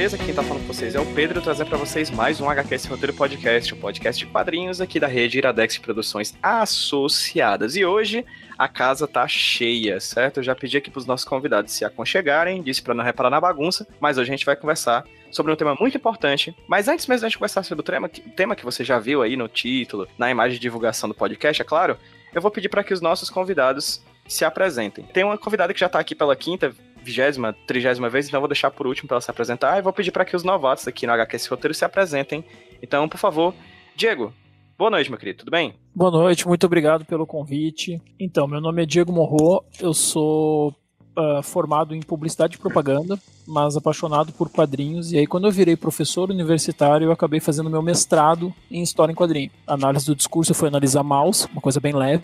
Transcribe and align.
beleza? 0.00 0.16
Quem 0.16 0.32
tá 0.32 0.42
falando 0.42 0.66
com 0.66 0.72
vocês 0.72 0.94
é 0.94 0.98
o 0.98 1.04
Pedro, 1.14 1.42
trazendo 1.42 1.68
para 1.68 1.76
vocês 1.76 2.08
mais 2.08 2.40
um 2.40 2.48
HQS 2.48 2.86
Roteiro 2.86 3.12
Podcast, 3.12 3.74
um 3.74 3.78
podcast 3.78 4.24
de 4.24 4.32
quadrinhos 4.32 4.80
aqui 4.80 4.98
da 4.98 5.06
rede 5.06 5.36
Iradex 5.36 5.76
Produções 5.76 6.34
Associadas. 6.42 7.76
E 7.76 7.84
hoje 7.84 8.24
a 8.56 8.66
casa 8.66 9.06
tá 9.06 9.28
cheia, 9.28 10.00
certo? 10.00 10.38
Eu 10.38 10.42
já 10.42 10.54
pedi 10.54 10.78
aqui 10.78 10.90
pros 10.90 11.04
nossos 11.04 11.26
convidados 11.26 11.74
se 11.74 11.84
aconchegarem, 11.84 12.62
disse 12.62 12.80
para 12.80 12.94
não 12.94 13.04
reparar 13.04 13.28
na 13.28 13.38
bagunça, 13.38 13.86
mas 14.00 14.16
hoje 14.16 14.30
a 14.30 14.34
gente 14.34 14.46
vai 14.46 14.56
conversar 14.56 15.04
sobre 15.30 15.52
um 15.52 15.56
tema 15.56 15.76
muito 15.78 15.98
importante. 15.98 16.56
Mas 16.66 16.88
antes 16.88 17.06
mesmo 17.06 17.20
da 17.20 17.28
gente 17.28 17.36
conversar 17.36 17.62
sobre 17.62 17.82
o 17.82 17.84
tema, 17.84 18.08
tema 18.08 18.56
que 18.56 18.64
você 18.64 18.82
já 18.82 18.98
viu 18.98 19.20
aí 19.20 19.36
no 19.36 19.48
título, 19.48 20.08
na 20.16 20.30
imagem 20.30 20.54
de 20.54 20.62
divulgação 20.62 21.10
do 21.10 21.14
podcast, 21.14 21.60
é 21.60 21.64
claro, 21.64 21.98
eu 22.32 22.40
vou 22.40 22.50
pedir 22.50 22.70
para 22.70 22.82
que 22.82 22.94
os 22.94 23.02
nossos 23.02 23.28
convidados 23.28 24.02
se 24.26 24.44
apresentem. 24.44 25.04
Tem 25.12 25.24
uma 25.24 25.36
convidada 25.36 25.74
que 25.74 25.80
já 25.80 25.88
tá 25.88 25.98
aqui 25.98 26.14
pela 26.14 26.36
quinta, 26.36 26.72
vigésima, 27.02 27.54
trigésima 27.66 28.08
vez, 28.08 28.28
então 28.28 28.40
vou 28.40 28.48
deixar 28.48 28.70
por 28.70 28.86
último 28.86 29.08
para 29.08 29.16
ela 29.16 29.20
se 29.20 29.30
apresentar 29.30 29.78
e 29.78 29.82
vou 29.82 29.92
pedir 29.92 30.10
para 30.10 30.24
que 30.24 30.36
os 30.36 30.44
novatos 30.44 30.86
aqui 30.86 31.06
no 31.06 31.12
HQS 31.12 31.46
Roteiro 31.46 31.74
se 31.74 31.84
apresentem. 31.84 32.44
Então, 32.82 33.08
por 33.08 33.18
favor, 33.18 33.54
Diego, 33.96 34.32
boa 34.78 34.90
noite, 34.90 35.10
meu 35.10 35.18
querido, 35.18 35.40
tudo 35.40 35.50
bem? 35.50 35.74
Boa 35.94 36.10
noite, 36.10 36.46
muito 36.46 36.64
obrigado 36.64 37.04
pelo 37.04 37.26
convite. 37.26 38.00
Então, 38.18 38.46
meu 38.46 38.60
nome 38.60 38.82
é 38.82 38.86
Diego 38.86 39.12
Morro, 39.12 39.64
eu 39.80 39.92
sou 39.92 40.74
uh, 41.16 41.42
formado 41.42 41.94
em 41.94 42.00
publicidade 42.00 42.56
e 42.56 42.58
propaganda, 42.58 43.18
mas 43.46 43.76
apaixonado 43.76 44.32
por 44.32 44.48
quadrinhos. 44.48 45.12
E 45.12 45.18
aí, 45.18 45.26
quando 45.26 45.46
eu 45.46 45.52
virei 45.52 45.76
professor 45.76 46.30
universitário, 46.30 47.06
eu 47.06 47.12
acabei 47.12 47.40
fazendo 47.40 47.70
meu 47.70 47.82
mestrado 47.82 48.54
em 48.70 48.82
História 48.82 49.12
em 49.12 49.16
Quadrinho. 49.16 49.50
A 49.66 49.74
análise 49.74 50.06
do 50.06 50.14
discurso 50.14 50.54
foi 50.54 50.68
analisar 50.68 51.02
mouse, 51.02 51.46
uma 51.52 51.60
coisa 51.60 51.80
bem 51.80 51.94
leve. 51.94 52.22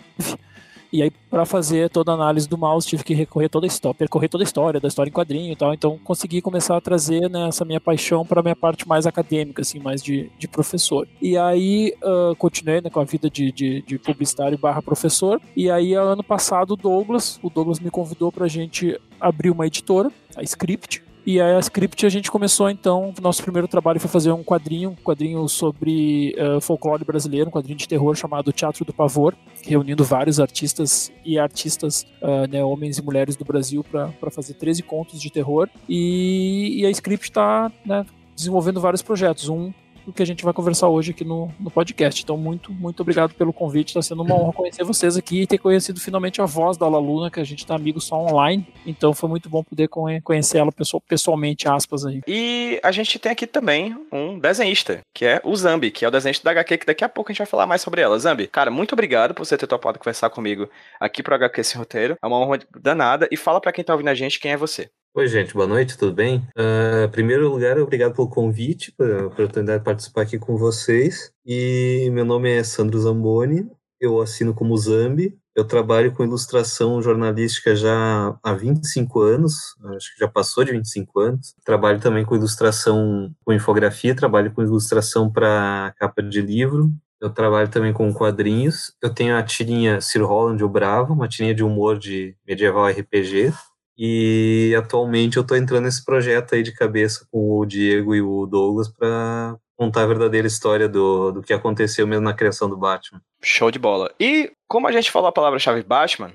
E 0.91 1.01
aí, 1.01 1.11
para 1.29 1.45
fazer 1.45 1.89
toda 1.89 2.11
a 2.11 2.15
análise 2.15 2.47
do 2.47 2.57
mouse, 2.57 2.87
tive 2.87 3.03
que 3.03 3.13
recorrer 3.13 3.49
toda 3.49 3.65
a 3.65 3.67
história, 3.67 3.97
percorrer 3.97 4.29
toda 4.29 4.43
a 4.43 4.45
história 4.45 4.79
da 4.79 4.87
história 4.87 5.09
em 5.09 5.13
quadrinho 5.13 5.51
e 5.51 5.55
tal. 5.55 5.73
Então, 5.73 5.99
consegui 6.03 6.41
começar 6.41 6.77
a 6.77 6.81
trazer 6.81 7.29
né, 7.29 7.47
essa 7.47 7.65
minha 7.65 7.79
paixão 7.79 8.25
para 8.25 8.41
minha 8.41 8.55
parte 8.55 8.87
mais 8.87 9.05
acadêmica, 9.05 9.61
assim, 9.61 9.79
mais 9.79 10.01
de, 10.01 10.31
de 10.37 10.47
professor. 10.47 11.07
E 11.21 11.37
aí, 11.37 11.93
uh, 12.03 12.35
continuei 12.35 12.81
né, 12.81 12.89
com 12.89 12.99
a 12.99 13.03
vida 13.03 13.29
de, 13.29 13.51
de, 13.51 13.81
de 13.81 13.99
publicitário 13.99 14.57
barra 14.57 14.81
professor. 14.81 15.41
E 15.55 15.69
aí, 15.69 15.93
ano 15.93 16.23
passado, 16.23 16.71
o 16.71 16.77
Douglas, 16.77 17.39
o 17.43 17.49
Douglas 17.49 17.79
me 17.79 17.89
convidou 17.89 18.31
para 18.31 18.45
a 18.45 18.49
gente 18.49 18.99
abrir 19.19 19.49
uma 19.49 19.67
editora, 19.67 20.11
a 20.35 20.43
Script, 20.43 21.03
e 21.27 21.41
a 21.41 21.59
Script 21.59 22.05
a 22.05 22.09
gente 22.09 22.31
começou 22.31 22.69
então, 22.69 23.13
nosso 23.21 23.43
primeiro 23.43 23.67
trabalho 23.67 23.99
foi 23.99 24.09
fazer 24.09 24.31
um 24.31 24.41
quadrinho, 24.41 24.91
um 24.91 24.95
quadrinho 24.95 25.45
sobre 25.49 26.33
uh, 26.39 26.61
folclore 26.61 27.03
brasileiro, 27.03 27.49
um 27.49 27.51
quadrinho 27.51 27.77
de 27.77 27.85
terror 27.85 28.15
chamado 28.15 28.53
Teatro 28.53 28.85
do 28.85 28.93
Pavor, 28.93 29.35
reunindo 29.61 30.05
vários 30.05 30.39
artistas 30.39 31.11
e 31.25 31.37
artistas, 31.37 32.05
uh, 32.21 32.47
né, 32.49 32.63
homens 32.63 32.97
e 32.97 33.01
mulheres 33.01 33.35
do 33.35 33.43
Brasil 33.43 33.83
para 33.83 34.31
fazer 34.31 34.53
13 34.53 34.83
contos 34.83 35.21
de 35.21 35.29
terror. 35.29 35.69
E, 35.89 36.79
e 36.79 36.85
a 36.85 36.89
Script 36.91 37.27
está 37.27 37.69
né, 37.85 38.05
desenvolvendo 38.33 38.79
vários 38.79 39.01
projetos. 39.01 39.49
Um 39.49 39.73
do 40.07 40.13
que 40.13 40.23
a 40.23 40.25
gente 40.25 40.43
vai 40.45 40.53
conversar 40.53 40.87
hoje 40.87 41.11
aqui 41.11 41.25
no, 41.25 41.51
no 41.59 41.69
podcast. 41.69 42.23
Então, 42.23 42.37
muito, 42.37 42.71
muito 42.71 43.01
obrigado 43.01 43.33
pelo 43.33 43.51
convite. 43.51 43.89
Está 43.89 44.01
sendo 44.01 44.23
uma 44.23 44.35
honra 44.35 44.53
conhecer 44.53 44.85
vocês 44.85 45.17
aqui 45.17 45.41
e 45.41 45.47
ter 45.47 45.57
conhecido 45.57 45.99
finalmente 45.99 46.41
a 46.41 46.45
voz 46.45 46.77
da 46.77 46.87
Luna, 46.87 47.29
que 47.29 47.41
a 47.41 47.43
gente 47.43 47.59
está 47.59 47.75
amigo 47.75 47.99
só 47.99 48.15
online. 48.15 48.65
Então, 48.85 49.13
foi 49.13 49.27
muito 49.27 49.49
bom 49.49 49.61
poder 49.61 49.89
conhecer 50.23 50.59
ela 50.59 50.71
pessoalmente, 51.07 51.67
aspas 51.67 52.05
aí. 52.05 52.21
E 52.25 52.79
a 52.81 52.91
gente 52.91 53.19
tem 53.19 53.33
aqui 53.33 53.45
também 53.45 53.97
um 54.09 54.39
desenhista, 54.39 55.01
que 55.13 55.25
é 55.25 55.41
o 55.43 55.53
Zambi, 55.53 55.91
que 55.91 56.05
é 56.05 56.07
o 56.07 56.11
desenhista 56.11 56.45
da 56.45 56.51
HQ, 56.51 56.77
que 56.77 56.85
daqui 56.85 57.03
a 57.03 57.09
pouco 57.09 57.29
a 57.29 57.33
gente 57.33 57.39
vai 57.39 57.47
falar 57.47 57.67
mais 57.67 57.81
sobre 57.81 57.99
ela. 57.99 58.17
Zambi, 58.17 58.47
cara, 58.47 58.71
muito 58.71 58.93
obrigado 58.93 59.33
por 59.33 59.45
você 59.45 59.57
ter 59.57 59.67
topado 59.67 59.99
conversar 59.99 60.29
comigo 60.29 60.69
aqui 61.01 61.21
pro 61.21 61.35
HQ 61.35 61.59
Esse 61.59 61.77
Roteiro. 61.77 62.15
É 62.23 62.25
uma 62.25 62.39
honra 62.39 62.59
danada. 62.79 63.27
E 63.29 63.35
fala 63.35 63.59
para 63.59 63.73
quem 63.73 63.83
tá 63.83 63.91
ouvindo 63.91 64.07
a 64.07 64.15
gente 64.15 64.39
quem 64.39 64.53
é 64.53 64.57
você. 64.57 64.89
Oi, 65.17 65.27
gente, 65.27 65.51
boa 65.51 65.65
noite, 65.65 65.97
tudo 65.97 66.13
bem? 66.13 66.47
Uh, 66.55 67.05
em 67.05 67.09
primeiro 67.09 67.49
lugar, 67.49 67.79
obrigado 67.79 68.13
pelo 68.13 68.29
convite, 68.29 68.91
pela 68.91 69.25
oportunidade 69.25 69.79
de 69.79 69.83
participar 69.83 70.21
aqui 70.21 70.37
com 70.37 70.55
vocês. 70.55 71.31
E 71.43 72.07
meu 72.11 72.23
nome 72.23 72.51
é 72.51 72.63
Sandro 72.63 72.99
Zamboni, 72.99 73.67
eu 73.99 74.21
assino 74.21 74.53
como 74.53 74.77
Zambi. 74.77 75.35
Eu 75.55 75.65
trabalho 75.65 76.13
com 76.13 76.23
ilustração 76.23 77.01
jornalística 77.01 77.75
já 77.75 78.37
há 78.43 78.53
25 78.53 79.19
anos, 79.19 79.55
acho 79.95 80.13
que 80.13 80.19
já 80.19 80.27
passou 80.27 80.63
de 80.63 80.71
25 80.71 81.19
anos. 81.19 81.55
Trabalho 81.65 81.99
também 81.99 82.23
com 82.23 82.35
ilustração, 82.35 83.33
com 83.43 83.51
infografia, 83.51 84.15
trabalho 84.15 84.51
com 84.51 84.61
ilustração 84.61 85.31
para 85.31 85.95
capa 85.97 86.21
de 86.21 86.41
livro. 86.41 86.91
Eu 87.19 87.31
trabalho 87.31 87.69
também 87.69 87.91
com 87.91 88.13
quadrinhos. 88.13 88.93
Eu 89.01 89.11
tenho 89.11 89.35
a 89.35 89.41
tirinha 89.41 89.99
Sir 89.99 90.21
Holland 90.21 90.63
o 90.63 90.69
Bravo, 90.69 91.15
uma 91.15 91.27
tirinha 91.27 91.55
de 91.55 91.63
humor 91.63 91.97
de 91.97 92.35
medieval 92.47 92.87
RPG. 92.87 93.51
E 93.97 94.75
atualmente 94.77 95.37
eu 95.37 95.41
estou 95.41 95.57
entrando 95.57 95.85
nesse 95.85 96.05
projeto 96.05 96.53
aí 96.53 96.61
de 96.61 96.71
cabeça 96.71 97.27
com 97.31 97.57
o 97.57 97.65
Diego 97.65 98.13
e 98.13 98.21
o 98.21 98.45
Douglas 98.45 98.87
para 98.87 99.57
contar 99.75 100.03
a 100.03 100.07
verdadeira 100.07 100.47
história 100.47 100.87
do, 100.87 101.31
do 101.31 101.41
que 101.41 101.53
aconteceu 101.53 102.05
mesmo 102.05 102.23
na 102.23 102.33
criação 102.33 102.69
do 102.69 102.77
Batman. 102.77 103.21
Show 103.41 103.71
de 103.71 103.79
bola. 103.79 104.11
E 104.19 104.51
como 104.67 104.87
a 104.87 104.91
gente 104.91 105.11
falou 105.11 105.29
a 105.29 105.31
palavra-chave 105.31 105.83
Batman, 105.83 106.33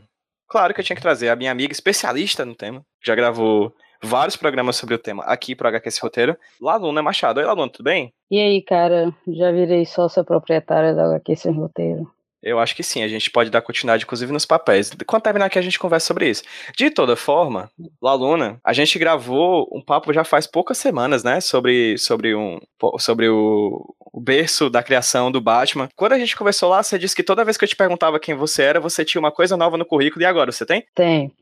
claro 0.49 0.75
que 0.75 0.81
eu 0.81 0.85
tinha 0.85 0.97
que 0.97 1.03
trazer 1.03 1.29
a 1.29 1.37
minha 1.37 1.53
amiga 1.53 1.73
especialista 1.73 2.45
no 2.45 2.55
tema, 2.55 2.83
já 3.05 3.15
gravou 3.15 3.75
vários 4.03 4.37
programas 4.37 4.77
sobre 4.77 4.95
o 4.95 4.99
tema 4.99 5.23
aqui 5.25 5.55
pro 5.55 5.69
HQS 5.69 5.99
Roteiro, 5.99 6.37
Laluna 6.61 7.03
Machado. 7.03 7.39
Oi, 7.39 7.47
Laluna, 7.47 7.71
tudo 7.71 7.85
bem? 7.85 8.13
E 8.31 8.41
aí, 8.41 8.63
cara, 8.63 9.15
já 9.29 9.53
virei 9.53 9.85
sócia 9.85 10.25
proprietária 10.25 10.95
da 10.95 11.05
HQS 11.17 11.45
Roteiro. 11.47 12.11
Eu 12.43 12.59
acho 12.59 12.75
que 12.75 12.83
sim, 12.83 13.03
a 13.03 13.09
gente 13.09 13.31
pode 13.31 13.51
dar 13.51 13.63
continuidade, 13.63 14.05
inclusive, 14.05 14.33
nos 14.33 14.45
papéis. 14.45 14.91
Quando 15.07 15.23
terminar 15.23 15.47
aqui, 15.47 15.59
a 15.59 15.63
gente 15.63 15.79
conversa 15.79 16.07
sobre 16.07 16.29
isso. 16.29 16.43
De 16.77 16.91
toda 16.91 17.15
forma, 17.15 17.71
Laluna, 18.01 18.59
a 18.65 18.73
gente 18.73 18.99
gravou 18.99 19.69
um 19.73 19.81
papo 19.81 20.13
já 20.13 20.25
faz 20.25 20.47
poucas 20.47 20.79
semanas, 20.79 21.23
né? 21.23 21.41
Sobre, 21.41 21.97
sobre, 21.99 22.35
um, 22.35 22.59
sobre 22.99 23.29
o, 23.29 23.95
o 24.13 24.21
berço 24.21 24.69
da 24.69 24.83
criação 24.83 25.31
do 25.31 25.41
Batman. 25.41 25.89
Quando 25.95 26.15
a 26.15 26.19
gente 26.19 26.37
conversou 26.37 26.69
lá, 26.69 26.83
você 26.83 26.99
disse 26.99 27.15
que 27.15 27.23
toda 27.23 27.45
vez 27.45 27.57
que 27.57 27.65
eu 27.65 27.69
te 27.69 27.77
perguntava 27.77 28.19
quem 28.19 28.35
você 28.35 28.63
era, 28.63 28.81
você 28.81 29.05
tinha 29.05 29.21
uma 29.21 29.31
coisa 29.31 29.57
nova 29.57 29.77
no 29.77 29.87
currículo. 29.87 30.23
E 30.23 30.27
agora, 30.27 30.51
você 30.51 30.67
tem? 30.67 30.85
Tem. 30.95 31.33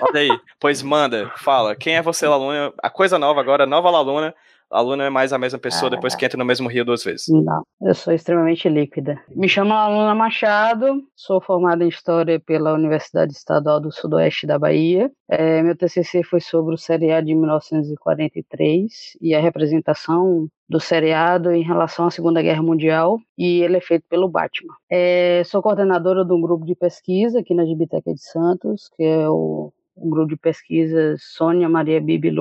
Olha 0.00 0.20
aí. 0.20 0.40
Pois 0.60 0.82
manda, 0.82 1.32
fala. 1.36 1.74
Quem 1.74 1.96
é 1.96 2.02
você, 2.02 2.26
Laluna? 2.26 2.72
A 2.82 2.88
coisa 2.88 3.18
nova 3.18 3.40
agora, 3.40 3.66
nova 3.66 3.90
Laluna 3.90 4.34
aluno 4.74 5.02
é 5.02 5.10
mais 5.10 5.32
a 5.32 5.38
mesma 5.38 5.58
pessoa 5.58 5.86
ah, 5.86 5.90
depois 5.90 6.14
que 6.14 6.24
entra 6.24 6.36
no 6.36 6.44
mesmo 6.44 6.68
rio 6.68 6.84
duas 6.84 7.04
vezes. 7.04 7.28
Não, 7.28 7.62
eu 7.80 7.94
sou 7.94 8.12
extremamente 8.12 8.68
líquida. 8.68 9.20
Me 9.30 9.48
chamo 9.48 9.72
Aluna 9.72 10.14
Machado, 10.14 11.02
sou 11.14 11.40
formada 11.40 11.84
em 11.84 11.88
História 11.88 12.40
pela 12.40 12.72
Universidade 12.72 13.32
Estadual 13.32 13.80
do 13.80 13.92
Sudoeste 13.92 14.46
da 14.46 14.58
Bahia. 14.58 15.10
É, 15.28 15.62
meu 15.62 15.76
TCC 15.76 16.22
foi 16.24 16.40
sobre 16.40 16.74
o 16.74 16.78
seriado 16.78 17.26
de 17.26 17.34
1943 17.34 19.16
e 19.20 19.34
a 19.34 19.40
representação 19.40 20.48
do 20.68 20.80
seriado 20.80 21.52
em 21.52 21.62
relação 21.62 22.06
à 22.06 22.10
Segunda 22.10 22.42
Guerra 22.42 22.62
Mundial 22.62 23.18
e 23.38 23.62
ele 23.62 23.76
é 23.76 23.80
feito 23.80 24.04
pelo 24.08 24.28
Batman. 24.28 24.74
É, 24.90 25.42
sou 25.44 25.62
coordenadora 25.62 26.24
de 26.24 26.32
um 26.32 26.40
grupo 26.40 26.64
de 26.64 26.74
pesquisa 26.74 27.40
aqui 27.40 27.54
na 27.54 27.64
Gibiteca 27.64 28.12
de 28.12 28.22
Santos, 28.22 28.90
que 28.96 29.02
é 29.04 29.28
o 29.28 29.72
o 29.96 30.08
grupo 30.08 30.28
de 30.28 30.36
pesquisa 30.36 31.16
Sônia 31.18 31.68
Maria 31.68 32.00
Bibi. 32.00 32.34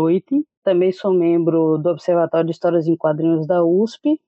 Também 0.64 0.92
sou 0.92 1.14
membro 1.14 1.78
do 1.78 1.90
Observatório 1.90 2.46
de 2.46 2.52
Histórias 2.52 2.88
em 2.88 2.96
Quadrinhos 2.96 3.46
da 3.46 3.64
USP. 3.64 4.20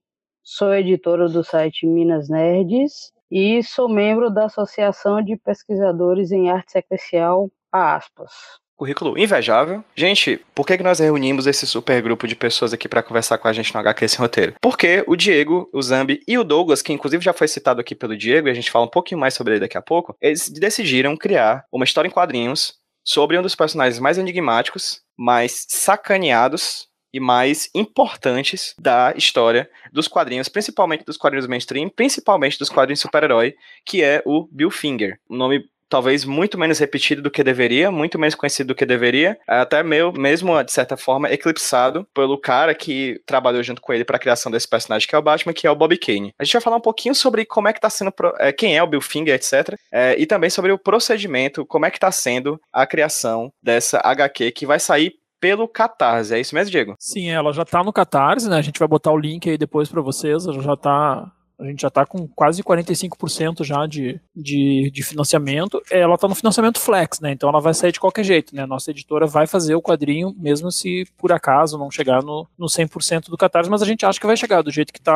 Sou 0.44 0.74
editora 0.74 1.28
do 1.28 1.44
site 1.44 1.88
Minas 1.88 2.30
Nerds 2.30 3.12
e 3.32 3.64
sou 3.64 3.90
membro 3.90 4.30
da 4.30 4.46
Associação 4.46 5.24
de 5.24 5.36
Pesquisadores 5.38 6.32
em 6.32 6.50
Arte 6.50 6.74
Sequencial, 6.74 7.50
a 7.72 7.96
aspas. 7.96 8.32
Currículo 8.78 9.18
invejável. 9.18 9.84
Gente, 9.96 10.40
por 10.54 10.68
que, 10.68 10.78
que 10.78 10.84
nós 10.84 11.00
reunimos 11.00 11.48
esse 11.48 11.66
super 11.66 12.02
grupo 12.02 12.28
de 12.28 12.36
pessoas 12.36 12.74
aqui 12.74 12.90
para 12.90 13.02
conversar 13.02 13.38
com 13.38 13.48
a 13.48 13.54
gente 13.54 13.74
no 13.74 13.80
HQ 13.80 14.06
esse 14.06 14.18
roteiro? 14.18 14.54
Porque 14.62 15.04
o 15.08 15.16
Diego, 15.16 15.70
o 15.74 15.82
Zambi 15.82 16.20
e 16.28 16.38
o 16.38 16.44
Douglas, 16.44 16.82
que 16.82 16.92
inclusive 16.92 17.24
já 17.24 17.32
foi 17.32 17.48
citado 17.48 17.80
aqui 17.80 17.96
pelo 17.96 18.18
Diego, 18.18 18.48
e 18.48 18.52
a 18.52 18.54
gente 18.54 18.70
fala 18.70 18.86
um 18.86 18.90
pouquinho 18.90 19.20
mais 19.20 19.34
sobre 19.34 19.54
ele 19.54 19.62
daqui 19.62 19.78
a 19.78 19.82
pouco, 19.82 20.16
eles 20.22 20.50
decidiram 20.50 21.16
criar 21.16 21.66
uma 21.72 21.86
história 21.86 22.10
em 22.10 22.12
quadrinhos 22.12 22.74
sobre 23.06 23.38
um 23.38 23.42
dos 23.42 23.56
personagens 23.56 24.00
mais 24.00 24.18
enigmáticos, 24.18 25.02
mais 25.16 25.66
sacaneados 25.70 26.90
e 27.14 27.20
mais 27.20 27.70
importantes 27.74 28.76
da 28.78 29.14
história 29.16 29.70
dos 29.94 30.08
quadrinhos, 30.08 30.50
principalmente 30.50 31.06
dos 31.06 31.16
quadrinhos 31.16 31.48
mainstream, 31.48 31.88
principalmente 31.88 32.60
dos 32.60 32.70
quadrinhos 32.70 33.00
super-herói, 33.00 33.56
que 33.86 34.04
é 34.04 34.22
o 34.26 34.50
Bill 34.52 34.72
Finger. 34.72 35.18
Um 35.30 35.38
nome 35.38 35.70
talvez 35.90 36.26
muito 36.26 36.58
menos 36.58 36.80
repetido 36.80 37.22
do 37.22 37.32
que 37.32 37.44
deveria, 37.44 37.92
muito 37.92 38.18
menos 38.20 38.36
conhecido 38.36 38.68
do 38.68 38.76
que 38.76 38.86
deveria, 38.86 39.38
até 39.48 39.84
meio, 39.84 40.12
mesmo 40.14 40.62
de 40.64 40.72
certa 40.72 40.98
forma 40.98 41.32
eclipsado 41.32 42.08
pelo 42.14 42.38
cara 42.40 42.74
que 42.74 43.22
trabalhou 43.26 43.64
junto 43.64 43.82
com 43.82 43.94
ele 43.94 44.06
para 44.06 44.18
a 44.18 44.20
criação 44.20 44.52
desse 44.52 44.68
personagem 44.68 45.08
que 45.08 45.16
é 45.16 45.18
o 45.18 45.22
Batman, 45.22 45.54
que 45.54 45.68
é 45.68 45.72
o 45.72 45.76
Bob 45.76 45.98
Kane. 45.98 46.34
A 46.40 46.44
gente 46.44 46.54
vai 46.54 46.62
falar 46.62 46.78
um 46.78 46.82
pouquinho 46.82 47.16
sobre 47.16 47.46
como 47.46 47.68
é 47.68 47.74
que 47.74 47.82
tá 47.82 47.90
sendo, 47.90 48.14
é, 48.40 48.52
quem 48.52 48.78
é 48.78 48.84
o 48.84 48.88
Bill 48.88 49.02
Finger, 49.02 49.36
etc, 49.36 49.76
é, 49.92 50.16
e 50.20 50.26
também 50.26 50.50
sobre 50.50 50.72
o 50.72 50.78
procedimento, 50.78 51.66
como 51.66 51.86
é 51.86 51.92
que 51.92 52.00
tá 52.00 52.12
sendo 52.12 52.60
a 52.72 52.86
criação 52.86 53.52
dessa 53.62 54.00
HQ 54.04 54.52
que 54.52 54.66
vai 54.66 54.80
sair 54.80 55.14
pelo 55.40 55.68
Catarse, 55.68 56.34
é 56.34 56.40
isso 56.40 56.56
mesmo, 56.56 56.72
Diego? 56.72 56.96
Sim, 56.98 57.30
ela 57.30 57.54
já 57.54 57.64
tá 57.64 57.84
no 57.84 57.94
Catarse, 57.94 58.50
né? 58.50 58.58
A 58.58 58.62
gente 58.62 58.80
vai 58.80 58.88
botar 58.88 59.12
o 59.12 59.18
link 59.18 59.48
aí 59.48 59.58
depois 59.58 59.90
para 59.90 60.02
vocês, 60.02 60.48
ela 60.48 60.62
já 60.62 60.76
tá 60.76 61.32
a 61.60 61.66
gente 61.66 61.82
já 61.82 61.88
está 61.88 62.06
com 62.06 62.28
quase 62.28 62.62
45% 62.64 63.64
já 63.64 63.86
de, 63.86 64.20
de, 64.36 64.92
de, 64.92 65.04
financiamento. 65.04 65.82
Ela 65.90 66.16
está 66.16 66.28
no 66.28 66.36
financiamento 66.36 66.80
flex, 66.80 67.20
né? 67.20 67.32
Então 67.32 67.50
ela 67.50 67.62
vai 67.62 67.74
sair 67.74 67.92
de 67.92 68.00
qualquer 68.00 68.24
jeito, 68.24 68.56
né? 68.56 68.66
Nossa 68.66 68.92
editora 68.92 69.26
vai 69.26 69.48
fazer 69.48 69.76
o 69.76 69.82
quadrinho, 69.82 70.34
mesmo 70.38 70.72
se 70.72 71.06
por 71.18 71.32
acaso 71.32 71.78
não 71.78 71.90
chegar 71.90 72.22
no, 72.22 72.48
no 72.58 72.68
100% 72.68 73.30
do 73.30 73.38
Catarse, 73.38 73.70
mas 73.70 73.82
a 73.82 73.86
gente 73.86 74.06
acha 74.06 74.20
que 74.20 74.28
vai 74.28 74.38
chegar 74.38 74.62
do 74.62 74.72
jeito 74.72 74.92
que 74.92 75.00
está 75.00 75.16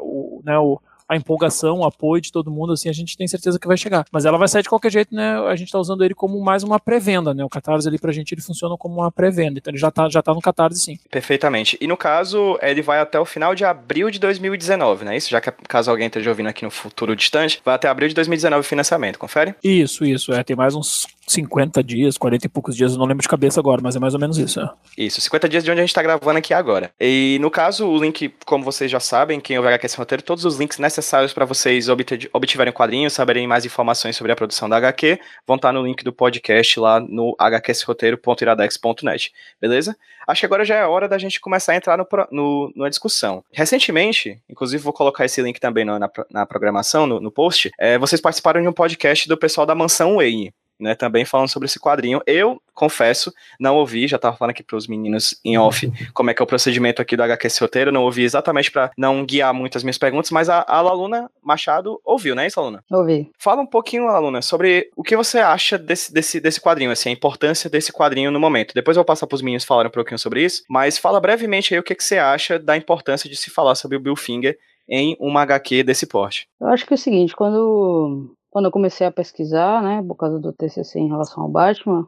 o, 0.00 0.42
né, 0.44 0.58
o, 0.58 0.80
a 1.08 1.16
empolgação, 1.16 1.80
o 1.80 1.84
apoio 1.84 2.20
de 2.20 2.32
todo 2.32 2.50
mundo, 2.50 2.72
assim, 2.72 2.88
a 2.88 2.92
gente 2.92 3.16
tem 3.16 3.26
certeza 3.26 3.58
que 3.58 3.66
vai 3.66 3.76
chegar. 3.76 4.04
Mas 4.10 4.24
ela 4.24 4.38
vai 4.38 4.48
sair 4.48 4.62
de 4.62 4.68
qualquer 4.68 4.90
jeito, 4.90 5.14
né? 5.14 5.38
A 5.46 5.56
gente 5.56 5.70
tá 5.70 5.78
usando 5.78 6.04
ele 6.04 6.14
como 6.14 6.42
mais 6.42 6.62
uma 6.62 6.80
pré-venda, 6.80 7.34
né? 7.34 7.44
O 7.44 7.48
Catarse 7.48 7.86
ali 7.86 7.98
pra 7.98 8.12
gente 8.12 8.32
ele 8.32 8.40
funciona 8.40 8.76
como 8.76 8.96
uma 8.96 9.12
pré-venda. 9.12 9.58
Então 9.58 9.70
ele 9.70 9.78
já 9.78 9.90
tá, 9.90 10.08
já 10.08 10.22
tá 10.22 10.32
no 10.32 10.40
Catarse, 10.40 10.80
sim. 10.80 10.98
Perfeitamente. 11.10 11.76
E 11.80 11.86
no 11.86 11.96
caso, 11.96 12.58
ele 12.62 12.82
vai 12.82 13.00
até 13.00 13.18
o 13.18 13.24
final 13.24 13.54
de 13.54 13.64
abril 13.64 14.10
de 14.10 14.18
2019, 14.18 15.04
né? 15.04 15.16
Isso, 15.16 15.30
já 15.30 15.40
que 15.40 15.50
caso 15.68 15.90
alguém 15.90 16.06
esteja 16.06 16.30
ouvindo 16.30 16.48
aqui 16.48 16.64
no 16.64 16.70
futuro 16.70 17.14
distante, 17.14 17.60
vai 17.64 17.74
até 17.74 17.88
abril 17.88 18.08
de 18.08 18.14
2019 18.14 18.60
o 18.60 18.64
financiamento, 18.64 19.18
confere? 19.18 19.54
Isso, 19.62 20.04
isso. 20.04 20.32
É, 20.32 20.42
tem 20.42 20.56
mais 20.56 20.74
uns 20.74 21.06
50 21.26 21.82
dias, 21.82 22.18
40 22.18 22.46
e 22.46 22.48
poucos 22.48 22.76
dias, 22.76 22.92
eu 22.92 22.98
não 22.98 23.06
lembro 23.06 23.22
de 23.22 23.28
cabeça 23.28 23.60
agora, 23.60 23.80
mas 23.82 23.96
é 23.96 23.98
mais 23.98 24.14
ou 24.14 24.20
menos 24.20 24.38
isso. 24.38 24.60
É. 24.60 24.68
Isso, 24.96 25.20
50 25.20 25.48
dias 25.48 25.64
de 25.64 25.70
onde 25.70 25.80
a 25.80 25.84
gente 25.84 25.94
tá 25.94 26.02
gravando 26.02 26.38
aqui 26.38 26.52
agora. 26.52 26.90
E 27.00 27.38
no 27.40 27.50
caso, 27.50 27.86
o 27.88 27.98
link, 27.98 28.34
como 28.44 28.64
vocês 28.64 28.90
já 28.90 29.00
sabem, 29.00 29.40
quem 29.40 29.56
ouve 29.56 29.68
HQ 29.68 29.86
esse 29.86 29.96
roteiro, 29.96 30.22
todos 30.22 30.44
os 30.44 30.56
links 30.56 30.78
necessários 30.78 31.32
para 31.32 31.44
vocês 31.44 31.88
obtiverem 31.88 32.70
o 32.70 32.74
quadrinho, 32.74 33.10
saberem 33.10 33.46
mais 33.46 33.64
informações 33.64 34.16
sobre 34.16 34.32
a 34.32 34.36
produção 34.36 34.68
da 34.68 34.76
HQ, 34.76 35.18
vão 35.46 35.56
estar 35.56 35.68
tá 35.68 35.72
no 35.72 35.82
link 35.84 36.02
do 36.04 36.12
podcast 36.12 36.78
lá 36.78 37.00
no 37.00 37.34
hqsroteiro.iradex.net, 37.38 39.32
beleza? 39.60 39.96
Acho 40.26 40.40
que 40.40 40.46
agora 40.46 40.64
já 40.64 40.76
é 40.76 40.86
hora 40.86 41.06
da 41.06 41.18
gente 41.18 41.40
começar 41.40 41.72
a 41.72 41.76
entrar 41.76 41.98
no, 41.98 42.06
no, 42.30 42.72
numa 42.74 42.88
discussão. 42.88 43.44
Recentemente, 43.52 44.40
inclusive 44.48 44.82
vou 44.82 44.92
colocar 44.92 45.24
esse 45.24 45.42
link 45.42 45.60
também 45.60 45.84
na, 45.84 45.98
na 46.30 46.46
programação, 46.46 47.06
no, 47.06 47.20
no 47.20 47.30
post, 47.30 47.70
é, 47.78 47.98
vocês 47.98 48.20
participaram 48.20 48.62
de 48.62 48.68
um 48.68 48.72
podcast 48.72 49.28
do 49.28 49.36
pessoal 49.36 49.66
da 49.66 49.74
Mansão 49.74 50.16
Wayne 50.16 50.52
né, 50.78 50.94
também 50.94 51.24
falando 51.24 51.48
sobre 51.48 51.66
esse 51.66 51.78
quadrinho. 51.78 52.20
Eu, 52.26 52.60
confesso, 52.74 53.32
não 53.58 53.76
ouvi, 53.76 54.08
já 54.08 54.18
tava 54.18 54.36
falando 54.36 54.50
aqui 54.50 54.62
para 54.62 54.76
os 54.76 54.86
meninos 54.86 55.38
em 55.44 55.56
off 55.56 55.90
como 56.12 56.30
é 56.30 56.34
que 56.34 56.42
é 56.42 56.44
o 56.44 56.46
procedimento 56.46 57.00
aqui 57.00 57.16
do 57.16 57.22
HQ 57.22 57.48
Roteiro, 57.60 57.92
não 57.92 58.02
ouvi 58.02 58.22
exatamente 58.22 58.70
para 58.70 58.90
não 58.98 59.24
guiar 59.24 59.54
muito 59.54 59.78
as 59.78 59.84
minhas 59.84 59.98
perguntas, 59.98 60.30
mas 60.30 60.48
a, 60.48 60.60
a 60.60 60.78
Aluna 60.78 61.30
Machado 61.42 62.00
ouviu, 62.04 62.34
né, 62.34 62.46
isso, 62.46 62.58
Aluna? 62.58 62.82
Ouvi. 62.90 63.30
Fala 63.38 63.62
um 63.62 63.66
pouquinho, 63.66 64.08
Aluna, 64.08 64.42
sobre 64.42 64.90
o 64.96 65.02
que 65.02 65.16
você 65.16 65.38
acha 65.38 65.78
desse, 65.78 66.12
desse, 66.12 66.40
desse 66.40 66.60
quadrinho, 66.60 66.90
assim, 66.90 67.10
a 67.10 67.12
importância 67.12 67.70
desse 67.70 67.92
quadrinho 67.92 68.30
no 68.30 68.40
momento. 68.40 68.74
Depois 68.74 68.96
eu 68.96 69.00
vou 69.00 69.06
passar 69.06 69.26
para 69.26 69.36
os 69.36 69.42
meninos 69.42 69.64
falarem 69.64 69.88
um 69.88 69.92
pouquinho 69.92 70.18
sobre 70.18 70.44
isso, 70.44 70.64
mas 70.68 70.98
fala 70.98 71.20
brevemente 71.20 71.72
aí 71.72 71.80
o 71.80 71.82
que, 71.82 71.94
que 71.94 72.04
você 72.04 72.18
acha 72.18 72.58
da 72.58 72.76
importância 72.76 73.28
de 73.30 73.36
se 73.36 73.50
falar 73.50 73.74
sobre 73.74 73.96
o 73.96 74.00
Bill 74.00 74.16
Finger 74.16 74.58
em 74.88 75.16
uma 75.18 75.42
HQ 75.42 75.82
desse 75.82 76.06
porte. 76.06 76.46
Eu 76.60 76.68
acho 76.68 76.86
que 76.86 76.92
é 76.92 76.96
o 76.96 76.98
seguinte, 76.98 77.34
quando 77.34 78.34
quando 78.54 78.66
eu 78.66 78.70
comecei 78.70 79.04
a 79.04 79.10
pesquisar, 79.10 79.82
né, 79.82 80.00
por 80.06 80.14
causa 80.14 80.38
do 80.38 80.52
TCC 80.52 81.00
em 81.00 81.08
relação 81.08 81.42
ao 81.42 81.48
Batman, 81.48 82.06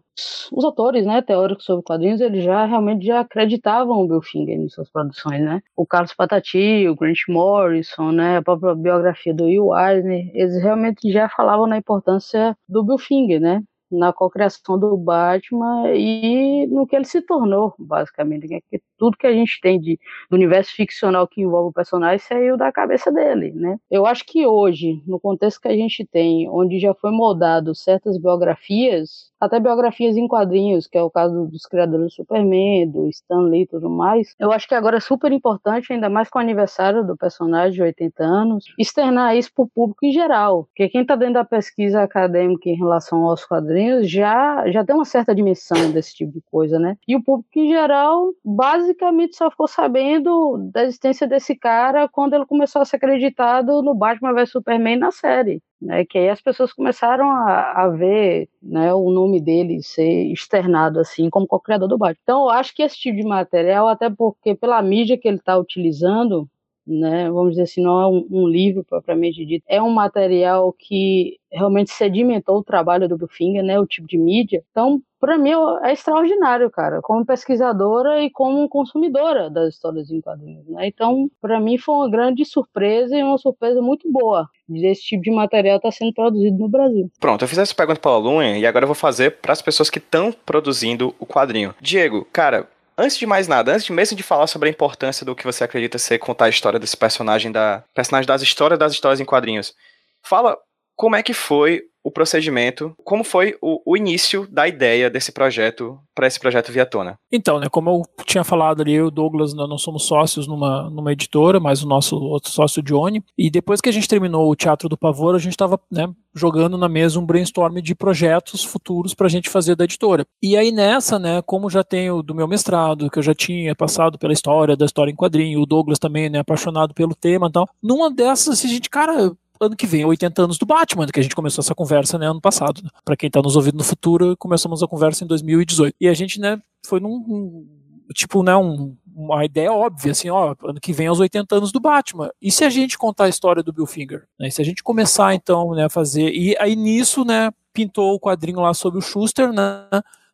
os 0.53 0.65
autores, 0.65 1.05
né, 1.05 1.21
teóricos 1.21 1.65
sobre 1.65 1.83
quadrinhos, 1.83 2.21
eles 2.21 2.45
já 2.45 2.65
realmente 2.65 3.05
já 3.05 3.19
acreditavam 3.19 3.99
o 4.01 4.07
Bill 4.07 4.23
Finger 4.23 4.57
em 4.57 4.69
suas 4.69 4.89
produções, 4.89 5.41
né? 5.43 5.61
O 5.77 5.85
Carlos 5.85 6.15
Patati, 6.15 6.87
o 6.89 6.95
Grant 6.95 7.19
Morrison, 7.29 8.13
né, 8.13 8.37
a 8.37 8.43
própria 8.43 8.77
biografia 8.77 9.35
do 9.35 9.45
Will 9.47 9.77
Eisner, 9.77 10.31
eles 10.35 10.63
realmente 10.63 11.11
já 11.11 11.29
falavam 11.29 11.67
na 11.67 11.79
importância 11.79 12.57
do 12.69 12.85
Bill 12.85 12.99
Finger, 12.99 13.41
né? 13.41 13.63
Na 13.91 14.13
cocriação 14.13 14.79
do 14.79 14.97
Batman 14.97 15.91
e 15.95 16.67
no 16.67 16.87
que 16.87 16.97
ele 16.97 17.05
se 17.05 17.23
tornou, 17.23 17.75
basicamente. 17.79 18.49
Né? 18.49 18.61
Que 18.71 18.81
tudo 18.99 19.17
que 19.17 19.27
a 19.27 19.33
gente 19.33 19.61
tem 19.61 19.81
de, 19.81 19.99
do 20.31 20.37
universo 20.37 20.73
ficcional 20.75 21.27
que 21.29 21.43
envolve 21.43 21.71
o 21.71 21.73
personagem 21.73 22.19
saiu 22.19 22.57
da 22.57 22.73
cabeça 22.73 23.13
dele, 23.13 23.53
né? 23.53 23.79
Eu 23.91 24.07
acho 24.07 24.25
que 24.27 24.47
hoje, 24.47 25.03
no 25.07 25.21
contexto 25.21 25.61
que 25.61 25.69
a 25.69 25.77
gente 25.77 26.07
tem, 26.07 26.49
onde 26.49 26.79
já 26.79 26.95
foi 26.95 27.11
moldado 27.11 27.75
certas 27.75 28.19
biografias, 28.19 29.31
até 29.41 29.61
biografias 29.61 30.17
em 30.17 30.27
quadrinhos, 30.27 30.87
que 30.87 30.97
é 30.99 31.03
o 31.03 31.11
caso 31.11 31.47
dos 31.47 31.67
criadores 31.67 32.07
do 32.07 32.13
Superman, 32.13 32.91
do 32.91 33.09
Stan 33.09 33.41
Lee 33.41 33.63
e 33.63 33.67
tudo 33.67 33.91
mais, 33.91 34.35
eu 34.39 34.53
acho 34.53 34.67
que 34.69 34.75
agora 34.75 34.97
é 34.97 35.01
super 35.01 35.33
importante, 35.33 35.93
ainda 35.93 36.09
mais 36.09 36.29
com 36.29 36.39
o 36.39 36.43
aniversário 36.43 37.07
do 37.07 37.17
personagem 37.17 37.73
de 37.73 37.83
80 37.83 38.25
anos, 38.25 38.65
externar 38.79 39.37
isso 39.37 39.53
para 39.55 39.65
o 39.65 39.69
público 39.69 40.05
em 40.05 40.13
geral. 40.13 40.65
Porque 40.65 40.89
quem 40.89 41.03
está 41.03 41.17
dentro 41.17 41.35
da 41.35 41.45
pesquisa 41.45 42.03
acadêmica 42.03 42.69
em 42.69 42.77
relação 42.77 43.25
aos 43.25 43.45
quadrinhos 43.45 44.11
já, 44.11 44.69
já 44.71 44.85
tem 44.85 44.95
uma 44.95 45.05
certa 45.05 45.35
dimensão 45.35 45.91
desse 45.93 46.15
tipo 46.15 46.33
de 46.33 46.41
coisa, 46.51 46.79
né? 46.79 46.97
E 47.07 47.17
o 47.17 47.23
público 47.23 47.51
em 47.57 47.69
geral, 47.69 48.33
basicamente, 48.45 49.37
só 49.37 49.51
ficou 49.51 49.69
sabendo 49.69 50.71
da 50.73 50.85
existência 50.85 51.27
desse 51.27 51.55
cara 51.55 52.09
quando 52.09 52.35
ele 52.35 52.47
começou 52.47 52.83
a 52.83 52.85
ser 52.85 52.97
acreditado 52.97 53.83
no 53.83 53.95
Batman 53.95 54.33
vs 54.33 54.51
Superman 54.51 54.97
na 54.97 55.11
série 55.11 55.63
né, 55.81 56.05
que 56.05 56.19
aí 56.19 56.29
as 56.29 56.41
pessoas 56.41 56.73
começaram 56.73 57.31
a, 57.31 57.85
a 57.85 57.89
ver 57.89 58.49
né, 58.63 58.93
o 58.95 59.11
nome 59.11 59.41
dele 59.41 59.83
ser 59.83 60.33
externado 60.33 60.99
assim 60.99 61.29
como 61.29 61.47
co-criador 61.47 61.89
do 61.89 61.99
Batman. 61.99 62.21
Então 62.23 62.43
eu 62.45 62.51
acho 62.51 62.75
que 62.75 62.83
esse 62.83 62.97
tipo 62.99 63.17
de 63.17 63.25
material, 63.25 63.89
até 63.89 64.09
porque 64.09 64.55
pela 64.55 64.81
mídia 64.83 65.19
que 65.19 65.29
ele 65.29 65.39
está 65.39 65.57
utilizando, 65.59 66.49
né, 66.87 67.29
vamos 67.31 67.51
dizer 67.51 67.63
assim, 67.63 67.83
não 67.83 68.01
é 68.01 68.07
um, 68.07 68.27
um, 68.31 68.49
livro 68.49 68.85
propriamente 68.85 69.45
dito, 69.45 69.65
é 69.69 69.83
um 69.83 69.91
material 69.91 70.73
que 70.73 71.39
realmente 71.51 71.91
sedimentou 71.91 72.59
o 72.59 72.65
trabalho 72.65 73.09
do 73.09 73.17
Bufinger, 73.17 73.65
né, 73.65 73.79
o 73.81 73.87
tipo 73.87 74.07
de 74.07 74.17
mídia. 74.17 74.63
Então, 74.71 75.01
para 75.19 75.39
mim 75.39 75.51
é 75.83 75.93
extraordinário, 75.93 76.71
cara, 76.71 77.01
como 77.03 77.25
pesquisadora 77.25 78.23
e 78.23 78.31
como 78.31 78.69
consumidora 78.69 79.51
das 79.51 79.75
histórias 79.75 80.11
em 80.11 80.21
quadrinhos, 80.21 80.67
né? 80.69 80.87
Então, 80.87 81.29
para 81.41 81.59
mim 81.59 81.79
foi 81.79 81.95
uma 81.95 82.11
grande 82.11 82.45
surpresa 82.45 83.17
e 83.17 83.23
uma 83.23 83.39
surpresa 83.39 83.81
muito 83.81 84.11
boa 84.11 84.49
de 84.69 84.87
esse 84.87 85.03
tipo 85.03 85.23
de 85.23 85.31
material 85.31 85.77
estar 85.77 85.89
tá 85.89 85.93
sendo 85.93 86.13
produzido 86.13 86.59
no 86.59 86.69
Brasil. 86.69 87.11
Pronto, 87.19 87.43
eu 87.43 87.49
fiz 87.49 87.59
essa 87.59 87.75
pergunta 87.75 88.01
para 88.01 88.11
o 88.11 88.15
aluno 88.15 88.43
e 88.43 88.67
agora 88.67 88.85
eu 88.85 88.89
vou 88.89 88.95
fazer 88.95 89.39
para 89.39 89.53
as 89.53 89.63
pessoas 89.63 89.89
que 89.89 89.99
estão 89.99 90.33
produzindo 90.45 91.15
o 91.19 91.27
quadrinho. 91.27 91.75
Diego, 91.81 92.27
cara, 92.33 92.69
Antes 92.99 93.19
de 93.19 93.27
mais 93.27 93.47
nada, 93.47 93.73
antes 93.73 93.91
mesmo 93.91 94.17
de 94.17 94.23
falar 94.23 94.47
sobre 94.47 94.69
a 94.69 94.73
importância 94.73 95.25
do 95.25 95.37
que 95.37 95.45
você 95.45 95.63
acredita 95.65 95.99
ser 95.99 96.19
contar 96.19 96.47
a 96.47 96.49
história 96.49 96.79
desse 96.79 96.97
personagem 96.97 97.53
da 97.53 97.85
personagem 97.95 98.27
das 98.27 98.41
histórias 98.41 98.79
das 98.79 98.93
histórias 98.93 99.21
em 99.21 99.25
quadrinhos, 99.25 99.75
fala 100.23 100.57
como 100.97 101.15
é 101.15 101.23
que 101.23 101.35
foi 101.35 101.83
o 102.07 102.11
procedimento, 102.11 102.95
como 103.05 103.25
foi 103.25 103.57
o, 103.61 103.83
o 103.85 103.97
início 103.97 104.47
da 104.49 104.69
ideia 104.69 105.11
desse 105.11 105.33
projeto 105.33 105.99
para 106.15 106.29
esse 106.29 106.39
projeto 106.39 106.71
via 106.71 106.87
tona. 106.87 107.19
Então, 107.33 107.59
né, 107.59 107.67
como 107.69 107.91
eu 107.91 108.25
tinha 108.25 108.45
falado 108.45 108.81
ali, 108.81 108.95
eu 108.95 109.07
e 109.07 109.09
o 109.09 109.11
Douglas 109.11 109.53
nós 109.53 109.69
não 109.69 109.77
somos 109.77 110.07
sócios 110.07 110.47
numa, 110.47 110.89
numa 110.89 111.13
editora, 111.13 111.59
mas 111.59 111.83
o 111.83 111.89
nosso 111.89 112.17
outro 112.17 112.49
sócio, 112.49 112.81
Johnny, 112.81 113.25
e 113.37 113.51
depois 113.51 113.81
que 113.81 113.89
a 113.89 113.93
gente 113.93 114.07
terminou 114.07 114.49
o 114.49 114.55
Teatro 114.55 114.89
do 114.89 114.97
Pavor, 114.97 115.35
a 115.35 115.39
gente 115.41 115.51
estava 115.55 115.81
né, 115.91 116.09
jogando 116.33 116.79
na 116.79 116.89
mesa 116.89 117.19
um 117.19 117.27
brainstorm 117.27 117.81
de 117.81 117.93
projetos 117.93 118.63
futuros 118.63 119.13
para 119.13 119.27
a 119.27 119.31
gente 119.31 119.51
fazer 119.51 119.75
da 119.75 119.83
editora. 119.83 120.25
E 120.41 120.57
aí 120.57 120.71
nessa, 120.71 121.19
né, 121.19 121.43
como 121.43 121.69
já 121.69 121.83
tenho 121.83 122.23
do 122.23 122.37
meu 122.37 122.47
mestrado, 122.47 123.11
que 123.11 123.19
eu 123.19 123.23
já 123.23 123.35
tinha 123.35 123.75
passado 123.75 124.17
pela 124.17 124.33
história, 124.33 124.77
da 124.77 124.87
história 124.87 125.11
em 125.11 125.17
quadrinho, 125.17 125.61
o 125.61 125.67
Douglas 125.67 125.99
também, 125.99 126.31
né, 126.31 126.39
apaixonado 126.39 126.95
pelo 126.95 127.17
tema 127.17 127.49
e 127.49 127.53
tal, 127.53 127.69
numa 127.83 128.13
dessas, 128.13 128.51
assim, 128.51 128.69
a 128.69 128.71
gente, 128.71 128.89
cara, 128.89 129.33
ano 129.61 129.77
que 129.77 129.87
vem, 129.87 130.05
80 130.05 130.43
anos 130.43 130.59
do 130.59 130.67
Batman, 130.67 131.07
que 131.07 131.21
a 131.21 131.23
gente 131.23 131.35
começou 131.35 131.63
essa 131.63 131.75
conversa, 131.75 132.19
né, 132.19 132.27
ano 132.27 132.41
passado. 132.41 132.83
Né? 132.83 132.91
Para 133.05 133.17
quem 133.17 133.31
tá 133.31 133.41
nos 133.41 133.57
ouvindo 133.57 133.79
no 133.79 133.85
futuro, 133.85 134.37
começamos 134.37 134.83
a 134.83 134.89
conversa 134.89 135.25
em 135.25 135.27
2018. 135.27 135.95
E 136.01 136.09
a 136.09 136.15
gente, 136.15 136.41
né, 136.41 136.61
foi 136.85 137.01
num, 137.01 137.15
um, 137.15 137.67
tipo, 138.15 138.43
né, 138.43 138.57
um, 138.57 138.97
uma 139.15 139.45
ideia 139.45 139.73
óbvia, 139.73 140.13
assim, 140.13 140.29
ó, 140.29 140.55
ano 140.65 140.81
que 140.81 140.93
vem 140.93 141.07
é 141.07 141.11
os 141.11 141.21
80 141.21 141.57
anos 141.57 141.73
do 141.73 141.81
Batman. 141.81 142.31
E 142.41 142.51
se 142.51 142.65
a 142.65 142.71
gente 142.71 142.99
contar 142.99 143.25
a 143.25 143.29
história 143.29 143.63
do 143.63 143.73
Bill 143.73 143.87
Finger? 143.87 144.25
Né? 144.39 144.51
Se 144.51 144.61
a 144.61 144.65
gente 144.65 144.83
começar, 144.83 145.35
então, 145.35 145.73
né, 145.73 145.85
a 145.85 145.91
fazer... 145.91 146.31
E 146.31 146.57
aí, 146.59 146.77
nisso, 146.77 147.25
né, 147.25 147.51
pintou 147.73 148.15
o 148.15 148.21
quadrinho 148.21 148.61
lá 148.61 148.75
sobre 148.75 148.99
o 148.99 149.03
Schuster, 149.03 149.53
né, 149.53 149.87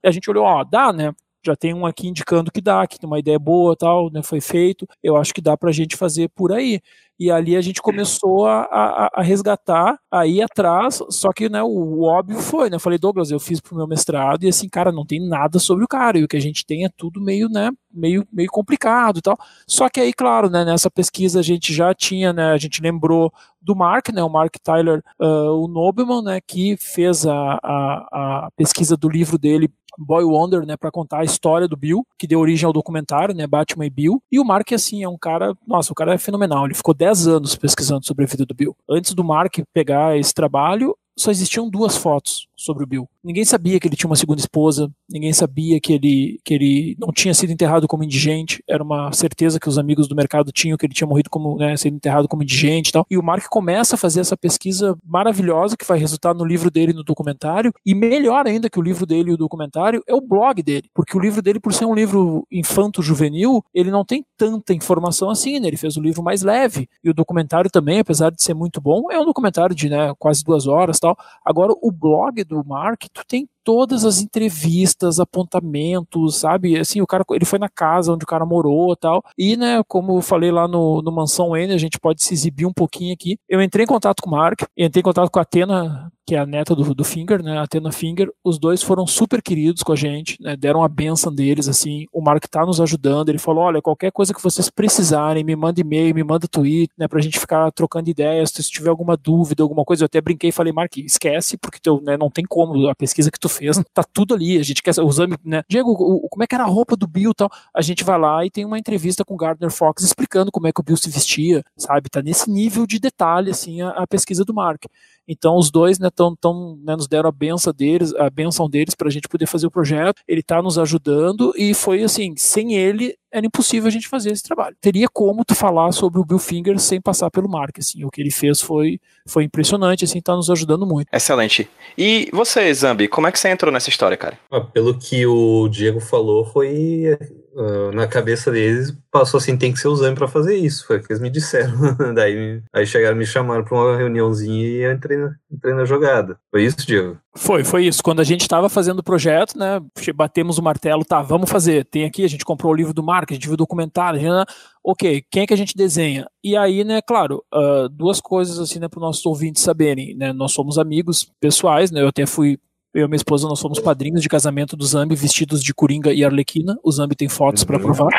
e 0.02 0.08
a 0.08 0.10
gente 0.10 0.28
olhou, 0.28 0.44
ó, 0.44 0.64
dá, 0.64 0.92
né, 0.92 1.14
já 1.44 1.56
tem 1.56 1.74
um 1.74 1.86
aqui 1.86 2.08
indicando 2.08 2.50
que 2.50 2.60
dá, 2.60 2.86
que 2.86 2.98
tem 2.98 3.06
uma 3.06 3.18
ideia 3.18 3.38
boa 3.38 3.76
tal, 3.76 4.10
né, 4.10 4.22
foi 4.22 4.40
feito, 4.40 4.86
eu 5.02 5.16
acho 5.16 5.32
que 5.34 5.40
dá 5.40 5.56
pra 5.56 5.72
gente 5.72 5.96
fazer 5.96 6.28
por 6.28 6.52
aí. 6.52 6.80
E 7.22 7.30
ali 7.30 7.56
a 7.56 7.60
gente 7.60 7.80
começou 7.80 8.46
a, 8.46 8.62
a, 8.62 9.10
a 9.14 9.22
resgatar, 9.22 9.96
a 10.10 10.26
ir 10.26 10.42
atrás, 10.42 11.00
só 11.08 11.32
que 11.32 11.48
né, 11.48 11.62
o, 11.62 11.68
o, 11.68 12.02
óbvio 12.02 12.40
foi, 12.40 12.68
né? 12.68 12.74
Eu 12.74 12.80
falei, 12.80 12.98
Douglas, 12.98 13.30
eu 13.30 13.38
fiz 13.38 13.60
pro 13.60 13.76
meu 13.76 13.86
mestrado 13.86 14.42
e 14.42 14.48
assim, 14.48 14.68
cara, 14.68 14.90
não 14.90 15.06
tem 15.06 15.24
nada 15.24 15.60
sobre 15.60 15.84
o 15.84 15.88
cara, 15.88 16.18
e 16.18 16.24
o 16.24 16.28
que 16.28 16.36
a 16.36 16.40
gente 16.40 16.66
tem 16.66 16.84
é 16.84 16.88
tudo 16.88 17.20
meio, 17.20 17.48
né, 17.48 17.70
meio, 17.92 18.26
meio 18.32 18.48
complicado 18.50 19.18
e 19.18 19.22
tal. 19.22 19.38
Só 19.68 19.88
que 19.88 20.00
aí, 20.00 20.12
claro, 20.12 20.50
né, 20.50 20.64
nessa 20.64 20.90
pesquisa 20.90 21.38
a 21.38 21.42
gente 21.44 21.72
já 21.72 21.94
tinha, 21.94 22.32
né, 22.32 22.50
a 22.50 22.58
gente 22.58 22.82
lembrou 22.82 23.32
do 23.60 23.76
Mark, 23.76 24.08
né, 24.08 24.22
o 24.22 24.28
Mark 24.28 24.56
Tyler, 24.60 25.00
uh, 25.20 25.64
o 25.64 25.68
Nobleman, 25.68 26.22
né, 26.24 26.40
que 26.44 26.76
fez 26.76 27.24
a, 27.24 27.60
a, 27.62 28.46
a 28.46 28.48
pesquisa 28.56 28.96
do 28.96 29.08
livro 29.08 29.38
dele 29.38 29.70
Boy 29.98 30.24
Wonder, 30.24 30.66
né, 30.66 30.76
para 30.76 30.90
contar 30.90 31.20
a 31.20 31.24
história 31.24 31.68
do 31.68 31.76
Bill, 31.76 32.06
que 32.18 32.26
deu 32.26 32.40
origem 32.40 32.66
ao 32.66 32.72
documentário, 32.72 33.34
né, 33.34 33.46
Batman 33.46 33.86
e 33.86 33.90
Bill. 33.90 34.22
E 34.30 34.38
o 34.38 34.44
Mark, 34.44 34.72
assim, 34.72 35.02
é 35.02 35.08
um 35.08 35.18
cara, 35.18 35.54
nossa, 35.66 35.92
o 35.92 35.94
cara 35.94 36.14
é 36.14 36.18
fenomenal. 36.18 36.64
Ele 36.64 36.74
ficou 36.74 36.94
10 36.94 37.26
anos 37.26 37.56
pesquisando 37.56 38.06
sobre 38.06 38.24
a 38.24 38.28
vida 38.28 38.46
do 38.46 38.54
Bill. 38.54 38.76
Antes 38.88 39.14
do 39.14 39.24
Mark 39.24 39.58
pegar 39.72 40.16
esse 40.16 40.32
trabalho, 40.32 40.96
só 41.16 41.30
existiam 41.30 41.68
duas 41.68 41.96
fotos 41.96 42.48
sobre 42.64 42.84
o 42.84 42.86
Bill. 42.86 43.08
Ninguém 43.22 43.44
sabia 43.44 43.78
que 43.78 43.88
ele 43.88 43.96
tinha 43.96 44.08
uma 44.08 44.16
segunda 44.16 44.40
esposa, 44.40 44.90
ninguém 45.08 45.32
sabia 45.32 45.80
que 45.80 45.92
ele, 45.92 46.40
que 46.44 46.54
ele 46.54 46.96
não 46.98 47.12
tinha 47.12 47.34
sido 47.34 47.50
enterrado 47.52 47.86
como 47.86 48.04
indigente, 48.04 48.62
era 48.68 48.82
uma 48.82 49.12
certeza 49.12 49.60
que 49.60 49.68
os 49.68 49.78
amigos 49.78 50.08
do 50.08 50.16
mercado 50.16 50.52
tinham 50.52 50.76
que 50.76 50.86
ele 50.86 50.94
tinha 50.94 51.06
morrido 51.06 51.30
como, 51.30 51.56
né, 51.56 51.76
sido 51.76 51.94
enterrado 51.94 52.28
como 52.28 52.42
indigente 52.42 52.90
e 52.90 52.92
tal. 52.92 53.06
E 53.10 53.18
o 53.18 53.22
Mark 53.22 53.44
começa 53.48 53.94
a 53.94 53.98
fazer 53.98 54.20
essa 54.20 54.36
pesquisa 54.36 54.96
maravilhosa 55.04 55.76
que 55.76 55.86
vai 55.86 55.98
resultar 55.98 56.34
no 56.34 56.44
livro 56.44 56.70
dele 56.70 56.92
no 56.92 57.04
documentário, 57.04 57.72
e 57.84 57.94
melhor 57.94 58.46
ainda 58.46 58.70
que 58.70 58.78
o 58.78 58.82
livro 58.82 59.06
dele 59.06 59.30
e 59.30 59.34
o 59.34 59.36
documentário 59.36 60.02
é 60.06 60.14
o 60.14 60.20
blog 60.20 60.62
dele, 60.62 60.88
porque 60.94 61.16
o 61.16 61.20
livro 61.20 61.42
dele, 61.42 61.60
por 61.60 61.72
ser 61.72 61.84
um 61.84 61.94
livro 61.94 62.46
infanto-juvenil, 62.50 63.62
ele 63.74 63.90
não 63.90 64.04
tem 64.04 64.24
tanta 64.36 64.72
informação 64.72 65.30
assim, 65.30 65.58
né? 65.60 65.68
Ele 65.68 65.76
fez 65.76 65.96
o 65.96 66.00
livro 66.00 66.22
mais 66.22 66.42
leve, 66.42 66.88
e 67.02 67.10
o 67.10 67.14
documentário 67.14 67.70
também, 67.70 68.00
apesar 68.00 68.30
de 68.30 68.42
ser 68.42 68.54
muito 68.54 68.80
bom, 68.80 69.10
é 69.10 69.18
um 69.18 69.24
documentário 69.24 69.74
de 69.74 69.88
né, 69.88 70.12
quase 70.18 70.44
duas 70.44 70.66
horas 70.66 70.98
tal. 70.98 71.16
Agora, 71.44 71.72
o 71.80 71.90
blog 71.90 72.42
do 72.44 72.51
Mark, 72.66 73.04
tu 73.12 73.22
tem 73.26 73.48
todas 73.64 74.04
as 74.04 74.20
entrevistas, 74.20 75.20
apontamentos, 75.20 76.36
sabe? 76.40 76.78
Assim, 76.78 77.00
o 77.00 77.06
cara, 77.06 77.24
ele 77.30 77.44
foi 77.44 77.58
na 77.58 77.68
casa 77.68 78.12
onde 78.12 78.24
o 78.24 78.26
cara 78.26 78.44
morou 78.44 78.94
tal. 78.96 79.22
E, 79.38 79.56
né, 79.56 79.82
como 79.86 80.18
eu 80.18 80.22
falei 80.22 80.50
lá 80.50 80.66
no, 80.66 81.00
no 81.00 81.12
Mansão 81.12 81.56
N, 81.56 81.72
a 81.72 81.78
gente 81.78 81.98
pode 81.98 82.22
se 82.22 82.34
exibir 82.34 82.66
um 82.66 82.72
pouquinho 82.72 83.14
aqui. 83.14 83.38
Eu 83.48 83.62
entrei 83.62 83.84
em 83.84 83.88
contato 83.88 84.22
com 84.22 84.28
o 84.28 84.32
Mark, 84.32 84.62
entrei 84.76 85.00
em 85.00 85.04
contato 85.04 85.30
com 85.30 85.38
a 85.38 85.42
Atena, 85.42 86.12
que 86.26 86.34
é 86.34 86.38
a 86.38 86.46
neta 86.46 86.74
do, 86.74 86.94
do 86.94 87.04
Finger, 87.04 87.42
né, 87.42 87.58
a 87.58 87.62
Atena 87.62 87.90
Finger, 87.90 88.30
os 88.44 88.58
dois 88.58 88.82
foram 88.82 89.06
super 89.06 89.42
queridos 89.42 89.82
com 89.82 89.92
a 89.92 89.96
gente, 89.96 90.40
né, 90.40 90.56
deram 90.56 90.84
a 90.84 90.88
benção 90.88 91.34
deles, 91.34 91.68
assim, 91.68 92.06
o 92.12 92.22
Mark 92.22 92.44
tá 92.48 92.64
nos 92.64 92.80
ajudando, 92.80 93.28
ele 93.28 93.38
falou, 93.38 93.64
olha, 93.64 93.82
qualquer 93.82 94.12
coisa 94.12 94.32
que 94.32 94.42
vocês 94.42 94.70
precisarem, 94.70 95.42
me 95.42 95.56
manda 95.56 95.80
e-mail, 95.80 96.14
me 96.14 96.22
manda 96.22 96.46
tweet, 96.46 96.92
né, 96.96 97.08
pra 97.08 97.20
gente 97.20 97.38
ficar 97.38 97.70
trocando 97.72 98.08
ideias, 98.08 98.50
se 98.50 98.62
tiver 98.70 98.90
alguma 98.90 99.16
dúvida, 99.16 99.62
alguma 99.62 99.84
coisa, 99.84 100.04
eu 100.04 100.06
até 100.06 100.20
brinquei 100.20 100.50
e 100.50 100.52
falei, 100.52 100.72
Mark, 100.72 100.96
esquece, 100.98 101.56
porque 101.56 101.80
teu, 101.80 102.00
né, 102.00 102.16
não 102.16 102.30
tem 102.30 102.44
como, 102.44 102.88
a 102.88 102.94
pesquisa 102.94 103.30
que 103.30 103.40
tu 103.40 103.48
fez, 103.48 103.82
tá 103.92 104.04
tudo 104.04 104.34
ali, 104.34 104.58
a 104.58 104.62
gente 104.62 104.82
quer, 104.82 104.92
o 105.00 105.08
exame, 105.08 105.36
né, 105.44 105.62
Diego, 105.68 105.90
o, 105.90 106.28
como 106.28 106.44
é 106.44 106.46
que 106.46 106.54
era 106.54 106.64
a 106.64 106.68
roupa 106.68 106.96
do 106.96 107.08
Bill 107.08 107.32
e 107.32 107.34
tal, 107.34 107.50
a 107.74 107.82
gente 107.82 108.04
vai 108.04 108.18
lá 108.18 108.46
e 108.46 108.50
tem 108.50 108.64
uma 108.64 108.78
entrevista 108.78 109.24
com 109.24 109.34
o 109.34 109.36
Gardner 109.36 109.70
Fox 109.70 110.04
explicando 110.04 110.52
como 110.52 110.68
é 110.68 110.72
que 110.72 110.80
o 110.80 110.84
Bill 110.84 110.96
se 110.96 111.10
vestia, 111.10 111.64
sabe, 111.76 112.08
tá 112.08 112.22
nesse 112.22 112.48
nível 112.48 112.86
de 112.86 113.00
detalhe, 113.00 113.50
assim, 113.50 113.80
a, 113.80 113.90
a 113.90 114.06
pesquisa 114.06 114.44
do 114.44 114.54
Mark. 114.54 114.84
Então 115.26 115.56
os 115.56 115.70
dois 115.70 115.98
né, 115.98 116.10
tão, 116.14 116.34
tão, 116.36 116.78
né, 116.84 116.94
nos 116.96 117.08
deram 117.08 117.28
a 117.28 117.32
benção 117.32 117.72
deles, 117.72 118.14
a 118.14 118.30
benção 118.30 118.68
deles 118.68 118.94
para 118.94 119.08
a 119.08 119.10
gente 119.10 119.28
poder 119.28 119.46
fazer 119.46 119.66
o 119.66 119.70
projeto. 119.70 120.22
Ele 120.26 120.40
está 120.40 120.62
nos 120.62 120.78
ajudando 120.78 121.52
e 121.56 121.74
foi 121.74 122.02
assim, 122.02 122.34
sem 122.36 122.74
ele 122.74 123.14
era 123.32 123.46
impossível 123.46 123.88
a 123.88 123.90
gente 123.90 124.08
fazer 124.08 124.30
esse 124.30 124.42
trabalho. 124.42 124.76
Teria 124.80 125.08
como 125.08 125.44
tu 125.44 125.54
falar 125.54 125.90
sobre 125.92 126.20
o 126.20 126.24
Bill 126.24 126.38
Finger 126.38 126.78
sem 126.78 127.00
passar 127.00 127.30
pelo 127.30 127.48
Mark, 127.48 127.78
assim, 127.78 128.04
o 128.04 128.10
que 128.10 128.20
ele 128.20 128.30
fez 128.30 128.60
foi, 128.60 129.00
foi 129.26 129.44
impressionante, 129.44 130.04
assim, 130.04 130.20
tá 130.20 130.36
nos 130.36 130.50
ajudando 130.50 130.86
muito. 130.86 131.08
Excelente. 131.12 131.68
E 131.96 132.28
você, 132.32 132.72
Zambi, 132.74 133.08
como 133.08 133.26
é 133.26 133.32
que 133.32 133.38
você 133.38 133.48
entrou 133.48 133.72
nessa 133.72 133.88
história, 133.88 134.16
cara? 134.16 134.38
Ah, 134.50 134.60
pelo 134.60 134.98
que 134.98 135.26
o 135.26 135.68
Diego 135.68 136.00
falou, 136.00 136.44
foi 136.44 137.16
Uh, 137.54 137.92
na 137.92 138.06
cabeça 138.06 138.50
deles 138.50 138.96
passou 139.10 139.36
assim, 139.36 139.58
tem 139.58 139.74
que 139.74 139.78
ser 139.78 139.88
o 139.88 139.94
Zambi 139.94 140.16
pra 140.16 140.26
fazer 140.26 140.56
isso. 140.56 140.86
Foi 140.86 140.96
o 140.96 141.02
que 141.02 141.12
eles 141.12 141.20
me 141.20 141.28
disseram. 141.28 141.74
Daí 142.14 142.62
aí 142.72 142.86
chegaram 142.86 143.14
me 143.14 143.26
chamaram 143.26 143.62
pra 143.62 143.76
uma 143.76 143.96
reuniãozinha 143.96 144.66
e 144.66 144.76
eu 144.82 144.92
entrei 144.92 145.18
na, 145.18 145.34
entrei 145.50 145.74
na 145.74 145.84
jogada. 145.84 146.38
Foi 146.50 146.64
isso, 146.64 146.78
Diego? 146.86 147.18
Foi, 147.34 147.62
foi 147.62 147.84
isso. 147.84 148.02
Quando 148.02 148.20
a 148.20 148.24
gente 148.24 148.40
estava 148.40 148.70
fazendo 148.70 149.00
o 149.00 149.02
projeto, 149.02 149.58
né? 149.58 149.80
Batemos 150.14 150.56
o 150.56 150.62
martelo, 150.62 151.04
tá, 151.04 151.20
vamos 151.20 151.50
fazer. 151.50 151.84
Tem 151.84 152.04
aqui, 152.04 152.24
a 152.24 152.28
gente 152.28 152.44
comprou 152.44 152.72
o 152.72 152.74
livro 152.74 152.94
do 152.94 153.02
Mark, 153.02 153.21
a 153.30 153.34
gente 153.34 153.46
viu 153.46 153.54
o 153.54 153.56
documentário, 153.56 154.20
gente, 154.20 154.30
né, 154.30 154.44
ok, 154.84 155.24
quem 155.30 155.42
é 155.42 155.46
que 155.46 155.54
a 155.54 155.56
gente 155.56 155.76
desenha? 155.76 156.26
E 156.42 156.56
aí, 156.56 156.84
né, 156.84 157.00
claro, 157.00 157.44
uh, 157.54 157.88
duas 157.88 158.20
coisas 158.20 158.58
assim, 158.58 158.78
né, 158.78 158.88
para 158.88 158.98
os 158.98 159.02
nossos 159.02 159.26
ouvintes 159.26 159.62
saberem, 159.62 160.14
né? 160.16 160.32
Nós 160.32 160.52
somos 160.52 160.78
amigos 160.78 161.30
pessoais, 161.40 161.90
né? 161.90 162.02
Eu 162.02 162.08
até 162.08 162.26
fui 162.26 162.58
eu 162.94 163.06
e 163.06 163.08
minha 163.08 163.16
esposa, 163.16 163.48
nós 163.48 163.58
somos 163.58 163.78
padrinhos 163.78 164.20
de 164.20 164.28
casamento 164.28 164.76
do 164.76 164.84
Zambi, 164.84 165.14
vestidos 165.14 165.62
de 165.62 165.72
Coringa 165.72 166.12
e 166.12 166.22
Arlequina. 166.22 166.76
O 166.84 166.92
Zambi 166.92 167.16
tem 167.16 167.28
fotos 167.28 167.64
para 167.64 167.78
provar. 167.78 168.10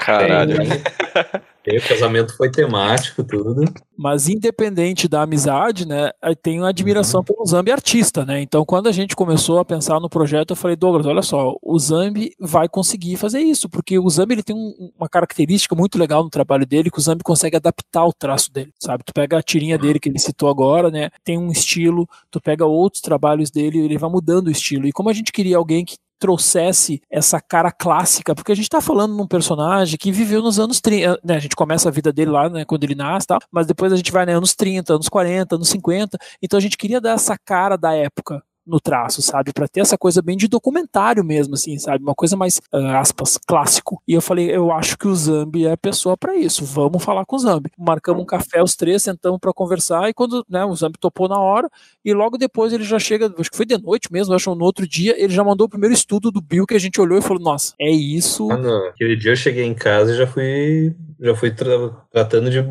Caralho. 0.00 0.56
E 1.66 1.78
o 1.78 1.88
casamento 1.88 2.36
foi 2.36 2.50
temático, 2.50 3.24
tudo. 3.24 3.64
Mas 3.96 4.28
independente 4.28 5.08
da 5.08 5.22
amizade, 5.22 5.86
né, 5.86 6.10
tenho 6.42 6.64
admiração 6.64 7.20
uhum. 7.20 7.24
pelo 7.24 7.46
Zambi 7.46 7.70
artista, 7.70 8.24
né? 8.24 8.40
Então, 8.40 8.64
quando 8.64 8.88
a 8.88 8.92
gente 8.92 9.16
começou 9.16 9.58
a 9.58 9.64
pensar 9.64 9.98
no 10.00 10.08
projeto, 10.08 10.50
eu 10.50 10.56
falei, 10.56 10.76
Douglas, 10.76 11.06
olha 11.06 11.22
só, 11.22 11.56
o 11.62 11.78
Zambi 11.78 12.32
vai 12.38 12.68
conseguir 12.68 13.16
fazer 13.16 13.40
isso, 13.40 13.68
porque 13.68 13.98
o 13.98 14.10
Zambi 14.10 14.34
ele 14.34 14.42
tem 14.42 14.54
um, 14.54 14.92
uma 14.98 15.08
característica 15.08 15.74
muito 15.74 15.98
legal 15.98 16.22
no 16.22 16.30
trabalho 16.30 16.66
dele, 16.66 16.90
que 16.90 16.98
o 16.98 17.02
Zambi 17.02 17.22
consegue 17.22 17.56
adaptar 17.56 18.04
o 18.04 18.12
traço 18.12 18.52
dele, 18.52 18.72
sabe? 18.78 19.04
Tu 19.04 19.12
pega 19.14 19.38
a 19.38 19.42
tirinha 19.42 19.78
dele 19.78 19.98
que 19.98 20.08
ele 20.08 20.18
citou 20.18 20.48
agora, 20.48 20.90
né? 20.90 21.10
Tem 21.24 21.38
um 21.38 21.50
estilo, 21.50 22.06
tu 22.30 22.40
pega 22.40 22.66
outros 22.66 23.00
trabalhos 23.00 23.50
dele, 23.50 23.78
ele 23.78 23.96
vai 23.96 24.10
mudando 24.10 24.48
o 24.48 24.50
estilo. 24.50 24.86
E 24.86 24.92
como 24.92 25.08
a 25.08 25.12
gente 25.12 25.32
queria 25.32 25.56
alguém 25.56 25.84
que 25.84 25.96
trouxesse 26.18 27.02
essa 27.10 27.40
cara 27.40 27.70
clássica, 27.70 28.34
porque 28.34 28.52
a 28.52 28.54
gente 28.54 28.68
tá 28.68 28.80
falando 28.80 29.14
num 29.14 29.26
personagem 29.26 29.98
que 29.98 30.12
viveu 30.12 30.42
nos 30.42 30.58
anos 30.58 30.80
30, 30.80 31.20
né, 31.24 31.36
a 31.36 31.38
gente 31.38 31.56
começa 31.56 31.88
a 31.88 31.92
vida 31.92 32.12
dele 32.12 32.30
lá, 32.30 32.48
né, 32.48 32.64
quando 32.64 32.84
ele 32.84 32.94
nasce, 32.94 33.26
tal, 33.26 33.38
mas 33.50 33.66
depois 33.66 33.92
a 33.92 33.96
gente 33.96 34.12
vai, 34.12 34.24
né, 34.26 34.34
anos 34.34 34.54
30, 34.54 34.94
anos 34.94 35.08
40, 35.08 35.56
anos 35.56 35.68
50, 35.68 36.18
então 36.42 36.58
a 36.58 36.60
gente 36.60 36.76
queria 36.76 37.00
dar 37.00 37.12
essa 37.12 37.36
cara 37.36 37.76
da 37.76 37.94
época, 37.94 38.42
no 38.66 38.80
traço, 38.80 39.22
sabe? 39.22 39.52
Para 39.52 39.68
ter 39.68 39.80
essa 39.80 39.98
coisa 39.98 40.22
bem 40.22 40.36
de 40.36 40.48
documentário 40.48 41.24
mesmo, 41.24 41.54
assim, 41.54 41.78
sabe? 41.78 42.02
Uma 42.02 42.14
coisa 42.14 42.36
mais, 42.36 42.58
uh, 42.72 42.96
aspas, 42.98 43.38
clássico. 43.38 44.02
E 44.06 44.14
eu 44.14 44.20
falei, 44.20 44.50
eu 44.50 44.72
acho 44.72 44.96
que 44.96 45.06
o 45.06 45.14
Zambi 45.14 45.66
é 45.66 45.72
a 45.72 45.76
pessoa 45.76 46.16
para 46.16 46.36
isso. 46.36 46.64
Vamos 46.64 47.02
falar 47.02 47.24
com 47.24 47.36
o 47.36 47.38
Zambi. 47.38 47.70
Marcamos 47.78 48.22
um 48.22 48.26
café 48.26 48.62
os 48.62 48.74
três, 48.74 49.02
sentamos 49.02 49.38
para 49.38 49.52
conversar 49.52 50.08
e 50.08 50.14
quando, 50.14 50.44
né, 50.48 50.64
o 50.64 50.74
Zambi 50.74 50.98
topou 50.98 51.28
na 51.28 51.38
hora 51.38 51.70
e 52.04 52.12
logo 52.12 52.36
depois 52.36 52.72
ele 52.72 52.84
já 52.84 52.98
chega, 52.98 53.32
acho 53.38 53.50
que 53.50 53.56
foi 53.56 53.66
de 53.66 53.78
noite 53.78 54.12
mesmo, 54.12 54.34
acho 54.34 54.54
no 54.54 54.64
outro 54.64 54.86
dia, 54.86 55.14
ele 55.22 55.32
já 55.32 55.42
mandou 55.42 55.66
o 55.66 55.70
primeiro 55.70 55.94
estudo 55.94 56.30
do 56.30 56.40
Bill 56.40 56.66
que 56.66 56.74
a 56.74 56.80
gente 56.80 57.00
olhou 57.00 57.18
e 57.18 57.22
falou, 57.22 57.42
nossa, 57.42 57.74
é 57.80 57.90
isso. 57.90 58.50
Ah, 58.50 58.56
não. 58.56 58.88
Aquele 58.88 59.16
dia 59.16 59.32
eu 59.32 59.36
cheguei 59.36 59.64
em 59.64 59.74
casa 59.74 60.12
e 60.12 60.16
já 60.16 60.26
fui, 60.26 60.94
já 61.20 61.34
fui 61.34 61.50
tra 61.50 61.74
tratando 62.10 62.48
de 62.48 62.64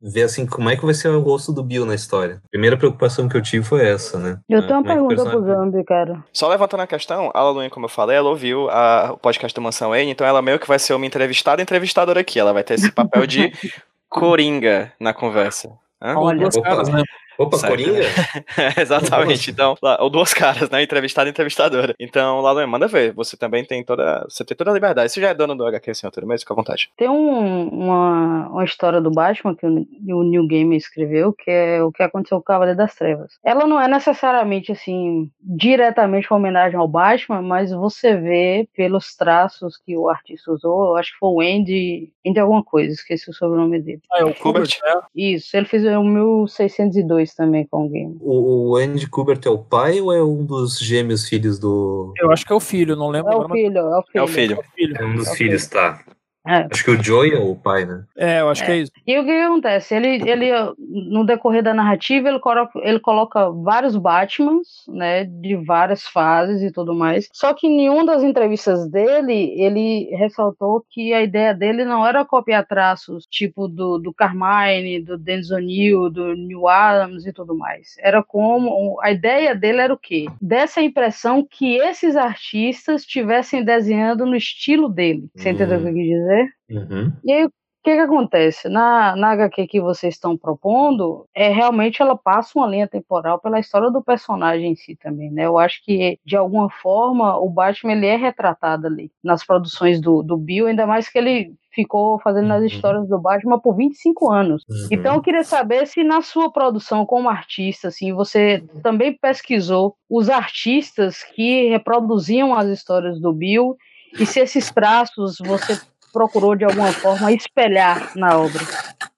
ver 0.00 0.22
assim 0.22 0.46
como 0.46 0.70
é 0.70 0.76
que 0.76 0.84
vai 0.84 0.94
ser 0.94 1.08
o 1.08 1.20
rosto 1.20 1.52
do 1.52 1.62
Bill 1.62 1.84
na 1.84 1.94
história. 1.94 2.40
A 2.46 2.48
primeira 2.48 2.78
preocupação 2.78 3.28
que 3.28 3.36
eu 3.36 3.42
tive 3.42 3.64
foi 3.64 3.86
essa, 3.86 4.18
né? 4.18 4.38
Eu 4.48 4.66
tenho 4.66 4.80
uma 4.80 4.92
é 4.92 4.94
pergunta 5.08 5.30
pro 5.30 5.44
Zambi, 5.44 5.84
cara. 5.84 6.24
Só 6.32 6.48
levantando 6.48 6.82
a 6.82 6.86
questão, 6.86 7.30
a 7.32 7.42
Laluinha, 7.42 7.70
como 7.70 7.86
eu 7.86 7.90
falei, 7.90 8.16
ela 8.16 8.28
ouviu 8.28 8.68
a, 8.70 9.12
o 9.12 9.16
podcast 9.16 9.54
do 9.54 9.62
Mansão 9.62 9.94
N, 9.94 10.10
então 10.10 10.26
ela 10.26 10.42
meio 10.42 10.58
que 10.58 10.68
vai 10.68 10.78
ser 10.78 10.94
uma 10.94 11.06
entrevistada 11.06 11.62
entrevistadora 11.62 12.20
aqui. 12.20 12.38
Ela 12.38 12.52
vai 12.52 12.62
ter 12.62 12.74
esse 12.74 12.90
papel 12.92 13.26
de 13.26 13.52
coringa 14.08 14.92
na 14.98 15.12
conversa. 15.12 15.70
Hã? 16.00 16.16
Olha, 16.16 16.48
caras, 16.62 16.88
né? 16.88 17.02
Opa, 17.38 17.56
certo. 17.56 17.72
Coringa? 17.72 18.00
Exatamente. 18.80 19.50
Então, 19.50 19.76
lá, 19.82 19.98
ou 20.00 20.10
duas 20.10 20.32
caras, 20.32 20.70
né? 20.70 20.82
Entrevistada 20.82 21.28
e 21.28 21.30
entrevistadora. 21.30 21.94
Então, 21.98 22.40
lá 22.40 22.66
manda 22.66 22.86
ver. 22.86 23.12
Você 23.12 23.36
também 23.36 23.64
tem 23.64 23.84
toda. 23.84 24.24
Você 24.28 24.44
tem 24.44 24.56
toda 24.56 24.70
a 24.70 24.74
liberdade. 24.74 25.10
Você 25.10 25.20
já 25.20 25.30
é 25.30 25.34
dono 25.34 25.54
do 25.54 25.66
HQ 25.66 25.90
Assinatura 25.90 26.26
mesmo, 26.26 26.40
fica 26.40 26.54
à 26.54 26.56
vontade. 26.56 26.90
Tem 26.96 27.08
um, 27.08 27.68
uma, 27.68 28.48
uma 28.48 28.64
história 28.64 29.00
do 29.00 29.10
Batman 29.10 29.54
que 29.54 29.66
o, 29.66 29.86
o 30.16 30.22
New 30.22 30.46
Game 30.46 30.76
escreveu, 30.76 31.32
que 31.32 31.50
é 31.50 31.82
o 31.82 31.90
que 31.90 32.02
aconteceu 32.02 32.38
com 32.38 32.42
o 32.42 32.44
Cavaleiro 32.44 32.78
das 32.78 32.94
Trevas. 32.94 33.38
Ela 33.44 33.66
não 33.66 33.80
é 33.80 33.88
necessariamente, 33.88 34.72
assim, 34.72 35.30
diretamente 35.40 36.28
uma 36.30 36.38
homenagem 36.38 36.78
ao 36.78 36.88
Batman, 36.88 37.42
mas 37.42 37.70
você 37.70 38.16
vê 38.16 38.68
pelos 38.76 39.14
traços 39.16 39.76
que 39.76 39.96
o 39.96 40.08
artista 40.08 40.52
usou, 40.52 40.86
eu 40.86 40.96
acho 40.96 41.12
que 41.12 41.18
foi 41.18 41.28
o 41.28 41.40
Andy. 41.40 42.12
Andy 42.26 42.40
alguma 42.40 42.62
coisa, 42.62 42.92
esqueci 42.92 43.28
o 43.28 43.34
sobrenome 43.34 43.80
dele. 43.80 44.00
Ah, 44.12 44.20
é 44.20 44.24
o 44.24 44.34
Kubert, 44.34 44.78
né? 44.82 45.00
Isso, 45.14 45.56
ele 45.56 45.66
fez 45.66 45.84
o 45.84 46.02
1602 46.02 47.23
também 47.32 47.66
com 47.70 47.82
alguém. 47.82 48.16
O, 48.20 48.70
o 48.70 48.76
Andy 48.76 49.08
Kubert 49.08 49.40
é 49.46 49.50
o 49.50 49.58
pai 49.58 50.00
ou 50.00 50.12
é 50.12 50.22
um 50.22 50.44
dos 50.44 50.78
gêmeos 50.78 51.28
filhos 51.28 51.58
do. 51.58 52.12
Eu 52.18 52.32
acho 52.32 52.44
que 52.44 52.52
é 52.52 52.56
o 52.56 52.60
filho, 52.60 52.96
não 52.96 53.08
lembro. 53.08 53.32
É 53.32 53.36
o 53.36 53.48
filho, 53.48 53.78
é 53.78 53.98
o 53.98 54.02
filho. 54.02 54.18
É 54.18 54.22
o 54.22 54.26
filho. 54.26 54.54
É, 54.54 54.58
o 54.58 54.62
filho. 54.74 54.96
é 54.98 55.04
um 55.04 55.16
dos 55.16 55.28
é 55.28 55.34
filhos, 55.36 55.66
tá. 55.66 56.04
É. 56.46 56.66
Acho 56.70 56.84
que 56.84 56.90
o 56.90 57.02
Joey 57.02 57.32
é 57.32 57.38
o 57.38 57.56
pai, 57.56 57.86
né? 57.86 58.04
É, 58.16 58.40
eu 58.40 58.50
acho 58.50 58.62
é. 58.62 58.66
que 58.66 58.72
é 58.72 58.76
isso. 58.76 58.92
E 59.06 59.18
o 59.18 59.24
que 59.24 59.30
acontece? 59.30 59.94
Ele, 59.94 60.30
ele, 60.30 60.50
no 60.78 61.24
decorrer 61.24 61.62
da 61.62 61.72
narrativa, 61.72 62.28
ele 62.28 62.38
coloca, 62.38 62.78
ele 62.82 63.00
coloca 63.00 63.50
vários 63.50 63.96
Batmans, 63.96 64.84
né, 64.88 65.24
de 65.24 65.56
várias 65.56 66.02
fases 66.06 66.60
e 66.62 66.70
tudo 66.70 66.94
mais. 66.94 67.28
Só 67.32 67.54
que 67.54 67.66
em 67.66 67.76
nenhuma 67.76 68.04
das 68.04 68.22
entrevistas 68.22 68.86
dele, 68.90 69.54
ele 69.56 70.14
ressaltou 70.16 70.84
que 70.90 71.14
a 71.14 71.22
ideia 71.22 71.54
dele 71.54 71.84
não 71.84 72.06
era 72.06 72.24
copiar 72.24 72.66
traços 72.66 73.26
tipo 73.30 73.66
do, 73.66 73.98
do 73.98 74.12
Carmine, 74.12 75.00
do 75.00 75.16
Dennis 75.16 75.50
O'Neill, 75.50 76.10
do 76.10 76.34
New 76.34 76.68
Adams 76.68 77.26
e 77.26 77.32
tudo 77.32 77.56
mais. 77.56 77.96
Era 77.98 78.22
como. 78.22 79.00
A 79.02 79.10
ideia 79.10 79.54
dele 79.54 79.80
era 79.80 79.94
o 79.94 79.98
quê? 79.98 80.26
Dessa 80.40 80.82
impressão 80.82 81.46
que 81.48 81.76
esses 81.76 82.16
artistas 82.16 83.00
estivessem 83.02 83.64
desenhando 83.64 84.26
no 84.26 84.36
estilo 84.36 84.88
dele. 84.90 85.28
Você 85.34 85.48
hum. 85.48 85.52
entendeu 85.52 85.78
o 85.78 85.82
que 85.82 85.88
eu 85.88 85.94
quis 85.94 86.06
dizer? 86.06 86.33
Uhum. 86.70 87.12
E 87.24 87.32
aí, 87.32 87.48
que, 87.84 87.94
que 87.94 88.00
acontece? 88.00 88.66
Na, 88.66 89.14
na 89.14 89.32
HQ 89.32 89.66
que 89.66 89.80
vocês 89.80 90.14
estão 90.14 90.38
propondo, 90.38 91.26
é 91.34 91.50
realmente 91.50 92.00
ela 92.00 92.16
passa 92.16 92.58
uma 92.58 92.66
linha 92.66 92.88
temporal 92.88 93.38
pela 93.38 93.60
história 93.60 93.90
do 93.90 94.02
personagem 94.02 94.72
em 94.72 94.74
si 94.74 94.96
também, 94.96 95.30
né? 95.30 95.44
Eu 95.44 95.58
acho 95.58 95.84
que, 95.84 96.18
de 96.24 96.34
alguma 96.34 96.70
forma, 96.70 97.36
o 97.36 97.50
Batman 97.50 97.92
ele 97.92 98.06
é 98.06 98.16
retratado 98.16 98.86
ali 98.86 99.12
nas 99.22 99.44
produções 99.44 100.00
do, 100.00 100.22
do 100.22 100.38
Bill, 100.38 100.66
ainda 100.66 100.86
mais 100.86 101.10
que 101.10 101.18
ele 101.18 101.52
ficou 101.74 102.18
fazendo 102.20 102.50
as 102.52 102.60
uhum. 102.60 102.66
histórias 102.66 103.06
do 103.06 103.18
Batman 103.18 103.60
por 103.60 103.76
25 103.76 104.32
anos. 104.32 104.64
Uhum. 104.66 104.88
Então 104.90 105.16
eu 105.16 105.20
queria 105.20 105.44
saber 105.44 105.86
se 105.86 106.02
na 106.02 106.22
sua 106.22 106.50
produção 106.50 107.04
como 107.04 107.28
artista, 107.28 107.88
assim, 107.88 108.14
você 108.14 108.64
também 108.82 109.12
pesquisou 109.20 109.94
os 110.08 110.30
artistas 110.30 111.22
que 111.34 111.68
reproduziam 111.68 112.54
as 112.54 112.68
histórias 112.68 113.20
do 113.20 113.30
Bill 113.30 113.76
e 114.18 114.24
se 114.24 114.40
esses 114.40 114.70
traços 114.70 115.36
você 115.44 115.78
procurou 116.14 116.54
de 116.54 116.64
alguma 116.64 116.92
forma 116.92 117.32
espelhar 117.32 118.12
na 118.16 118.38
obra? 118.38 118.60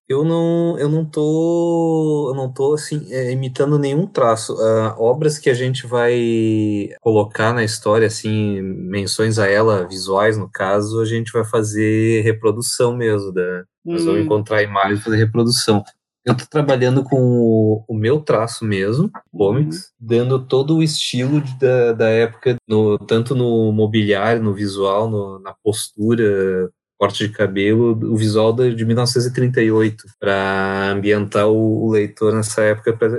Eu 0.08 0.24
não, 0.24 0.78
eu 0.78 0.88
não 0.88 1.04
tô, 1.04 2.30
eu 2.30 2.34
não 2.36 2.52
tô 2.52 2.74
assim 2.74 3.12
é, 3.12 3.32
imitando 3.32 3.76
nenhum 3.76 4.06
traço. 4.06 4.54
Uh, 4.54 4.94
obras 4.98 5.36
que 5.36 5.50
a 5.50 5.54
gente 5.54 5.84
vai 5.84 6.90
colocar 7.00 7.52
na 7.52 7.64
história, 7.64 8.06
assim, 8.06 8.62
menções 8.62 9.36
a 9.36 9.48
ela, 9.48 9.86
visuais 9.86 10.38
no 10.38 10.48
caso, 10.48 11.00
a 11.00 11.04
gente 11.04 11.32
vai 11.32 11.44
fazer 11.44 12.22
reprodução 12.22 12.96
mesmo, 12.96 13.32
da, 13.32 13.64
hum. 13.84 13.94
nós 13.94 14.04
vamos 14.04 14.20
encontrar 14.20 14.62
imagens 14.62 15.00
e 15.00 15.02
fazer 15.02 15.16
reprodução. 15.16 15.82
Eu 16.24 16.36
tô 16.36 16.44
trabalhando 16.44 17.04
com 17.04 17.20
o, 17.20 17.84
o 17.86 17.94
meu 17.94 18.20
traço 18.20 18.64
mesmo, 18.64 19.08
comics, 19.32 19.76
uhum. 19.76 20.06
dando 20.08 20.44
todo 20.44 20.76
o 20.76 20.82
estilo 20.82 21.40
de, 21.40 21.56
da, 21.56 21.92
da 21.92 22.08
época, 22.08 22.56
no, 22.68 22.98
tanto 22.98 23.32
no 23.32 23.70
mobiliário, 23.70 24.42
no 24.42 24.52
visual, 24.52 25.08
no, 25.08 25.38
na 25.38 25.54
postura, 25.62 26.68
corte 26.98 27.26
de 27.26 27.32
cabelo, 27.32 27.92
o 28.12 28.16
visual 28.16 28.52
de 28.52 28.84
1938, 28.84 30.04
para 30.18 30.92
ambientar 30.92 31.46
o, 31.48 31.90
leitor 31.90 32.34
nessa 32.34 32.62
época, 32.62 32.96
para 32.96 33.10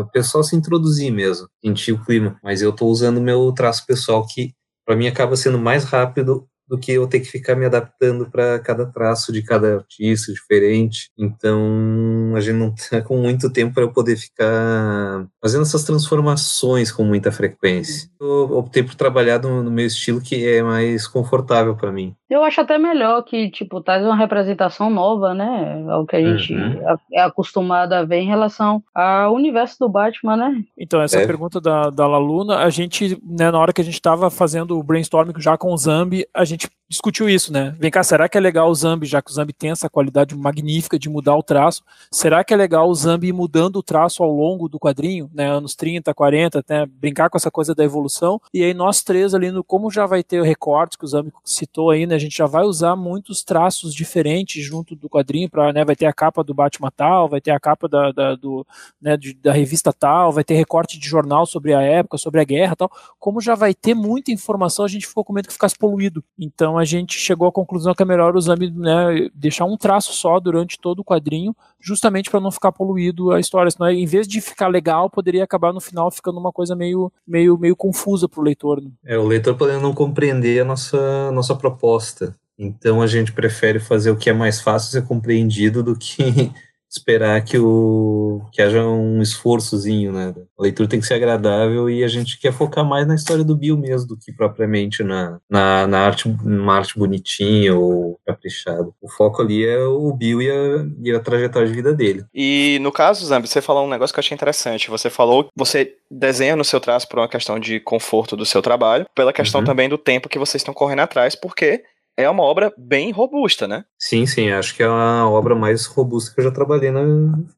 o 0.00 0.06
pessoal 0.10 0.44
se 0.44 0.54
introduzir 0.54 1.10
mesmo, 1.10 1.48
sentir 1.64 1.92
o 1.92 2.04
clima. 2.04 2.38
Mas 2.42 2.62
eu 2.62 2.70
estou 2.70 2.90
usando 2.90 3.20
meu 3.20 3.52
traço 3.52 3.86
pessoal, 3.86 4.26
que 4.26 4.52
para 4.86 4.96
mim 4.96 5.06
acaba 5.06 5.36
sendo 5.36 5.58
mais 5.58 5.84
rápido 5.84 6.46
do 6.68 6.78
que 6.78 6.92
eu 6.92 7.06
ter 7.06 7.20
que 7.20 7.26
ficar 7.26 7.54
me 7.54 7.66
adaptando 7.66 8.26
para 8.30 8.58
cada 8.58 8.86
traço 8.86 9.32
de 9.32 9.42
cada 9.42 9.76
artista 9.76 10.32
diferente. 10.32 11.10
Então, 11.18 12.32
a 12.34 12.40
gente 12.40 12.56
não 12.56 12.72
está 12.74 13.00
com 13.02 13.16
muito 13.18 13.50
tempo 13.50 13.74
para 13.74 13.82
eu 13.82 13.92
poder 13.92 14.16
ficar 14.16 15.26
fazendo 15.40 15.62
essas 15.62 15.84
transformações 15.84 16.90
com 16.90 17.04
muita 17.04 17.30
frequência. 17.30 18.08
Eu 18.20 18.58
optei 18.58 18.82
por 18.82 18.94
trabalhar 18.94 19.40
no, 19.40 19.62
no 19.62 19.70
meu 19.70 19.86
estilo 19.86 20.20
que 20.20 20.46
é 20.46 20.62
mais 20.62 21.06
confortável 21.06 21.76
para 21.76 21.92
mim. 21.92 22.14
Eu 22.30 22.42
acho 22.42 22.60
até 22.60 22.78
melhor 22.78 23.22
que, 23.22 23.50
tipo, 23.50 23.80
traz 23.80 24.04
uma 24.04 24.16
representação 24.16 24.90
nova, 24.90 25.34
né? 25.34 25.84
Ao 25.88 26.06
que 26.06 26.16
a 26.16 26.20
gente 26.20 26.54
uhum. 26.54 26.96
é 27.12 27.20
acostumado 27.20 27.92
a 27.92 28.02
ver 28.02 28.20
em 28.20 28.26
relação 28.26 28.82
ao 28.94 29.34
universo 29.34 29.76
do 29.78 29.88
Batman, 29.88 30.36
né? 30.36 30.64
Então, 30.76 31.00
essa 31.00 31.20
é. 31.20 31.26
pergunta 31.26 31.60
da, 31.60 31.90
da 31.90 32.06
Laluna, 32.06 32.58
a 32.58 32.70
gente, 32.70 33.18
né, 33.22 33.50
na 33.50 33.58
hora 33.58 33.72
que 33.72 33.80
a 33.80 33.84
gente 33.84 33.94
estava 33.94 34.30
fazendo 34.30 34.78
o 34.78 34.82
brainstorming 34.82 35.34
já 35.38 35.56
com 35.56 35.72
o 35.72 35.76
Zambi, 35.76 36.26
a 36.34 36.44
gente 36.44 36.53
discutiu 36.88 37.28
isso, 37.28 37.52
né? 37.52 37.74
Vem 37.78 37.90
cá, 37.90 38.02
será 38.02 38.28
que 38.28 38.38
é 38.38 38.40
legal 38.40 38.68
o 38.70 38.74
Zambi, 38.74 39.06
já 39.06 39.20
que 39.20 39.30
o 39.30 39.34
Zambi 39.34 39.52
tem 39.52 39.70
essa 39.70 39.88
qualidade 39.88 40.34
magnífica 40.36 40.98
de 40.98 41.08
mudar 41.08 41.34
o 41.36 41.42
traço, 41.42 41.82
será 42.10 42.44
que 42.44 42.54
é 42.54 42.56
legal 42.56 42.88
o 42.88 42.94
Zambi 42.94 43.28
ir 43.28 43.32
mudando 43.32 43.76
o 43.76 43.82
traço 43.82 44.22
ao 44.22 44.30
longo 44.30 44.68
do 44.68 44.78
quadrinho, 44.78 45.30
né? 45.32 45.50
Anos 45.50 45.74
30, 45.74 46.12
40, 46.14 46.64
né? 46.68 46.86
Brincar 46.86 47.28
com 47.30 47.36
essa 47.36 47.50
coisa 47.50 47.74
da 47.74 47.84
evolução. 47.84 48.40
E 48.52 48.62
aí 48.62 48.74
nós 48.74 49.02
três 49.02 49.34
ali, 49.34 49.50
no, 49.50 49.64
como 49.64 49.90
já 49.90 50.06
vai 50.06 50.22
ter 50.22 50.42
recortes 50.42 50.96
que 50.96 51.04
o 51.04 51.08
Zambi 51.08 51.32
citou 51.44 51.90
aí, 51.90 52.06
né? 52.06 52.14
A 52.14 52.18
gente 52.18 52.36
já 52.36 52.46
vai 52.46 52.64
usar 52.64 52.94
muitos 52.96 53.42
traços 53.42 53.94
diferentes 53.94 54.64
junto 54.64 54.94
do 54.94 55.08
quadrinho, 55.08 55.48
para 55.48 55.72
né? 55.72 55.84
Vai 55.84 55.96
ter 55.96 56.06
a 56.06 56.12
capa 56.12 56.44
do 56.44 56.54
Batman 56.54 56.90
tal, 56.94 57.28
vai 57.28 57.40
ter 57.40 57.50
a 57.50 57.58
capa 57.58 57.88
da, 57.88 58.12
da 58.12 58.34
do, 58.34 58.66
né, 59.00 59.16
de, 59.16 59.34
da 59.34 59.52
revista 59.52 59.92
tal, 59.92 60.32
vai 60.32 60.44
ter 60.44 60.54
recorte 60.54 60.98
de 60.98 61.08
jornal 61.08 61.46
sobre 61.46 61.74
a 61.74 61.80
época, 61.82 62.18
sobre 62.18 62.40
a 62.40 62.44
guerra 62.44 62.76
tal. 62.76 62.90
Como 63.18 63.40
já 63.40 63.54
vai 63.54 63.74
ter 63.74 63.94
muita 63.94 64.30
informação, 64.30 64.84
a 64.84 64.88
gente 64.88 65.06
ficou 65.06 65.24
com 65.24 65.32
medo 65.32 65.48
que 65.48 65.54
ficasse 65.54 65.76
poluído. 65.76 66.22
Então 66.44 66.76
a 66.76 66.84
gente 66.84 67.18
chegou 67.18 67.48
à 67.48 67.52
conclusão 67.52 67.94
que 67.94 68.02
é 68.02 68.06
melhor 68.06 68.36
usar, 68.36 68.58
né, 68.58 69.28
deixar 69.34 69.64
um 69.64 69.76
traço 69.76 70.12
só 70.12 70.38
durante 70.38 70.78
todo 70.78 71.00
o 71.00 71.04
quadrinho, 71.04 71.56
justamente 71.80 72.30
para 72.30 72.40
não 72.40 72.50
ficar 72.50 72.72
poluído 72.72 73.32
a 73.32 73.40
história. 73.40 73.70
Senão, 73.70 73.90
em 73.90 74.06
vez 74.06 74.28
de 74.28 74.40
ficar 74.40 74.68
legal, 74.68 75.08
poderia 75.08 75.44
acabar 75.44 75.72
no 75.72 75.80
final 75.80 76.10
ficando 76.10 76.38
uma 76.38 76.52
coisa 76.52 76.76
meio, 76.76 77.12
meio, 77.26 77.56
meio 77.58 77.74
confusa 77.74 78.28
para 78.28 78.40
o 78.40 78.44
leitor. 78.44 78.82
Né? 78.82 78.90
É, 79.04 79.18
o 79.18 79.26
leitor 79.26 79.56
podendo 79.56 79.80
não 79.80 79.94
compreender 79.94 80.60
a 80.60 80.64
nossa, 80.64 81.30
nossa 81.32 81.54
proposta. 81.54 82.34
Então 82.58 83.02
a 83.02 83.06
gente 83.06 83.32
prefere 83.32 83.80
fazer 83.80 84.10
o 84.10 84.16
que 84.16 84.30
é 84.30 84.32
mais 84.32 84.60
fácil 84.60 84.90
ser 84.90 85.06
compreendido 85.06 85.82
do 85.82 85.96
que 85.96 86.52
esperar 86.96 87.42
que, 87.42 87.58
o, 87.58 88.40
que 88.52 88.62
haja 88.62 88.84
um 88.84 89.20
esforçozinho, 89.20 90.12
né? 90.12 90.34
A 90.58 90.62
leitura 90.62 90.88
tem 90.88 91.00
que 91.00 91.06
ser 91.06 91.14
agradável 91.14 91.90
e 91.90 92.04
a 92.04 92.08
gente 92.08 92.38
quer 92.38 92.52
focar 92.52 92.84
mais 92.84 93.06
na 93.06 93.14
história 93.14 93.44
do 93.44 93.56
Bill 93.56 93.76
mesmo 93.76 94.08
do 94.08 94.16
que 94.16 94.32
propriamente 94.32 95.02
na, 95.02 95.38
na, 95.50 95.86
na 95.86 96.00
arte, 96.00 96.28
numa 96.28 96.76
arte 96.76 96.98
bonitinha 96.98 97.74
ou 97.74 98.18
caprichada. 98.26 98.88
O 99.00 99.08
foco 99.08 99.42
ali 99.42 99.64
é 99.64 99.78
o 99.78 100.12
Bill 100.12 100.40
e 100.40 100.50
a, 100.50 100.86
e 101.02 101.12
a 101.12 101.20
trajetória 101.20 101.68
de 101.68 101.74
vida 101.74 101.92
dele. 101.92 102.24
E 102.32 102.78
no 102.80 102.92
caso, 102.92 103.26
Zambi, 103.26 103.48
você 103.48 103.60
falou 103.60 103.86
um 103.86 103.90
negócio 103.90 104.14
que 104.14 104.18
eu 104.18 104.22
achei 104.22 104.34
interessante. 104.34 104.90
Você 104.90 105.10
falou, 105.10 105.48
você 105.56 105.94
desenha 106.10 106.54
no 106.54 106.64
seu 106.64 106.80
traço 106.80 107.08
por 107.08 107.18
uma 107.18 107.28
questão 107.28 107.58
de 107.58 107.80
conforto 107.80 108.36
do 108.36 108.46
seu 108.46 108.62
trabalho, 108.62 109.06
pela 109.14 109.32
questão 109.32 109.60
uhum. 109.60 109.66
também 109.66 109.88
do 109.88 109.98
tempo 109.98 110.28
que 110.28 110.38
vocês 110.38 110.60
estão 110.60 110.74
correndo 110.74 111.00
atrás, 111.00 111.34
porque 111.34 111.82
é 112.16 112.28
uma 112.28 112.42
obra 112.42 112.72
bem 112.76 113.10
robusta, 113.10 113.66
né? 113.66 113.84
Sim, 113.98 114.26
sim, 114.26 114.50
acho 114.50 114.74
que 114.76 114.82
é 114.82 114.86
a 114.86 115.28
obra 115.28 115.54
mais 115.54 115.86
robusta 115.86 116.32
que 116.34 116.40
eu 116.40 116.44
já 116.44 116.50
trabalhei 116.50 116.90
na 116.90 117.02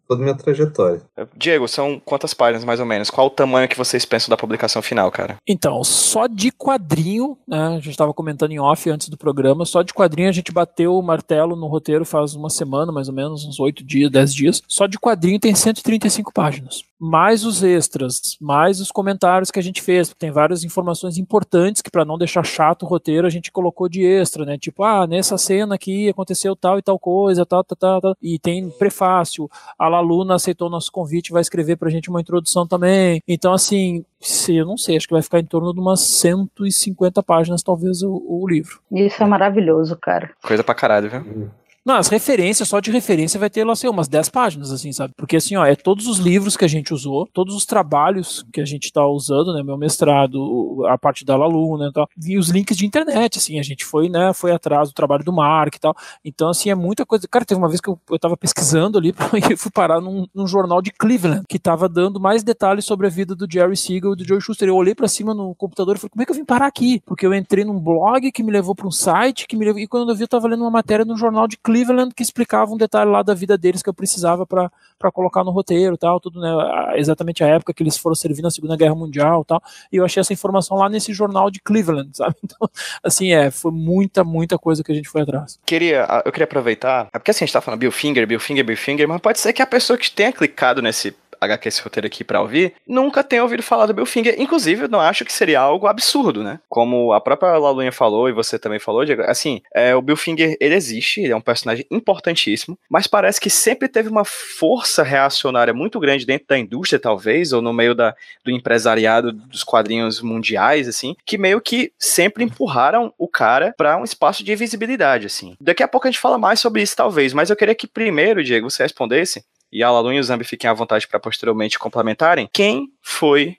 toda 0.08 0.20
a 0.20 0.24
minha 0.24 0.36
trajetória. 0.36 1.02
Diego, 1.36 1.66
são 1.66 2.00
quantas 2.04 2.32
páginas 2.32 2.64
mais 2.64 2.78
ou 2.78 2.86
menos? 2.86 3.10
Qual 3.10 3.26
o 3.26 3.30
tamanho 3.30 3.68
que 3.68 3.76
vocês 3.76 4.04
pensam 4.04 4.30
da 4.30 4.36
publicação 4.36 4.80
final, 4.80 5.10
cara? 5.10 5.36
Então, 5.46 5.82
só 5.82 6.26
de 6.26 6.52
quadrinho, 6.52 7.36
né? 7.46 7.68
A 7.68 7.74
gente 7.74 7.90
estava 7.90 8.14
comentando 8.14 8.52
em 8.52 8.60
off 8.60 8.88
antes 8.88 9.08
do 9.08 9.16
programa, 9.16 9.64
só 9.64 9.82
de 9.82 9.92
quadrinho 9.92 10.28
a 10.28 10.32
gente 10.32 10.52
bateu 10.52 10.94
o 10.94 11.02
martelo 11.02 11.56
no 11.56 11.66
roteiro 11.66 12.04
faz 12.04 12.34
uma 12.34 12.50
semana, 12.50 12.92
mais 12.92 13.08
ou 13.08 13.14
menos, 13.14 13.44
uns 13.44 13.58
oito 13.58 13.84
dias, 13.84 14.10
dez 14.10 14.32
dias. 14.32 14.62
Só 14.68 14.86
de 14.86 14.98
quadrinho 14.98 15.40
tem 15.40 15.54
135 15.54 16.32
páginas. 16.32 16.84
Mais 16.98 17.44
os 17.44 17.62
extras, 17.62 18.36
mais 18.40 18.80
os 18.80 18.90
comentários 18.90 19.50
que 19.50 19.58
a 19.58 19.62
gente 19.62 19.82
fez, 19.82 20.12
tem 20.18 20.30
várias 20.30 20.64
informações 20.64 21.18
importantes 21.18 21.82
que 21.82 21.90
para 21.90 22.04
não 22.04 22.16
deixar 22.16 22.44
chato 22.44 22.84
o 22.84 22.86
roteiro, 22.86 23.26
a 23.26 23.30
gente 23.30 23.52
colocou 23.52 23.88
de 23.88 24.04
extra, 24.04 24.44
né? 24.44 24.56
Tipo, 24.56 24.82
ah, 24.82 25.06
nessa 25.06 25.36
cena 25.36 25.74
aqui 25.74 26.08
aconteceu 26.08 26.56
tal 26.56 26.78
e 26.78 26.82
tal 26.82 26.98
coisa, 26.98 27.44
tal, 27.44 27.62
tal, 27.62 27.76
tal, 27.76 28.00
tal. 28.00 28.16
e 28.22 28.38
tem 28.38 28.70
prefácio. 28.70 29.48
A 29.78 29.88
Laluna 29.88 30.34
aceitou 30.34 30.70
nosso 30.70 30.90
convite, 30.90 31.32
vai 31.32 31.42
escrever 31.42 31.76
pra 31.76 31.90
gente 31.90 32.08
uma 32.08 32.20
introdução 32.20 32.66
também. 32.66 33.20
Então, 33.28 33.52
assim, 33.52 34.04
se, 34.20 34.56
eu 34.56 34.66
não 34.66 34.76
sei, 34.76 34.96
acho 34.96 35.06
que 35.06 35.14
vai 35.14 35.22
ficar 35.22 35.40
em 35.40 35.44
torno 35.44 35.72
de 35.72 35.80
umas 35.80 36.00
150 36.00 37.22
páginas, 37.22 37.62
talvez, 37.62 38.02
o, 38.02 38.22
o 38.26 38.48
livro. 38.48 38.80
Isso 38.90 39.22
é 39.22 39.26
maravilhoso, 39.26 39.96
cara. 39.96 40.30
Coisa 40.42 40.64
pra 40.64 40.74
caralho, 40.74 41.10
viu? 41.10 41.50
Não, 41.86 41.94
as 41.94 42.08
referências, 42.08 42.68
só 42.68 42.80
de 42.80 42.90
referência 42.90 43.38
vai 43.38 43.48
ter 43.48 43.62
lá, 43.62 43.76
sei, 43.76 43.88
umas 43.88 44.08
10 44.08 44.28
páginas, 44.30 44.72
assim, 44.72 44.90
sabe? 44.90 45.14
Porque 45.16 45.36
assim, 45.36 45.54
ó, 45.54 45.64
é 45.64 45.76
todos 45.76 46.08
os 46.08 46.18
livros 46.18 46.56
que 46.56 46.64
a 46.64 46.68
gente 46.68 46.92
usou, 46.92 47.28
todos 47.32 47.54
os 47.54 47.64
trabalhos 47.64 48.44
que 48.52 48.60
a 48.60 48.64
gente 48.64 48.92
tá 48.92 49.06
usando, 49.06 49.54
né? 49.54 49.62
Meu 49.62 49.78
mestrado, 49.78 50.84
a 50.88 50.98
parte 50.98 51.24
da 51.24 51.36
Lalu, 51.36 51.78
né? 51.78 51.92
Tal, 51.94 52.08
e 52.26 52.36
os 52.36 52.48
links 52.48 52.76
de 52.76 52.84
internet, 52.84 53.38
assim, 53.38 53.60
a 53.60 53.62
gente 53.62 53.84
foi, 53.84 54.08
né? 54.08 54.32
Foi 54.34 54.50
atrás 54.50 54.88
do 54.88 54.94
trabalho 54.94 55.22
do 55.22 55.32
Mark 55.32 55.76
e 55.76 55.78
tal. 55.78 55.94
Então, 56.24 56.48
assim, 56.48 56.70
é 56.70 56.74
muita 56.74 57.06
coisa. 57.06 57.28
Cara, 57.28 57.44
teve 57.44 57.60
uma 57.60 57.68
vez 57.68 57.80
que 57.80 57.88
eu, 57.88 57.96
eu 58.10 58.18
tava 58.18 58.36
pesquisando 58.36 58.98
ali 58.98 59.14
e 59.48 59.56
fui 59.56 59.70
parar 59.70 60.00
num, 60.00 60.26
num, 60.34 60.48
jornal 60.48 60.82
de 60.82 60.90
Cleveland 60.90 61.44
que 61.48 61.56
tava 61.56 61.88
dando 61.88 62.18
mais 62.18 62.42
detalhes 62.42 62.84
sobre 62.84 63.06
a 63.06 63.10
vida 63.10 63.36
do 63.36 63.46
Jerry 63.48 63.76
Siegel 63.76 64.14
e 64.14 64.16
do 64.16 64.26
Joe 64.26 64.40
Schuster. 64.40 64.66
Eu 64.66 64.74
olhei 64.74 64.94
para 64.94 65.06
cima 65.06 65.32
no 65.32 65.54
computador 65.54 65.94
e 65.94 66.00
falei, 66.00 66.10
como 66.10 66.22
é 66.22 66.26
que 66.26 66.32
eu 66.32 66.36
vim 66.36 66.44
parar 66.44 66.66
aqui? 66.66 67.00
Porque 67.06 67.24
eu 67.24 67.32
entrei 67.32 67.64
num 67.64 67.78
blog 67.78 68.32
que 68.32 68.42
me 68.42 68.50
levou 68.50 68.74
para 68.74 68.88
um 68.88 68.90
site 68.90 69.46
que 69.46 69.54
me 69.54 69.64
levou. 69.64 69.80
E 69.80 69.86
quando 69.86 70.10
eu 70.10 70.16
vi, 70.16 70.24
eu 70.24 70.28
tava 70.28 70.48
lendo 70.48 70.62
uma 70.62 70.70
matéria 70.70 71.04
no 71.04 71.16
jornal 71.16 71.46
de 71.46 71.56
Cleveland 71.56 71.75
que 72.14 72.22
explicava 72.22 72.46
explicava 72.46 72.72
um 72.72 72.76
detalhe 72.76 73.10
lá 73.10 73.22
da 73.22 73.34
vida 73.34 73.58
deles 73.58 73.82
que 73.82 73.88
eu 73.88 73.94
precisava 73.94 74.46
para 74.46 74.70
colocar 75.12 75.44
no 75.44 75.50
roteiro 75.50 75.96
tal, 75.96 76.20
tudo, 76.20 76.40
né? 76.40 76.50
Exatamente 76.96 77.44
a 77.44 77.46
época 77.46 77.74
que 77.74 77.82
eles 77.82 77.96
foram 77.96 78.14
servir 78.14 78.42
na 78.42 78.50
Segunda 78.50 78.76
Guerra 78.76 78.94
Mundial 78.94 79.44
tal. 79.44 79.62
E 79.92 79.96
eu 79.96 80.04
achei 80.04 80.20
essa 80.20 80.32
informação 80.32 80.76
lá 80.76 80.88
nesse 80.88 81.12
jornal 81.12 81.50
de 81.50 81.60
Cleveland, 81.60 82.10
sabe? 82.16 82.36
Então, 82.42 82.68
assim, 83.02 83.32
é, 83.32 83.50
foi 83.50 83.70
muita, 83.70 84.24
muita 84.24 84.58
coisa 84.58 84.82
que 84.82 84.92
a 84.92 84.94
gente 84.94 85.08
foi 85.08 85.22
atrás. 85.22 85.58
Queria, 85.66 86.22
eu 86.24 86.32
queria 86.32 86.44
aproveitar, 86.44 87.08
é 87.12 87.18
porque 87.18 87.30
assim, 87.30 87.44
a 87.44 87.46
gente 87.46 87.52
tá 87.52 87.60
falando 87.60 87.80
Bill 87.80 87.92
Finger, 87.92 88.26
Bill 88.26 88.40
Finger, 88.40 88.64
Bill 88.64 88.76
Finger, 88.76 89.08
mas 89.08 89.20
pode 89.20 89.40
ser 89.40 89.52
que 89.52 89.62
a 89.62 89.66
pessoa 89.66 89.98
que 89.98 90.10
tenha 90.10 90.32
clicado 90.32 90.80
nesse 90.80 91.14
HQ 91.40 91.68
esse 91.68 91.82
roteiro 91.82 92.06
aqui 92.06 92.24
para 92.24 92.40
ouvir, 92.40 92.74
nunca 92.86 93.22
tenha 93.22 93.42
ouvido 93.42 93.62
falar 93.62 93.86
do 93.86 93.94
Bill 93.94 94.06
Finger. 94.06 94.34
Inclusive, 94.38 94.84
eu 94.84 94.88
não 94.88 95.00
acho 95.00 95.24
que 95.24 95.32
seria 95.32 95.60
algo 95.60 95.86
absurdo, 95.86 96.42
né? 96.42 96.60
Como 96.68 97.12
a 97.12 97.20
própria 97.20 97.56
Lalunha 97.56 97.92
falou 97.92 98.28
e 98.28 98.32
você 98.32 98.58
também 98.58 98.78
falou, 98.78 99.04
Diego, 99.04 99.22
assim, 99.22 99.60
é, 99.74 99.94
o 99.94 100.02
Bill 100.02 100.16
Finger, 100.16 100.56
ele 100.60 100.74
existe, 100.74 101.20
ele 101.20 101.32
é 101.32 101.36
um 101.36 101.40
personagem 101.40 101.86
importantíssimo, 101.90 102.78
mas 102.88 103.06
parece 103.06 103.40
que 103.40 103.50
sempre 103.50 103.88
teve 103.88 104.08
uma 104.08 104.24
força 104.24 105.02
reacionária 105.02 105.74
muito 105.74 105.98
grande 105.98 106.26
dentro 106.26 106.46
da 106.48 106.58
indústria, 106.58 106.98
talvez, 106.98 107.52
ou 107.52 107.62
no 107.62 107.72
meio 107.72 107.94
da, 107.94 108.14
do 108.44 108.50
empresariado 108.50 109.32
dos 109.32 109.64
quadrinhos 109.64 110.20
mundiais, 110.20 110.88
assim, 110.88 111.16
que 111.24 111.38
meio 111.38 111.60
que 111.60 111.92
sempre 111.98 112.44
empurraram 112.44 113.12
o 113.18 113.28
cara 113.28 113.74
para 113.76 113.96
um 113.96 114.04
espaço 114.04 114.44
de 114.44 114.54
visibilidade, 114.54 115.26
assim. 115.26 115.56
Daqui 115.60 115.82
a 115.82 115.88
pouco 115.88 116.06
a 116.06 116.10
gente 116.10 116.20
fala 116.20 116.38
mais 116.38 116.60
sobre 116.60 116.82
isso, 116.82 116.96
talvez, 116.96 117.32
mas 117.32 117.50
eu 117.50 117.56
queria 117.56 117.74
que 117.74 117.86
primeiro, 117.86 118.42
Diego, 118.42 118.70
você 118.70 118.82
respondesse 118.82 119.44
e 119.76 119.82
a 119.82 119.90
Lalu 119.90 120.14
e 120.14 120.18
o 120.18 120.24
Zambi 120.24 120.42
fiquem 120.42 120.70
à 120.70 120.72
vontade 120.72 121.06
para 121.06 121.20
posteriormente 121.20 121.78
complementarem, 121.78 122.48
quem 122.50 122.88
foi 123.02 123.58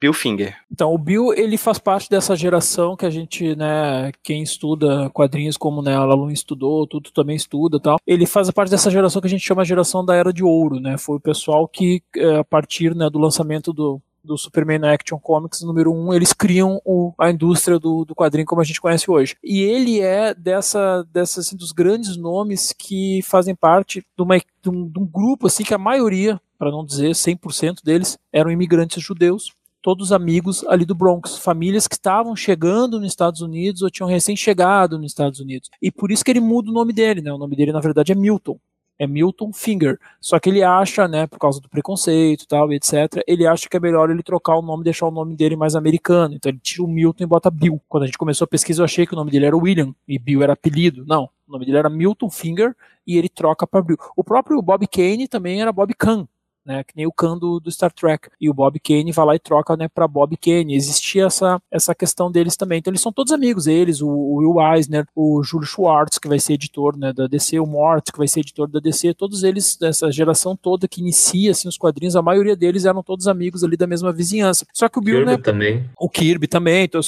Bill 0.00 0.12
Finger. 0.12 0.56
Então, 0.70 0.94
o 0.94 0.98
Bill, 0.98 1.32
ele 1.34 1.56
faz 1.56 1.76
parte 1.76 2.08
dessa 2.08 2.36
geração 2.36 2.94
que 2.94 3.04
a 3.04 3.10
gente, 3.10 3.56
né, 3.56 4.12
quem 4.22 4.44
estuda 4.44 5.10
quadrinhos 5.10 5.56
como, 5.56 5.82
né, 5.82 5.96
a 5.96 6.04
Lalu 6.04 6.30
estudou, 6.30 6.86
tudo 6.86 7.10
também 7.10 7.34
estuda 7.34 7.80
tal, 7.80 7.98
ele 8.06 8.26
faz 8.26 8.48
parte 8.52 8.70
dessa 8.70 8.92
geração 8.92 9.20
que 9.20 9.26
a 9.26 9.30
gente 9.30 9.44
chama 9.44 9.64
de 9.64 9.68
geração 9.68 10.04
da 10.04 10.14
Era 10.14 10.32
de 10.32 10.44
Ouro, 10.44 10.78
né, 10.78 10.96
foi 10.98 11.16
o 11.16 11.20
pessoal 11.20 11.66
que, 11.66 12.00
eh, 12.14 12.36
a 12.36 12.44
partir, 12.44 12.94
né, 12.94 13.10
do 13.10 13.18
lançamento 13.18 13.72
do 13.72 14.00
do 14.26 14.36
Superman 14.36 14.84
Action 14.84 15.18
Comics 15.18 15.62
número 15.62 15.92
1, 15.92 16.08
um, 16.08 16.12
eles 16.12 16.32
criam 16.32 16.80
o, 16.84 17.12
a 17.18 17.30
indústria 17.30 17.78
do, 17.78 18.04
do 18.04 18.14
quadrinho 18.14 18.46
como 18.46 18.60
a 18.60 18.64
gente 18.64 18.80
conhece 18.80 19.10
hoje. 19.10 19.36
E 19.42 19.60
ele 19.60 20.00
é 20.00 20.34
dessa, 20.34 21.02
dessa 21.12 21.40
assim, 21.40 21.56
dos 21.56 21.72
grandes 21.72 22.16
nomes 22.16 22.74
que 22.76 23.20
fazem 23.22 23.54
parte 23.54 24.00
de, 24.16 24.22
uma, 24.22 24.36
de, 24.38 24.68
um, 24.68 24.88
de 24.88 24.98
um 24.98 25.06
grupo 25.06 25.46
assim 25.46 25.64
que 25.64 25.72
a 25.72 25.78
maioria, 25.78 26.40
para 26.58 26.70
não 26.70 26.84
dizer 26.84 27.12
100% 27.12 27.82
deles, 27.82 28.18
eram 28.32 28.50
imigrantes 28.50 29.02
judeus 29.02 29.52
todos 29.86 30.10
amigos 30.10 30.64
ali 30.66 30.84
do 30.84 30.96
Bronx, 30.96 31.38
famílias 31.38 31.86
que 31.86 31.94
estavam 31.94 32.34
chegando 32.34 32.98
nos 32.98 33.12
Estados 33.12 33.40
Unidos 33.40 33.82
ou 33.82 33.90
tinham 33.90 34.08
recém 34.08 34.34
chegado 34.34 34.98
nos 34.98 35.12
Estados 35.12 35.38
Unidos. 35.38 35.70
E 35.80 35.92
por 35.92 36.10
isso 36.10 36.24
que 36.24 36.32
ele 36.32 36.40
muda 36.40 36.70
o 36.70 36.74
nome 36.74 36.92
dele, 36.92 37.20
né? 37.20 37.32
O 37.32 37.38
nome 37.38 37.54
dele 37.54 37.70
na 37.70 37.78
verdade 37.78 38.10
é 38.10 38.14
Milton 38.16 38.58
é 38.98 39.06
Milton 39.06 39.52
Finger. 39.52 39.98
Só 40.20 40.38
que 40.38 40.50
ele 40.50 40.62
acha, 40.62 41.06
né, 41.06 41.26
por 41.26 41.38
causa 41.38 41.60
do 41.60 41.68
preconceito 41.68 42.42
e 42.42 42.46
tal, 42.46 42.72
etc., 42.72 43.22
ele 43.26 43.46
acha 43.46 43.68
que 43.68 43.76
é 43.76 43.80
melhor 43.80 44.10
ele 44.10 44.22
trocar 44.22 44.56
o 44.56 44.62
nome 44.62 44.84
deixar 44.84 45.06
o 45.06 45.10
nome 45.10 45.36
dele 45.36 45.56
mais 45.56 45.74
americano. 45.74 46.34
Então 46.34 46.50
ele 46.50 46.60
tira 46.60 46.84
o 46.84 46.88
Milton 46.88 47.24
e 47.24 47.26
bota 47.26 47.50
Bill. 47.50 47.80
Quando 47.88 48.04
a 48.04 48.06
gente 48.06 48.18
começou 48.18 48.44
a 48.44 48.48
pesquisa, 48.48 48.80
eu 48.80 48.84
achei 48.84 49.06
que 49.06 49.12
o 49.12 49.16
nome 49.16 49.30
dele 49.30 49.46
era 49.46 49.56
William 49.56 49.94
e 50.06 50.18
Bill 50.18 50.42
era 50.42 50.52
apelido. 50.52 51.04
Não, 51.06 51.28
o 51.46 51.52
nome 51.52 51.64
dele 51.64 51.78
era 51.78 51.90
Milton 51.90 52.30
Finger 52.30 52.74
e 53.06 53.16
ele 53.16 53.28
troca 53.28 53.66
para 53.66 53.82
Bill. 53.82 53.96
O 54.16 54.24
próprio 54.24 54.60
Bob 54.62 54.86
Kane 54.86 55.28
também 55.28 55.60
era 55.60 55.72
Bob 55.72 55.92
Kahn 55.94 56.26
né, 56.66 56.82
que 56.82 56.94
nem 56.96 57.06
o 57.06 57.12
Khan 57.12 57.38
do, 57.38 57.60
do, 57.60 57.70
Star 57.70 57.92
Trek. 57.92 58.28
E 58.40 58.50
o 58.50 58.54
Bob 58.54 58.78
Kane 58.80 59.12
vai 59.12 59.26
lá 59.26 59.34
e 59.36 59.38
troca, 59.38 59.76
né, 59.76 59.88
para 59.88 60.08
Bob 60.08 60.36
Kane. 60.36 60.74
Existia 60.74 61.26
essa, 61.26 61.60
essa 61.70 61.94
questão 61.94 62.30
deles 62.30 62.56
também. 62.56 62.78
Então 62.78 62.90
eles 62.90 63.00
são 63.00 63.12
todos 63.12 63.32
amigos, 63.32 63.66
eles, 63.66 64.02
o, 64.02 64.08
o 64.08 64.36
Will 64.38 64.60
Eisner, 64.60 65.06
o 65.14 65.42
Júlio 65.42 65.66
Schwartz, 65.66 66.18
que 66.18 66.28
vai 66.28 66.40
ser 66.40 66.54
editor, 66.54 66.96
né, 66.98 67.12
da 67.12 67.26
DC, 67.26 67.60
o 67.60 67.66
Mort, 67.66 68.10
que 68.10 68.18
vai 68.18 68.26
ser 68.26 68.40
editor 68.40 68.68
da 68.68 68.80
DC, 68.80 69.14
todos 69.14 69.44
eles, 69.44 69.76
dessa 69.76 70.10
geração 70.10 70.56
toda 70.56 70.88
que 70.88 71.00
inicia, 71.00 71.52
assim, 71.52 71.68
os 71.68 71.78
quadrinhos, 71.78 72.16
a 72.16 72.22
maioria 72.22 72.56
deles 72.56 72.84
eram 72.84 73.02
todos 73.02 73.28
amigos 73.28 73.62
ali 73.62 73.76
da 73.76 73.86
mesma 73.86 74.12
vizinhança. 74.12 74.66
Só 74.72 74.88
que 74.88 74.98
o 74.98 75.02
Bill, 75.02 75.18
Kirby 75.18 75.30
né, 75.30 75.38
também. 75.38 75.90
o 75.98 76.08
Kirby 76.08 76.46
também, 76.48 76.84
então, 76.84 77.00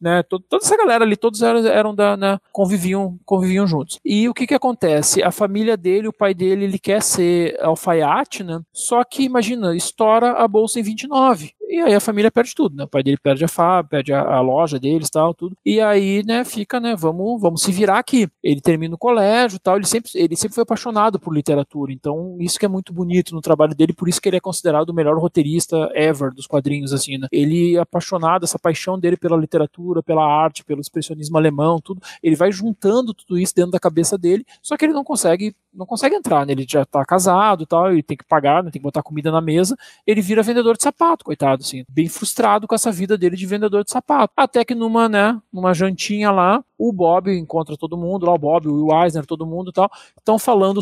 né, 0.00 0.22
toda 0.22 0.44
essa 0.56 0.76
galera 0.76 1.04
ali, 1.04 1.16
todos 1.16 1.42
eram, 1.42 1.66
eram 1.66 1.94
da, 1.94 2.16
né, 2.16 2.38
conviviam, 2.52 3.18
conviviam 3.24 3.66
juntos. 3.66 3.98
E 4.04 4.28
o 4.28 4.34
que 4.34 4.46
que 4.46 4.54
acontece? 4.54 5.22
A 5.22 5.30
família 5.30 5.76
dele, 5.76 6.08
o 6.08 6.12
pai 6.12 6.34
dele, 6.34 6.64
ele 6.64 6.78
quer 6.78 7.02
ser 7.02 7.56
alfaiate, 7.62 8.44
né, 8.44 8.60
só 8.72 9.05
que 9.10 9.22
imagina, 9.22 9.74
estoura 9.76 10.32
a 10.32 10.46
bolsa 10.46 10.78
em 10.78 10.82
29. 10.82 11.55
E 11.68 11.80
aí 11.80 11.94
a 11.94 12.00
família 12.00 12.30
perde 12.30 12.54
tudo, 12.54 12.76
né? 12.76 12.84
O 12.84 12.88
pai 12.88 13.02
dele 13.02 13.16
perde 13.20 13.44
a 13.44 13.48
fábrica, 13.48 13.96
perde 13.96 14.12
a, 14.12 14.20
a, 14.20 14.40
loja 14.40 14.78
deles, 14.78 15.10
tal, 15.10 15.34
tudo. 15.34 15.56
E 15.64 15.80
aí, 15.80 16.22
né, 16.24 16.44
fica, 16.44 16.78
né, 16.78 16.94
vamos, 16.96 17.40
vamos 17.40 17.62
se 17.62 17.72
virar 17.72 17.98
aqui. 17.98 18.28
Ele 18.42 18.60
termina 18.60 18.94
o 18.94 18.98
colégio, 18.98 19.58
tal, 19.58 19.76
ele 19.76 19.86
sempre, 19.86 20.10
ele 20.14 20.36
sempre 20.36 20.54
foi 20.54 20.62
apaixonado 20.62 21.18
por 21.18 21.34
literatura. 21.34 21.92
Então, 21.92 22.36
isso 22.40 22.58
que 22.58 22.64
é 22.64 22.68
muito 22.68 22.92
bonito 22.92 23.34
no 23.34 23.40
trabalho 23.40 23.74
dele, 23.74 23.92
por 23.92 24.08
isso 24.08 24.20
que 24.20 24.28
ele 24.28 24.36
é 24.36 24.40
considerado 24.40 24.90
o 24.90 24.94
melhor 24.94 25.18
roteirista 25.18 25.90
ever 25.94 26.32
dos 26.32 26.46
quadrinhos, 26.46 26.92
assim, 26.92 27.18
né? 27.18 27.26
Ele 27.32 27.76
é 27.76 27.80
apaixonado, 27.80 28.44
essa 28.44 28.58
paixão 28.58 28.98
dele 28.98 29.16
pela 29.16 29.36
literatura, 29.36 30.02
pela 30.02 30.24
arte, 30.24 30.64
pelo 30.64 30.80
expressionismo 30.80 31.36
alemão, 31.36 31.80
tudo. 31.80 32.00
Ele 32.22 32.36
vai 32.36 32.52
juntando 32.52 33.12
tudo 33.12 33.38
isso 33.38 33.54
dentro 33.54 33.72
da 33.72 33.80
cabeça 33.80 34.16
dele, 34.16 34.44
só 34.62 34.76
que 34.76 34.84
ele 34.84 34.92
não 34.92 35.02
consegue, 35.02 35.54
não 35.74 35.84
consegue 35.84 36.14
entrar, 36.14 36.46
né? 36.46 36.52
Ele 36.52 36.64
já 36.68 36.84
tá 36.84 37.04
casado, 37.04 37.66
tal, 37.66 37.92
ele 37.92 38.02
tem 38.04 38.16
que 38.16 38.24
pagar, 38.24 38.62
né, 38.62 38.70
tem 38.70 38.80
que 38.80 38.84
botar 38.84 39.02
comida 39.02 39.32
na 39.32 39.40
mesa. 39.40 39.76
Ele 40.06 40.20
vira 40.20 40.42
vendedor 40.42 40.76
de 40.76 40.82
sapato, 40.84 41.24
coitado 41.24 41.55
assim, 41.62 41.84
bem 41.88 42.08
frustrado 42.08 42.66
com 42.66 42.74
essa 42.74 42.90
vida 42.92 43.16
dele 43.16 43.36
de 43.36 43.46
vendedor 43.46 43.84
de 43.84 43.90
sapato. 43.90 44.32
Até 44.36 44.64
que 44.64 44.74
numa, 44.74 45.08
né, 45.08 45.40
numa 45.52 45.74
jantinha 45.74 46.30
lá, 46.30 46.62
o 46.78 46.92
Bob 46.92 47.30
encontra 47.30 47.76
todo 47.76 47.96
mundo, 47.96 48.26
lá 48.26 48.34
o 48.34 48.38
Bob, 48.38 48.68
o 48.68 48.86
Will 48.86 49.02
Eisner, 49.02 49.24
todo 49.26 49.46
mundo 49.46 49.70
e 49.70 49.72
tal, 49.72 49.90
estão 50.18 50.38
falando, 50.38 50.80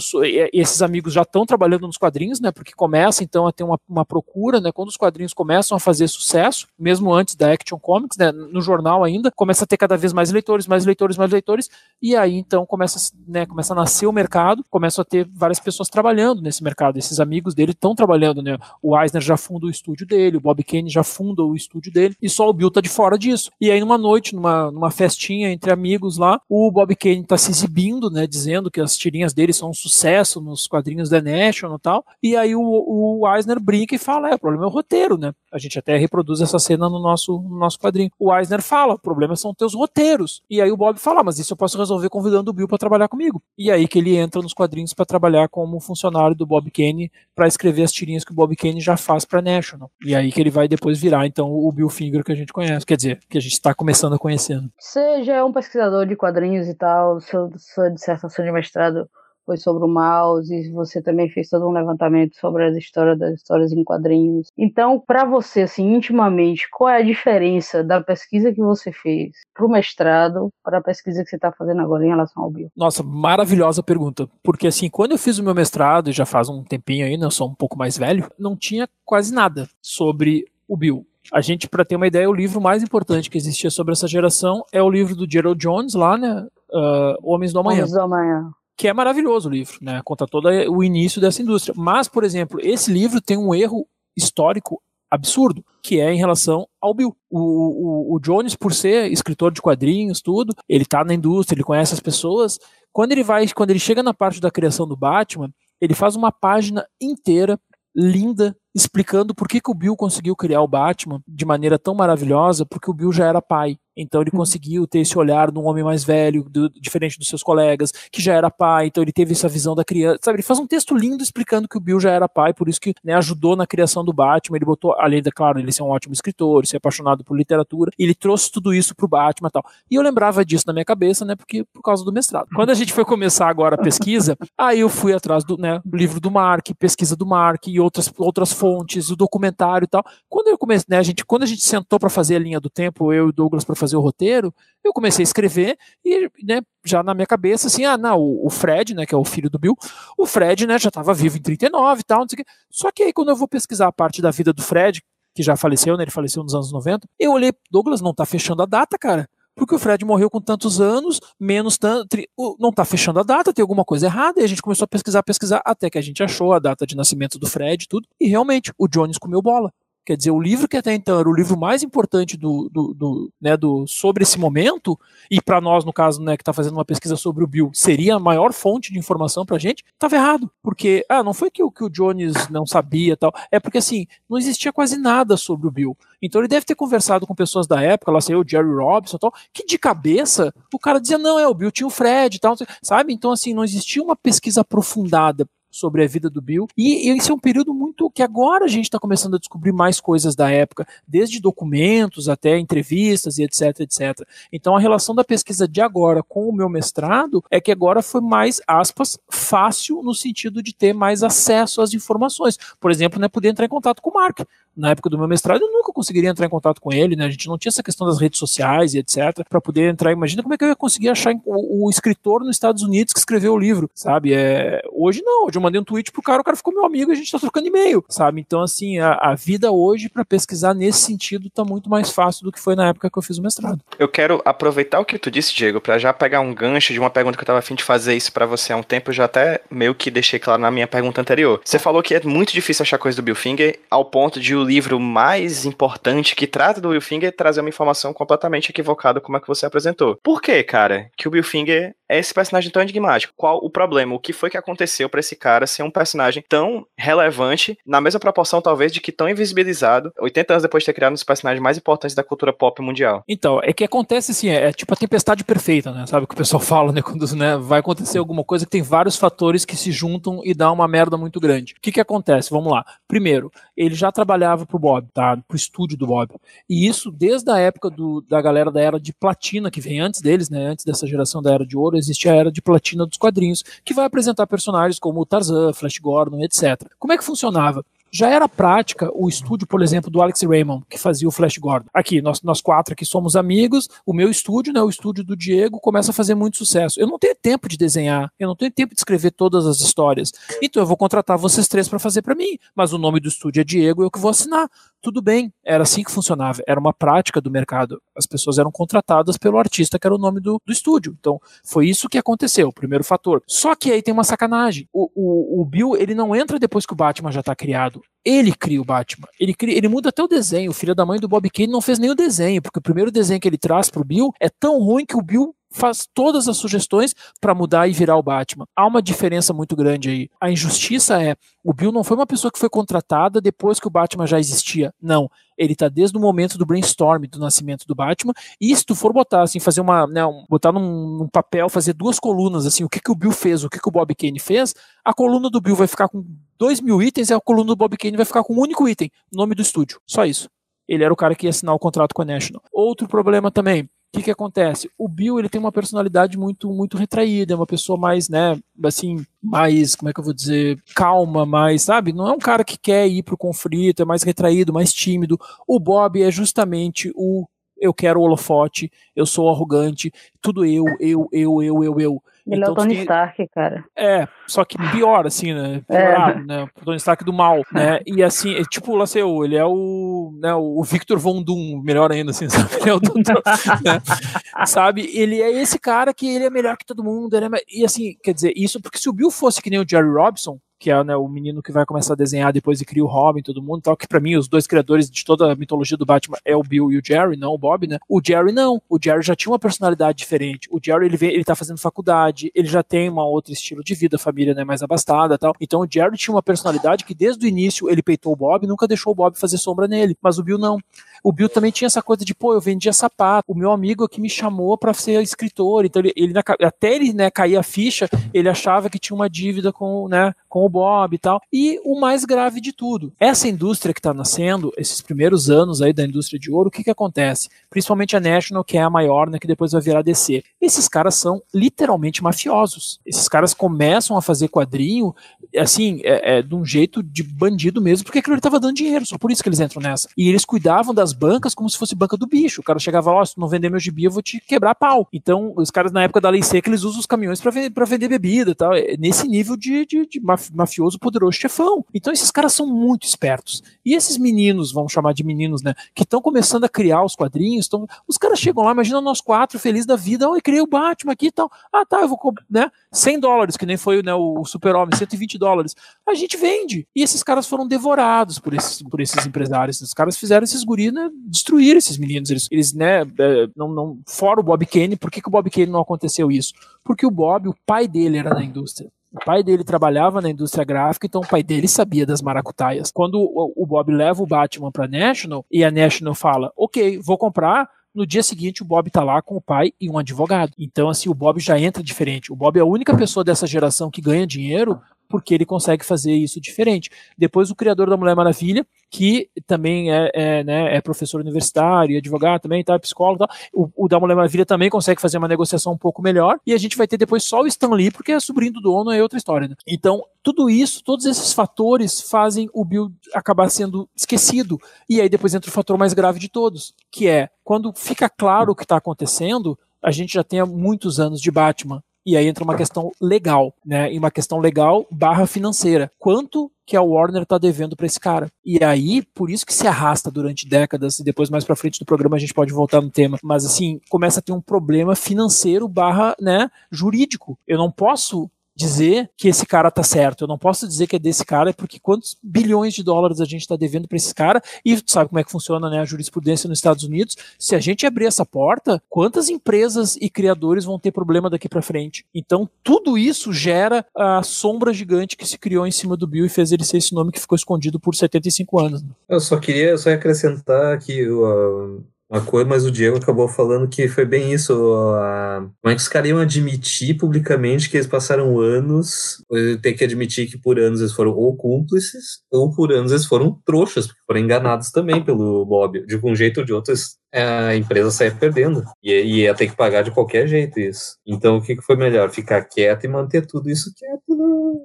esses 0.53 0.83
amigos 0.83 1.13
já 1.13 1.23
estão 1.23 1.47
trabalhando 1.47 1.87
nos 1.87 1.97
quadrinhos, 1.97 2.41
né, 2.41 2.51
porque 2.51 2.73
começa 2.73 3.23
então 3.23 3.47
a 3.47 3.53
ter 3.53 3.65
uma, 3.65 3.79
uma 3.89 4.05
procura, 4.05 4.61
né, 4.61 4.73
quando 4.73 4.89
os 4.89 4.97
quadrinhos 4.97 5.33
começam 5.33 5.77
a 5.77 5.81
fazer 5.81 6.09
sucesso, 6.09 6.67
mesmo 6.79 7.13
antes 7.13 7.35
da 7.35 7.53
Action 7.53 7.79
Comics, 7.79 8.19
né, 8.19 8.33
no 8.33 8.61
jornal 8.61 9.05
ainda, 9.05 9.31
começa 9.31 9.65
a 9.65 9.67
ter 9.67 9.77
cada 9.77 9.97
vez 9.97 10.13
mais 10.13 10.31
leitores, 10.31 10.67
mais 10.67 10.85
leitores, 10.85 11.17
mais 11.17 11.31
leitores, 11.31 11.71
e 12.03 12.17
aí 12.17 12.35
então 12.35 12.67
começa, 12.67 13.13
né, 13.27 13.47
começa 13.47 13.73
a 13.73 13.77
nascer 13.77 14.07
o 14.07 14.13
mercado, 14.13 14.65
começa 14.71 15.03
a 15.03 15.05
ter 15.05 15.29
várias 15.33 15.61
pessoas 15.61 15.89
trabalhando 15.89 16.43
nesse 16.43 16.63
mercado, 16.63 16.99
esses 16.99 17.21
amigos 17.21 17.55
dele 17.55 17.73
estão 17.73 17.95
trabalhando, 17.95 18.43
né, 18.43 18.59
o 18.83 18.99
Eisner 18.99 19.23
já 19.23 19.37
funda 19.37 19.67
o 19.67 19.71
estúdio 19.71 20.07
dele, 20.07 20.37
o 20.37 20.41
Bob 20.41 20.63
Kane 20.65 20.89
já 20.91 21.05
funda 21.05 21.43
o 21.43 21.55
estúdio 21.55 21.93
dele, 21.93 22.17
e 22.21 22.29
só 22.29 22.49
o 22.49 22.53
Bill 22.53 22.71
tá 22.71 22.81
de 22.81 22.89
fora 22.89 23.19
disso. 23.19 23.51
E 23.61 23.71
aí 23.71 23.81
numa 23.81 23.99
noite, 23.99 24.35
numa, 24.35 24.71
numa 24.71 24.91
festinha 24.91 25.51
entre 25.51 25.71
amigos 25.71 25.84
lá, 26.19 26.41
o 26.49 26.71
Bob 26.71 26.95
Kane 26.97 27.25
tá 27.25 27.37
se 27.37 27.51
exibindo, 27.51 28.11
né, 28.11 28.27
dizendo 28.27 28.71
que 28.71 28.81
as 28.81 28.97
tirinhas 28.97 29.33
dele 29.33 29.53
são 29.53 29.71
um 29.71 29.75
sucesso 29.75 30.41
nos 30.41 30.67
quadrinhos 30.67 31.09
da 31.09 31.21
National 31.21 31.77
e 31.77 31.81
tal, 31.81 32.05
e 32.23 32.37
aí 32.37 32.55
o, 32.55 32.63
o 32.63 33.35
Eisner 33.35 33.61
brinca 33.61 33.95
e 33.95 33.99
fala, 33.99 34.31
é, 34.31 34.35
o 34.35 34.39
problema 34.39 34.65
é 34.65 34.69
o 34.69 34.71
roteiro, 34.71 35.19
né, 35.19 35.33
a 35.55 35.59
gente 35.59 35.79
até 35.79 35.97
reproduz 35.97 36.41
essa 36.41 36.59
cena 36.59 36.89
no 36.89 36.99
nosso, 36.99 37.41
no 37.41 37.59
nosso 37.59 37.79
quadrinho. 37.79 38.11
O 38.19 38.35
Eisner 38.35 38.61
fala, 38.61 38.95
o 38.95 38.99
problema 38.99 39.37
são 39.37 39.55
teus 39.55 39.73
roteiros. 39.73 40.43
E 40.51 40.61
aí 40.61 40.71
o 40.73 40.77
Bob 40.77 40.99
fala, 40.99 41.23
mas 41.23 41.39
isso 41.39 41.53
eu 41.53 41.57
posso 41.57 41.79
resolver 41.79 42.09
convidando 42.09 42.51
o 42.51 42.55
Bill 42.55 42.67
para 42.67 42.77
trabalhar 42.79 43.07
comigo. 43.07 43.41
E 43.57 43.71
aí 43.71 43.87
que 43.87 44.01
ele 44.01 44.17
entra 44.17 44.43
nos 44.43 44.53
quadrinhos 44.53 44.93
para 44.93 45.05
trabalhar 45.05 45.49
como 45.49 45.79
funcionário 45.79 46.35
do 46.35 46.45
Bob 46.45 46.69
Kane 46.71 47.11
para 47.35 47.47
escrever 47.47 47.85
as 47.85 47.93
tirinhas 47.93 48.25
que 48.25 48.33
o 48.33 48.35
Bob 48.35 48.55
Kane 48.57 48.81
já 48.81 48.97
faz 48.97 49.25
para 49.25 49.41
National. 49.41 49.91
E 50.05 50.15
aí 50.15 50.33
que 50.33 50.41
ele 50.41 50.51
vai 50.51 50.67
depois 50.67 51.01
virar 51.01 51.27
então 51.27 51.53
o 51.53 51.71
Bill 51.71 51.89
Finger 51.89 52.25
que 52.25 52.33
a 52.33 52.37
gente 52.37 52.53
conhece, 52.53 52.85
quer 52.85 52.97
dizer, 52.97 53.21
que 53.29 53.39
a 53.39 53.41
gente 53.41 53.53
está 53.53 53.73
começando 53.73 54.15
a 54.15 54.19
conhecendo. 54.19 54.71
Você 54.79 55.23
já 55.23 55.37
é 55.37 55.45
um 55.45 55.53
pesquisador 55.53 55.74
de 56.07 56.17
quadrinhos 56.17 56.69
e 56.69 56.75
tal, 56.75 57.21
sua, 57.21 57.91
dissertação 57.91 58.45
de 58.45 58.53
mestrado 58.53 59.09
foi 59.45 59.57
sobre 59.57 59.85
o 59.85 59.89
mouse, 59.89 60.53
e 60.55 60.71
você 60.73 61.03
também 61.03 61.29
fez 61.29 61.49
todo 61.49 61.69
um 61.69 61.73
levantamento 61.73 62.35
sobre 62.37 62.67
as 62.67 62.77
histórias 62.77 63.19
das 63.19 63.35
histórias 63.35 63.73
em 63.73 63.85
quadrinhos. 63.85 64.49
Então, 64.57 64.99
para 64.99 65.25
você, 65.25 65.63
assim, 65.63 65.95
intimamente, 65.95 66.67
qual 66.73 66.91
é 66.91 66.99
a 66.99 67.05
diferença 67.05 67.85
da 67.85 68.01
pesquisa 68.01 68.53
que 68.53 68.61
você 68.61 68.91
fez 68.93 69.33
para 69.55 69.67
o 69.67 69.69
mestrado 69.69 70.51
para 70.63 70.79
a 70.79 70.83
pesquisa 70.83 71.23
que 71.23 71.29
você 71.29 71.37
está 71.37 71.53
fazendo 71.53 71.83
agora 71.83 72.05
em 72.05 72.09
relação 72.09 72.43
ao 72.43 72.51
bio? 72.51 72.71
Nossa, 72.77 73.03
maravilhosa 73.03 73.83
pergunta. 73.83 74.29
Porque, 74.43 74.67
assim, 74.67 74.89
quando 74.89 75.13
eu 75.13 75.19
fiz 75.19 75.39
o 75.39 75.45
meu 75.45 75.55
mestrado, 75.55 76.11
já 76.11 76.25
faz 76.25 76.49
um 76.49 76.65
tempinho 76.65 77.07
aí, 77.07 77.17
né, 77.17 77.27
eu 77.27 77.31
sou 77.31 77.49
um 77.49 77.55
pouco 77.55 77.77
mais 77.77 77.99
velho, 77.99 78.29
não 78.39 78.57
tinha 78.57 78.89
quase 79.05 79.35
nada 79.35 79.69
sobre 79.83 80.47
o 80.69 80.77
bio. 80.77 81.07
A 81.33 81.41
gente, 81.41 81.69
para 81.69 81.85
ter 81.85 81.97
uma 81.97 82.07
ideia, 82.07 82.29
o 82.29 82.35
livro 82.35 82.61
mais 82.61 82.83
importante 82.83 83.31
que 83.31 83.39
existia 83.39 83.71
sobre 83.71 83.93
essa 83.93 84.07
geração 84.07 84.65
é 84.73 84.83
o 84.83 84.91
livro 84.91 85.17
do 85.17 85.31
Gerald 85.31 85.59
Jones, 85.59 85.95
lá, 85.95 86.17
né? 86.17 86.47
Uh, 86.71 87.17
Homens 87.23 87.53
do 87.53 87.61
Amanhã. 87.61 87.79
Homens 87.79 87.93
do 87.93 88.01
Amanhã 88.01 88.51
que 88.77 88.89
é 88.89 88.93
maravilhoso 88.93 89.49
o 89.49 89.53
livro, 89.53 89.79
né? 89.81 90.01
Conta 90.05 90.27
todo 90.27 90.49
o 90.49 90.83
início 90.83 91.21
dessa 91.21 91.41
indústria. 91.41 91.75
Mas, 91.77 92.09
por 92.09 92.25
exemplo, 92.25 92.59
esse 92.61 92.93
livro 92.93 93.21
tem 93.21 93.37
um 93.37 93.55
erro 93.55 93.87
histórico 94.17 94.83
absurdo, 95.11 95.65
que 95.83 96.01
é 96.01 96.13
em 96.13 96.19
relação 96.19 96.67
ao 96.81 96.93
Bill. 96.93 97.17
O, 97.31 97.39
o, 97.39 98.15
o 98.17 98.21
Jones, 98.21 98.57
por 98.57 98.75
ser 98.75 99.11
escritor 99.13 99.53
de 99.53 99.63
quadrinhos, 99.63 100.21
tudo, 100.21 100.55
ele 100.69 100.85
tá 100.85 101.05
na 101.05 101.15
indústria, 101.15 101.57
ele 101.57 101.65
conhece 101.65 101.95
as 101.95 102.01
pessoas. 102.01 102.59
Quando 102.93 103.13
ele 103.13 103.23
vai, 103.23 103.47
quando 103.49 103.71
ele 103.71 103.79
chega 103.79 104.03
na 104.03 104.13
parte 104.13 104.41
da 104.41 104.51
criação 104.51 104.89
do 104.89 104.97
Batman, 104.97 105.53
ele 105.81 105.95
faz 105.95 106.17
uma 106.17 106.33
página 106.33 106.85
inteira 107.01 107.59
linda 107.95 108.57
explicando 108.75 109.35
por 109.35 109.47
que, 109.47 109.61
que 109.61 109.71
o 109.71 109.75
Bill 109.75 109.97
conseguiu 109.97 110.35
criar 110.35 110.61
o 110.63 110.69
Batman 110.69 111.23
de 111.27 111.45
maneira 111.45 111.79
tão 111.79 111.95
maravilhosa, 111.95 112.67
porque 112.67 112.91
o 112.91 112.95
Bill 112.95 113.13
já 113.13 113.27
era 113.27 113.41
pai. 113.41 113.79
Então 113.97 114.21
ele 114.21 114.31
conseguiu 114.31 114.87
ter 114.87 115.01
esse 115.01 115.19
olhar 115.19 115.51
de 115.51 115.59
um 115.59 115.67
homem 115.67 115.85
mais 115.85 116.05
velho, 116.05 116.45
do, 116.51 116.69
diferente 116.71 117.19
dos 117.19 117.29
seus 117.29 117.43
colegas, 117.43 117.93
que 118.11 118.21
já 118.21 118.35
era 118.35 118.51
pai, 118.51 118.87
então 118.87 119.03
ele 119.03 119.13
teve 119.13 119.33
essa 119.33 119.49
visão 119.49 119.75
da 119.75 119.85
criança. 119.85 120.19
Sabe, 120.23 120.37
ele 120.37 120.43
faz 120.43 120.59
um 120.59 120.67
texto 120.67 120.95
lindo 120.97 121.23
explicando 121.23 121.69
que 121.69 121.77
o 121.77 121.81
Bill 121.81 122.01
já 122.01 122.11
era 122.11 122.29
pai, 122.29 122.53
por 122.53 122.69
isso 122.69 122.81
que 122.81 122.95
né, 123.03 123.15
ajudou 123.15 123.57
na 123.57 123.67
criação 123.67 124.05
do 124.05 124.13
Batman. 124.13 124.57
Ele 124.57 124.65
botou, 124.65 124.95
além 124.99 125.23
de, 125.23 125.31
claro, 125.31 125.59
ele 125.59 125.73
ser 125.73 125.83
um 125.83 125.89
ótimo 125.89 126.13
escritor, 126.13 126.67
ser 126.67 126.79
apaixonado 126.79 127.25
por 127.25 127.37
literatura, 127.37 127.91
ele 127.99 128.15
trouxe 128.15 128.51
tudo 128.51 128.75
isso 128.75 128.95
pro 128.95 129.09
Batman 129.09 129.49
e 129.49 129.53
tal. 129.53 129.65
E 129.91 129.95
eu 129.95 130.03
lembrava 130.03 130.45
disso 130.45 130.65
na 130.67 130.73
minha 130.73 130.85
cabeça, 130.85 131.25
né, 131.25 131.37
porque 131.37 131.65
por 131.73 131.83
causa 131.83 132.05
do 132.05 132.13
mestrado. 132.13 132.49
Quando 132.55 132.71
a 132.71 132.75
gente 132.75 132.93
foi 132.93 133.05
começar 133.05 133.49
agora 133.49 133.77
a 133.77 133.79
pesquisa, 133.79 134.37
aí 134.59 134.81
eu 134.81 134.89
fui 134.89 135.13
atrás 135.13 135.45
do 135.45 135.57
né, 135.57 135.81
livro 135.93 136.21
do 136.21 136.31
Mark, 136.31 136.69
pesquisa 136.79 137.17
do 137.17 137.27
Mark 137.27 137.67
e 137.67 137.81
outras, 137.81 138.13
outras 138.17 138.53
fontes, 138.53 139.11
o 139.11 139.17
documentário 139.17 139.85
e 139.85 139.89
tal. 139.89 140.05
Quando 140.29 140.49
eu 140.49 140.59
comecei, 140.59 140.87
né, 140.89 140.99
a 140.99 141.03
gente, 141.03 141.25
quando 141.25 141.43
a 141.43 141.47
gente 141.47 141.63
sentou 141.63 141.99
para 141.99 142.11
fazer 142.11 142.37
a 142.37 142.39
linha 142.39 142.61
do 142.61 142.71
tempo, 142.71 143.13
eu 143.13 143.27
e 143.27 143.29
o 143.29 143.33
Douglas 143.33 143.65
para 143.65 143.75
fazer 143.85 143.97
o 143.97 144.01
roteiro, 144.01 144.53
eu 144.83 144.93
comecei 144.93 145.23
a 145.23 145.25
escrever 145.25 145.79
e, 146.05 146.31
né, 146.43 146.63
já 146.85 147.03
na 147.03 147.15
minha 147.15 147.27
cabeça, 147.27 147.69
assim, 147.69 147.85
ah, 147.85 147.97
não, 147.97 148.19
o, 148.19 148.51
Fred, 148.51 148.95
né, 148.95 149.07
que 149.07 149.15
é 149.15 149.19
o 149.19 149.25
filho 149.25 149.51
do 149.51 149.59
Bill, 149.59 149.77
o 150.19 150.27
Fred, 150.27 150.67
né, 150.67 150.79
já 150.79 150.89
estava 150.89 151.15
vivo 151.15 151.37
em 151.37 151.43
39 151.43 152.01
e 152.01 152.05
tal, 152.05 152.21
não 152.21 152.29
sei 152.29 152.41
o 152.41 152.45
quê. 152.45 152.51
Só 152.71 152.91
que 152.91 153.03
aí 153.03 153.13
quando 153.13 153.31
eu 153.31 153.37
vou 153.37 153.49
pesquisar 153.49 153.89
a 153.89 153.93
parte 153.93 154.21
da 154.21 154.31
vida 154.31 154.53
do 154.53 154.63
Fred, 154.63 155.03
que 155.35 155.43
já 155.43 155.57
faleceu, 155.57 155.97
né, 155.97 156.05
ele 156.05 156.11
faleceu 156.11 156.43
nos 156.43 156.55
anos 156.55 156.73
90, 156.73 157.09
eu 157.19 157.33
olhei, 157.33 157.53
Douglas, 157.71 158.01
não 158.01 158.15
tá 158.15 158.25
fechando 158.25 158.63
a 158.63 158.67
data, 158.67 158.97
cara. 158.99 159.29
Porque 159.57 159.75
o 159.75 159.79
Fred 159.79 160.05
morreu 160.05 160.29
com 160.29 160.41
tantos 160.41 160.81
anos, 160.81 161.21
menos 161.39 161.79
tanto. 161.79 162.17
Não 162.59 162.73
tá 162.73 162.85
fechando 162.85 163.21
a 163.21 163.23
data, 163.23 163.53
tem 163.53 163.63
alguma 163.63 163.85
coisa 163.85 164.07
errada. 164.07 164.41
E 164.41 164.45
a 164.45 164.49
gente 164.49 164.61
começou 164.61 164.85
a 164.85 164.89
pesquisar, 164.89 165.23
pesquisar, 165.23 165.63
até 165.65 165.89
que 165.89 165.97
a 165.97 166.01
gente 166.03 166.23
achou 166.25 166.53
a 166.53 166.59
data 166.59 166.85
de 166.85 166.97
nascimento 166.97 167.39
do 167.39 167.47
Fred 167.47 167.85
e 167.85 167.89
tudo. 167.89 168.09
E 168.21 168.27
realmente, 168.27 168.73
o 168.77 168.89
Jones 168.89 169.17
comeu 169.17 169.41
bola. 169.41 169.73
Quer 170.05 170.17
dizer, 170.17 170.31
o 170.31 170.41
livro 170.41 170.69
que 170.69 170.77
até 170.77 170.93
então 170.93 171.19
era 171.19 171.29
o 171.29 171.35
livro 171.35 171.59
mais 171.59 171.83
importante 171.83 172.37
do, 172.37 172.69
do, 172.71 172.93
do 172.93 173.33
né, 173.41 173.57
do, 173.57 173.87
sobre 173.87 174.23
esse 174.23 174.39
momento, 174.39 174.99
e 175.31 175.41
para 175.41 175.61
nós, 175.61 175.85
no 175.85 175.93
caso, 175.93 176.23
né, 176.23 176.37
que 176.37 176.43
está 176.43 176.53
fazendo 176.53 176.75
uma 176.75 176.85
pesquisa 176.85 177.17
sobre 177.17 177.43
o 177.43 177.47
Bill, 177.47 177.71
seria 177.73 178.17
a 178.17 178.21
maior 178.21 178.53
fonte 178.53 178.93
de 178.93 178.99
informação 178.99 179.47
para 179.47 179.57
a 179.57 179.59
gente, 179.59 179.83
estava 179.93 180.15
errado. 180.15 180.51
Porque, 180.63 181.07
ah, 181.09 181.23
não 181.23 181.33
foi 181.33 181.51
que, 181.51 181.63
que 181.71 181.85
o 181.85 181.89
Jones 181.89 182.49
não 182.51 182.67
sabia 182.67 183.17
tal, 183.17 183.33
é 183.51 183.59
porque 183.59 183.79
assim, 183.79 184.07
não 184.29 184.37
existia 184.37 184.73
quase 184.73 184.99
nada 184.99 185.37
sobre 185.37 185.67
o 185.67 185.71
Bill. 185.71 185.97
Então 186.21 186.41
ele 186.41 186.49
deve 186.49 186.67
ter 186.67 186.75
conversado 186.75 187.27
com 187.27 187.35
pessoas 187.35 187.67
da 187.67 187.81
época, 187.81 188.13
lá 188.13 188.21
saiu 188.21 188.41
o 188.41 188.45
Jerry 188.47 188.75
Robinson 188.75 189.17
tal, 189.17 189.33
que 189.53 189.65
de 189.65 189.79
cabeça 189.79 190.53
o 190.73 190.79
cara 190.79 191.01
dizia, 191.01 191.17
não, 191.17 191.39
é, 191.39 191.49
o 191.49 191.55
Bill 191.55 191.71
tinha 191.71 191.87
o 191.87 191.91
Fred 191.91 192.37
e 192.37 192.41
tal, 192.41 192.55
sabe? 192.83 193.15
Então, 193.15 193.33
assim, 193.33 193.55
não 193.55 193.65
existia 193.65 194.03
uma 194.03 194.17
pesquisa 194.17 194.61
aprofundada 194.61 195.47
sobre 195.75 196.05
a 196.05 196.07
vida 196.07 196.31
do 196.31 196.41
Bill. 196.41 196.69
E, 196.77 197.11
esse 197.11 197.31
é 197.31 197.35
um 197.35 197.39
período 197.39 197.75
muito 197.75 198.09
que 198.11 198.23
agora 198.23 198.65
a 198.65 198.69
gente 198.69 198.85
está 198.85 198.99
começando 198.99 199.35
a 199.35 199.39
descobrir 199.39 199.73
mais 199.73 200.01
coisas 200.01 200.37
da 200.37 200.49
época, 200.49 200.87
desde 201.07 201.41
documentos 201.41 202.29
até 202.29 202.57
entrevistas 202.57 203.39
e 203.39 203.43
etc, 203.43 203.81
etc. 203.81 204.27
Então 204.53 204.77
a 204.77 204.81
relação 204.81 205.15
da 205.15 205.25
pesquisa 205.25 205.67
de 205.67 205.81
agora 205.81 206.23
com 206.23 206.49
o 206.49 206.53
meu 206.53 206.69
mestrado 206.69 207.43
é 207.51 207.61
que 207.61 207.73
agora 207.73 208.03
foi 208.03 208.21
mais, 208.21 208.61
aspas, 208.69 209.19
fácil 209.29 210.01
no 210.03 210.15
sentido 210.15 210.63
de 210.63 210.73
ter 210.73 210.93
mais 210.93 211.23
acesso 211.25 211.83
às 211.83 211.93
informações. 211.93 212.57
Por 212.81 212.91
exemplo, 212.91 213.21
né, 213.21 213.27
poder 213.27 213.49
entrar 213.49 213.67
em 213.67 213.69
contato 213.69 214.01
com 214.01 214.11
o 214.11 214.15
Mark 214.15 214.43
na 214.77 214.91
época 214.91 215.09
do 215.09 215.17
meu 215.19 215.29
mestrado, 215.29 215.63
eu 215.63 215.71
nunca 215.71 215.93
conseguiria 215.93 216.31
entrar 216.31 216.47
em 216.47 216.51
contato 216.51 216.81
com 216.81 216.93
ele, 216.93 217.15
né? 217.15 217.25
A 217.27 217.31
gente 217.31 217.47
não 217.47 217.57
tinha 217.57 217.71
essa 217.71 217.83
questão 217.83 218.07
das 218.07 218.21
redes 218.21 218.39
sociais 218.39 218.95
e 218.95 218.99
etc. 218.99 219.45
para 219.49 219.61
poder 219.61 219.89
entrar. 219.91 220.13
Imagina 220.13 220.43
como 220.43 220.55
é 220.55 220.59
que 220.59 220.65
eu 220.65 220.69
ia 220.69 220.77
conseguir 220.77 221.09
achar 221.09 221.33
o, 221.45 221.87
o, 221.87 221.91
escritor 221.91 222.41
nos 222.41 222.57
Estados 222.57 222.83
Unidos 222.83 223.13
que 223.13 223.19
escreveu 223.19 223.55
o 223.55 223.59
livro, 223.59 223.89
sabe? 223.95 224.35
É, 224.35 224.83
hoje 224.93 225.23
não, 225.25 225.47
hoje 225.47 225.57
eu 225.57 225.63
mandei 225.65 225.81
um 225.81 225.85
tweet 225.85 226.13
pro 226.13 226.23
cara, 226.23 226.41
o 226.41 226.45
cara 226.45 226.57
ficou 226.57 226.73
meu 226.73 226.85
amigo 226.85 227.11
e 227.11 227.15
a 227.15 227.17
gente 227.17 227.31
tá 227.31 227.39
trocando 227.39 227.67
e-mail, 227.67 228.05
sabe? 228.09 228.41
Então, 228.41 228.63
assim, 228.63 228.99
a, 228.99 229.15
a 229.15 229.35
vida 229.35 229.73
hoje 229.73 230.09
para 230.09 230.25
pesquisar 230.25 230.75
nesse 230.75 231.01
sentido 231.01 231.51
tá 231.51 231.65
muito 231.65 231.91
mais 231.91 232.11
fácil 232.11 232.45
do 232.45 232.53
que 232.53 232.61
foi 232.61 232.75
na 232.75 232.89
época 232.89 233.11
que 233.11 233.19
eu 233.19 233.23
fiz 233.23 233.39
o 233.39 233.43
mestrado. 233.43 233.81
Eu 233.99 234.09
quero 234.09 234.41
aproveitar 234.45 235.01
o 235.01 235.05
que 235.05 235.19
tu 235.19 235.31
disse, 235.31 235.55
Diego, 235.55 235.81
para 235.81 235.99
já 235.99 236.13
pegar 236.13 236.41
um 236.41 236.55
gancho 236.55 236.93
de 236.93 237.01
uma 237.01 237.11
pergunta 237.11 237.37
que 237.37 237.43
eu 237.43 237.47
tava 237.47 237.59
afim 237.59 237.75
de 237.75 237.83
fazer 237.83 238.15
isso 238.15 238.33
para 238.33 238.47
você 238.47 238.73
há 238.73 238.77
um 238.77 238.83
tempo, 238.83 239.11
eu 239.11 239.15
já 239.15 239.25
até 239.25 239.61
meio 239.71 239.95
que 239.95 240.11
deixei 240.11 240.39
claro 240.39 240.61
na 240.61 240.71
minha 240.71 240.87
pergunta 240.87 241.21
anterior. 241.21 241.61
Você 241.65 241.79
falou 241.79 242.03
que 242.03 242.15
é 242.15 242.21
muito 242.23 242.53
difícil 242.53 242.83
achar 242.83 242.99
coisa 242.99 243.17
do 243.17 243.23
Bill 243.23 243.35
Finger 243.35 243.81
ao 243.91 244.05
ponto 244.05 244.39
de 244.39 244.55
o 244.55 244.63
livro 244.63 245.01
mais 245.01 245.65
importante 245.65 246.37
que 246.37 246.47
trata 246.47 246.81
do 246.81 246.91
Bill 246.91 247.01
Finger 247.01 247.35
trazer 247.35 247.61
uma 247.61 247.69
informação 247.69 248.13
completamente 248.13 248.71
equivocada 248.71 249.21
como 249.21 249.37
é 249.37 249.41
que 249.41 249.49
você 249.49 249.67
apresentou. 249.67 250.19
Por 250.23 250.41
que, 250.41 250.63
cara, 250.63 251.11
que 251.17 251.27
o 251.27 251.31
Bill 251.31 251.43
Finger 251.43 251.95
é 252.09 252.19
esse 252.19 252.35
personagem 252.35 252.71
tão 252.71 252.83
enigmático? 252.83 253.33
Qual 253.37 253.59
o 253.63 253.71
problema? 253.71 254.15
O 254.15 254.19
que 254.19 254.33
foi 254.33 254.51
que 254.51 254.57
aconteceu 254.57 255.09
para 255.09 255.21
esse 255.21 255.37
cara 255.37 255.54
ser 255.67 255.83
um 255.83 255.91
personagem 255.91 256.45
tão 256.49 256.87
relevante, 256.97 257.79
na 257.87 258.01
mesma 258.01 258.21
proporção, 258.21 258.61
talvez, 258.61 258.93
de 258.93 259.01
que 259.01 259.13
tão 259.13 259.29
invisibilizado, 259.29 260.13
80 260.19 260.53
anos 260.53 260.63
depois 260.63 260.83
de 260.83 260.87
ter 260.87 260.93
criado 260.93 261.13
um 261.13 261.15
dos 261.15 261.25
personagens 261.25 261.63
mais 261.63 261.77
importantes 261.77 262.15
da 262.15 262.25
cultura 262.25 262.53
pop 262.53 262.81
mundial? 262.83 263.23
Então, 263.29 263.61
é 263.63 263.73
que 263.73 263.85
acontece 263.85 264.33
assim, 264.33 264.49
é, 264.49 264.69
é 264.69 264.73
tipo 264.73 264.93
a 264.93 264.97
tempestade 264.97 265.45
perfeita, 265.45 265.93
né? 265.93 266.07
Sabe 266.07 266.25
o 266.25 266.27
que 266.27 266.35
o 266.35 266.39
pessoal 266.39 266.61
fala, 266.63 266.93
né? 266.93 267.03
Quando 267.03 267.25
né, 267.35 267.57
vai 267.57 267.81
acontecer 267.81 268.19
alguma 268.19 268.45
coisa 268.45 268.65
que 268.65 268.71
tem 268.71 268.83
vários 268.83 269.17
fatores 269.17 269.65
que 269.65 269.77
se 269.77 269.93
juntam 269.93 270.41
e 270.45 270.55
dá 270.55 270.71
uma 270.71 270.89
merda 270.89 271.17
muito 271.17 271.41
grande. 271.41 271.75
O 271.77 271.81
que 271.81 271.93
que 271.93 272.01
acontece? 272.01 272.51
Vamos 272.51 272.73
lá. 272.73 272.85
Primeiro, 273.07 273.51
ele 273.77 273.95
já 273.95 274.11
trabalhava 274.13 274.65
pro 274.65 274.79
Bob, 274.79 275.09
tá? 275.13 275.37
pro 275.49 275.57
estúdio 275.57 275.97
do 275.97 276.07
Bob. 276.07 276.31
E 276.69 276.87
isso 276.87 277.11
desde 277.11 277.51
a 277.51 277.59
época 277.59 277.91
do, 277.91 278.21
da 278.29 278.41
galera 278.41 278.71
da 278.71 278.81
era 278.81 279.01
de 279.01 279.13
platina, 279.13 279.71
que 279.71 279.81
vem 279.81 280.01
antes 280.01 280.21
deles, 280.21 280.49
né? 280.49 280.67
Antes 280.67 280.85
dessa 280.85 281.07
geração 281.07 281.43
da 281.43 281.53
era 281.53 281.67
de 281.67 281.77
ouro, 281.77 281.97
existe 281.97 282.29
a 282.29 282.35
era 282.35 282.53
de 282.53 282.63
platina 282.63 283.07
dos 283.07 283.19
quadrinhos, 283.19 283.65
que 283.85 283.95
vai 283.95 284.05
apresentar 284.05 284.47
personagens 284.47 284.99
como 284.99 285.21
o 285.21 285.27
Tarzan, 285.27 285.73
Flash 285.73 285.99
Gordon, 285.99 286.41
etc. 286.41 286.89
Como 286.99 287.13
é 287.13 287.19
que 287.19 287.25
funcionava? 287.25 287.85
Já 288.15 288.29
era 288.29 288.49
prática 288.49 289.11
o 289.13 289.29
estúdio, 289.29 289.67
por 289.67 289.83
exemplo, 289.83 290.09
do 290.09 290.23
Alex 290.23 290.43
Raymond, 290.43 290.85
que 290.89 290.97
fazia 290.97 291.27
o 291.27 291.33
Flash 291.33 291.59
Gordon. 291.59 291.89
Aqui, 291.93 292.23
nós, 292.23 292.41
nós 292.43 292.61
quatro 292.61 292.93
aqui 292.93 293.05
somos 293.05 293.35
amigos, 293.35 293.89
o 294.07 294.13
meu 294.15 294.31
estúdio, 294.31 294.73
né, 294.73 294.81
o 294.81 294.89
estúdio 294.89 295.25
do 295.25 295.37
Diego, 295.37 295.81
começa 295.81 296.13
a 296.13 296.15
fazer 296.15 296.37
muito 296.37 296.57
sucesso. 296.57 297.01
Eu 297.01 297.09
não 297.09 297.19
tenho 297.19 297.35
tempo 297.35 297.69
de 297.69 297.77
desenhar, 297.77 298.31
eu 298.39 298.47
não 298.47 298.55
tenho 298.55 298.71
tempo 298.71 298.95
de 298.95 299.01
escrever 299.01 299.33
todas 299.33 299.67
as 299.67 299.81
histórias. 299.81 300.31
Então 300.63 300.81
eu 300.81 300.87
vou 300.87 300.97
contratar 300.97 301.37
vocês 301.37 301.67
três 301.67 301.89
para 301.89 301.99
fazer 301.99 302.23
para 302.23 302.37
mim, 302.37 302.57
mas 302.73 302.93
o 302.93 302.99
nome 302.99 303.19
do 303.19 303.27
estúdio 303.27 303.63
é 303.63 303.65
Diego, 303.65 304.05
eu 304.05 304.11
que 304.13 304.21
vou 304.21 304.31
assinar. 304.31 304.71
Tudo 305.05 305.21
bem, 305.21 305.53
era 305.63 305.83
assim 305.83 306.03
que 306.03 306.11
funcionava, 306.11 306.63
era 306.67 306.81
uma 306.81 306.93
prática 306.93 307.39
do 307.39 307.51
mercado. 307.51 308.01
As 308.17 308.27
pessoas 308.27 308.57
eram 308.57 308.73
contratadas 308.73 309.37
pelo 309.37 309.59
artista, 309.59 309.99
que 309.99 310.07
era 310.07 310.15
o 310.15 310.19
nome 310.19 310.41
do, 310.41 310.59
do 310.65 310.73
estúdio. 310.73 311.15
Então, 311.21 311.39
foi 311.63 311.87
isso 311.87 312.09
que 312.09 312.17
aconteceu, 312.17 312.69
o 312.69 312.73
primeiro 312.73 313.05
fator. 313.05 313.43
Só 313.47 313.75
que 313.75 313.93
aí 313.93 314.01
tem 314.01 314.15
uma 314.15 314.25
sacanagem. 314.25 314.89
O, 314.91 315.11
o, 315.15 315.61
o 315.61 315.65
Bill, 315.67 315.95
ele 315.95 316.15
não 316.15 316.35
entra 316.35 316.59
depois 316.59 316.87
que 316.87 316.95
o 316.95 316.97
Batman 316.97 317.31
já 317.31 317.41
está 317.41 317.55
criado. 317.55 318.01
Ele 318.25 318.55
cria 318.55 318.81
o 318.81 318.85
Batman. 318.85 319.29
Ele, 319.39 319.53
cria, 319.53 319.77
ele 319.77 319.89
muda 319.89 320.09
até 320.09 320.23
o 320.23 320.29
desenho. 320.29 320.71
O 320.71 320.75
filho 320.75 320.95
da 320.95 321.05
mãe 321.05 321.21
do 321.21 321.29
Bob 321.29 321.49
Kane 321.51 321.69
não 321.69 321.83
fez 321.83 321.99
nem 321.99 322.11
o 322.11 322.15
desenho, 322.15 322.63
porque 322.63 322.79
o 322.79 322.83
primeiro 322.83 323.11
desenho 323.11 323.39
que 323.39 323.47
ele 323.47 323.59
traz 323.59 323.91
pro 323.91 324.05
Bill 324.05 324.33
é 324.41 324.49
tão 324.49 324.79
ruim 324.79 325.05
que 325.05 325.17
o 325.17 325.23
Bill 325.23 325.55
faz 325.75 326.09
todas 326.15 326.49
as 326.49 326.57
sugestões 326.57 327.15
para 327.41 327.55
mudar 327.55 327.89
e 327.89 327.93
virar 327.93 328.17
o 328.17 328.23
Batman. 328.23 328.67
Há 328.77 328.87
uma 328.87 329.03
diferença 329.03 329.53
muito 329.53 329.75
grande 329.75 330.09
aí. 330.09 330.31
A 330.41 330.51
injustiça 330.51 331.21
é, 331.21 331.37
o 331.65 331.75
Bill 331.75 331.91
não 331.91 332.05
foi 332.05 332.17
uma 332.17 332.27
pessoa 332.27 332.51
que 332.51 332.59
foi 332.59 332.71
contratada 332.71 333.41
depois 333.41 333.81
que 333.81 333.87
o 333.87 333.91
Batman 333.91 334.27
já 334.27 334.39
existia. 334.39 334.95
Não, 335.03 335.29
ele 335.59 335.73
está 335.73 335.89
desde 335.89 336.17
o 336.17 336.21
momento 336.21 336.57
do 336.57 336.65
brainstorm 336.65 337.25
do 337.25 337.39
nascimento 337.41 337.87
do 337.87 337.95
Batman. 337.95 338.33
E 338.61 338.75
se 338.75 338.85
tu 338.85 338.95
for 338.95 339.13
botar 339.13 339.43
assim, 339.43 339.59
fazer 339.59 339.81
uma, 339.81 340.07
né, 340.07 340.23
botar 340.49 340.71
num, 340.71 341.19
num, 341.19 341.29
papel, 341.29 341.69
fazer 341.69 341.93
duas 341.93 342.21
colunas 342.21 342.67
assim, 342.67 342.85
o 342.85 342.89
que 342.89 343.01
que 343.01 343.11
o 343.11 343.15
Bill 343.17 343.33
fez, 343.33 343.65
o 343.65 343.69
que 343.69 343.81
que 343.81 343.89
o 343.89 343.93
Bob 343.93 344.15
Kane 344.15 344.39
fez, 344.39 344.75
a 345.05 345.13
coluna 345.13 345.51
do 345.51 345.61
Bill 345.61 345.75
vai 345.75 345.89
ficar 345.89 346.09
com 346.09 346.25
dois 346.57 346.81
mil 346.81 347.03
itens 347.03 347.31
e 347.31 347.35
a 347.35 347.41
coluna 347.41 347.69
do 347.69 347.77
Bob 347.77 347.97
Kane 347.97 348.17
vai 348.17 348.27
ficar 348.27 348.45
com 348.45 348.55
um 348.55 348.61
único 348.61 348.89
item, 348.89 349.11
nome 349.33 349.55
do 349.55 349.63
estúdio. 349.63 350.01
Só 350.07 350.25
isso. 350.25 350.49
Ele 350.87 351.03
era 351.03 351.13
o 351.13 351.17
cara 351.17 351.35
que 351.35 351.47
ia 351.47 351.51
assinar 351.51 351.75
o 351.75 351.79
contrato 351.79 352.15
com 352.15 352.23
a 352.23 352.25
National. 352.25 352.63
Outro 352.73 353.09
problema 353.09 353.51
também, 353.51 353.89
que 354.15 354.23
que 354.23 354.31
acontece? 354.31 354.91
O 354.97 355.09
Bill, 355.09 355.39
ele 355.39 355.49
tem 355.49 355.61
uma 355.61 355.73
personalidade 355.73 356.39
muito 356.39 356.73
muito 356.73 356.97
retraída, 356.97 357.53
é 357.53 357.57
uma 357.57 357.67
pessoa 357.67 357.99
mais, 357.99 358.29
né, 358.29 358.59
assim, 358.85 359.25
mais, 359.43 359.95
como 359.97 360.09
é 360.09 360.13
que 360.13 360.21
eu 360.21 360.25
vou 360.25 360.33
dizer, 360.33 360.81
calma, 360.95 361.45
mais, 361.45 361.83
sabe? 361.83 362.13
Não 362.13 362.29
é 362.29 362.33
um 362.33 362.39
cara 362.39 362.65
que 362.65 362.79
quer 362.79 363.07
ir 363.09 363.23
pro 363.23 363.37
conflito, 363.37 364.03
é 364.03 364.05
mais 364.05 364.23
retraído, 364.23 364.73
mais 364.73 364.93
tímido. 364.93 365.39
O 365.67 365.79
Bob 365.81 366.23
é 366.23 366.31
justamente 366.31 367.13
o 367.15 367.47
eu 367.77 367.93
quero 367.93 368.21
o 368.21 368.23
holofote, 368.23 368.91
eu 369.15 369.27
sou 369.27 369.51
arrogante, 369.51 370.11
tudo 370.41 370.65
eu, 370.65 370.85
eu, 371.01 371.29
eu, 371.33 371.63
eu, 371.63 371.85
eu, 371.85 372.01
eu. 372.01 372.23
Ele 372.47 372.61
então, 372.61 372.69
é 372.69 372.71
o 372.71 372.73
então, 372.73 372.75
Tony 372.75 372.95
Stark, 373.01 373.49
cara. 373.49 373.85
É, 373.97 374.29
só 374.47 374.65
que 374.65 374.77
pior, 374.91 375.27
assim, 375.27 375.55
né? 375.55 375.83
Piorado, 375.89 376.41
é. 376.41 376.45
né? 376.45 376.69
O 376.81 376.85
Tony 376.85 376.99
Stark 376.99 377.25
do 377.25 377.33
mal, 377.33 377.63
né? 377.73 378.01
E 378.07 378.23
assim, 378.23 378.55
é, 378.55 378.63
tipo, 378.65 378.95
lá 378.95 379.07
sei 379.07 379.23
eu, 379.23 379.45
ele 379.45 379.57
é 379.57 379.65
o, 379.65 380.33
né, 380.41 380.55
o 380.55 380.83
Victor 380.83 381.19
Von 381.19 381.43
Doom, 381.43 381.81
melhor 381.83 382.13
ainda, 382.13 382.33
assim, 382.33 382.49
sabe? 382.51 382.69
Ele 382.81 382.91
é 382.91 382.95
o 382.95 383.01
doutor, 383.01 383.43
né? 383.83 384.03
Sabe? 384.67 385.11
Ele 385.15 385.41
é 385.43 385.51
esse 385.51 385.79
cara 385.79 386.15
que 386.15 386.29
ele 386.29 386.45
é 386.45 386.51
melhor 386.51 386.77
que 386.77 386.87
todo 386.87 387.03
mundo, 387.03 387.37
ele 387.37 387.47
é, 387.47 387.49
e 387.69 387.85
assim, 387.85 388.15
quer 388.23 388.33
dizer, 388.33 388.53
isso 388.57 388.81
porque 388.81 388.99
se 388.99 389.09
o 389.09 389.13
Bill 389.13 389.31
fosse 389.31 389.61
que 389.61 389.71
nem 389.71 389.81
o 389.81 389.89
Jerry 389.89 390.09
Robson, 390.09 390.59
que 390.79 390.91
é 390.91 391.05
né, 391.05 391.17
o 391.17 391.29
menino 391.29 391.63
que 391.63 391.73
vai 391.73 391.87
começar 391.87 392.15
a 392.15 392.17
desenhar 392.17 392.53
depois 392.53 392.81
e 392.81 392.85
cria 392.85 393.05
o 393.05 393.09
Robin, 393.09 393.43
todo 393.43 393.63
mundo, 393.63 393.83
tal, 393.83 393.97
que 393.97 394.07
para 394.07 394.21
mim 394.21 394.37
os 394.37 394.49
dois 394.49 394.67
criadores 394.67 395.11
de 395.11 395.25
toda 395.25 395.53
a 395.53 395.57
mitologia 395.57 395.97
do 395.97 396.05
Batman 396.05 396.37
é 396.45 396.57
o 396.57 396.63
Bill 396.63 396.93
e 396.93 396.99
o 396.99 397.03
Jerry, 397.05 397.37
não 397.37 397.53
o 397.53 397.59
Bob, 397.59 397.87
né? 397.87 397.99
O 398.09 398.21
Jerry 398.25 398.53
não, 398.53 398.81
o 398.89 398.99
Jerry 399.03 399.23
já 399.23 399.35
tinha 399.35 399.53
uma 399.53 399.59
personalidade 399.59 400.19
diferente. 400.19 400.69
O 400.71 400.79
Jerry 400.83 401.07
ele 401.07 401.17
vem, 401.17 401.31
ele 401.31 401.45
tá 401.45 401.55
fazendo 401.55 401.79
faculdade, 401.79 402.51
ele 402.55 402.69
já 402.69 402.83
tem 402.83 403.11
um 403.11 403.19
outro 403.19 403.53
estilo 403.53 403.83
de 403.83 403.95
vida, 403.95 404.19
família 404.19 404.55
né, 404.55 404.65
mais 404.65 404.83
abastada, 404.83 405.39
tal. 405.39 405.55
Então 405.61 405.81
o 405.81 405.87
Jerry 405.91 406.17
tinha 406.17 406.35
uma 406.35 406.43
personalidade 406.43 407.05
que 407.05 407.15
desde 407.15 407.45
o 407.45 407.49
início 407.49 407.89
ele 407.89 408.03
peitou 408.03 408.33
o 408.33 408.37
Bob, 408.37 408.67
nunca 408.67 408.87
deixou 408.87 409.13
o 409.13 409.17
Bob 409.17 409.39
fazer 409.39 409.59
sombra 409.59 409.89
nele, 409.89 410.17
mas 410.21 410.39
o 410.39 410.43
Bill 410.43 410.59
não. 410.59 410.79
O 411.25 411.33
Bill 411.33 411.49
também 411.49 411.73
tinha 411.73 411.87
essa 411.87 412.03
coisa 412.03 412.23
de, 412.23 412.35
pô, 412.35 412.53
eu 412.53 412.61
vendia 412.61 412.93
sapato, 412.93 413.51
o 413.51 413.57
meu 413.57 413.73
amigo 413.73 414.07
que 414.07 414.21
me 414.21 414.29
chamou 414.29 414.77
para 414.77 414.93
ser 414.93 415.23
escritor, 415.23 415.87
então 415.87 416.03
ele, 416.03 416.13
ele 416.15 416.35
até 416.61 416.95
ele, 416.95 417.15
né, 417.15 417.31
cair 417.31 417.57
a 417.57 417.63
ficha, 417.63 418.11
ele 418.35 418.47
achava 418.47 418.91
que 418.91 418.99
tinha 418.99 419.17
uma 419.17 419.31
dívida 419.31 419.73
com, 419.73 420.07
né, 420.07 420.35
com 420.51 420.67
o 420.67 420.69
Bob 420.69 421.15
e 421.15 421.19
tal. 421.19 421.41
E 421.51 421.81
o 421.83 421.99
mais 421.99 422.27
grave 422.27 422.61
de 422.61 422.75
tudo, 422.75 423.11
essa 423.19 423.49
indústria 423.49 423.95
que 423.95 424.01
está 424.01 424.13
nascendo, 424.13 424.71
esses 424.77 425.01
primeiros 425.01 425.49
anos 425.49 425.81
aí 425.81 425.95
da 425.95 426.05
indústria 426.05 426.39
de 426.39 426.51
ouro, 426.51 426.69
o 426.69 426.71
que 426.71 426.85
que 426.85 426.91
acontece? 426.91 427.49
Principalmente 427.71 428.15
a 428.15 428.21
National, 428.21 428.63
que 428.63 428.77
é 428.77 428.83
a 428.83 428.91
maior, 428.91 429.31
né, 429.31 429.39
que 429.39 429.47
depois 429.47 429.73
vai 429.73 429.81
virar 429.81 430.03
DC. 430.03 430.45
Esses 430.61 430.89
caras 430.89 431.15
são 431.15 431.43
literalmente 431.55 432.23
mafiosos. 432.23 433.01
Esses 433.07 433.31
caras 433.31 433.55
começam 433.55 434.15
a 434.19 434.21
fazer 434.21 434.49
quadrinho, 434.49 435.15
assim, 435.57 436.03
é, 436.05 436.39
é 436.39 436.43
de 436.43 436.55
um 436.55 436.67
jeito 436.67 437.03
de 437.03 437.23
bandido 437.23 437.81
mesmo, 437.81 438.05
porque 438.05 438.19
aquilo 438.19 438.35
ele 438.35 438.43
tava 438.43 438.61
dando 438.61 438.77
dinheiro, 438.77 439.07
só 439.07 439.17
por 439.17 439.31
isso 439.31 439.43
que 439.43 439.49
eles 439.49 439.61
entram 439.61 439.81
nessa. 439.81 440.07
E 440.19 440.29
eles 440.29 440.45
cuidavam 440.45 440.93
das 440.93 441.14
bancas 441.15 441.55
como 441.55 441.69
se 441.71 441.79
fosse 441.79 441.95
banca 441.95 442.17
do 442.17 442.27
bicho. 442.27 442.61
O 442.61 442.65
cara 442.65 442.79
chegava 442.79 443.13
lá, 443.13 443.23
oh, 443.23 443.27
se 443.27 443.35
tu 443.35 443.41
não 443.41 443.49
vender 443.49 443.71
meu 443.71 443.81
gibi, 443.81 444.05
eu 444.05 444.11
vou 444.11 444.23
te 444.23 444.41
quebrar 444.41 444.75
pau. 444.75 445.09
Então, 445.13 445.53
os 445.57 445.71
caras 445.71 445.93
na 445.93 446.03
época 446.03 446.21
da 446.21 446.31
lei 446.31 446.43
seca, 446.43 446.69
eles 446.69 446.83
usam 446.83 447.01
os 447.01 447.07
caminhões 447.07 447.41
para 447.41 447.51
vender, 447.51 447.71
pra 447.71 447.85
vender 447.85 448.09
bebida 448.09 448.51
e 448.51 448.55
tal. 448.55 448.75
É 448.75 448.97
nesse 448.99 449.27
nível 449.27 449.57
de, 449.57 449.87
de, 449.87 450.07
de 450.07 450.21
mafioso 450.53 450.99
poderoso 450.99 451.33
chefão. 451.33 451.85
Então, 451.95 452.13
esses 452.13 452.31
caras 452.31 452.53
são 452.53 452.67
muito 452.67 453.07
espertos. 453.07 453.63
E 453.85 453.95
esses 453.95 454.19
meninos, 454.19 454.73
vamos 454.73 454.93
chamar 454.93 455.13
de 455.15 455.25
meninos, 455.25 455.63
né, 455.63 455.75
que 455.95 456.03
estão 456.03 456.21
começando 456.21 456.65
a 456.65 456.69
criar 456.69 457.05
os 457.05 457.15
quadrinhos, 457.15 457.69
tão, 457.69 457.87
os 458.07 458.19
caras 458.19 458.39
chegam 458.39 458.65
lá, 458.65 458.73
imagina 458.73 459.01
nós 459.01 459.21
quatro, 459.21 459.59
felizes 459.59 459.87
da 459.87 459.97
vida, 459.97 460.29
oh, 460.29 460.37
eu 460.37 460.43
criei 460.43 460.61
o 460.61 460.67
Batman 460.67 461.13
aqui 461.13 461.27
e 461.27 461.33
tal. 461.33 461.51
Ah, 461.73 461.85
tá, 461.87 462.01
eu 462.01 462.09
vou, 462.09 462.19
né, 462.51 462.71
100 462.95 463.21
dólares, 463.21 463.57
que 463.57 463.67
nem 463.67 463.77
foi 463.77 464.03
né, 464.03 464.15
o 464.15 464.45
Super-Homem, 464.45 464.97
120 464.97 465.37
dólares. 465.37 465.75
A 466.09 466.15
gente 466.15 466.37
vende. 466.37 466.87
E 466.95 467.03
esses 467.03 467.23
caras 467.23 467.47
foram 467.47 467.67
devorados 467.67 468.39
por 468.39 468.55
esses, 468.55 468.83
por 468.83 469.01
esses 469.01 469.27
empresários. 469.27 469.81
Os 469.81 469.93
caras 469.93 470.17
fizeram 470.17 470.45
esses 470.45 470.63
guris 470.65 470.93
né, 470.93 471.11
destruir 471.27 471.77
esses 471.77 471.99
meninos. 471.99 472.31
Eles, 472.31 472.49
eles 472.51 472.73
né, 472.73 473.03
é, 473.03 473.49
não, 473.57 473.69
não, 473.69 473.99
fora 474.07 474.41
o 474.41 474.45
Bob 474.45 474.65
Kane, 474.65 474.97
por 474.97 475.11
que, 475.11 475.21
que 475.21 475.29
o 475.29 475.31
Bob 475.31 475.51
Kane 475.51 475.67
não 475.67 475.81
aconteceu 475.81 476.31
isso? 476.31 476.53
Porque 476.85 477.05
o 477.05 477.11
Bob, 477.11 477.49
o 477.49 477.57
pai 477.67 477.89
dele 477.89 478.19
era 478.19 478.31
da 478.31 478.43
indústria. 478.43 478.91
O 479.13 479.25
pai 479.25 479.45
dele 479.45 479.63
trabalhava 479.63 480.21
na 480.21 480.29
indústria 480.29 480.65
gráfica, 480.65 481.07
então 481.07 481.21
o 481.21 481.27
pai 481.27 481.41
dele 481.41 481.69
sabia 481.69 482.05
das 482.05 482.21
maracutaias. 482.21 482.91
Quando 482.91 483.15
o, 483.21 483.53
o 483.57 483.65
Bob 483.65 483.93
leva 483.93 484.21
o 484.21 484.27
Batman 484.27 484.73
para 484.73 484.89
National 484.89 485.47
e 485.49 485.63
a 485.63 485.71
National 485.71 486.17
fala: 486.17 486.53
"OK, 486.57 486.99
vou 486.99 487.17
comprar", 487.17 487.69
no 487.95 488.07
dia 488.07 488.23
seguinte, 488.23 488.63
o 488.63 488.65
Bob 488.65 488.91
tá 488.91 489.05
lá 489.05 489.23
com 489.23 489.37
o 489.37 489.41
pai 489.41 489.73
e 489.81 489.89
um 489.89 489.97
advogado. 489.97 490.53
Então, 490.59 490.89
assim, 490.89 491.09
o 491.09 491.15
Bob 491.15 491.39
já 491.41 491.59
entra 491.59 491.83
diferente. 491.83 492.33
O 492.33 492.37
Bob 492.37 492.59
é 492.59 492.61
a 492.61 492.67
única 492.67 492.97
pessoa 492.97 493.23
dessa 493.23 493.47
geração 493.47 493.91
que 493.91 494.01
ganha 494.01 494.27
dinheiro 494.27 494.81
porque 495.09 495.35
ele 495.35 495.45
consegue 495.45 495.85
fazer 495.85 496.13
isso 496.13 496.41
diferente. 496.41 496.91
Depois, 497.17 497.51
o 497.51 497.55
criador 497.55 497.89
da 497.89 497.97
Mulher 497.97 498.15
Maravilha, 498.15 498.67
que 498.91 499.29
também 499.47 499.93
é, 499.93 500.11
é, 500.15 500.45
né, 500.45 500.77
é 500.77 500.81
professor 500.81 501.21
universitário, 501.21 501.99
advogado 501.99 502.43
também, 502.43 502.63
tá, 502.63 502.79
psicólogo, 502.79 503.27
tá. 503.27 503.35
O, 503.53 503.69
o, 503.77 503.89
da 503.89 503.99
Mulher 503.99 504.15
Maravilha 504.15 504.47
também 504.47 504.71
consegue 504.71 505.01
fazer 505.01 505.19
uma 505.19 505.29
negociação 505.29 505.73
um 505.73 505.79
pouco 505.79 506.03
melhor, 506.03 506.39
e 506.47 506.53
a 506.53 506.59
gente 506.59 506.77
vai 506.77 506.87
ter 506.87 506.97
depois 506.97 507.25
só 507.25 507.43
o 507.43 507.47
Stan 507.47 507.75
Lee, 507.75 507.91
porque 507.91 508.13
é 508.13 508.21
sobrinho 508.21 508.53
do 508.53 508.61
dono, 508.61 508.91
é 508.91 509.03
outra 509.03 509.19
história. 509.19 509.49
Né? 509.49 509.55
Então, 509.67 510.03
tudo 510.23 510.49
isso, 510.49 510.83
todos 510.83 511.07
esses 511.07 511.33
fatores 511.33 512.01
fazem 512.01 512.49
o 512.53 512.65
Bill 512.65 512.91
acabar 513.13 513.49
sendo 513.51 513.89
esquecido. 513.95 514.59
E 514.89 515.01
aí 515.01 515.09
depois 515.09 515.35
entra 515.35 515.51
o 515.51 515.53
fator 515.53 515.77
mais 515.77 515.93
grave 515.93 516.19
de 516.19 516.29
todos, 516.29 516.75
que 516.91 517.07
é 517.07 517.29
quando 517.43 517.73
fica 517.75 518.09
claro 518.09 518.53
o 518.53 518.55
que 518.55 518.63
está 518.63 518.77
acontecendo, 518.77 519.59
a 519.83 519.91
gente 519.91 520.15
já 520.15 520.25
tem 520.25 520.41
há 520.41 520.47
muitos 520.47 520.99
anos 520.99 521.21
de 521.21 521.31
Batman. 521.31 521.83
E 522.05 522.17
aí 522.17 522.27
entra 522.27 522.45
uma 522.45 522.57
questão 522.57 522.93
legal, 523.01 523.55
né? 523.65 523.93
E 523.93 523.99
uma 523.99 524.11
questão 524.11 524.39
legal 524.39 524.87
barra 524.91 525.27
financeira. 525.27 525.91
Quanto 525.99 526.51
que 526.67 526.77
a 526.77 526.83
Warner 526.83 527.23
está 527.23 527.39
devendo 527.39 527.77
para 527.77 527.87
esse 527.87 528.01
cara. 528.01 528.31
E 528.45 528.63
aí, 528.65 529.03
por 529.15 529.31
isso 529.31 529.45
que 529.45 529.53
se 529.53 529.67
arrasta 529.67 530.11
durante 530.11 530.49
décadas, 530.49 530.99
e 530.99 531.05
depois 531.05 531.29
mais 531.29 531.45
para 531.45 531.57
frente 531.57 531.79
do 531.79 531.85
programa 531.85 532.17
a 532.17 532.19
gente 532.19 532.35
pode 532.35 532.53
voltar 532.53 532.81
no 532.81 532.91
tema, 532.91 533.19
mas 533.23 533.45
assim, 533.45 533.81
começa 533.91 534.21
a 534.21 534.23
ter 534.23 534.33
um 534.33 534.41
problema 534.41 534.97
financeiro 534.97 535.69
barra, 535.69 536.17
né, 536.21 536.51
jurídico. 536.71 537.39
Eu 537.47 537.59
não 537.59 537.71
posso 537.71 538.31
dizer 538.57 539.11
que 539.17 539.29
esse 539.29 539.47
cara 539.47 539.71
tá 539.71 539.83
certo. 539.83 540.25
Eu 540.25 540.29
não 540.29 540.39
posso 540.39 540.67
dizer 540.67 540.87
que 540.87 540.97
é 540.97 540.99
desse 540.99 541.25
cara, 541.25 541.53
porque 541.53 541.79
quantos 541.79 542.17
bilhões 542.23 542.75
de 542.75 542.83
dólares 542.83 543.21
a 543.21 543.25
gente 543.25 543.43
está 543.43 543.57
devendo 543.57 543.89
para 543.89 543.97
esse 543.97 544.15
cara? 544.15 544.43
E 544.65 544.81
sabe 544.87 545.09
como 545.09 545.19
é 545.19 545.25
que 545.25 545.31
funciona 545.31 545.69
né, 545.69 545.81
a 545.81 545.85
jurisprudência 545.85 546.49
nos 546.49 546.59
Estados 546.59 546.85
Unidos? 546.85 547.17
Se 547.39 547.55
a 547.55 547.61
gente 547.61 547.87
abrir 547.87 548.07
essa 548.07 548.25
porta, 548.25 548.83
quantas 548.89 549.29
empresas 549.29 549.97
e 550.01 550.09
criadores 550.09 550.65
vão 550.65 550.79
ter 550.79 550.93
problema 550.93 551.29
daqui 551.29 551.49
para 551.49 551.63
frente? 551.63 552.05
Então, 552.15 552.49
tudo 552.63 552.97
isso 552.97 553.33
gera 553.33 553.85
a 553.97 554.23
sombra 554.23 554.73
gigante 554.73 555.17
que 555.17 555.27
se 555.27 555.39
criou 555.39 555.67
em 555.67 555.73
cima 555.73 555.97
do 555.97 556.07
Bill 556.07 556.27
e 556.27 556.29
fez 556.29 556.53
ele 556.53 556.65
ser 556.65 556.79
esse 556.79 556.95
nome 556.95 557.13
que 557.13 557.21
ficou 557.21 557.37
escondido 557.37 557.81
por 557.81 557.95
75 557.95 558.59
anos. 558.59 558.85
Eu 559.09 559.21
só 559.21 559.39
queria 559.39 559.77
só 559.77 559.91
acrescentar 559.91 560.79
que 560.79 561.07
uh, 561.09 561.83
uma 562.11 562.25
coisa, 562.25 562.49
mas 562.49 562.65
o 562.65 562.71
Diego 562.71 562.97
acabou 562.97 563.27
falando 563.27 563.69
que 563.69 563.89
foi 563.89 564.05
bem 564.05 564.33
isso. 564.33 564.55
Como 564.55 565.73
é 565.73 565.75
que 565.75 565.81
os 565.81 565.89
caras 565.89 566.11
iam 566.11 566.19
admitir 566.19 566.97
publicamente 566.97 567.69
que 567.69 567.77
eles 567.77 567.87
passaram 567.87 568.39
anos, 568.39 569.25
ter 569.63 569.73
que 569.73 569.85
admitir 569.85 570.31
que 570.31 570.39
por 570.39 570.59
anos 570.59 570.81
eles 570.81 570.93
foram 570.93 571.13
ou 571.13 571.37
cúmplices, 571.37 572.21
ou 572.31 572.55
por 572.55 572.73
anos 572.73 572.93
eles 572.93 573.07
foram 573.07 573.41
trouxas, 573.45 573.87
porque 573.87 574.03
foram 574.07 574.21
enganados 574.21 574.71
também 574.71 575.03
pelo 575.03 575.45
Bob. 575.47 575.85
De 575.87 575.97
um 576.05 576.15
jeito 576.15 576.41
ou 576.41 576.47
de 576.47 576.53
outro, 576.53 576.73
eles 576.73 576.97
a 577.23 577.55
empresa 577.55 577.91
sair 577.91 578.15
perdendo. 578.19 578.65
E, 578.83 579.23
ia 579.23 579.35
ter 579.35 579.49
que 579.49 579.57
pagar 579.57 579.83
de 579.83 579.91
qualquer 579.91 580.27
jeito 580.27 580.59
isso. 580.59 580.97
Então 581.07 581.37
o 581.37 581.43
que, 581.43 581.57
que 581.57 581.63
foi 581.63 581.77
melhor? 581.77 582.11
Ficar 582.11 582.45
quieto 582.45 582.85
e 582.85 582.89
manter 582.89 583.27
tudo 583.27 583.49
isso 583.49 583.73
quieto 583.77 584.03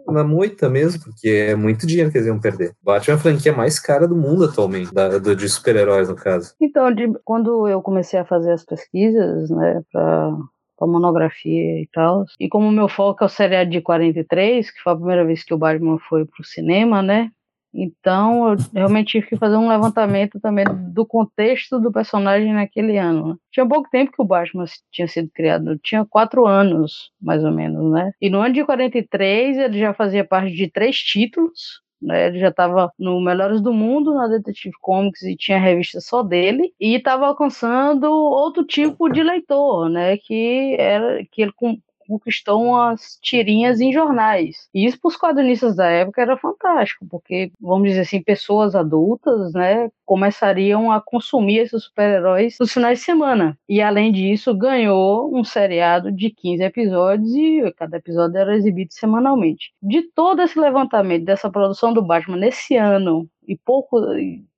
na, 0.07 0.13
na 0.13 0.23
moita 0.23 0.69
mesmo, 0.69 1.03
porque 1.03 1.29
é 1.29 1.55
muito 1.55 1.85
dinheiro 1.85 2.11
que 2.11 2.17
eles 2.17 2.27
iam 2.27 2.39
perder. 2.39 2.73
Batman 2.83 3.13
é 3.13 3.17
a 3.17 3.19
franquia 3.19 3.53
mais 3.53 3.79
cara 3.79 4.07
do 4.07 4.15
mundo 4.15 4.45
atualmente, 4.45 4.93
da, 4.93 5.17
do, 5.17 5.35
de 5.35 5.47
super-heróis, 5.47 6.09
no 6.09 6.15
caso. 6.15 6.53
Então, 6.59 6.91
de, 6.93 7.11
quando 7.23 7.67
eu 7.67 7.81
comecei 7.81 8.19
a 8.19 8.25
fazer 8.25 8.51
as 8.51 8.65
pesquisas, 8.65 9.49
né, 9.49 9.81
pra 9.91 10.31
a 10.81 10.87
monografia 10.87 11.81
e 11.81 11.89
tal. 11.91 12.25
E 12.39 12.47
como 12.47 12.67
o 12.67 12.71
meu 12.71 12.87
foco 12.87 13.23
é 13.23 13.27
o 13.27 13.29
seriado 13.29 13.69
de 13.69 13.81
43, 13.81 14.71
que 14.71 14.81
foi 14.81 14.93
a 14.93 14.95
primeira 14.95 15.25
vez 15.25 15.43
que 15.43 15.53
o 15.53 15.57
Batman 15.57 15.97
foi 16.07 16.25
pro 16.25 16.43
cinema, 16.43 17.01
né? 17.01 17.29
Então, 17.73 18.51
eu 18.51 18.57
realmente 18.73 19.11
tive 19.11 19.27
que 19.27 19.37
fazer 19.37 19.55
um 19.55 19.69
levantamento 19.69 20.39
também 20.39 20.65
do 20.91 21.05
contexto 21.05 21.79
do 21.79 21.91
personagem 21.91 22.53
naquele 22.53 22.97
ano. 22.97 23.29
Né? 23.29 23.35
Tinha 23.51 23.67
pouco 23.67 23.89
tempo 23.89 24.11
que 24.11 24.21
o 24.21 24.25
Batman 24.25 24.65
tinha 24.91 25.07
sido 25.07 25.29
criado, 25.33 25.77
tinha 25.83 26.05
quatro 26.05 26.45
anos, 26.47 27.11
mais 27.21 27.43
ou 27.43 27.51
menos, 27.51 27.91
né? 27.91 28.11
E 28.21 28.29
no 28.29 28.39
ano 28.41 28.53
de 28.53 28.65
43, 28.65 29.57
ele 29.57 29.79
já 29.79 29.93
fazia 29.93 30.25
parte 30.25 30.53
de 30.53 30.69
três 30.69 30.97
títulos, 30.97 31.81
né? 32.01 32.27
Ele 32.27 32.39
já 32.39 32.49
estava 32.49 32.91
no 32.97 33.21
Melhores 33.21 33.61
do 33.61 33.73
Mundo, 33.73 34.13
na 34.13 34.27
Detective 34.27 34.73
Comics, 34.81 35.21
e 35.23 35.35
tinha 35.35 35.59
revista 35.59 35.99
só 36.01 36.23
dele, 36.23 36.73
e 36.79 36.95
estava 36.95 37.27
alcançando 37.27 38.05
outro 38.11 38.65
tipo 38.65 39.09
de 39.09 39.21
leitor, 39.21 39.89
né? 39.89 40.17
Que 40.17 40.75
era 40.79 41.23
que 41.31 41.41
ele 41.41 41.51
conquistou 42.09 42.63
umas 42.63 43.19
tirinhas 43.21 43.79
em 43.79 43.93
jornais. 43.93 44.67
E 44.73 44.85
isso 44.85 44.99
para 44.99 45.09
os 45.09 45.17
quadrinistas 45.17 45.75
da 45.75 45.87
época 45.87 46.21
era 46.21 46.35
fantástico, 46.35 47.05
porque, 47.09 47.51
vamos 47.61 47.89
dizer 47.89 48.01
assim, 48.01 48.21
pessoas 48.21 48.75
adultas, 48.75 49.53
né, 49.53 49.89
começariam 50.05 50.91
a 50.91 50.99
consumir 50.99 51.59
esses 51.59 51.83
super-heróis 51.83 52.57
nos 52.59 52.73
finais 52.73 52.97
de 52.97 53.05
semana. 53.05 53.57
E 53.69 53.79
além 53.79 54.11
disso, 54.11 54.57
ganhou 54.57 55.33
um 55.33 55.43
seriado 55.43 56.11
de 56.11 56.31
15 56.31 56.63
episódios 56.63 57.31
e 57.35 57.71
cada 57.77 57.97
episódio 57.97 58.37
era 58.37 58.55
exibido 58.55 58.91
semanalmente. 58.91 59.71
De 59.81 60.01
todo 60.01 60.41
esse 60.41 60.59
levantamento 60.59 61.25
dessa 61.25 61.49
produção 61.49 61.93
do 61.93 62.01
Batman 62.01 62.37
nesse 62.37 62.75
ano 62.75 63.29
e 63.47 63.55
pouco 63.55 63.99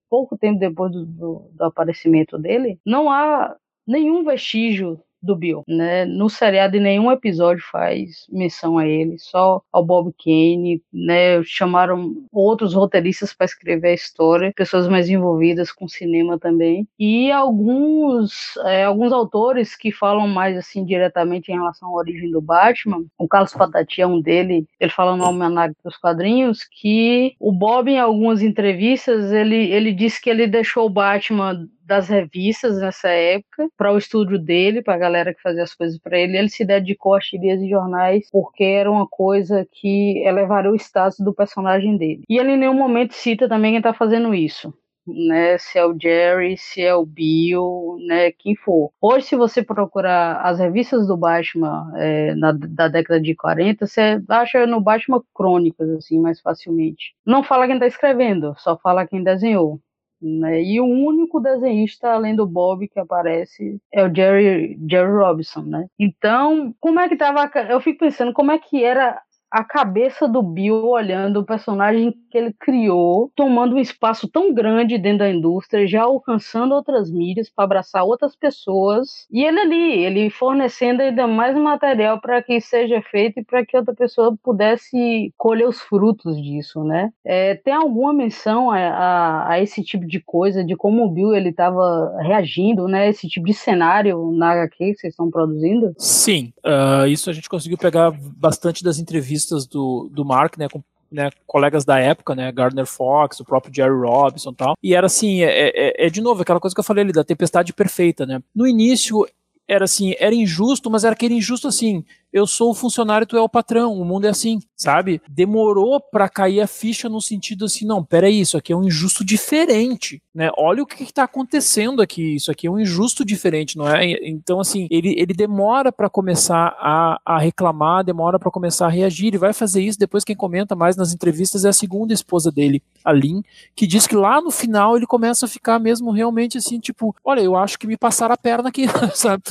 pouco 0.09 0.37
tempo 0.37 0.59
depois 0.59 0.91
do, 0.91 1.05
do, 1.05 1.49
do 1.53 1.63
aparecimento 1.63 2.37
dele, 2.37 2.77
não 2.85 3.09
há 3.09 3.55
nenhum 3.87 4.25
vestígio 4.25 4.99
do 5.21 5.35
Bill, 5.35 5.63
né? 5.67 6.05
No 6.05 6.29
seriado, 6.29 6.77
em 6.77 6.81
nenhum 6.81 7.11
episódio 7.11 7.63
faz 7.71 8.25
menção 8.29 8.77
a 8.77 8.87
ele, 8.87 9.17
só 9.19 9.61
ao 9.71 9.85
Bob 9.85 10.13
Kane, 10.23 10.81
né? 10.91 11.41
Chamaram 11.43 12.13
outros 12.31 12.73
roteiristas 12.73 13.33
para 13.33 13.45
escrever 13.45 13.89
a 13.89 13.93
história, 13.93 14.53
pessoas 14.55 14.87
mais 14.87 15.09
envolvidas 15.09 15.71
com 15.71 15.87
cinema 15.87 16.39
também, 16.39 16.87
e 16.99 17.31
alguns 17.31 18.55
é, 18.65 18.83
alguns 18.83 19.11
autores 19.11 19.75
que 19.75 19.91
falam 19.91 20.27
mais 20.27 20.57
assim 20.57 20.83
diretamente 20.85 21.51
em 21.51 21.55
relação 21.55 21.89
à 21.89 21.91
origem 21.93 22.31
do 22.31 22.41
Batman. 22.41 23.03
O 23.17 23.27
Carlos 23.27 23.53
Patati 23.53 24.01
é 24.01 24.07
um 24.07 24.21
dele. 24.21 24.65
Ele 24.79 24.91
fala 24.91 25.15
no 25.15 25.23
Almanac 25.23 25.73
dos 25.83 25.97
Quadrinhos 25.97 26.63
que 26.63 27.35
o 27.39 27.51
Bob, 27.51 27.89
em 27.89 27.99
algumas 27.99 28.41
entrevistas, 28.41 29.31
ele 29.31 29.71
ele 29.71 29.93
disse 29.93 30.21
que 30.21 30.29
ele 30.29 30.47
deixou 30.47 30.85
o 30.85 30.89
Batman 30.89 31.67
das 31.91 32.07
revistas 32.07 32.79
nessa 32.79 33.09
época 33.09 33.67
para 33.77 33.91
o 33.91 33.97
estúdio 33.97 34.39
dele, 34.39 34.81
para 34.81 34.93
a 34.93 34.97
galera 34.97 35.33
que 35.33 35.41
fazia 35.41 35.63
as 35.63 35.75
coisas 35.75 35.99
para 35.99 36.17
ele. 36.17 36.37
Ele 36.37 36.47
se 36.47 36.63
dedicou 36.63 37.15
a 37.15 37.19
tirias 37.19 37.61
e 37.61 37.69
jornais 37.69 38.29
porque 38.31 38.63
era 38.63 38.89
uma 38.89 39.05
coisa 39.05 39.67
que 39.69 40.23
elevaria 40.25 40.71
o 40.71 40.75
status 40.75 41.19
do 41.19 41.33
personagem 41.33 41.97
dele. 41.97 42.23
E 42.29 42.37
ele 42.37 42.53
em 42.53 42.57
nenhum 42.57 42.73
momento 42.73 43.13
cita 43.13 43.49
também 43.49 43.73
quem 43.73 43.79
está 43.79 43.93
fazendo 43.93 44.33
isso. 44.33 44.73
Né, 45.05 45.57
se 45.57 45.79
é 45.79 45.85
o 45.85 45.97
Jerry, 45.99 46.55
se 46.57 46.79
é 46.79 46.93
o 46.93 47.03
Bill, 47.03 47.97
né, 48.07 48.31
quem 48.31 48.55
for. 48.55 48.91
Hoje, 49.01 49.25
se 49.25 49.35
você 49.35 49.63
procurar 49.63 50.39
as 50.43 50.59
revistas 50.59 51.07
do 51.07 51.17
Batman 51.17 51.91
é, 51.97 52.35
na, 52.35 52.51
da 52.51 52.87
década 52.87 53.19
de 53.19 53.35
40, 53.35 53.87
você 53.87 54.21
acha 54.29 54.65
no 54.67 54.79
Batman 54.79 55.21
crônicas, 55.33 55.89
assim, 55.89 56.21
mais 56.21 56.39
facilmente. 56.39 57.15
Não 57.25 57.43
fala 57.43 57.65
quem 57.65 57.75
está 57.75 57.87
escrevendo, 57.87 58.53
só 58.59 58.77
fala 58.77 59.07
quem 59.07 59.23
desenhou 59.23 59.81
Né? 60.21 60.61
E 60.63 60.79
o 60.79 60.85
único 60.85 61.39
desenhista 61.39 62.11
além 62.11 62.35
do 62.35 62.45
Bob 62.45 62.87
que 62.87 62.99
aparece 62.99 63.81
é 63.91 64.03
o 64.05 64.13
Jerry, 64.13 64.79
Jerry 64.89 65.11
Robinson, 65.11 65.61
né? 65.61 65.87
Então, 65.97 66.75
como 66.79 66.99
é 66.99 67.09
que 67.09 67.15
tava. 67.15 67.49
Eu 67.69 67.81
fico 67.81 67.99
pensando 67.99 68.31
como 68.31 68.51
é 68.51 68.59
que 68.59 68.83
era 68.83 69.19
a 69.51 69.65
cabeça 69.65 70.27
do 70.27 70.41
Bill 70.41 70.85
olhando 70.85 71.41
o 71.41 71.45
personagem 71.45 72.15
que 72.29 72.37
ele 72.37 72.53
criou, 72.57 73.29
tomando 73.35 73.75
um 73.75 73.79
espaço 73.79 74.27
tão 74.29 74.53
grande 74.53 74.97
dentro 74.97 75.19
da 75.19 75.29
indústria, 75.29 75.85
já 75.85 76.03
alcançando 76.03 76.73
outras 76.73 77.11
mídias 77.11 77.49
para 77.49 77.65
abraçar 77.65 78.05
outras 78.05 78.33
pessoas. 78.33 79.27
E 79.29 79.43
ele 79.43 79.59
ali, 79.59 80.03
ele 80.03 80.29
fornecendo 80.29 81.01
ainda 81.01 81.27
mais 81.27 81.57
material 81.57 82.21
para 82.21 82.41
que 82.41 82.61
seja 82.61 83.01
feito 83.01 83.41
e 83.41 83.43
para 83.43 83.65
que 83.65 83.75
outra 83.75 83.93
pessoa 83.93 84.37
pudesse 84.41 85.33
colher 85.37 85.67
os 85.67 85.81
frutos 85.81 86.41
disso, 86.41 86.83
né? 86.85 87.11
É, 87.25 87.55
tem 87.55 87.73
alguma 87.73 88.13
menção 88.13 88.71
a, 88.71 88.77
a, 88.77 89.51
a, 89.51 89.61
esse 89.61 89.83
tipo 89.83 90.07
de 90.07 90.21
coisa, 90.21 90.63
de 90.63 90.77
como 90.77 91.03
o 91.03 91.11
Bill 91.11 91.35
ele 91.35 91.49
estava 91.49 92.15
reagindo, 92.21 92.87
né? 92.87 93.09
Esse 93.09 93.27
tipo 93.27 93.45
de 93.45 93.53
cenário 93.53 94.31
na 94.31 94.51
HQ 94.51 94.77
que 94.77 94.95
vocês 94.95 95.13
estão 95.13 95.29
produzindo? 95.29 95.93
Sim, 95.97 96.53
uh, 96.65 97.05
isso 97.07 97.29
a 97.29 97.33
gente 97.33 97.49
conseguiu 97.49 97.77
pegar 97.77 98.11
bastante 98.37 98.81
das 98.81 98.97
entrevistas 98.97 99.40
do, 99.45 100.09
do 100.11 100.25
Mark, 100.25 100.57
né, 100.57 100.67
com 100.69 100.81
né, 101.11 101.29
colegas 101.45 101.83
da 101.83 101.99
época, 101.99 102.33
né, 102.33 102.51
Gardner 102.51 102.85
Fox, 102.85 103.39
o 103.39 103.45
próprio 103.45 103.73
Jerry 103.73 103.99
Robinson 103.99 104.51
e 104.51 104.55
tal. 104.55 104.75
E 104.81 104.95
era 104.95 105.07
assim, 105.07 105.43
é, 105.43 105.69
é, 105.69 106.07
é, 106.07 106.09
de 106.09 106.21
novo 106.21 106.41
aquela 106.41 106.59
coisa 106.59 106.73
que 106.73 106.79
eu 106.79 106.85
falei 106.85 107.03
ali 107.03 107.11
da 107.11 107.23
tempestade 107.23 107.73
perfeita, 107.73 108.25
né? 108.25 108.41
No 108.55 108.65
início 108.65 109.25
era 109.67 109.85
assim, 109.85 110.15
era 110.19 110.33
injusto, 110.33 110.89
mas 110.89 111.03
era 111.03 111.13
aquele 111.13 111.35
injusto 111.35 111.67
assim, 111.67 112.03
eu 112.31 112.47
sou 112.47 112.71
o 112.71 112.73
funcionário, 112.73 113.27
tu 113.27 113.35
é 113.35 113.41
o 113.41 113.49
patrão, 113.49 113.93
o 113.93 114.05
mundo 114.05 114.25
é 114.25 114.29
assim, 114.29 114.59
sabe? 114.75 115.21
Demorou 115.29 115.99
para 115.99 116.29
cair 116.29 116.61
a 116.61 116.67
ficha 116.67 117.09
no 117.09 117.21
sentido 117.21 117.65
assim, 117.65 117.85
não, 117.85 118.03
peraí, 118.03 118.39
isso 118.39 118.57
aqui 118.57 118.71
é 118.71 118.75
um 118.75 118.83
injusto 118.83 119.23
diferente, 119.23 120.21
né? 120.33 120.49
Olha 120.57 120.81
o 120.81 120.85
que, 120.85 121.05
que 121.05 121.13
tá 121.13 121.23
acontecendo 121.23 122.01
aqui, 122.01 122.35
isso 122.35 122.49
aqui 122.49 122.67
é 122.67 122.71
um 122.71 122.79
injusto 122.79 123.25
diferente, 123.25 123.77
não 123.77 123.87
é? 123.87 124.05
Então, 124.27 124.59
assim, 124.59 124.87
ele, 124.89 125.13
ele 125.17 125.33
demora 125.33 125.91
para 125.91 126.09
começar 126.09 126.75
a, 126.79 127.19
a 127.25 127.37
reclamar, 127.37 128.03
demora 128.03 128.39
para 128.39 128.51
começar 128.51 128.85
a 128.85 128.89
reagir, 128.89 129.27
ele 129.27 129.37
vai 129.37 129.53
fazer 129.53 129.81
isso, 129.81 129.99
depois 129.99 130.23
quem 130.23 130.35
comenta 130.35 130.75
mais 130.75 130.95
nas 130.95 131.13
entrevistas 131.13 131.65
é 131.65 131.69
a 131.69 131.73
segunda 131.73 132.13
esposa 132.13 132.51
dele, 132.51 132.81
a 133.03 133.11
Lynn, 133.11 133.41
que 133.75 133.85
diz 133.85 134.07
que 134.07 134.15
lá 134.15 134.41
no 134.41 134.51
final 134.51 134.95
ele 134.95 135.05
começa 135.05 135.45
a 135.45 135.49
ficar 135.49 135.79
mesmo 135.79 136.11
realmente 136.11 136.57
assim, 136.57 136.79
tipo, 136.79 137.15
olha, 137.25 137.41
eu 137.41 137.55
acho 137.55 137.77
que 137.77 137.87
me 137.87 137.97
passaram 137.97 138.33
a 138.33 138.37
perna 138.37 138.69
aqui, 138.69 138.85
sabe? 139.13 139.43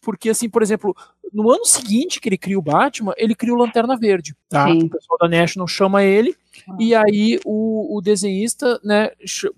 Porque, 0.00 0.30
assim, 0.30 0.48
por 0.48 0.62
exemplo, 0.62 0.94
no 1.32 1.50
ano 1.50 1.64
seguinte 1.64 2.20
que 2.28 2.34
ele 2.34 2.38
cria 2.38 2.58
o 2.58 2.62
Batman, 2.62 3.14
ele 3.16 3.34
cria 3.34 3.54
o 3.54 3.56
Lanterna 3.56 3.96
Verde. 3.96 4.34
Tá? 4.48 4.68
O 4.68 4.88
pessoal 4.88 5.18
da 5.20 5.28
National 5.28 5.66
chama 5.66 6.04
ele 6.04 6.36
e 6.78 6.94
aí 6.94 7.40
o, 7.44 7.96
o 7.96 8.00
desenhista, 8.00 8.80
né, 8.84 9.10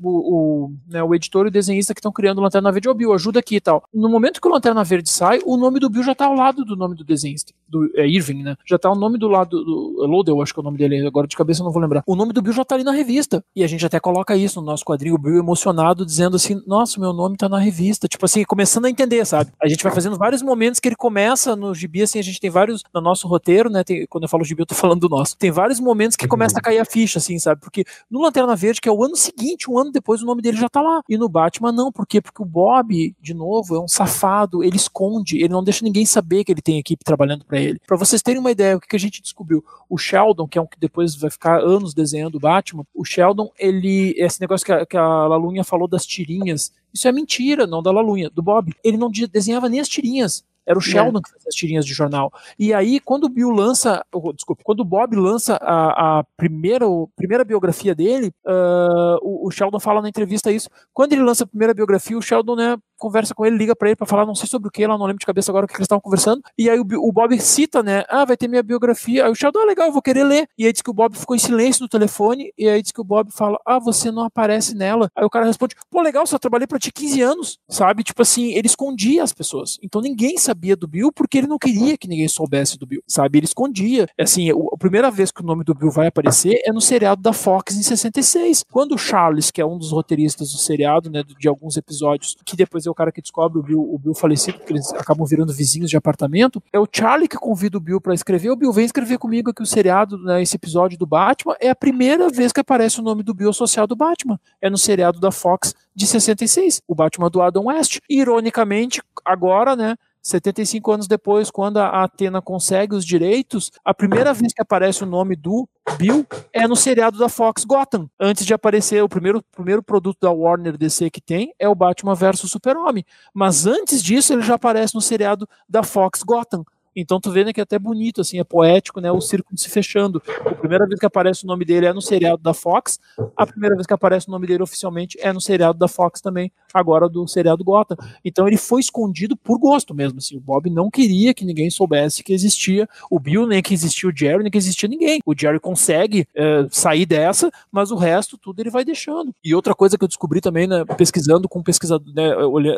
o, 0.03 0.11
o, 0.11 0.72
né, 0.88 1.03
o 1.03 1.14
editor 1.14 1.46
e 1.46 1.48
o 1.48 1.53
desenhista 1.53 1.94
que 1.94 2.01
estão 2.01 2.12
criando 2.12 2.38
o 2.38 2.42
Lanterna 2.42 2.72
Verde, 2.72 2.88
ô 2.88 2.94
Bill, 2.94 3.12
ajuda 3.12 3.40
aqui 3.40 3.57
e 3.57 3.61
tal. 3.61 3.82
No 3.92 4.09
momento 4.09 4.40
que 4.40 4.48
o 4.48 4.51
Lanterna 4.51 4.84
Verde 4.84 5.11
sai, 5.11 5.40
o 5.44 5.57
nome 5.57 5.80
do 5.80 5.90
Bill 5.90 6.03
já 6.03 6.14
tá 6.14 6.26
ao 6.26 6.34
lado 6.34 6.64
do 6.64 6.76
nome 6.76 6.94
do 6.94 7.05
desenhista, 7.05 7.53
do 7.68 7.90
é, 7.96 8.07
Irving, 8.07 8.42
né? 8.42 8.57
Já 8.66 8.78
tá 8.78 8.90
o 8.90 8.94
nome 8.94 9.18
do 9.18 9.28
lado 9.28 9.62
do 9.64 10.07
Lodel, 10.07 10.40
acho 10.42 10.53
que 10.53 10.61
é 10.61 10.62
o 10.62 10.64
nome 10.64 10.78
dele, 10.78 11.07
agora 11.07 11.26
de 11.26 11.36
cabeça 11.36 11.61
eu 11.61 11.64
não 11.64 11.72
vou 11.72 11.82
lembrar. 11.82 12.03
O 12.07 12.16
nome 12.16 12.32
do 12.32 12.42
Bill 12.42 12.53
já 12.53 12.64
tá 12.64 12.74
ali 12.74 12.84
na 12.84 12.92
revista. 12.92 13.44
E 13.55 13.64
a 13.64 13.66
gente 13.66 13.84
até 13.84 13.98
coloca 13.98 14.36
isso 14.36 14.61
no 14.61 14.66
nosso 14.66 14.84
quadrinho, 14.84 15.14
o 15.14 15.18
Bill 15.18 15.38
emocionado, 15.38 16.05
dizendo 16.07 16.36
assim, 16.36 16.61
nossa, 16.66 17.01
meu 17.01 17.12
nome 17.12 17.36
tá 17.36 17.48
na 17.48 17.59
revista. 17.59 18.09
Tipo 18.09 18.24
assim, 18.24 18.44
começando 18.44 18.86
a 18.86 18.90
entender, 18.90 19.24
sabe? 19.24 19.53
A 19.61 19.68
gente 19.68 19.82
vai 19.82 19.92
fazendo 19.92 20.16
vários 20.16 20.42
momentos 20.42 20.80
que 20.80 20.88
ele 20.88 20.96
começa 20.96 21.57
no 21.57 21.74
gibi, 21.74 22.03
assim, 22.03 22.18
a 22.18 22.22
gente 22.22 22.40
tem 22.40 22.51
vários 22.51 22.82
no 22.92 23.01
nosso 23.01 23.26
roteiro, 23.28 23.70
né? 23.70 23.84
Tem, 23.84 24.07
quando 24.07 24.24
eu 24.24 24.28
falo 24.28 24.44
gibi, 24.44 24.62
eu 24.62 24.66
tô 24.66 24.74
falando 24.74 25.01
do 25.01 25.09
nosso. 25.09 25.36
Tem 25.36 25.51
vários 25.51 25.80
momentos 25.80 26.16
que 26.16 26.26
começa 26.26 26.59
a 26.59 26.62
cair 26.62 26.78
a 26.78 26.84
ficha, 26.91 27.18
assim, 27.18 27.38
sabe? 27.38 27.61
Porque 27.61 27.84
no 28.11 28.20
Lanterna 28.20 28.57
Verde, 28.57 28.80
que 28.80 28.88
é 28.88 28.93
o 28.93 29.05
ano 29.05 29.16
seguinte, 29.16 29.70
um 29.70 29.78
ano 29.78 29.93
depois, 29.93 30.22
o 30.22 30.26
nome 30.26 30.43
dele 30.43 30.57
já 30.57 30.68
tá 30.68 30.80
lá. 30.80 31.03
E 31.09 31.16
no 31.16 31.28
Batman, 31.28 31.72
não. 31.72 31.93
Por 31.93 32.07
quê? 32.07 32.20
Porque 32.20 32.43
o 32.43 32.47
Bob, 32.47 33.14
de 33.20 33.34
novo, 33.34 33.76
é 33.76 33.80
um 33.80 33.88
safado, 33.88 34.64
ele 34.64 34.76
esconde, 34.76 35.38
ele 35.38 35.49
não 35.49 35.62
deixa 35.62 35.84
ninguém 35.84 36.05
saber 36.05 36.45
que 36.45 36.53
ele 36.53 36.62
tem 36.62 36.78
equipe 36.78 37.05
trabalhando 37.05 37.45
para 37.45 37.61
ele. 37.61 37.80
Para 37.86 37.97
vocês 37.97 38.22
terem 38.22 38.41
uma 38.41 38.51
ideia, 38.51 38.76
o 38.76 38.80
que 38.80 38.97
a 38.97 38.99
gente 38.99 39.22
descobriu? 39.22 39.64
O 39.88 39.97
Sheldon, 39.97 40.47
que 40.47 40.59
é 40.59 40.62
um 40.62 40.66
que 40.66 40.78
depois 40.78 41.14
vai 41.14 41.30
ficar 41.30 41.61
anos 41.61 41.95
desenhando 41.95 42.36
o 42.36 42.41
Batman, 42.41 42.84
o 42.95 43.05
Sheldon, 43.05 43.51
ele. 43.59 44.14
Esse 44.16 44.41
negócio 44.41 44.64
que 44.64 44.72
a, 44.72 44.86
que 44.86 44.97
a 44.97 45.26
Lalunha 45.26 45.64
falou 45.64 45.88
das 45.88 46.05
tirinhas, 46.05 46.72
isso 46.93 47.07
é 47.07 47.12
mentira, 47.12 47.66
não 47.66 47.82
da 47.82 47.91
Lalunha, 47.91 48.30
do 48.30 48.43
Bob. 48.43 48.74
Ele 48.82 48.97
não 48.97 49.11
desenhava 49.11 49.68
nem 49.68 49.80
as 49.80 49.88
tirinhas. 49.88 50.45
Era 50.67 50.79
o 50.79 50.83
Sheldon 50.83 51.19
é. 51.19 51.23
que 51.23 51.31
fazia 51.31 51.49
as 51.49 51.55
tirinhas 51.55 51.87
de 51.87 51.93
jornal. 51.93 52.33
E 52.59 52.73
aí, 52.73 53.01
quando 53.01 53.25
o 53.25 53.29
Bill 53.29 53.51
lança, 53.51 54.05
oh, 54.13 54.33
desculpa, 54.33 54.63
quando 54.65 54.81
o 54.81 54.85
Bob 54.85 55.17
lança 55.17 55.57
a, 55.57 56.21
a 56.21 56.25
primeira, 56.37 56.87
a 56.87 57.07
primeira 57.17 57.45
biografia 57.45 57.95
dele, 57.95 58.33
uh, 58.47 59.19
o, 59.23 59.49
o, 59.49 59.51
Sheldon 59.51 59.81
fala 59.81 60.03
na 60.03 60.09
entrevista 60.09 60.53
isso. 60.53 60.69
Quando 60.93 61.13
ele 61.13 61.23
lança 61.23 61.45
a 61.45 61.47
primeira 61.47 61.75
biografia, 61.75 62.17
o 62.17 62.23
Sheldon, 62.23 62.57
né, 62.57 62.77
conversa 63.01 63.34
com 63.34 63.44
ele, 63.44 63.57
liga 63.57 63.74
para 63.74 63.88
ele 63.88 63.96
para 63.96 64.07
falar 64.07 64.26
não 64.26 64.34
sei 64.34 64.48
sobre 64.48 64.68
o 64.68 64.70
que, 64.70 64.86
lá 64.86 64.96
não 64.96 65.07
lembro 65.07 65.18
de 65.18 65.26
cabeça 65.26 65.51
agora 65.51 65.64
o 65.64 65.68
que 65.68 65.74
eles 65.74 65.86
estavam 65.86 66.01
conversando. 66.01 66.42
E 66.57 66.68
aí 66.68 66.78
o, 66.78 66.86
o, 66.98 67.12
Bob 67.12 67.38
cita, 67.40 67.82
né? 67.82 68.05
Ah, 68.09 68.24
vai 68.24 68.36
ter 68.36 68.46
minha 68.46 68.62
biografia. 68.62 69.24
Aí 69.24 69.30
o 69.30 69.34
Sheldon, 69.34 69.61
ah, 69.61 69.66
legal, 69.66 69.86
eu 69.86 69.92
vou 69.92 70.03
querer 70.03 70.24
ler. 70.24 70.48
E 70.57 70.66
aí 70.66 70.72
diz 70.72 70.82
que 70.82 70.90
o 70.90 70.94
Bob 70.94 71.16
ficou 71.16 71.34
em 71.34 71.38
silêncio 71.38 71.82
no 71.82 71.88
telefone. 71.88 72.53
E 72.57 72.68
aí 72.68 72.82
diz 72.82 72.92
que 72.92 73.01
o 73.01 73.05
Bob 73.05 73.32
fala, 73.32 73.59
ah, 73.66 73.78
você 73.78 74.11
não 74.11 74.24
aparece 74.24 74.74
nela. 74.74 75.11
Aí 75.16 75.24
o 75.24 75.30
cara 75.30 75.46
responde, 75.46 75.74
pô, 75.90 76.03
legal, 76.03 76.26
só 76.26 76.38
trabalhei 76.38 76.66
pra 76.66 76.78
ti 76.78 76.92
15 76.92 77.22
anos, 77.22 77.59
sabe? 77.68 78.03
Tipo 78.03 78.22
assim, 78.22 78.53
ele 78.53 78.66
escondia 78.66 79.22
as 79.22 79.32
pessoas. 79.32 79.78
Então 79.82 80.01
ninguém 80.01 80.36
sabia 80.38 80.76
do 80.76 80.86
Bill 80.86 81.11
porque 81.12 81.38
ele 81.38 81.46
não 81.46 81.59
queria 81.59 81.96
que 81.96 82.09
ninguém 82.09 82.28
soubesse 82.28 82.78
do 82.78 82.86
Bill, 82.86 83.03
sabe? 83.07 83.38
Ele 83.38 83.46
escondia. 83.46 84.07
Assim, 84.18 84.51
a 84.51 84.76
primeira 84.78 85.11
vez 85.11 85.30
que 85.30 85.42
o 85.42 85.46
nome 85.46 85.64
do 85.64 85.74
Bill 85.74 85.90
vai 85.90 86.09
aparecer 86.09 86.61
é 86.64 86.72
no 86.72 86.80
seriado 86.80 87.22
da 87.22 87.32
Fox 87.32 87.76
em 87.76 87.82
66. 87.82 88.64
Quando 88.70 88.94
o 88.94 88.98
Charles, 88.98 89.51
que 89.51 89.61
é 89.61 89.66
um 89.66 89.78
dos 89.78 89.92
roteiristas 89.92 90.53
do 90.53 90.59
seriado, 90.59 91.11
né, 91.11 91.22
de 91.22 91.48
alguns 91.48 91.76
episódios, 91.76 92.36
que 92.44 92.57
depois 92.57 92.86
é 92.91 92.93
o 92.93 92.95
cara 92.95 93.12
que 93.12 93.20
descobre 93.22 93.59
o 93.59 93.62
Bill, 93.62 93.80
o 93.80 93.99
Bill 93.99 94.14
falecido, 94.14 94.59
porque 94.59 94.72
eles 94.72 94.93
acabam 94.93 95.26
virando 95.26 95.53
vizinhos 95.53 95.88
de 95.88 95.97
apartamento. 95.97 96.62
É 96.72 96.78
o 96.78 96.88
Charlie 96.91 97.28
que 97.28 97.36
convida 97.36 97.78
o 97.78 97.80
Bill 97.80 98.01
para 98.01 98.14
escrever. 98.14 98.51
O 98.51 98.57
Bill 98.57 98.72
vem 98.72 98.84
escrever 98.84 99.18
comigo 99.18 99.51
aqui 99.51 99.62
o 99.62 99.66
seriado, 99.66 100.18
né, 100.18 100.43
esse 100.43 100.57
episódio 100.57 100.99
do 100.99 101.07
Batman. 101.07 101.55
É 101.61 101.70
a 101.70 101.74
primeira 101.74 102.28
vez 102.28 102.53
que 102.53 102.61
aparece 102.61 103.01
o 103.01 103.03
nome 103.03 103.22
do 103.22 103.34
Bill 103.34 103.53
social 103.53 103.86
do 103.86 103.97
Batman. 103.97 104.38
É 104.61 104.68
no 104.68 104.78
seriado 104.78 105.20
da 105.20 105.30
Fox 105.30 105.74
de 105.95 106.07
66, 106.07 106.82
o 106.86 106.95
Batman 106.95 107.30
do 107.30 107.41
Adam 107.41 107.66
West. 107.66 107.99
Ironicamente, 108.09 109.03
agora, 109.24 109.76
né, 109.76 109.97
75 110.22 110.93
anos 110.93 111.09
depois, 111.09 111.51
quando 111.51 111.78
a 111.78 112.05
Atena 112.05 112.43
consegue 112.43 112.95
os 112.95 113.05
direitos, 113.05 113.70
a 113.84 113.95
primeira 113.95 114.32
vez 114.34 114.53
que 114.53 114.62
aparece 114.62 115.03
o 115.03 115.07
nome 115.07 115.34
do 115.34 115.68
Bill 115.99 116.26
é 116.53 116.66
no 116.66 116.76
seriado 116.76 117.18
da 117.18 117.28
Fox 117.28 117.64
Gotham. 117.64 118.09
Antes 118.18 118.45
de 118.45 118.55
aparecer 118.55 119.03
o 119.03 119.09
primeiro, 119.09 119.43
primeiro 119.53 119.82
produto 119.82 120.18
da 120.20 120.30
Warner 120.30 120.76
DC 120.76 121.11
que 121.11 121.20
tem 121.20 121.55
é 121.59 121.68
o 121.68 121.74
Batman 121.74 122.14
vs 122.14 122.41
Super-Homem. 122.51 123.05
Mas 123.32 123.66
antes 123.66 124.03
disso, 124.03 124.32
ele 124.32 124.43
já 124.43 124.55
aparece 124.55 124.95
no 124.95 125.01
seriado 125.01 125.49
da 125.68 125.82
Fox 125.82 126.22
Gotham. 126.22 126.64
Então 126.95 127.20
tu 127.20 127.30
vê 127.30 127.45
né, 127.45 127.53
que 127.53 127.61
é 127.61 127.62
até 127.62 127.78
bonito, 127.78 128.20
assim, 128.20 128.38
é 128.38 128.45
poético, 128.45 129.01
né? 129.01 129.11
O 129.12 129.20
círculo 129.20 129.57
se 129.57 129.68
fechando. 129.68 130.22
A 130.45 130.55
primeira 130.55 130.86
vez 130.86 130.99
que 130.99 131.07
aparece 131.07 131.45
o 131.45 131.47
nome 131.47 131.64
dele 131.64 131.86
é 131.86 131.93
no 131.93 132.03
seriado 132.03 132.43
da 132.43 132.53
Fox, 132.53 132.99
a 133.36 133.47
primeira 133.47 133.74
vez 133.74 133.86
que 133.86 133.95
aparece 133.95 134.28
o 134.28 134.30
nome 134.30 134.47
dele 134.47 134.62
oficialmente 134.62 135.16
é 135.20 135.32
no 135.32 135.41
seriado 135.41 135.78
da 135.78 135.86
Fox 135.86 136.20
também, 136.20 136.53
agora 136.75 137.09
do 137.09 137.27
seriado 137.27 137.64
Gotham. 137.64 137.97
Então 138.25 138.47
ele 138.47 138.57
foi 138.57 138.81
escondido 138.81 139.37
por 139.37 139.59
gosto 139.59 139.95
mesmo, 139.95 140.18
assim. 140.18 140.37
O 140.37 140.41
Bob 140.41 140.71
não 140.71 140.91
queria 140.91 141.35
que 141.35 141.45
ninguém 141.45 141.71
soubesse 141.71 142.23
que 142.23 142.33
existia 142.33 142.89
o 143.11 143.18
Bill, 143.18 143.47
nem 143.47 143.62
que 143.62 143.75
existia 143.75 144.09
o 144.09 144.16
Jerry, 144.16 144.43
nem 144.43 144.51
que 144.51 144.59
existia 144.59 144.89
ninguém. 144.89 145.21
O 145.25 145.35
Jerry 145.37 145.61
consegue 145.61 146.27
é, 146.35 146.66
sair 146.71 147.07
dessa, 147.07 147.51
mas 147.71 147.91
o 147.91 147.97
resto 147.97 148.39
tudo 148.39 148.61
ele 148.61 148.71
vai 148.71 148.85
deixando. 148.85 149.35
E 149.45 149.55
outra 149.55 149.75
coisa 149.75 149.97
que 149.97 150.05
eu 150.05 150.09
descobri 150.09 150.41
também, 150.41 150.66
né, 150.66 150.85
pesquisando 150.97 151.49
com 151.49 151.61
um 151.61 151.62
pesquisador, 151.62 152.12
né, 152.14 152.31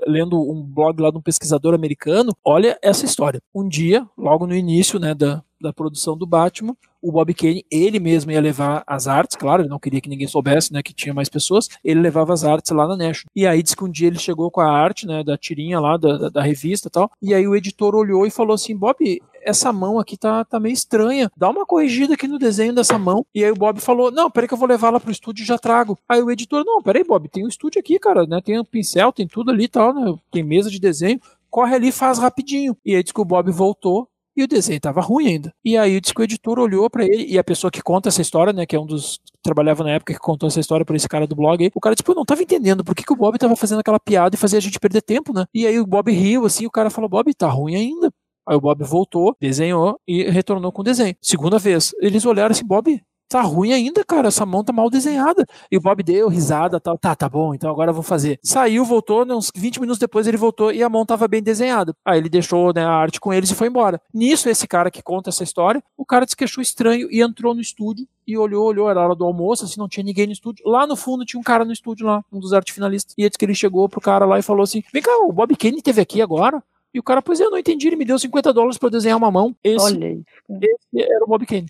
lendo 0.06 0.40
um 0.40 0.62
blog 0.62 1.00
lá 1.00 1.10
de 1.10 1.18
um 1.18 1.22
pesquisador 1.22 1.74
americano, 1.74 2.32
olha 2.44 2.78
essa 2.82 3.04
história. 3.04 3.40
Um 3.54 3.68
dia 3.68 4.06
logo 4.16 4.46
no 4.46 4.54
início 4.54 4.98
né, 4.98 5.14
da, 5.14 5.42
da 5.62 5.72
produção 5.72 6.16
do 6.16 6.26
Batman, 6.26 6.76
o 7.02 7.10
Bob 7.10 7.34
Kane, 7.34 7.66
ele 7.70 7.98
mesmo 7.98 8.30
ia 8.30 8.40
levar 8.40 8.84
as 8.86 9.08
artes, 9.08 9.36
claro, 9.36 9.62
ele 9.62 9.68
não 9.68 9.78
queria 9.78 10.00
que 10.00 10.08
ninguém 10.08 10.28
soubesse, 10.28 10.72
né, 10.72 10.82
que 10.82 10.94
tinha 10.94 11.12
mais 11.12 11.28
pessoas, 11.28 11.68
ele 11.82 12.00
levava 12.00 12.32
as 12.32 12.44
artes 12.44 12.70
lá 12.70 12.86
na 12.86 12.96
National. 12.96 13.30
E 13.34 13.44
aí 13.44 13.60
diz 13.60 13.74
que 13.74 13.84
um 13.84 13.90
dia 13.90 14.06
ele 14.06 14.18
chegou 14.18 14.50
com 14.50 14.60
a 14.60 14.70
arte, 14.70 15.06
né, 15.06 15.24
da 15.24 15.36
tirinha 15.36 15.80
lá, 15.80 15.96
da, 15.96 16.16
da, 16.16 16.28
da 16.28 16.42
revista 16.42 16.86
e 16.86 16.90
tal, 16.90 17.10
e 17.20 17.34
aí 17.34 17.46
o 17.46 17.56
editor 17.56 17.94
olhou 17.96 18.24
e 18.24 18.30
falou 18.30 18.54
assim, 18.54 18.76
Bob, 18.76 19.20
essa 19.44 19.72
mão 19.72 19.98
aqui 19.98 20.16
tá, 20.16 20.44
tá 20.44 20.60
meio 20.60 20.72
estranha, 20.72 21.30
dá 21.36 21.50
uma 21.50 21.66
corrigida 21.66 22.14
aqui 22.14 22.28
no 22.28 22.38
desenho 22.38 22.72
dessa 22.72 22.96
mão. 22.96 23.26
E 23.34 23.44
aí 23.44 23.50
o 23.50 23.56
Bob 23.56 23.80
falou, 23.80 24.12
não, 24.12 24.30
peraí 24.30 24.46
que 24.46 24.54
eu 24.54 24.58
vou 24.58 24.68
levar 24.68 24.90
lá 24.90 25.00
pro 25.00 25.10
estúdio 25.10 25.42
e 25.42 25.46
já 25.46 25.58
trago. 25.58 25.98
Aí 26.08 26.22
o 26.22 26.30
editor, 26.30 26.64
não, 26.64 26.80
peraí 26.80 27.02
Bob, 27.02 27.28
tem 27.28 27.44
um 27.44 27.48
estúdio 27.48 27.80
aqui, 27.80 27.98
cara, 27.98 28.24
né, 28.24 28.40
tem 28.40 28.60
um 28.60 28.64
pincel, 28.64 29.12
tem 29.12 29.26
tudo 29.26 29.50
ali 29.50 29.64
e 29.64 29.68
tal, 29.68 29.92
né, 29.92 30.14
tem 30.30 30.44
mesa 30.44 30.70
de 30.70 30.78
desenho, 30.78 31.20
corre 31.50 31.74
ali 31.74 31.88
e 31.88 31.92
faz 31.92 32.18
rapidinho. 32.18 32.76
E 32.84 32.94
aí 32.94 33.02
diz 33.02 33.12
que 33.12 33.20
o 33.20 33.24
Bob 33.24 33.50
voltou, 33.50 34.08
e 34.36 34.42
o 34.42 34.48
desenho 34.48 34.76
estava 34.76 35.00
ruim 35.00 35.28
ainda. 35.28 35.52
E 35.64 35.76
aí 35.76 36.00
diz 36.00 36.12
que 36.12 36.20
o 36.20 36.24
editor 36.24 36.58
olhou 36.58 36.88
para 36.90 37.04
ele 37.04 37.26
e 37.26 37.38
a 37.38 37.44
pessoa 37.44 37.70
que 37.70 37.82
conta 37.82 38.08
essa 38.08 38.22
história, 38.22 38.52
né, 38.52 38.66
que 38.66 38.76
é 38.76 38.80
um 38.80 38.86
dos 38.86 39.18
que 39.18 39.38
trabalhava 39.42 39.84
na 39.84 39.90
época 39.90 40.12
que 40.12 40.18
contou 40.20 40.48
essa 40.48 40.60
história 40.60 40.84
para 40.84 40.96
esse 40.96 41.08
cara 41.08 41.26
do 41.26 41.36
blog, 41.36 41.62
aí, 41.62 41.70
o 41.74 41.80
cara 41.80 41.94
tipo, 41.94 42.14
não 42.14 42.24
tava 42.24 42.42
entendendo 42.42 42.84
por 42.84 42.94
que, 42.94 43.04
que 43.04 43.12
o 43.12 43.16
Bob 43.16 43.36
tava 43.38 43.56
fazendo 43.56 43.80
aquela 43.80 44.00
piada 44.00 44.34
e 44.34 44.38
fazia 44.38 44.58
a 44.58 44.62
gente 44.62 44.78
perder 44.80 45.02
tempo, 45.02 45.32
né? 45.32 45.44
E 45.54 45.66
aí 45.66 45.78
o 45.78 45.86
Bob 45.86 46.10
riu 46.10 46.46
assim, 46.46 46.66
o 46.66 46.70
cara 46.70 46.90
falou: 46.90 47.08
"Bob, 47.10 47.32
tá 47.34 47.48
ruim 47.48 47.74
ainda". 47.76 48.10
Aí 48.48 48.56
o 48.56 48.60
Bob 48.60 48.82
voltou, 48.84 49.36
desenhou 49.40 49.98
e 50.06 50.24
retornou 50.30 50.72
com 50.72 50.82
o 50.82 50.84
desenho. 50.84 51.14
Segunda 51.22 51.58
vez, 51.58 51.92
eles 52.00 52.24
olharam 52.26 52.52
assim: 52.52 52.66
"Bob, 52.66 53.00
tá 53.32 53.40
ruim 53.40 53.72
ainda, 53.72 54.04
cara, 54.04 54.28
essa 54.28 54.44
mão 54.44 54.62
tá 54.62 54.74
mal 54.74 54.90
desenhada. 54.90 55.46
E 55.70 55.76
o 55.78 55.80
Bob 55.80 56.02
deu 56.02 56.28
risada 56.28 56.78
tal, 56.78 56.98
tá, 56.98 57.14
tá 57.14 57.28
bom, 57.28 57.54
então 57.54 57.70
agora 57.70 57.90
eu 57.90 57.94
vou 57.94 58.02
fazer. 58.02 58.38
Saiu, 58.42 58.84
voltou, 58.84 59.24
né, 59.24 59.34
uns 59.34 59.50
20 59.54 59.80
minutos 59.80 59.98
depois 59.98 60.26
ele 60.26 60.36
voltou 60.36 60.70
e 60.70 60.82
a 60.82 60.88
mão 60.88 61.06
tava 61.06 61.26
bem 61.26 61.42
desenhada. 61.42 61.96
Aí 62.04 62.18
ele 62.18 62.28
deixou 62.28 62.74
né, 62.74 62.84
a 62.84 62.92
arte 62.92 63.18
com 63.18 63.32
eles 63.32 63.50
e 63.50 63.54
foi 63.54 63.68
embora. 63.68 63.98
Nisso, 64.12 64.50
esse 64.50 64.68
cara 64.68 64.90
que 64.90 65.02
conta 65.02 65.30
essa 65.30 65.42
história, 65.42 65.82
o 65.96 66.04
cara 66.04 66.26
disse 66.26 66.36
que 66.36 66.44
achou 66.44 66.60
estranho 66.60 67.08
e 67.10 67.22
entrou 67.22 67.54
no 67.54 67.60
estúdio 67.62 68.06
e 68.26 68.36
olhou, 68.36 68.66
olhou, 68.66 68.90
era 68.90 69.00
hora 69.00 69.14
do 69.14 69.24
almoço, 69.24 69.64
assim, 69.64 69.78
não 69.78 69.88
tinha 69.88 70.04
ninguém 70.04 70.26
no 70.26 70.32
estúdio. 70.32 70.62
Lá 70.68 70.86
no 70.86 70.94
fundo 70.94 71.24
tinha 71.24 71.40
um 71.40 71.42
cara 71.42 71.64
no 71.64 71.72
estúdio 71.72 72.06
lá, 72.06 72.22
um 72.30 72.38
dos 72.38 72.52
artes 72.52 72.74
finalistas. 72.74 73.14
E 73.16 73.24
antes 73.24 73.38
que 73.38 73.44
ele 73.46 73.54
chegou 73.54 73.88
pro 73.88 74.00
cara 74.00 74.26
lá 74.26 74.38
e 74.38 74.42
falou 74.42 74.62
assim: 74.62 74.82
Vem 74.92 75.02
cá, 75.02 75.10
o 75.22 75.32
Bob 75.32 75.56
Kane 75.56 75.80
teve 75.80 76.02
aqui 76.02 76.20
agora? 76.20 76.62
E 76.94 76.98
o 76.98 77.02
cara, 77.02 77.22
pois 77.22 77.40
é, 77.40 77.44
eu 77.44 77.50
não 77.50 77.58
entendi, 77.58 77.86
ele 77.86 77.96
me 77.96 78.04
deu 78.04 78.18
50 78.18 78.52
dólares 78.52 78.76
para 78.76 78.90
desenhar 78.90 79.16
uma 79.16 79.30
mão. 79.30 79.56
Esse, 79.64 79.82
Olha 79.82 80.22
esse 80.60 81.02
era 81.02 81.24
o 81.24 81.26
Bob 81.26 81.46
Kane. 81.46 81.66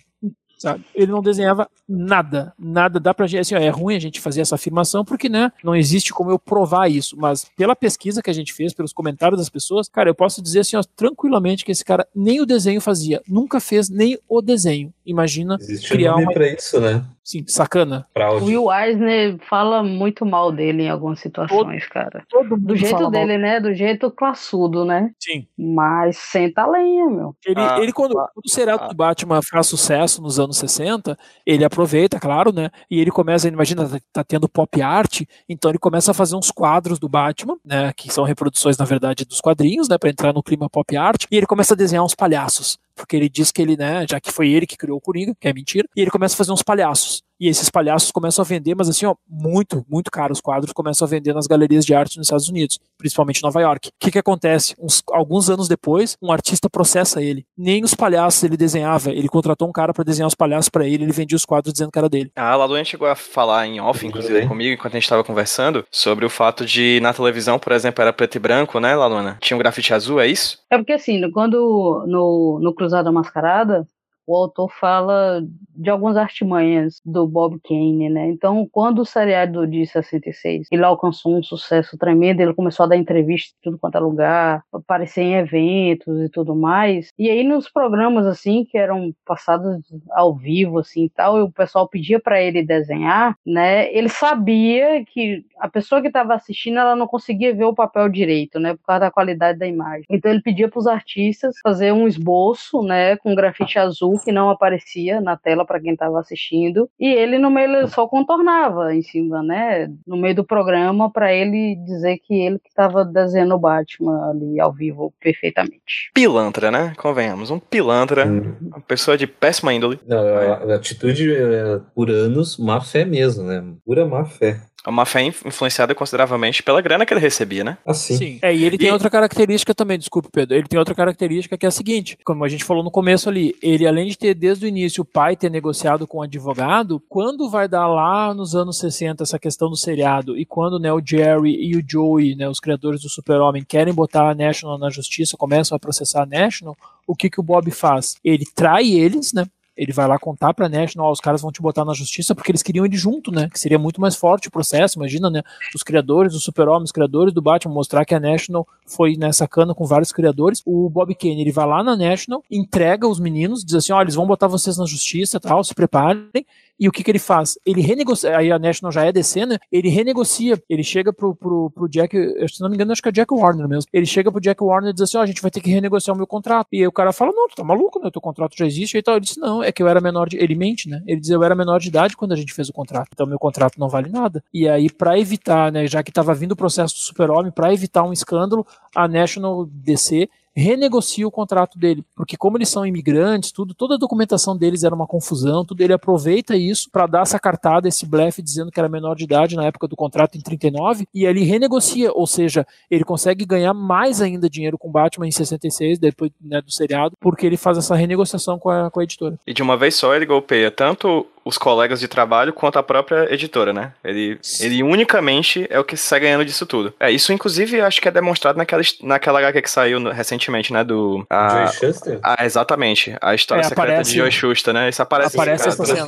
Sabe? 0.63 0.85
Ele 0.95 1.11
não 1.11 1.21
desenhava 1.21 1.69
nada, 1.85 2.53
nada. 2.57 2.97
Dá 2.97 3.13
pra 3.13 3.27
gente, 3.27 3.41
assim, 3.41 3.55
ó, 3.55 3.57
é 3.57 3.67
ruim 3.67 3.97
a 3.97 3.99
gente 3.99 4.21
fazer 4.21 4.39
essa 4.39 4.55
afirmação 4.55 5.03
porque, 5.03 5.27
né, 5.27 5.51
não 5.61 5.75
existe 5.75 6.13
como 6.13 6.31
eu 6.31 6.39
provar 6.39 6.89
isso, 6.89 7.17
mas 7.19 7.51
pela 7.57 7.75
pesquisa 7.75 8.21
que 8.21 8.29
a 8.29 8.33
gente 8.33 8.53
fez, 8.53 8.73
pelos 8.73 8.93
comentários 8.93 9.37
das 9.37 9.49
pessoas, 9.49 9.89
cara, 9.89 10.09
eu 10.09 10.15
posso 10.15 10.41
dizer 10.41 10.61
assim, 10.61 10.77
ó, 10.77 10.81
tranquilamente 10.95 11.65
que 11.65 11.71
esse 11.73 11.83
cara 11.83 12.07
nem 12.15 12.39
o 12.39 12.45
desenho 12.45 12.79
fazia, 12.79 13.21
nunca 13.27 13.59
fez 13.59 13.89
nem 13.89 14.17
o 14.25 14.41
desenho. 14.41 14.93
Imagina 15.05 15.57
Existe 15.59 15.89
criar 15.89 16.13
um 16.13 16.21
nome 16.21 16.27
uma, 16.27 16.33
pra 16.33 16.47
isso, 16.47 16.79
né? 16.79 17.03
Sim, 17.23 17.43
sacana. 17.47 18.05
O. 18.15 18.45
Will 18.45 18.71
Eisner 18.71 19.37
fala 19.49 19.83
muito 19.83 20.25
mal 20.25 20.51
dele 20.51 20.83
em 20.83 20.89
algumas 20.89 21.19
situações, 21.19 21.87
cara. 21.87 22.23
Todo 22.29 22.49
mundo 22.51 22.67
Do 22.67 22.75
jeito 22.75 22.91
fala 22.91 23.03
mal. 23.03 23.11
dele, 23.11 23.37
né? 23.37 23.59
Do 23.59 23.73
jeito 23.73 24.11
classudo, 24.11 24.85
né? 24.85 25.11
Sim. 25.19 25.47
Mas 25.57 26.17
senta 26.17 26.63
a 26.63 26.67
lenha, 26.67 27.09
meu. 27.09 27.35
Ele, 27.45 27.59
Ah, 27.61 27.77
ele 27.79 27.91
quando, 27.93 28.17
ah, 28.19 28.29
quando 28.33 28.45
o 28.45 28.49
seriado 28.49 28.83
ah. 28.83 28.87
do 28.87 28.95
Batman 28.95 29.41
faz 29.41 29.67
sucesso 29.67 30.21
nos 30.21 30.39
anos 30.39 30.57
60, 30.57 31.17
ele 31.45 31.63
aproveita, 31.63 32.19
claro, 32.19 32.51
né? 32.51 32.69
E 32.89 32.99
ele 32.99 33.11
começa, 33.11 33.47
imagina, 33.47 33.87
tá, 33.87 33.99
tá 34.11 34.23
tendo 34.23 34.49
pop 34.49 34.81
art, 34.81 35.21
então 35.47 35.71
ele 35.71 35.79
começa 35.79 36.11
a 36.11 36.13
fazer 36.13 36.35
uns 36.35 36.51
quadros 36.51 36.99
do 36.99 37.07
Batman, 37.09 37.57
né? 37.65 37.91
Que 37.95 38.11
são 38.11 38.23
reproduções, 38.23 38.77
na 38.77 38.85
verdade, 38.85 39.25
dos 39.25 39.39
quadrinhos, 39.41 39.87
né? 39.87 39.97
Pra 39.97 40.09
entrar 40.09 40.33
no 40.33 40.43
clima 40.43 40.69
pop 40.69 40.95
art, 40.97 41.25
e 41.31 41.37
ele 41.37 41.45
começa 41.45 41.73
a 41.73 41.77
desenhar 41.77 42.03
uns 42.03 42.15
palhaços. 42.15 42.77
Porque 42.95 43.15
ele 43.15 43.29
diz 43.29 43.51
que 43.51 43.61
ele, 43.61 43.75
né, 43.75 44.05
já 44.09 44.19
que 44.19 44.31
foi 44.31 44.49
ele 44.49 44.67
que 44.67 44.77
criou 44.77 44.97
o 44.97 45.01
Coringa, 45.01 45.35
que 45.39 45.47
é 45.47 45.53
mentira, 45.53 45.87
e 45.95 46.01
ele 46.01 46.11
começa 46.11 46.35
a 46.35 46.37
fazer 46.37 46.51
uns 46.51 46.63
palhaços. 46.63 47.23
E 47.39 47.47
esses 47.47 47.69
palhaços 47.69 48.11
começam 48.11 48.43
a 48.43 48.45
vender, 48.45 48.75
mas 48.75 48.87
assim, 48.87 49.05
ó, 49.05 49.15
muito, 49.27 49.85
muito 49.89 50.09
caro. 50.11 50.31
Os 50.31 50.41
quadros 50.41 50.71
começam 50.71 51.05
a 51.05 51.09
vender 51.09 51.33
nas 51.33 51.47
galerias 51.47 51.85
de 51.85 51.93
arte 51.93 52.17
nos 52.17 52.27
Estados 52.27 52.47
Unidos, 52.47 52.79
principalmente 52.97 53.39
em 53.39 53.43
Nova 53.43 53.61
York. 53.61 53.89
O 53.89 53.91
que 53.99 54.11
que 54.11 54.19
acontece? 54.19 54.75
Uns, 54.79 55.03
alguns 55.11 55.49
anos 55.49 55.67
depois, 55.67 56.15
um 56.21 56.31
artista 56.31 56.69
processa 56.69 57.21
ele. 57.21 57.45
Nem 57.57 57.83
os 57.83 57.93
palhaços 57.93 58.43
ele 58.43 58.55
desenhava. 58.55 59.11
Ele 59.11 59.27
contratou 59.27 59.67
um 59.67 59.71
cara 59.71 59.93
para 59.93 60.03
desenhar 60.03 60.27
os 60.27 60.35
palhaços 60.35 60.69
para 60.69 60.87
ele, 60.87 61.03
ele 61.03 61.11
vendia 61.11 61.35
os 61.35 61.45
quadros 61.45 61.73
dizendo 61.73 61.91
que 61.91 61.99
era 61.99 62.09
dele. 62.09 62.31
A 62.35 62.55
Laluan 62.55 62.83
chegou 62.83 63.07
a 63.07 63.15
falar 63.15 63.67
em 63.67 63.79
off, 63.79 64.05
inclusive 64.05 64.47
comigo, 64.47 64.73
enquanto 64.73 64.93
a 64.95 64.99
gente 64.99 65.09
tava 65.09 65.23
conversando, 65.23 65.85
sobre 65.91 66.25
o 66.25 66.29
fato 66.29 66.65
de 66.65 66.99
na 67.01 67.13
televisão, 67.13 67.59
por 67.59 67.71
exemplo, 67.71 68.01
era 68.01 68.13
preto 68.13 68.35
e 68.35 68.39
branco, 68.39 68.79
né, 68.79 68.95
Laluana? 68.95 69.37
Tinha 69.41 69.55
um 69.55 69.59
grafite 69.59 69.93
azul, 69.93 70.19
é 70.19 70.27
isso? 70.27 70.59
É 70.69 70.77
porque 70.77 70.93
assim, 70.93 71.29
quando 71.31 72.03
no, 72.07 72.59
no 72.61 72.73
Cruzada 72.73 73.11
Mascarada, 73.11 73.87
o 74.25 74.35
autor 74.35 74.71
fala 74.79 75.41
de 75.75 75.89
algumas 75.89 76.17
artimanhas 76.17 77.01
do 77.05 77.27
Bob 77.27 77.59
Kane, 77.63 78.09
né? 78.09 78.27
Então, 78.29 78.67
quando 78.71 78.99
o 78.99 79.05
seriado 79.05 79.65
de 79.67 79.85
66 79.85 80.67
ele 80.71 80.83
alcançou 80.83 81.37
um 81.37 81.43
sucesso 81.43 81.97
tremendo, 81.97 82.39
ele 82.39 82.53
começou 82.53 82.85
a 82.85 82.89
dar 82.89 82.95
entrevistas 82.97 83.53
em 83.57 83.63
tudo 83.63 83.79
quanto 83.79 83.97
é 83.97 83.99
lugar, 83.99 84.63
aparecer 84.71 85.21
em 85.21 85.35
eventos 85.35 86.21
e 86.21 86.29
tudo 86.29 86.55
mais. 86.55 87.09
E 87.17 87.29
aí 87.29 87.43
nos 87.43 87.69
programas 87.69 88.25
assim 88.25 88.65
que 88.65 88.77
eram 88.77 89.11
passados 89.25 89.81
ao 90.11 90.35
vivo 90.35 90.79
assim, 90.79 91.05
e 91.05 91.09
tal, 91.09 91.37
e 91.39 91.41
o 91.41 91.51
pessoal 91.51 91.87
pedia 91.87 92.19
para 92.19 92.41
ele 92.41 92.63
desenhar, 92.63 93.35
né? 93.45 93.91
Ele 93.93 94.09
sabia 94.09 95.03
que 95.05 95.43
a 95.59 95.67
pessoa 95.67 96.01
que 96.01 96.07
estava 96.07 96.33
assistindo 96.33 96.79
ela 96.79 96.95
não 96.95 97.07
conseguia 97.07 97.53
ver 97.53 97.65
o 97.65 97.73
papel 97.73 98.07
direito, 98.09 98.59
né? 98.59 98.73
Por 98.75 98.83
causa 98.85 99.01
da 99.01 99.11
qualidade 99.11 99.59
da 99.59 99.67
imagem. 99.67 100.05
Então 100.09 100.31
ele 100.31 100.41
pedia 100.41 100.69
para 100.69 100.79
os 100.79 100.87
artistas 100.87 101.55
fazer 101.63 101.91
um 101.91 102.07
esboço, 102.07 102.81
né, 102.83 103.17
com 103.17 103.35
grafite 103.35 103.79
azul 103.79 104.12
que 104.19 104.31
não 104.31 104.49
aparecia 104.49 105.21
na 105.21 105.37
tela 105.37 105.65
para 105.65 105.79
quem 105.79 105.93
estava 105.93 106.19
assistindo, 106.19 106.89
e 106.99 107.07
ele 107.07 107.37
no 107.37 107.49
meio 107.49 107.87
só 107.87 108.07
contornava 108.07 108.93
em 108.93 109.01
cima, 109.01 109.41
né, 109.43 109.89
no 110.05 110.17
meio 110.17 110.35
do 110.35 110.43
programa 110.43 111.09
para 111.11 111.33
ele 111.33 111.75
dizer 111.85 112.17
que 112.19 112.33
ele 112.33 112.59
que 112.59 112.69
estava 112.69 113.05
desenhando 113.05 113.55
o 113.55 113.59
Batman 113.59 114.29
ali 114.31 114.59
ao 114.59 114.73
vivo 114.73 115.13
perfeitamente. 115.19 116.11
Pilantra, 116.13 116.69
né? 116.71 116.93
Convenhamos, 116.97 117.49
um 117.51 117.59
pilantra, 117.59 118.25
Hum. 118.27 118.55
uma 118.61 118.81
pessoa 118.81 119.17
de 119.17 119.27
péssima 119.27 119.73
índole. 119.73 119.99
Não, 120.07 120.17
a, 120.17 120.73
a 120.73 120.75
atitude 120.75 121.33
é, 121.33 121.79
por 121.95 122.09
anos, 122.09 122.57
má 122.57 122.81
fé 122.81 123.05
mesmo, 123.05 123.43
né? 123.43 123.63
Pura 123.85 124.05
má 124.05 124.25
fé. 124.25 124.59
É 124.85 124.89
Uma 124.89 125.05
fé 125.05 125.21
inf- 125.23 125.45
influenciada 125.45 125.95
consideravelmente 125.95 126.61
pela 126.61 126.81
grana 126.81 127.05
que 127.05 127.13
ele 127.13 127.21
recebia, 127.21 127.63
né? 127.63 127.77
Assim. 127.85 128.37
É, 128.41 128.53
e 128.53 128.65
ele 128.65 128.77
tem 128.77 128.89
E- 128.89 128.91
outra 128.91 129.09
característica 129.09 129.73
também, 129.73 129.97
desculpe, 129.97 130.27
Pedro. 130.31 130.55
Ele 130.57 130.67
tem 130.67 130.77
outra 130.77 130.93
característica 130.93 131.57
que 131.57 131.65
é 131.65 131.69
a 131.69 131.71
seguinte: 131.71 132.17
como 132.25 132.43
a 132.43 132.49
gente 132.49 132.63
falou 132.65 132.83
no 132.83 132.91
começo 132.91 133.29
ali, 133.29 133.55
ele, 133.61 133.87
além 133.87 134.07
de 134.07 134.17
ter 134.17 134.33
desde 134.33 134.65
o 134.65 134.67
início 134.67 135.01
o 135.01 135.05
pai 135.05 135.35
ter 135.37 135.49
negociado 135.49 136.05
com 136.05 136.17
o 136.17 136.21
advogado, 136.21 137.01
quando 137.07 137.49
vai 137.49 137.67
dar 137.67 137.87
lá 137.87 138.33
nos 138.33 138.55
anos 138.55 138.77
60 138.79 139.23
essa 139.23 139.39
questão 139.39 139.69
do 139.69 139.77
seriado, 139.77 140.37
e 140.37 140.45
quando 140.45 140.77
né, 140.77 140.91
o 140.91 141.01
Jerry 141.03 141.55
e 141.55 141.77
o 141.77 141.83
Joey, 141.87 142.35
né, 142.35 142.49
os 142.49 142.59
criadores 142.59 143.01
do 143.01 143.09
Super-Homem, 143.09 143.63
querem 143.63 143.93
botar 143.93 144.29
a 144.29 144.35
National 144.35 144.77
na 144.77 144.89
justiça, 144.89 145.37
começam 145.37 145.75
a 145.75 145.79
processar 145.79 146.23
a 146.23 146.25
National, 146.25 146.75
o 147.07 147.15
que, 147.15 147.29
que 147.29 147.39
o 147.39 147.43
Bob 147.43 147.71
faz? 147.71 148.15
Ele 148.23 148.45
trai 148.53 148.91
eles, 148.91 149.31
né? 149.33 149.45
Ele 149.75 149.91
vai 149.91 150.07
lá 150.07 150.19
contar 150.19 150.53
pra 150.53 150.69
National, 150.69 151.11
os 151.11 151.19
caras 151.19 151.41
vão 151.41 151.51
te 151.51 151.61
botar 151.61 151.83
na 151.83 151.93
justiça 151.93 152.35
porque 152.35 152.51
eles 152.51 152.61
queriam 152.61 152.85
ele 152.85 152.95
junto, 152.95 153.31
né? 153.31 153.49
Que 153.49 153.59
seria 153.59 153.79
muito 153.79 153.99
mais 153.99 154.15
forte 154.15 154.47
o 154.47 154.51
processo, 154.51 154.97
imagina, 154.97 155.29
né? 155.29 155.41
Os 155.75 155.83
criadores 155.83 156.33
do 156.33 156.39
Super-Homem, 156.39 156.83
os 156.83 156.91
criadores 156.91 157.33
do 157.33 157.41
Batman, 157.41 157.73
mostrar 157.73 158.05
que 158.05 158.13
a 158.13 158.19
National 158.19 158.67
foi 158.85 159.15
nessa 159.17 159.47
cana 159.47 159.73
com 159.73 159.85
vários 159.85 160.11
criadores. 160.11 160.61
O 160.65 160.89
Bob 160.89 161.13
Kane, 161.15 161.41
ele 161.41 161.51
vai 161.51 161.65
lá 161.65 161.83
na 161.83 161.95
National, 161.95 162.43
entrega 162.51 163.07
os 163.07 163.19
meninos, 163.19 163.63
diz 163.63 163.75
assim, 163.75 163.93
ó, 163.93 164.01
eles 164.01 164.15
vão 164.15 164.27
botar 164.27 164.47
vocês 164.47 164.77
na 164.77 164.85
justiça 164.85 165.39
tal, 165.39 165.63
se 165.63 165.73
preparem. 165.73 166.45
E 166.79 166.87
o 166.87 166.91
que 166.91 167.03
que 167.03 167.11
ele 167.11 167.19
faz? 167.19 167.57
Ele 167.65 167.81
renegocia, 167.81 168.37
aí 168.37 168.51
a 168.51 168.59
National 168.59 168.91
já 168.91 169.05
é 169.05 169.11
DC, 169.11 169.45
né? 169.45 169.57
Ele 169.71 169.89
renegocia, 169.89 170.61
ele 170.69 170.83
chega 170.83 171.13
pro, 171.13 171.35
pro, 171.35 171.69
pro 171.69 171.87
Jack, 171.87 172.17
se 172.47 172.61
não 172.61 172.69
me 172.69 172.75
engano, 172.75 172.91
acho 172.91 173.01
que 173.01 173.09
é 173.09 173.11
Jack 173.11 173.33
Warner 173.33 173.67
mesmo. 173.67 173.89
Ele 173.93 174.05
chega 174.05 174.31
pro 174.31 174.41
Jack 174.41 174.63
Warner 174.63 174.89
e 174.89 174.93
diz 174.93 175.03
assim, 175.03 175.17
ó, 175.17 175.21
a 175.21 175.25
gente 175.25 175.41
vai 175.41 175.51
ter 175.51 175.61
que 175.61 175.69
renegociar 175.69 176.13
o 176.13 176.17
meu 176.17 176.27
contrato. 176.27 176.67
E 176.71 176.79
aí 176.79 176.87
o 176.87 176.91
cara 176.91 177.13
fala, 177.13 177.31
não, 177.31 177.47
tu 177.47 177.55
tá 177.55 177.63
maluco, 177.63 177.99
né? 177.99 178.07
O 178.07 178.11
teu 178.11 178.21
contrato 178.21 178.55
já 178.57 178.65
existe 178.65 178.97
e 178.97 179.01
tal. 179.01 179.15
Ele 179.15 179.25
disse, 179.25 179.39
não, 179.39 179.63
é 179.63 179.71
que 179.71 179.81
eu 179.81 179.87
era 179.87 180.01
menor 180.01 180.27
de... 180.27 180.37
Ele 180.37 180.55
mente, 180.55 180.89
né? 180.89 181.01
Ele 181.05 181.19
diz, 181.19 181.29
eu 181.29 181.43
era 181.43 181.55
menor 181.55 181.79
de 181.79 181.87
idade 181.87 182.17
quando 182.17 182.33
a 182.33 182.35
gente 182.35 182.53
fez 182.53 182.69
o 182.69 182.73
contrato, 182.73 183.09
então 183.13 183.25
meu 183.25 183.39
contrato 183.39 183.79
não 183.79 183.89
vale 183.89 184.09
nada. 184.09 184.43
E 184.53 184.67
aí, 184.67 184.89
pra 184.89 185.17
evitar, 185.17 185.71
né, 185.71 185.87
já 185.87 186.01
que 186.03 186.11
tava 186.11 186.33
vindo 186.33 186.53
o 186.53 186.55
processo 186.55 186.95
do 186.95 186.99
Super-Homem, 186.99 187.51
pra 187.51 187.73
evitar 187.73 188.03
um 188.03 188.13
escândalo, 188.13 188.65
a 188.95 189.07
National 189.07 189.65
DC 189.65 190.29
renegocia 190.55 191.27
o 191.27 191.31
contrato 191.31 191.77
dele, 191.77 192.05
porque 192.15 192.37
como 192.37 192.57
eles 192.57 192.69
são 192.69 192.85
imigrantes, 192.85 193.51
tudo, 193.51 193.73
toda 193.73 193.95
a 193.95 193.97
documentação 193.97 194.55
deles 194.55 194.83
era 194.83 194.93
uma 194.93 195.07
confusão, 195.07 195.65
tudo 195.65 195.81
ele 195.81 195.93
aproveita 195.93 196.55
isso 196.55 196.89
para 196.91 197.07
dar 197.07 197.21
essa 197.23 197.39
cartada, 197.39 197.87
esse 197.87 198.05
blefe 198.05 198.41
dizendo 198.41 198.71
que 198.71 198.79
era 198.79 198.87
menor 198.87 199.15
de 199.15 199.23
idade 199.23 199.55
na 199.55 199.65
época 199.65 199.87
do 199.87 199.95
contrato 199.95 200.37
em 200.37 200.41
39 200.41 201.07
e 201.13 201.25
ele 201.25 201.43
renegocia, 201.43 202.11
ou 202.13 202.27
seja, 202.27 202.65
ele 202.89 203.03
consegue 203.03 203.45
ganhar 203.45 203.73
mais 203.73 204.21
ainda 204.21 204.49
dinheiro 204.49 204.77
com 204.77 204.91
Batman 204.91 205.27
em 205.27 205.31
66 205.31 205.97
depois 205.97 206.31
né, 206.39 206.61
do 206.61 206.71
seriado, 206.71 207.15
porque 207.19 207.45
ele 207.45 207.57
faz 207.57 207.77
essa 207.77 207.95
renegociação 207.95 208.59
com 208.59 208.69
a, 208.69 208.91
com 208.91 208.99
a 208.99 209.03
editora. 209.03 209.39
E 209.47 209.53
de 209.53 209.61
uma 209.61 209.75
vez 209.75 209.95
só 209.95 210.13
ele 210.13 210.25
golpeia 210.25 210.69
tanto 210.69 211.25
os 211.45 211.57
colegas 211.57 211.99
de 211.99 212.07
trabalho 212.07 212.53
quanto 212.53 212.79
a 212.79 212.83
própria 212.83 213.31
editora, 213.33 213.73
né? 213.73 213.91
Ele, 214.03 214.39
ele 214.61 214.81
unicamente 214.83 215.67
é 215.69 215.79
o 215.79 215.83
que 215.83 215.97
sai 215.97 216.19
ganhando 216.21 216.45
disso 216.45 216.65
tudo. 216.65 216.93
É, 216.99 217.11
isso 217.11 217.33
inclusive 217.33 217.81
acho 217.81 218.01
que 218.01 218.07
é 218.07 218.11
demonstrado 218.11 218.57
naquela, 218.57 218.81
naquela 219.01 219.39
HQ 219.39 219.61
que 219.61 219.69
saiu 219.69 219.99
no- 219.99 220.11
recentemente, 220.11 220.71
né? 220.71 220.83
Do. 220.83 221.25
a- 221.29 221.65
Joey 221.67 221.93
Shuster? 221.93 222.19
ah, 222.23 222.45
exatamente. 222.45 223.15
A 223.21 223.35
história 223.35 223.61
É, 223.61 223.63
secreta 223.65 223.89
aparece- 223.91 224.11
de 224.11 224.17
Joe 224.17 224.31
Schuster, 224.31 224.73
né? 224.73 224.89
Isso 224.89 225.01
aparece. 225.01 225.35
Aparece 225.35 225.67
essa 225.67 225.85
cena. 225.85 226.05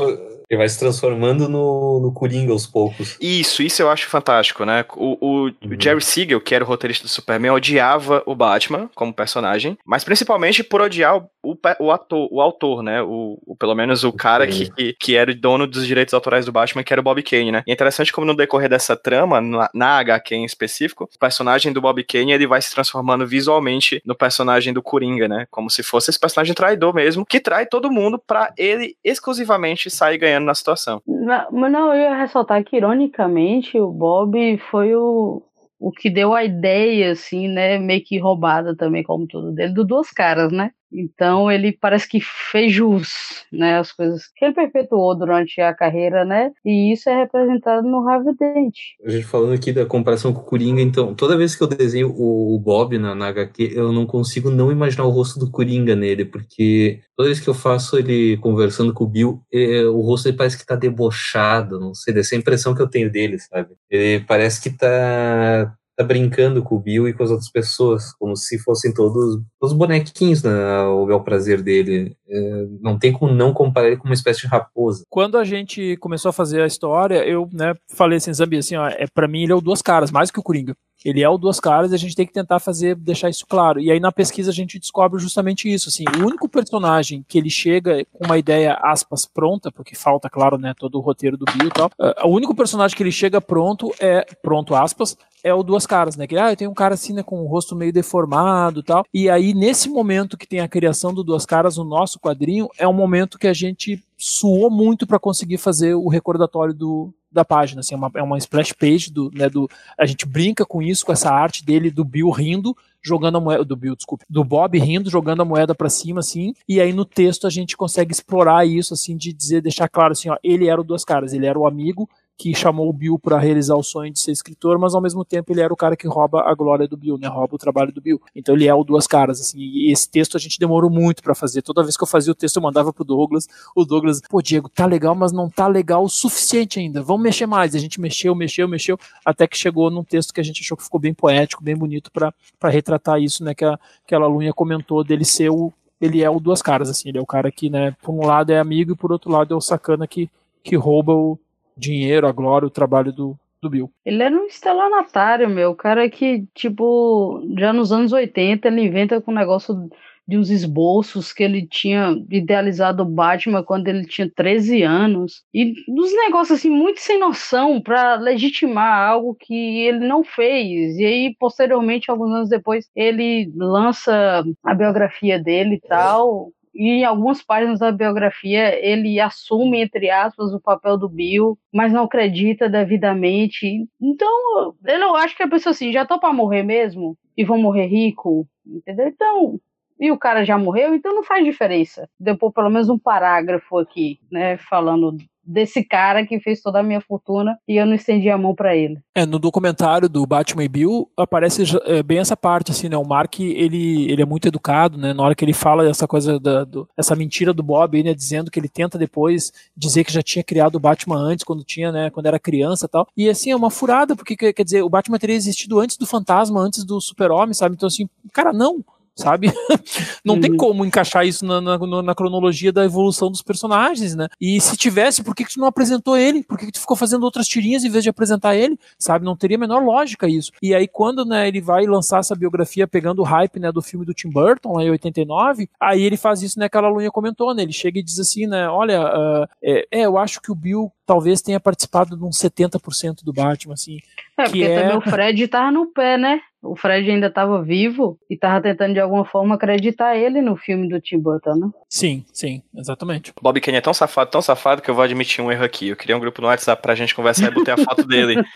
Ele 0.50 0.58
vai 0.58 0.70
se 0.70 0.80
transformando 0.80 1.48
no, 1.50 2.00
no 2.00 2.12
Coringa 2.14 2.52
aos 2.52 2.66
poucos. 2.68 3.18
Isso, 3.20 3.62
isso 3.64 3.82
eu 3.82 3.90
acho 3.90 4.08
fantástico, 4.08 4.64
né? 4.66 4.86
O, 4.96 5.18
o- 5.20 5.48
o 5.48 5.52
Jerry 5.82 6.02
Siegel, 6.02 6.42
que 6.42 6.54
era 6.56 6.64
o 6.64 6.68
roteirista 6.68 7.04
do 7.06 7.10
Superman, 7.10 7.52
odiava 7.52 8.22
o 8.26 8.36
Batman 8.36 8.90
como 8.96 9.14
personagem, 9.14 9.78
mas 9.86 10.04
principalmente 10.04 10.64
por 10.64 10.82
odiar 10.82 11.18
o, 11.18 11.30
o, 11.44 11.56
o 11.80 11.92
ator, 11.92 12.28
o 12.32 12.42
autor, 12.42 12.84
né? 12.84 13.02
O, 13.02 13.40
o- 13.46 13.56
pelo 13.56 13.76
menos 13.76 14.04
o 14.04 14.12
cara 14.14 14.46
que, 14.48 14.70
que, 14.72 14.94
que 15.00 15.16
era 15.16 15.32
o 15.32 15.36
dono 15.36 15.66
dos 15.68 15.86
direitos 15.88 16.14
autorais 16.14 16.46
do 16.46 16.52
Batman, 16.52 16.84
que 16.84 16.94
era 16.94 17.00
o 17.02 17.04
Bob 17.04 17.22
Kane, 17.24 17.52
né? 17.52 17.64
E 17.66 17.72
é 17.72 17.74
interessante 17.74 18.12
como 18.14 18.28
no 18.28 18.36
decorrer 18.36 18.70
dessa 18.70 18.96
trama, 18.96 19.42
na, 19.42 19.70
na 19.74 19.98
HQ 20.00 20.36
em 20.36 20.46
específico, 20.46 21.10
o 21.16 21.20
personagem 21.20 21.72
do 21.74 21.82
Bob 21.82 22.04
Kane 22.04 22.32
ele 22.34 22.48
vai 22.48 22.62
se 22.62 22.74
transformando 22.74 23.26
visualmente 23.26 24.02
no 24.06 24.16
personagem 24.16 24.74
do 24.74 24.82
Coringa, 24.82 25.28
né? 25.28 25.48
Como 25.50 25.70
se 25.70 25.82
fosse 25.84 26.10
esse 26.10 26.20
personagem 26.20 26.54
traidor 26.54 26.94
mesmo, 26.94 27.26
que 27.26 27.40
trai 27.40 27.66
todo 27.66 27.92
mundo 27.92 28.20
pra 28.20 28.54
ele 28.58 28.96
exclusivamente 29.04 29.90
sair 29.90 30.18
ganhando 30.18 30.35
na 30.40 30.56
situação. 30.56 31.02
Ma- 31.08 31.48
Mas 31.52 31.72
não, 31.72 31.94
eu 31.94 32.00
ia 32.02 32.16
ressaltar 32.18 32.64
que, 32.64 32.76
ironicamente, 32.78 33.80
o 33.80 33.92
Bob 33.92 34.58
foi 34.72 34.96
o, 34.96 35.42
o 35.80 35.92
que 35.92 36.10
deu 36.10 36.34
a 36.34 36.44
ideia, 36.44 37.12
assim, 37.12 37.48
né, 37.48 37.78
meio 37.78 38.04
que 38.04 38.18
roubada 38.20 38.76
também, 38.76 39.04
como 39.04 39.28
tudo 39.28 39.52
dele, 39.54 39.74
do 39.74 39.86
Duas 39.86 40.10
Caras, 40.12 40.52
né? 40.52 40.72
Então 40.98 41.52
ele 41.52 41.72
parece 41.72 42.08
que 42.08 42.20
fez 42.22 42.72
jus, 42.72 43.46
né, 43.52 43.78
as 43.78 43.92
coisas 43.92 44.24
que 44.36 44.46
ele 44.46 44.54
perpetuou 44.54 45.16
durante 45.16 45.60
a 45.62 45.74
carreira, 45.74 46.24
né? 46.24 46.52
E 46.64 46.92
isso 46.92 47.10
é 47.10 47.16
representado 47.22 47.88
no 47.88 48.08
Harvey 48.08 48.36
Dent. 48.36 48.76
A 49.06 49.10
gente 49.10 49.26
falando 49.26 49.54
aqui 49.54 49.72
da 49.72 49.86
comparação 49.86 50.34
com 50.34 50.42
o 50.42 50.46
Coringa, 50.46 50.82
então, 50.82 51.14
toda 51.14 51.38
vez 51.38 51.56
que 51.56 51.64
eu 51.64 51.68
desenho 51.68 52.14
o, 52.16 52.60
Bob 52.60 52.98
na, 52.98 53.14
na 53.14 53.28
HQ, 53.28 53.74
eu 53.76 53.92
não 53.92 54.06
consigo 54.06 54.50
não 54.50 54.72
imaginar 54.72 55.06
o 55.06 55.10
rosto 55.10 55.40
do 55.40 55.52
Coringa 55.52 55.96
nele, 55.96 56.26
porque 56.26 57.02
toda 57.16 57.30
vez 57.30 57.40
que 57.40 57.50
eu 57.50 57.54
faço 57.54 57.98
ele 57.98 58.38
conversando 58.38 58.94
com 58.94 59.04
o 59.04 59.08
Bill, 59.08 59.42
é, 59.54 59.84
o 59.84 60.02
rosto 60.02 60.26
dele 60.26 60.38
parece 60.38 60.58
que 60.58 60.66
tá 60.66 60.76
debochado, 60.76 61.80
não 61.80 61.94
sei, 61.94 62.14
dessa 62.14 62.36
impressão 62.36 62.74
que 62.74 62.82
eu 62.82 62.90
tenho 62.90 63.12
dele, 63.12 63.38
sabe? 63.40 63.70
Ele 63.90 64.24
parece 64.26 64.62
que 64.62 64.70
tá 64.70 65.76
tá 65.96 66.04
brincando 66.04 66.62
com 66.62 66.76
o 66.76 66.80
Bill 66.80 67.08
e 67.08 67.14
com 67.14 67.24
as 67.24 67.32
outras 67.32 67.50
pessoas, 67.50 68.14
como 68.14 68.36
se 68.36 68.60
fossem 68.60 68.94
todos 68.94 69.42
os 69.62 69.74
bonequinhos, 69.74 70.44
né, 70.44 70.52
o 70.84 71.06
bel 71.06 71.22
prazer 71.22 71.62
dele. 71.62 72.16
É, 72.28 72.66
não 72.82 73.00
tem 73.00 73.14
como 73.14 73.34
não 73.34 73.54
comparar 73.54 73.88
ele 73.88 73.98
com 73.98 74.06
uma 74.06 74.14
espécie 74.14 74.42
de 74.42 74.48
raposa. 74.48 75.04
Quando 75.10 75.38
a 75.38 75.44
gente 75.44 75.96
começou 75.98 76.30
a 76.30 76.34
fazer 76.34 76.62
a 76.62 76.68
história, 76.68 77.26
eu 77.26 77.50
né, 77.54 77.74
falei 77.90 78.18
assim, 78.18 78.34
Zambi, 78.34 78.58
assim, 78.58 78.76
ó, 78.76 78.88
é, 78.88 79.06
pra 79.14 79.28
mim 79.28 79.44
ele 79.44 79.52
é 79.52 79.56
o 79.56 79.62
Duas 79.62 79.82
Caras, 79.82 80.12
mais 80.12 80.30
que 80.30 80.40
o 80.40 80.44
Coringa. 80.44 80.76
Ele 81.06 81.22
é 81.22 81.30
o 81.30 81.38
Duas 81.38 81.60
Caras 81.60 81.92
e 81.92 81.96
a 81.96 82.00
gente 82.00 82.16
tem 82.16 82.26
que 82.26 82.34
tentar 82.34 82.60
fazer, 82.60 82.96
deixar 82.96 83.30
isso 83.30 83.46
claro. 83.48 83.80
E 83.80 83.92
aí 83.92 84.00
na 84.00 84.12
pesquisa 84.12 84.50
a 84.50 84.54
gente 84.54 84.80
descobre 84.80 85.20
justamente 85.20 85.72
isso, 85.72 85.90
assim, 85.90 86.04
o 86.20 86.26
único 86.26 86.50
personagem 86.50 87.24
que 87.28 87.38
ele 87.38 87.50
chega 87.50 88.04
com 88.12 88.26
uma 88.26 88.38
ideia, 88.38 88.74
aspas, 88.82 89.26
pronta, 89.26 89.72
porque 89.72 89.96
falta, 89.96 90.30
claro, 90.30 90.58
né, 90.58 90.74
todo 90.78 90.98
o 90.98 91.02
roteiro 91.02 91.38
do 91.38 91.46
Bill 91.46 91.68
e 91.68 91.72
tal, 91.72 91.92
uh, 92.00 92.28
o 92.28 92.30
único 92.30 92.56
personagem 92.56 92.98
que 92.98 93.04
ele 93.04 93.12
chega 93.12 93.40
pronto 93.40 93.94
é, 94.00 94.26
pronto, 94.42 94.74
aspas, 94.74 95.16
é 95.46 95.54
o 95.54 95.62
Duas 95.62 95.86
Caras, 95.86 96.16
né? 96.16 96.26
Que 96.26 96.36
ah, 96.36 96.56
tem 96.56 96.68
um 96.68 96.74
cara 96.74 96.96
assim, 96.96 97.14
né, 97.14 97.22
com 97.22 97.40
o 97.40 97.46
rosto 97.46 97.76
meio 97.76 97.94
deformado 97.94 98.82
tal. 98.82 99.06
E 99.14 99.30
aí, 99.30 99.54
nesse 99.54 99.88
momento 99.88 100.36
que 100.36 100.48
tem 100.48 100.60
a 100.60 100.68
criação 100.68 101.14
do 101.14 101.24
Duas 101.24 101.46
Caras, 101.46 101.78
o 101.78 101.84
nosso 101.84 102.20
quadrinho, 102.20 102.68
é 102.80 102.88
um 102.88 102.94
momento 102.94 103.38
que 103.38 103.48
a 103.48 103.54
gente 103.54 104.04
suou 104.18 104.70
muito 104.70 105.06
para 105.06 105.20
conseguir 105.20 105.58
fazer 105.58 105.96
o 105.96 106.08
recordatório 106.08 106.74
do, 106.74 107.14
da 107.32 107.44
página. 107.44 107.82
Assim, 107.82 107.94
é, 107.94 107.98
uma, 107.98 108.12
é 108.16 108.24
uma 108.24 108.38
splash 108.38 108.74
page 108.74 109.12
do, 109.12 109.30
né, 109.34 109.50
do. 109.50 109.70
A 109.98 110.06
gente 110.06 110.26
brinca 110.26 110.66
com 110.66 110.82
isso, 110.82 111.06
com 111.06 111.12
essa 111.12 111.30
arte 111.30 111.64
dele 111.64 111.92
do 111.92 112.06
Bill 112.06 112.30
rindo, 112.30 112.76
jogando 113.04 113.38
a 113.38 113.42
moeda. 113.42 113.66
Do 113.66 113.76
Bill, 113.76 113.96
desculpe. 113.96 114.26
Do 114.30 114.44
Bob 114.44 114.78
rindo, 114.80 115.10
jogando 115.10 115.42
a 115.42 115.46
moeda 115.46 115.76
para 115.76 115.90
cima, 115.90 116.22
assim. 116.22 116.54
E 116.68 116.80
aí 116.80 116.94
no 116.94 117.06
texto 117.06 117.46
a 117.46 117.50
gente 117.50 117.76
consegue 117.76 118.12
explorar 118.12 118.66
isso, 118.66 118.94
assim, 118.94 119.18
de 119.18 119.34
dizer, 119.34 119.62
deixar 119.62 119.90
claro 119.90 120.14
assim, 120.14 120.30
ó, 120.30 120.38
ele 120.44 120.68
era 120.68 120.80
o 120.80 120.84
Duas 120.84 121.04
Caras, 121.04 121.34
ele 121.34 121.46
era 121.46 121.60
o 121.60 121.68
amigo 121.68 122.10
que 122.38 122.54
chamou 122.54 122.90
o 122.90 122.94
Bill 122.94 123.18
para 123.18 123.40
realizar 123.40 123.76
o 123.76 123.84
sonho 123.84 124.12
de 124.12 124.20
ser 124.20 124.32
escritor, 124.32 124.78
mas 124.78 124.94
ao 124.94 125.02
mesmo 125.02 125.24
tempo 125.24 125.52
ele 125.54 125.62
era 125.62 125.74
o 125.74 125.78
cara 125.78 125.96
que 125.96 126.08
rouba 126.08 126.42
a 126.42 126.54
glória 126.54 126.88
do 126.88 126.98
Bill, 126.98 127.18
né? 127.18 127.28
Rouba 127.28 127.56
o 127.56 127.58
trabalho 127.58 127.92
do 127.94 128.02
Bill. 128.02 128.22
Então 128.36 128.56
ele 128.56 128.68
é 128.68 128.74
o 128.74 128.84
duas 128.84 129.08
caras, 129.08 129.40
assim. 129.40 129.58
E 129.60 129.92
esse 129.92 130.10
texto 130.10 130.36
a 130.36 130.40
gente 130.40 130.60
demorou 130.60 130.90
muito 130.90 131.24
para 131.24 131.34
fazer. 131.34 131.62
Toda 131.62 131.82
vez 131.82 131.96
que 131.96 132.04
eu 132.04 132.08
fazia 132.08 132.32
o 132.32 132.36
texto 132.36 132.58
eu 132.58 132.62
mandava 132.62 132.92
pro 132.92 133.06
Douglas. 133.06 133.48
O 133.74 133.86
Douglas, 133.86 134.22
pô, 134.30 134.42
Diego, 134.42 134.68
tá 134.68 134.86
legal, 134.86 135.16
mas 135.16 135.32
não 135.32 135.50
tá 135.50 135.68
legal 135.68 136.04
o 136.04 136.10
suficiente 136.10 136.80
ainda. 136.80 137.02
Vamos 137.02 137.24
mexer 137.24 137.46
mais. 137.46 137.74
E 137.74 137.78
a 137.78 137.80
gente 137.80 138.02
mexeu, 138.02 138.36
mexeu, 138.36 138.68
mexeu, 138.68 139.00
até 139.24 139.48
que 139.48 139.58
chegou 139.58 139.90
num 139.90 140.04
texto 140.04 140.34
que 140.34 140.42
a 140.42 140.44
gente 140.44 140.62
achou 140.62 140.76
que 140.76 140.84
ficou 140.84 141.00
bem 141.00 141.14
poético, 141.14 141.64
bem 141.64 141.76
bonito 141.76 142.12
para 142.12 142.34
retratar 142.70 143.22
isso, 143.22 143.44
né? 143.44 143.56
Que 143.56 143.64
a, 143.64 143.80
que 144.06 144.14
a 144.14 144.20
Lalunha 144.20 144.54
comentou 144.54 145.04
dele 145.04 145.24
ser 145.24 145.50
o 145.50 145.72
ele 146.02 146.22
é 146.22 146.30
o 146.30 146.42
duas 146.42 146.62
caras, 146.62 146.90
assim, 146.90 147.08
ele 147.08 147.18
é 147.18 147.22
o 147.22 147.26
cara 147.26 147.50
que, 147.50 147.70
né, 147.70 147.96
por 148.02 148.14
um 148.14 148.26
lado 148.26 148.52
é 148.52 148.60
amigo 148.60 148.92
e 148.92 148.96
por 148.96 149.14
outro 149.14 149.32
lado 149.32 149.54
é 149.54 149.58
o 149.58 149.62
sacana 149.62 150.06
que, 150.06 150.30
que 150.62 150.76
rouba 150.76 151.14
o, 151.14 151.40
dinheiro, 151.78 152.28
a 152.28 152.32
glória, 152.32 152.68
o 152.68 152.72
trabalho 152.72 153.12
do, 153.12 153.38
do 153.62 153.70
Bill. 153.70 153.92
Ele 154.06 154.24
era 154.24 154.36
um 154.36 154.46
estelionatário, 154.46 155.50
meu. 155.50 155.72
O 155.72 155.76
cara 155.76 156.10
que, 156.10 156.46
tipo, 156.54 157.42
já 157.58 157.74
nos 157.74 157.92
anos 157.92 158.14
80 158.14 158.68
ele 158.68 158.82
inventa 158.82 159.22
com 159.22 159.32
um 159.32 159.36
negócio 159.36 159.90
de 160.28 160.38
uns 160.38 160.50
esboços 160.50 161.32
que 161.32 161.44
ele 161.44 161.68
tinha 161.68 162.16
idealizado 162.32 163.04
o 163.04 163.06
Batman 163.06 163.64
quando 163.64 163.88
ele 163.88 164.06
tinha 164.06 164.30
13 164.34 164.82
anos. 164.82 165.44
E 165.54 165.74
dos 165.88 166.12
negócios 166.16 166.60
assim 166.60 166.70
muito 166.70 167.00
sem 167.00 167.20
noção 167.20 167.80
para 167.80 168.16
legitimar 168.16 169.08
algo 169.08 169.36
que 169.36 169.82
ele 169.82 170.08
não 170.08 170.24
fez. 170.24 170.98
E 170.98 171.06
aí 171.06 171.36
posteriormente, 171.40 172.10
alguns 172.10 172.32
anos 172.32 172.50
depois, 172.50 172.90
ele 172.96 173.52
lança 173.56 174.44
a 174.64 174.74
biografia 174.74 175.38
dele 175.38 175.76
e 175.76 175.88
tal, 175.88 176.52
e 176.76 176.90
em 176.90 177.06
algumas 177.06 177.42
páginas 177.42 177.80
da 177.80 177.92
biografia 177.92 178.78
ele 178.86 179.20
assume, 179.20 179.82
entre 179.82 180.10
aspas, 180.10 180.54
o 180.54 180.60
papel 180.60 180.98
do 180.98 181.08
Bill, 181.08 181.58
mas 181.74 181.94
não 181.94 182.04
acredita 182.04 182.70
devidamente. 182.70 183.88
Então, 184.02 184.76
eu 184.86 185.00
não 185.00 185.16
acho 185.16 185.36
que 185.36 185.44
a 185.44 185.48
pessoa 185.48 185.72
assim, 185.72 185.92
já 185.92 186.06
tô 186.06 186.20
pra 186.20 186.34
morrer 186.34 186.64
mesmo, 186.64 187.18
e 187.38 187.46
vou 187.46 187.58
morrer 187.58 187.88
rico, 187.88 188.48
entendeu? 188.66 189.08
Então, 189.08 189.60
e 190.00 190.12
o 190.12 190.18
cara 190.18 190.44
já 190.44 190.58
morreu, 190.58 190.94
então 190.94 191.16
não 191.16 191.24
faz 191.24 191.44
diferença. 191.44 192.10
Depois, 192.20 192.54
pelo 192.54 192.70
menos 192.70 192.90
um 192.90 193.00
parágrafo 193.00 193.78
aqui, 193.78 194.20
né, 194.30 194.58
falando 194.58 195.16
desse 195.46 195.84
cara 195.84 196.26
que 196.26 196.40
fez 196.40 196.62
toda 196.62 196.80
a 196.80 196.84
minha 196.84 197.02
fortuna 197.02 197.58
e 197.68 197.78
eu 197.78 197.86
não 197.86 197.94
estendi 197.94 198.30
a 198.30 198.38
mão 198.38 198.56
para 198.56 198.76
ele. 198.76 199.00
É, 199.14 199.26
no 199.26 199.40
documentário 199.40 200.10
do 200.10 200.26
Batman 200.26 200.64
e 200.64 200.68
Bill 200.68 201.10
aparece 201.18 201.64
é, 201.86 202.02
bem 202.02 202.20
essa 202.20 202.36
parte, 202.36 202.72
assim, 202.72 202.90
né? 202.90 202.98
O 202.98 203.06
Mark, 203.06 203.40
ele, 203.40 204.12
ele 204.12 204.22
é 204.22 204.26
muito 204.26 204.48
educado, 204.48 204.98
né? 204.98 205.14
Na 205.14 205.24
hora 205.24 205.36
que 205.36 205.46
ele 205.46 205.54
fala 205.54 205.84
dessa 205.84 206.08
coisa, 206.08 206.40
da, 206.40 206.64
do, 206.64 206.88
essa 206.98 207.16
mentira 207.16 207.54
do 207.54 207.64
Bob, 207.64 208.02
né? 208.04 208.14
Dizendo 208.14 208.50
que 208.50 208.60
ele 208.60 208.70
tenta 208.70 208.98
depois 208.98 209.52
dizer 209.76 210.04
que 210.04 210.14
já 210.14 210.22
tinha 210.22 210.44
criado 210.44 210.76
o 210.76 210.80
Batman 210.80 211.18
antes, 211.18 211.46
quando 211.46 211.64
tinha, 211.64 211.92
né? 211.92 212.10
Quando 212.10 212.26
era 212.26 212.40
criança 212.40 212.86
e 212.86 212.90
tal. 212.90 213.08
E 213.16 213.30
assim, 213.30 213.52
é 213.52 213.56
uma 213.56 213.70
furada, 213.70 214.16
porque 214.16 214.36
quer 214.36 214.64
dizer, 214.64 214.82
o 214.82 214.90
Batman 214.90 215.20
teria 215.20 215.36
existido 215.36 215.80
antes 215.80 215.98
do 215.98 216.06
Fantasma, 216.06 216.60
antes 216.60 216.84
do 216.84 217.00
Super-Homem, 217.00 217.54
sabe? 217.54 217.76
Então, 217.76 217.88
assim, 217.88 218.10
cara, 218.34 218.52
não 218.52 218.84
sabe? 219.16 219.52
não 220.24 220.36
uhum. 220.36 220.42
tem 220.42 220.58
como 220.58 220.86
encaixar 220.86 221.26
isso 221.26 221.46
na, 221.46 221.62
na, 221.62 221.78
na, 222.04 222.16
cronologia 222.16 222.72
da 222.72 222.84
evolução 222.84 223.32
dos 223.32 223.42
personagens, 223.42 224.16
né? 224.16 224.28
E 224.40 224.60
se 224.60 224.76
tivesse, 224.76 225.24
por 225.24 225.34
que, 225.34 225.46
que 225.46 225.54
tu 225.54 225.60
não 225.60 225.68
apresentou 225.68 226.18
ele? 226.18 226.44
Por 226.44 226.58
que, 226.58 226.66
que 226.66 226.72
tu 226.74 226.80
ficou 226.80 226.98
fazendo 226.98 227.24
outras 227.24 227.48
tirinhas 227.48 227.84
em 227.84 227.90
vez 227.90 228.04
de 228.04 228.10
apresentar 228.10 228.56
ele? 228.56 228.78
Sabe? 229.00 229.26
Não 229.26 229.36
teria 229.36 229.58
a 229.58 229.60
menor 229.60 229.84
lógica 229.84 230.28
isso. 230.28 230.52
E 230.62 230.76
aí, 230.76 230.88
quando 230.88 231.26
né, 231.26 231.48
ele 231.48 231.62
vai 231.62 231.86
lançar 231.86 232.20
essa 232.20 232.36
biografia 232.36 232.88
pegando 232.88 233.20
o 233.20 233.26
hype 233.26 233.60
né, 233.60 233.72
do 233.72 233.82
filme 233.82 234.06
do 234.06 234.14
Tim 234.14 234.30
Burton, 234.30 234.74
lá 234.74 234.84
em 234.84 234.92
89, 234.92 235.70
aí 235.80 236.02
ele 236.02 236.18
faz 236.18 236.42
isso, 236.42 236.60
né? 236.60 236.68
Que 236.68 236.78
a 236.78 236.82
Lunha 236.82 237.12
comentou, 237.12 237.54
né? 237.56 237.64
Ele 237.64 237.74
chega 237.74 238.00
e 238.00 238.04
diz 238.04 238.20
assim, 238.20 238.46
né? 238.48 238.68
Olha, 238.68 239.02
uh, 239.02 239.48
é, 239.64 239.88
é, 239.92 240.02
eu 240.06 240.18
acho 240.18 240.42
que 240.42 240.52
o 240.52 240.56
Bill 240.56 240.92
talvez 241.06 241.42
tenha 241.42 241.60
participado 241.60 242.18
de 242.18 242.24
uns 242.24 242.38
70% 242.38 243.24
do 243.24 243.32
Batman, 243.32 243.74
assim. 243.74 244.00
É, 244.38 244.44
porque 244.44 244.64
é... 244.64 244.82
também 244.82 244.98
o 244.98 245.02
Fred 245.02 245.48
tava 245.48 245.72
no 245.72 245.88
pé, 245.88 246.18
né? 246.18 246.42
O 246.62 246.76
Fred 246.76 247.10
ainda 247.10 247.28
estava 247.28 247.62
vivo 247.62 248.18
e 248.30 248.36
tava 248.36 248.60
tentando 248.60 248.94
de 248.94 249.00
alguma 249.00 249.24
forma 249.24 249.54
acreditar 249.54 250.18
ele 250.18 250.42
no 250.42 250.58
filme 250.58 250.90
do 250.90 251.00
Tim 251.00 251.20
Burton, 251.20 251.56
né? 251.56 251.70
Sim, 251.88 252.26
sim, 252.34 252.62
exatamente. 252.76 253.32
Bob 253.40 253.62
Kane 253.62 253.78
é 253.78 253.82
tão 253.82 253.94
safado, 253.94 254.32
tão 254.32 254.42
safado 254.42 254.82
que 254.82 254.90
eu 254.90 254.96
vou 254.96 255.04
admitir 255.04 255.44
um 255.44 255.52
erro 255.52 255.64
aqui. 255.64 255.90
Eu 255.90 255.96
criei 255.96 256.16
um 256.16 256.20
grupo 256.20 256.42
no 256.42 256.48
WhatsApp 256.48 256.82
pra 256.82 256.96
gente 256.96 257.14
conversar 257.14 257.52
e 257.52 257.54
botei 257.54 257.74
a 257.74 257.78
foto 257.78 258.08
dele. 258.08 258.44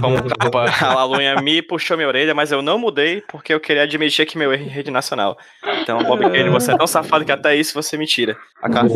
Como 0.00 0.36
capa, 0.38 0.64
a 0.80 0.94
Lalunha 0.94 1.36
me 1.42 1.60
puxou 1.60 1.96
minha 1.96 2.08
orelha, 2.08 2.34
mas 2.34 2.50
eu 2.50 2.62
não 2.62 2.78
mudei 2.78 3.22
porque 3.28 3.52
eu 3.52 3.60
queria 3.60 3.82
admitir 3.82 4.26
que 4.26 4.38
meu 4.38 4.52
erro 4.52 4.64
em 4.64 4.68
rede 4.68 4.90
nacional. 4.90 5.36
Então, 5.82 6.02
Bob 6.04 6.22
Kane, 6.22 6.48
você 6.48 6.72
é 6.72 6.76
tão 6.76 6.86
safado 6.86 7.24
que 7.24 7.32
até 7.32 7.54
isso 7.54 7.74
você 7.74 7.96
me 7.96 8.06
tira. 8.06 8.36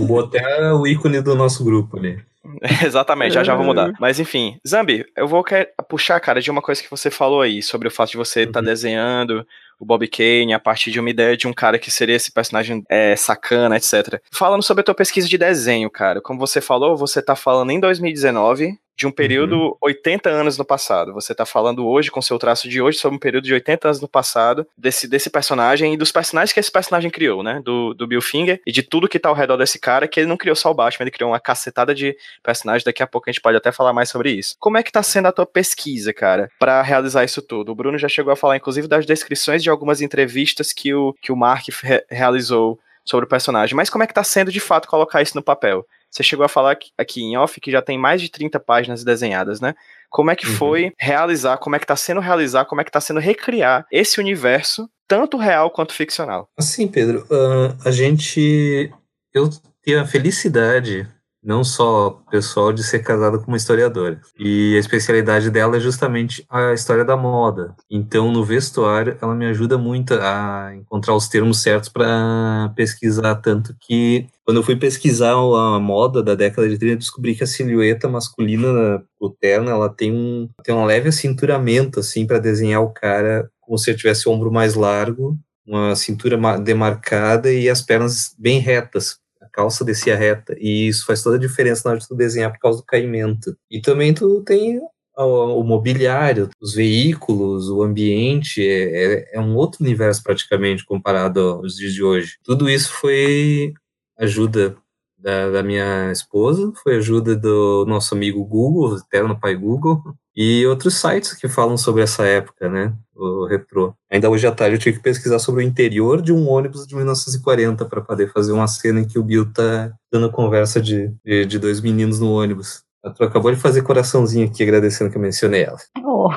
Vou 0.07 0.21
até 0.21 0.73
o 0.73 0.87
ícone 0.87 1.21
do 1.21 1.35
nosso 1.35 1.63
grupo 1.63 1.82
ali. 1.97 2.23
Exatamente, 2.85 3.35
já 3.35 3.45
já 3.45 3.55
vou 3.55 3.65
mudar. 3.65 3.93
Mas 4.01 4.19
enfim, 4.19 4.59
Zambi, 4.67 5.07
eu 5.17 5.29
vou 5.29 5.45
puxar, 5.89 6.19
cara, 6.21 6.41
de 6.41 6.51
uma 6.51 6.63
coisa 6.63 6.83
que 6.83 6.91
você 6.91 7.11
falou 7.11 7.41
aí, 7.41 7.63
sobre 7.63 7.89
o 7.89 7.91
fato 7.91 8.11
de 8.11 8.17
você 8.17 8.41
estar 8.41 8.55
tá 8.55 8.61
uhum. 8.61 8.67
desenhando 8.67 9.47
o 9.79 9.85
Bob 9.85 10.07
Kane 10.07 10.55
a 10.55 10.61
partir 10.61 10.93
de 10.93 11.01
uma 11.01 11.11
ideia 11.11 11.37
de 11.37 11.49
um 11.49 11.53
cara 11.53 11.77
que 11.77 11.91
seria 11.91 12.15
esse 12.15 12.31
personagem 12.31 12.85
é, 12.89 13.17
sacana, 13.17 13.77
etc. 13.77 14.21
Falando 14.33 14.63
sobre 14.63 14.83
a 14.83 14.85
tua 14.85 14.95
pesquisa 14.95 15.29
de 15.29 15.37
desenho, 15.37 15.91
cara, 15.91 16.21
como 16.21 16.39
você 16.39 16.61
falou, 16.61 16.97
você 16.97 17.21
tá 17.21 17.35
falando 17.35 17.71
em 17.71 17.81
2019 17.81 18.79
de 18.97 19.07
um 19.07 19.11
período 19.11 19.57
uhum. 19.57 19.77
80 19.83 20.29
anos 20.29 20.59
no 20.59 20.65
passado. 20.65 21.13
Você 21.13 21.35
tá 21.35 21.47
falando 21.47 21.87
hoje, 21.87 22.11
com 22.11 22.21
seu 22.21 22.39
traço 22.39 22.69
de 22.69 22.81
hoje, 22.81 22.99
sobre 22.99 23.17
um 23.17 23.21
período 23.21 23.45
de 23.45 23.55
80 23.55 23.89
anos 23.89 24.01
no 24.01 24.09
passado, 24.09 24.67
desse, 24.77 25.09
desse 25.09 25.31
personagem 25.31 25.95
e 25.95 25.97
dos 25.97 26.13
personagens 26.13 26.53
que 26.53 26.61
esse 26.61 26.71
personagem 26.71 27.11
criou, 27.11 27.43
né? 27.43 27.61
Do, 27.65 27.95
do 27.95 28.07
Bill 28.07 28.21
Finger 28.21 28.61
e 28.67 28.73
de 28.73 28.83
tudo 28.83 29.09
que 29.09 29.19
tá 29.19 29.29
ao 29.29 29.35
redor 29.35 29.57
desse 29.57 29.79
cara, 29.79 30.07
que 30.07 30.21
ele 30.21 30.29
não 30.29 30.37
criou 30.37 30.55
só 30.55 30.71
o 30.71 30.75
Batman, 30.75 31.05
ele 31.05 31.11
criou 31.11 31.31
uma 31.31 31.41
cacetada 31.41 31.95
de 31.95 32.17
personagens. 32.43 32.85
Daqui 32.85 33.03
a 33.03 33.07
pouco 33.07 33.29
a 33.29 33.33
gente 33.33 33.41
pode 33.41 33.57
até 33.57 33.73
falar 33.73 33.93
mais 33.93 34.09
sobre 34.09 34.31
isso. 34.31 34.57
Como 34.59 34.77
é 34.77 34.83
que 34.83 34.93
tá 34.93 35.03
sendo 35.03 35.29
a 35.29 35.33
tua 35.33 35.47
pesquisa, 35.47 36.13
cara, 36.13 36.51
para 36.59 36.83
realizar 36.83 37.25
isso 37.25 37.43
tudo? 37.43 37.73
O 37.73 37.75
Bruno 37.75 37.99
já 37.99 38.09
chegou 38.09 38.33
a 38.33 38.37
falar, 38.37 38.57
inclusive, 38.57 38.87
das 38.87 39.07
descrições 39.07 39.63
de 39.63 39.71
algumas 39.71 40.01
entrevistas 40.01 40.73
que 40.73 40.95
o, 40.95 41.15
que 41.21 41.33
o 41.33 41.37
Mark 41.37 41.67
re 41.83 42.05
realizou 42.11 42.79
sobre 43.05 43.27
o 43.27 43.29
personagem. 43.29 43.75
Mas 43.75 43.91
como 43.91 44.05
é 44.05 44.07
que 44.07 44.15
tá 44.15 44.25
sendo, 44.25 44.53
de 44.53 44.61
fato, 44.61 44.89
colocar 44.89 45.23
isso 45.23 45.37
no 45.37 45.43
papel? 45.43 45.87
Você 46.13 46.23
chegou 46.23 46.45
a 46.45 46.49
falar 46.49 46.77
aqui 46.99 47.23
em 47.23 47.39
off 47.39 47.59
que 47.59 47.71
já 47.71 47.81
tem 47.81 47.97
mais 47.97 48.21
de 48.21 48.31
30 48.31 48.61
páginas 48.61 49.03
desenhadas, 49.03 49.63
né? 49.63 49.75
Como 50.11 50.31
é 50.31 50.37
que 50.37 50.47
uhum. 50.47 50.57
foi 50.57 50.93
realizar, 50.99 51.57
como 51.57 51.75
é 51.75 51.79
que 51.79 51.85
está 51.85 51.97
sendo 51.97 52.21
realizar, 52.21 52.67
como 52.67 52.83
é 52.83 52.85
que 52.85 52.91
está 52.91 53.01
sendo 53.01 53.19
recriar 53.19 53.87
esse 53.91 54.21
universo, 54.21 54.87
tanto 55.09 55.39
real 55.39 55.71
quanto 55.71 55.95
ficcional? 55.95 56.51
Assim, 56.57 56.87
Pedro, 56.87 57.27
uh, 57.31 57.75
a 57.83 57.91
gente. 57.91 58.93
Eu 59.33 59.49
tenho 59.83 60.03
a 60.03 60.07
felicidade 60.07 61.09
não 61.43 61.65
só 61.65 62.23
pessoal, 62.31 62.73
de 62.73 62.85
ser 62.85 63.01
casada 63.01 63.39
com 63.39 63.49
uma 63.49 63.57
historiadora. 63.57 64.21
E 64.39 64.75
a 64.77 64.79
especialidade 64.79 65.51
dela 65.51 65.77
é 65.77 65.81
justamente 65.81 66.45
a 66.49 66.73
história 66.73 67.05
da 67.05 67.17
moda. 67.17 67.75
Então, 67.91 68.31
no 68.31 68.45
vestuário, 68.45 69.17
ela 69.21 69.35
me 69.35 69.47
ajuda 69.47 69.77
muito 69.77 70.15
a 70.15 70.73
encontrar 70.75 71.15
os 71.15 71.29
termos 71.29 71.61
certos 71.61 71.89
para 71.89 72.73
pesquisar. 72.77 73.35
Tanto 73.37 73.75
que, 73.81 74.27
quando 74.45 74.59
eu 74.59 74.63
fui 74.63 74.77
pesquisar 74.77 75.33
a 75.33 75.81
moda 75.81 76.23
da 76.23 76.35
década 76.35 76.69
de 76.69 76.79
30, 76.79 76.95
eu 76.95 76.99
descobri 76.99 77.35
que 77.35 77.43
a 77.43 77.47
silhueta 77.47 78.09
masculina 78.09 79.03
o 79.19 79.31
terno, 79.31 79.71
ela 79.71 79.89
tem 79.89 80.13
um, 80.13 80.49
tem 80.63 80.75
um 80.75 80.85
leve 80.85 81.09
acinturamento, 81.09 82.01
assim, 82.01 82.27
para 82.27 82.39
desenhar 82.39 82.83
o 82.83 82.93
cara 82.93 83.51
como 83.61 83.79
se 83.79 83.91
ele 83.91 83.99
tivesse 83.99 84.29
o 84.29 84.33
ombro 84.33 84.53
mais 84.53 84.75
largo, 84.75 85.39
uma 85.67 85.95
cintura 85.97 86.39
demarcada 86.59 87.51
e 87.53 87.71
as 87.71 87.81
pernas 87.81 88.35
bem 88.39 88.59
retas, 88.59 89.19
calça 89.53 89.85
descia 89.85 90.17
reta, 90.17 90.57
e 90.59 90.89
isso 90.89 91.05
faz 91.07 91.23
toda 91.23 91.37
a 91.37 91.41
diferença 91.41 91.83
na 91.85 91.93
hora 91.93 92.01
de 92.01 92.09
tu 92.09 92.15
desenhar 92.15 92.53
por 92.53 92.59
causa 92.59 92.79
do 92.79 92.87
caimento. 92.87 93.57
E 93.71 93.81
também 93.81 94.15
tu 94.15 94.43
tem 94.43 94.81
o, 95.17 95.63
mobiliário, 95.63 96.49
os 96.61 96.75
veículos, 96.75 97.69
o 97.69 97.83
ambiente, 97.83 98.67
é, 98.67 99.35
é, 99.35 99.37
é, 99.37 99.41
um 99.41 99.55
outro 99.57 99.83
universo 99.83 100.23
praticamente 100.23 100.85
comparado 100.85 101.41
aos 101.41 101.77
dias 101.77 101.93
de 101.93 102.03
hoje. 102.03 102.39
Tudo 102.45 102.69
isso 102.69 102.93
foi 102.93 103.75
ajuda 104.19 104.77
da, 105.23 105.51
da 105.51 105.63
minha 105.63 106.11
esposa, 106.11 106.73
foi 106.83 106.97
ajuda 106.97 107.37
do 107.37 107.85
nosso 107.87 108.15
amigo 108.15 108.45
Google, 108.45 108.95
o 108.95 108.97
eterno 108.97 109.39
pai 109.39 109.55
Google, 109.55 110.03
e 110.35 110.67
outros 110.67 110.95
sites 110.95 111.35
que 111.35 111.49
falam 111.49 111.77
sobre 111.77 112.03
essa 112.03 112.25
época, 112.25 112.69
né? 112.69 112.93
O 113.15 113.47
retrô. 113.47 113.95
Ainda 114.11 114.29
hoje 114.29 114.47
à 114.47 114.53
tarde 114.53 114.77
eu 114.77 114.81
tive 114.81 114.97
que 114.97 115.03
pesquisar 115.03 115.39
sobre 115.39 115.63
o 115.63 115.67
interior 115.67 116.21
de 116.21 116.33
um 116.33 116.49
ônibus 116.49 116.87
de 116.87 116.97
1940 116.97 117.85
para 117.85 118.01
poder 118.01 118.33
fazer 118.33 118.53
uma 118.53 118.67
cena 118.67 119.01
em 119.01 119.07
que 119.07 119.19
o 119.19 119.23
Bill 119.23 119.53
tá 119.53 119.93
dando 120.11 120.31
conversa 120.31 120.81
de, 120.81 121.13
de, 121.25 121.47
de 121.47 121.59
dois 121.59 121.81
meninos 121.81 122.19
no 122.19 122.33
ônibus. 122.33 122.83
Tu 123.17 123.25
acabou 123.25 123.53
de 123.53 123.61
fazer 123.61 123.83
coraçãozinho 123.83 124.47
aqui 124.47 124.63
agradecendo 124.63 125.11
que 125.11 125.17
eu 125.17 125.23
mencionei 125.23 125.65
ela. 125.65 125.79
Oh. 126.05 126.29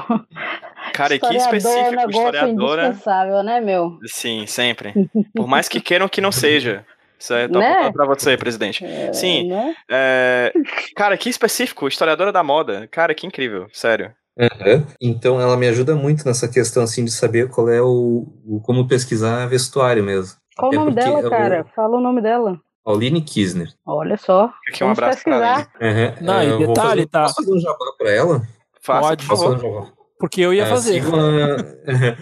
Cara, 0.94 1.16
e 1.16 1.20
que 1.20 1.36
específico, 1.36 1.78
é 1.78 2.06
um 2.06 2.10
historiadora. 2.10 2.88
indispensável, 2.88 3.44
né, 3.44 3.60
meu? 3.60 4.00
Sim, 4.06 4.46
sempre. 4.48 4.94
Por 5.36 5.46
mais 5.46 5.68
que 5.68 5.82
queiram 5.82 6.08
que 6.08 6.22
não 6.22 6.32
seja. 6.32 6.86
Isso 7.20 7.34
é 7.34 7.48
né? 7.48 7.92
pra 7.92 8.06
você, 8.06 8.38
presidente. 8.38 8.84
É, 8.86 9.12
Sim. 9.14 9.48
Né? 9.48 9.76
É... 9.90 10.54
Cara, 10.96 11.18
que 11.18 11.30
específico, 11.30 11.88
historiadora 11.88 12.32
da 12.32 12.44
moda. 12.44 12.88
Cara, 12.92 13.14
que 13.14 13.26
incrível, 13.26 13.68
sério. 13.72 14.14
Uhum. 14.38 14.86
Então 15.02 15.40
ela 15.40 15.56
me 15.56 15.68
ajuda 15.68 15.96
muito 15.96 16.26
nessa 16.26 16.48
questão 16.48 16.84
assim 16.84 17.06
de 17.06 17.12
saber 17.12 17.50
qual 17.50 17.70
é 17.70 17.82
o, 17.82 18.28
o 18.46 18.60
como 18.62 18.88
pesquisar 18.88 19.46
vestuário 19.48 20.04
mesmo. 20.04 20.38
Qual 20.58 20.72
o 20.72 20.76
nome 20.76 20.92
dela, 20.92 21.30
cara? 21.30 21.66
Fala 21.76 21.98
o 21.98 22.02
nome 22.02 22.22
dela. 22.22 22.60
Pauline 22.84 23.22
Kisner. 23.22 23.70
Olha 23.86 24.18
só. 24.18 24.54
Aqui 24.70 24.84
um 24.84 24.92
abraço 24.92 25.24
pesquisar. 25.24 25.70
pra 25.72 25.88
ela. 25.88 26.10
Uhum. 26.20 26.26
Não, 26.26 26.44
e 26.44 26.68
detalhe, 26.68 26.90
fazer, 26.90 27.08
tá. 27.08 27.22
Posso 27.24 27.36
fazer 27.36 27.54
um 27.54 27.60
jabá 27.60 27.86
pra 27.98 28.12
ela? 28.12 28.42
Faça, 28.82 29.08
Pode, 29.08 29.26
por 29.26 29.38
favor. 29.38 29.94
Porque 30.20 30.42
eu 30.42 30.54
ia 30.54 30.64
é, 30.64 30.66
fazer. 30.68 31.02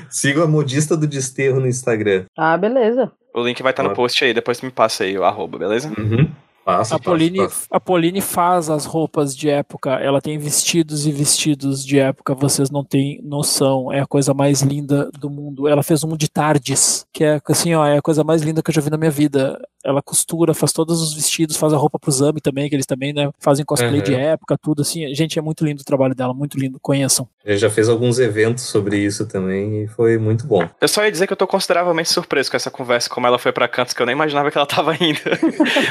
Siga 0.10 0.41
a, 0.41 0.44
a 0.46 0.48
modista 0.48 0.96
do 0.96 1.06
desterro 1.06 1.60
no 1.60 1.68
Instagram. 1.68 2.26
Ah, 2.38 2.58
beleza. 2.58 3.12
O 3.34 3.42
link 3.44 3.62
vai 3.64 3.72
estar 3.72 3.84
tá 3.84 3.90
no 3.90 3.96
post 3.96 4.24
aí, 4.24 4.34
depois 4.34 4.60
tu 4.60 4.66
me 4.66 4.72
passa 4.72 5.04
aí 5.04 5.18
o 5.18 5.24
arroba, 5.24 5.58
beleza? 5.58 5.92
Uhum. 5.98 6.30
Passa, 6.64 6.96
a, 6.96 7.00
Pauline, 7.00 7.40
passa, 7.40 7.50
passa. 7.50 7.68
a 7.72 7.80
Pauline 7.80 8.22
faz 8.22 8.70
as 8.70 8.86
roupas 8.86 9.36
de 9.36 9.50
época, 9.50 9.96
ela 9.96 10.22
tem 10.22 10.38
vestidos 10.38 11.06
e 11.06 11.12
vestidos 11.12 11.86
de 11.86 12.00
época, 12.00 12.34
vocês 12.34 12.70
não 12.70 12.86
têm 12.86 13.20
noção, 13.22 13.92
é 13.92 14.00
a 14.00 14.08
coisa 14.08 14.34
mais 14.34 14.62
linda 14.62 15.12
do 15.20 15.30
mundo. 15.30 15.68
Ela 15.68 15.84
fez 15.84 16.06
um 16.06 16.16
de 16.16 16.30
tardes, 16.30 17.06
que 17.12 17.24
é 17.26 17.42
assim, 17.50 17.74
ó, 17.76 17.86
é 17.86 17.98
a 17.98 18.02
coisa 18.02 18.24
mais 18.24 18.42
linda 18.42 18.64
que 18.64 18.70
eu 18.70 18.74
já 18.74 18.80
vi 18.80 18.90
na 18.90 18.98
minha 18.98 19.12
vida. 19.12 19.60
Ela 19.84 20.02
costura, 20.02 20.54
faz 20.54 20.72
todos 20.72 21.02
os 21.02 21.14
vestidos, 21.14 21.58
faz 21.58 21.74
a 21.74 21.78
roupa 21.78 22.00
pro 22.00 22.12
Zami 22.12 22.40
também, 22.42 22.70
que 22.70 22.76
eles 22.76 22.86
também, 22.86 23.14
né, 23.14 23.30
fazem 23.40 23.66
cosplay 23.66 23.98
uhum. 23.98 24.04
de 24.04 24.16
época, 24.16 24.58
tudo 24.58 24.82
assim. 24.82 25.14
Gente, 25.14 25.38
é 25.38 25.42
muito 25.42 25.66
lindo 25.66 25.82
o 25.82 25.86
trabalho 25.86 26.16
dela, 26.16 26.34
muito 26.34 26.58
lindo, 26.58 26.80
conheçam. 26.82 27.28
Ele 27.44 27.58
já 27.58 27.70
fez 27.70 27.90
alguns 27.90 28.20
eventos 28.20 28.64
sobre 28.64 28.98
isso 28.98 29.28
também 29.28 29.84
e 29.84 29.88
foi 29.88 30.18
muito 30.18 30.48
bom. 30.48 30.68
Eu 30.80 30.88
só 30.88 31.04
ia 31.04 31.12
dizer 31.12 31.28
que 31.28 31.34
eu 31.34 31.38
tô 31.38 31.46
consideravelmente 31.46 32.10
surpreso 32.10 32.50
com 32.50 32.58
essa 32.58 32.72
conversa, 32.72 33.10
como 33.10 33.28
ela 33.28 33.38
foi 33.38 33.52
para 33.52 33.68
cantos 33.68 33.94
que 33.94 34.02
eu 34.02 34.06
nem 34.06 34.14
imaginava 34.14 34.50
que 34.50 34.58
ela 34.58 34.68
tava 34.68 34.96
indo. 35.02 35.20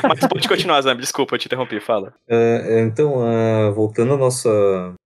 Mas 0.09 0.20
pode 0.20 0.49
continuar, 0.49 0.80
Zambi, 0.80 1.03
desculpa, 1.03 1.34
eu 1.34 1.38
te 1.38 1.47
interrompi, 1.47 1.80
fala. 1.80 2.12
Uh, 2.28 2.78
então, 2.80 3.16
uh, 3.18 3.72
voltando 3.74 4.12
ao 4.12 4.18
nosso 4.18 4.49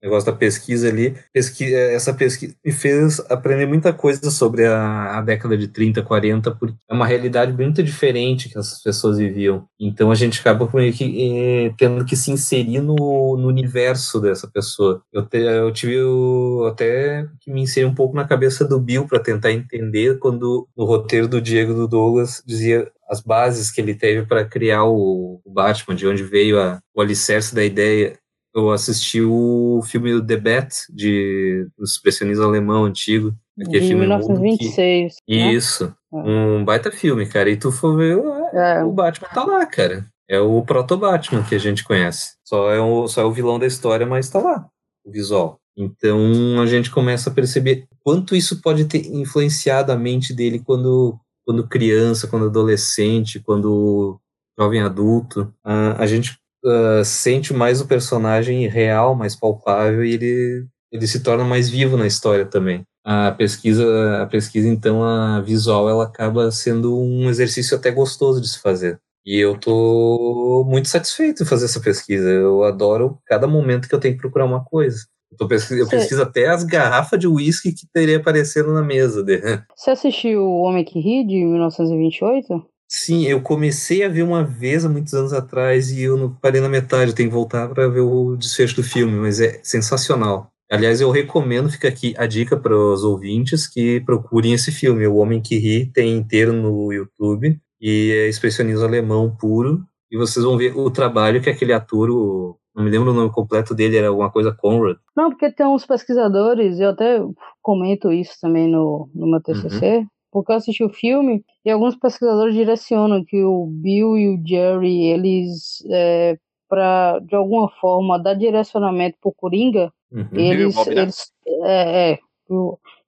negócio 0.02 0.30
da 0.30 0.36
pesquisa 0.36 0.88
ali, 0.88 1.16
pesqui 1.32 1.74
essa 1.74 2.14
pesquisa 2.14 2.54
me 2.64 2.72
fez 2.72 3.20
aprender 3.30 3.66
muita 3.66 3.92
coisa 3.92 4.30
sobre 4.30 4.64
a, 4.64 5.18
a, 5.18 5.20
década 5.20 5.56
de 5.56 5.68
30, 5.68 6.02
40, 6.02 6.50
porque 6.52 6.74
é 6.88 6.94
uma 6.94 7.06
realidade 7.06 7.52
muito 7.52 7.82
diferente 7.82 8.48
que 8.48 8.58
as 8.58 8.75
pessoas 8.82 9.18
viviam. 9.18 9.66
Então 9.78 10.10
a 10.10 10.14
gente 10.14 10.40
acaba 10.40 10.68
meio 10.72 10.92
que 10.92 11.04
eh, 11.04 11.74
tendo 11.76 12.04
que 12.04 12.16
se 12.16 12.30
inserir 12.30 12.80
no, 12.80 13.36
no 13.36 13.48
universo 13.48 14.20
dessa 14.20 14.48
pessoa. 14.48 15.02
Eu, 15.12 15.24
te, 15.24 15.38
eu 15.38 15.72
tive 15.72 16.00
o, 16.02 16.66
até 16.70 17.26
que 17.40 17.50
me 17.50 17.62
inserir 17.62 17.86
um 17.86 17.94
pouco 17.94 18.16
na 18.16 18.26
cabeça 18.26 18.64
do 18.64 18.80
Bill 18.80 19.06
para 19.06 19.20
tentar 19.20 19.52
entender 19.52 20.18
quando 20.18 20.68
o 20.74 20.84
roteiro 20.84 21.28
do 21.28 21.40
Diego 21.40 21.74
do 21.74 21.88
Douglas 21.88 22.42
dizia 22.46 22.90
as 23.08 23.20
bases 23.20 23.70
que 23.70 23.80
ele 23.80 23.94
teve 23.94 24.26
para 24.26 24.44
criar 24.44 24.84
o, 24.84 25.40
o, 25.44 25.52
Batman, 25.52 25.94
de 25.94 26.06
onde 26.06 26.22
veio 26.22 26.60
a, 26.60 26.80
o 26.94 27.00
alicerce 27.00 27.54
da 27.54 27.64
ideia. 27.64 28.18
Eu 28.54 28.70
assisti 28.70 29.20
o 29.20 29.80
filme 29.84 30.24
The 30.24 30.36
Bat, 30.36 30.74
de, 30.88 31.68
do 31.76 31.84
expressionismo 31.84 32.44
alemão 32.44 32.84
antigo. 32.84 33.34
De 33.56 33.80
filme 33.80 34.00
1926. 34.00 35.16
Que... 35.26 35.36
Né? 35.36 35.52
Isso. 35.52 35.94
Um 36.24 36.64
baita 36.64 36.90
filme, 36.90 37.26
cara. 37.26 37.50
E 37.50 37.56
tu 37.56 37.72
for 37.72 37.96
ver, 37.96 38.18
é. 38.52 38.82
o 38.84 38.92
Batman 38.92 39.28
tá 39.28 39.44
lá, 39.44 39.66
cara. 39.66 40.06
É 40.28 40.40
o 40.40 40.62
proto-Batman 40.62 41.42
que 41.42 41.54
a 41.54 41.58
gente 41.58 41.84
conhece. 41.84 42.34
Só 42.44 42.70
é, 42.70 42.80
o, 42.80 43.06
só 43.06 43.22
é 43.22 43.24
o 43.24 43.32
vilão 43.32 43.58
da 43.58 43.66
história, 43.66 44.06
mas 44.06 44.28
tá 44.28 44.40
lá, 44.40 44.66
o 45.04 45.10
visual. 45.10 45.58
Então 45.76 46.60
a 46.60 46.66
gente 46.66 46.90
começa 46.90 47.30
a 47.30 47.32
perceber 47.32 47.86
quanto 48.02 48.34
isso 48.34 48.60
pode 48.62 48.86
ter 48.86 49.06
influenciado 49.06 49.92
a 49.92 49.96
mente 49.96 50.34
dele 50.34 50.58
quando 50.58 51.18
quando 51.46 51.68
criança, 51.68 52.26
quando 52.26 52.46
adolescente, 52.46 53.38
quando 53.38 54.18
jovem 54.58 54.82
adulto, 54.82 55.54
a, 55.62 56.02
a 56.02 56.06
gente 56.06 56.36
uh, 56.64 57.04
sente 57.04 57.54
mais 57.54 57.80
o 57.80 57.86
personagem 57.86 58.66
real, 58.66 59.14
mais 59.14 59.36
palpável 59.36 60.04
e 60.04 60.14
ele, 60.14 60.66
ele 60.90 61.06
se 61.06 61.22
torna 61.22 61.44
mais 61.44 61.70
vivo 61.70 61.96
na 61.96 62.06
história 62.06 62.44
também. 62.44 62.84
A 63.08 63.30
pesquisa, 63.30 64.20
a 64.20 64.26
pesquisa 64.26 64.66
então, 64.66 65.04
a 65.04 65.40
visual, 65.40 65.88
ela 65.88 66.02
acaba 66.02 66.50
sendo 66.50 67.00
um 67.00 67.30
exercício 67.30 67.76
até 67.76 67.88
gostoso 67.88 68.40
de 68.40 68.48
se 68.48 68.58
fazer. 68.58 68.98
E 69.24 69.38
eu 69.38 69.56
tô 69.56 70.64
muito 70.66 70.88
satisfeito 70.88 71.44
em 71.44 71.46
fazer 71.46 71.66
essa 71.66 71.78
pesquisa. 71.78 72.28
Eu 72.28 72.64
adoro 72.64 73.20
cada 73.24 73.46
momento 73.46 73.88
que 73.88 73.94
eu 73.94 74.00
tenho 74.00 74.14
que 74.14 74.20
procurar 74.20 74.44
uma 74.44 74.64
coisa. 74.64 75.06
Eu 75.38 75.46
pesquiso, 75.46 75.80
eu 75.80 75.88
pesquiso 75.88 76.20
até 76.20 76.48
as 76.48 76.64
garrafas 76.64 77.20
de 77.20 77.28
uísque 77.28 77.72
que 77.72 77.86
teria 77.92 78.16
aparecendo 78.16 78.72
na 78.72 78.82
mesa. 78.82 79.22
Dele. 79.22 79.62
Você 79.76 79.92
assistiu 79.92 80.42
O 80.42 80.62
Homem 80.62 80.84
que 80.84 80.98
Ri, 80.98 81.24
de 81.24 81.44
1928? 81.44 82.66
Sim, 82.88 83.24
eu 83.26 83.40
comecei 83.40 84.04
a 84.04 84.08
ver 84.08 84.22
uma 84.22 84.42
vez 84.42 84.84
há 84.84 84.88
muitos 84.88 85.14
anos 85.14 85.32
atrás 85.32 85.92
e 85.92 86.02
eu 86.02 86.36
parei 86.42 86.60
na 86.60 86.68
metade. 86.68 87.10
Eu 87.10 87.14
tenho 87.14 87.28
que 87.28 87.34
voltar 87.34 87.68
para 87.68 87.88
ver 87.88 88.00
o 88.00 88.36
desfecho 88.36 88.76
do 88.76 88.82
filme, 88.82 89.12
mas 89.12 89.40
é 89.40 89.60
sensacional. 89.62 90.50
Aliás, 90.70 91.00
eu 91.00 91.10
recomendo, 91.10 91.70
fica 91.70 91.88
aqui 91.88 92.14
a 92.18 92.26
dica 92.26 92.56
para 92.56 92.76
os 92.76 93.04
ouvintes 93.04 93.68
que 93.68 94.00
procurem 94.00 94.52
esse 94.52 94.72
filme. 94.72 95.06
O 95.06 95.16
Homem 95.16 95.40
que 95.40 95.56
Ri 95.56 95.86
tem 95.92 96.16
inteiro 96.16 96.52
no 96.52 96.92
YouTube 96.92 97.58
e 97.80 98.12
é 98.12 98.28
expressionismo 98.28 98.84
alemão 98.84 99.34
puro. 99.34 99.84
E 100.10 100.16
vocês 100.16 100.44
vão 100.44 100.56
ver 100.56 100.76
o 100.76 100.90
trabalho 100.90 101.40
que 101.40 101.50
aquele 101.50 101.72
ator, 101.72 102.10
o 102.10 102.58
não 102.76 102.84
me 102.84 102.90
lembro 102.90 103.10
o 103.10 103.14
nome 103.14 103.30
completo 103.30 103.74
dele, 103.74 103.96
era 103.96 104.08
alguma 104.08 104.30
coisa 104.30 104.52
Conrad. 104.54 104.98
Não, 105.16 105.30
porque 105.30 105.50
tem 105.50 105.66
uns 105.66 105.86
pesquisadores, 105.86 106.78
eu 106.78 106.90
até 106.90 107.22
comento 107.62 108.12
isso 108.12 108.34
também 108.38 108.68
no, 108.68 109.08
no 109.14 109.26
meu 109.26 109.40
TCC, 109.40 109.96
uhum. 109.96 110.06
porque 110.30 110.52
eu 110.52 110.56
assisti 110.56 110.84
o 110.84 110.92
filme 110.92 111.42
e 111.64 111.70
alguns 111.70 111.96
pesquisadores 111.96 112.54
direcionam 112.54 113.24
que 113.24 113.42
o 113.42 113.66
Bill 113.66 114.18
e 114.18 114.28
o 114.28 114.42
Jerry, 114.46 115.06
eles, 115.06 115.82
é, 115.90 116.36
para 116.68 117.18
de 117.20 117.34
alguma 117.34 117.70
forma 117.80 118.18
dar 118.18 118.34
direcionamento 118.34 119.16
pro 119.22 119.32
Coringa, 119.34 119.90
uhum. 120.12 120.28
eles, 120.32 120.86
eles, 120.86 121.32
é, 121.64 122.12
é, 122.12 122.18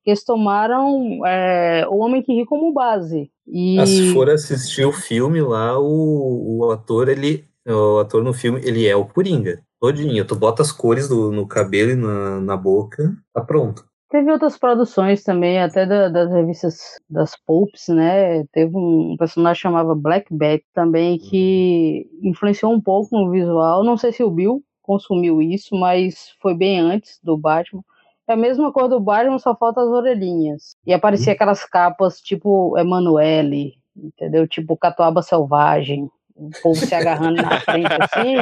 eles 0.05 0.25
tomaram 0.25 1.25
é, 1.27 1.87
o 1.89 1.99
Homem 1.99 2.23
que 2.23 2.33
Ri 2.33 2.45
como 2.45 2.73
base. 2.73 3.31
E... 3.47 3.79
Ah, 3.79 3.87
se 3.87 4.13
for 4.13 4.29
assistir 4.29 4.85
o 4.85 4.93
filme 4.93 5.41
lá, 5.41 5.79
o, 5.79 6.59
o 6.59 6.71
ator, 6.71 7.09
ele 7.09 7.47
o 7.67 7.99
ator 7.99 8.23
no 8.23 8.33
filme, 8.33 8.61
ele 8.65 8.87
é 8.87 8.97
o 8.97 9.05
Coringa. 9.05 9.61
Todinho. 9.81 10.25
Tu 10.25 10.35
bota 10.35 10.63
as 10.63 10.73
cores 10.73 11.09
do, 11.09 11.31
no 11.31 11.47
cabelo 11.47 11.93
e 11.93 11.95
na, 11.95 12.41
na 12.41 12.57
boca, 12.57 13.15
tá 13.33 13.41
pronto. 13.41 13.85
Teve 14.11 14.33
outras 14.33 14.57
produções 14.57 15.23
também, 15.23 15.61
até 15.61 15.85
da, 15.85 16.09
das 16.09 16.33
revistas 16.33 16.99
das 17.11 17.37
Popes, 17.47 17.89
né? 17.89 18.43
Teve 18.53 18.75
um 18.75 19.17
personagem 19.19 19.61
chamava 19.61 19.95
Black 19.95 20.35
Bat 20.35 20.65
também, 20.73 21.19
que 21.19 22.09
influenciou 22.23 22.73
um 22.73 22.81
pouco 22.81 23.09
no 23.13 23.31
visual. 23.31 23.85
Não 23.85 23.99
sei 23.99 24.11
se 24.13 24.23
o 24.23 24.31
Bill 24.31 24.63
consumiu 24.89 25.43
isso, 25.43 25.77
mas 25.77 26.35
foi 26.41 26.55
bem 26.55 26.81
antes 26.81 27.21
do 27.23 27.37
Batman. 27.37 27.85
É 28.27 28.33
a 28.33 28.37
mesma 28.37 28.73
cor 28.73 28.89
do 28.89 28.99
Batman, 28.99 29.39
só 29.39 29.55
falta 29.55 29.83
as 29.83 29.89
orelhinhas. 29.89 30.75
E 30.87 30.95
aparecia 30.95 31.29
uhum. 31.29 31.35
aquelas 31.35 31.65
capas 31.67 32.21
tipo 32.21 32.77
Emanuele, 32.79 33.75
entendeu? 33.95 34.49
Tipo 34.49 34.79
Catuaba 34.79 35.21
Selvagem 35.21 36.11
o 36.35 36.51
povo 36.63 36.77
se 36.77 36.95
agarrando 36.95 37.43
na 37.43 37.61
frente 37.61 37.93
assim. 38.01 38.37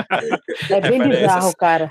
É 0.71 0.81
bem 0.81 1.09
bizarro, 1.09 1.57
cara. 1.57 1.89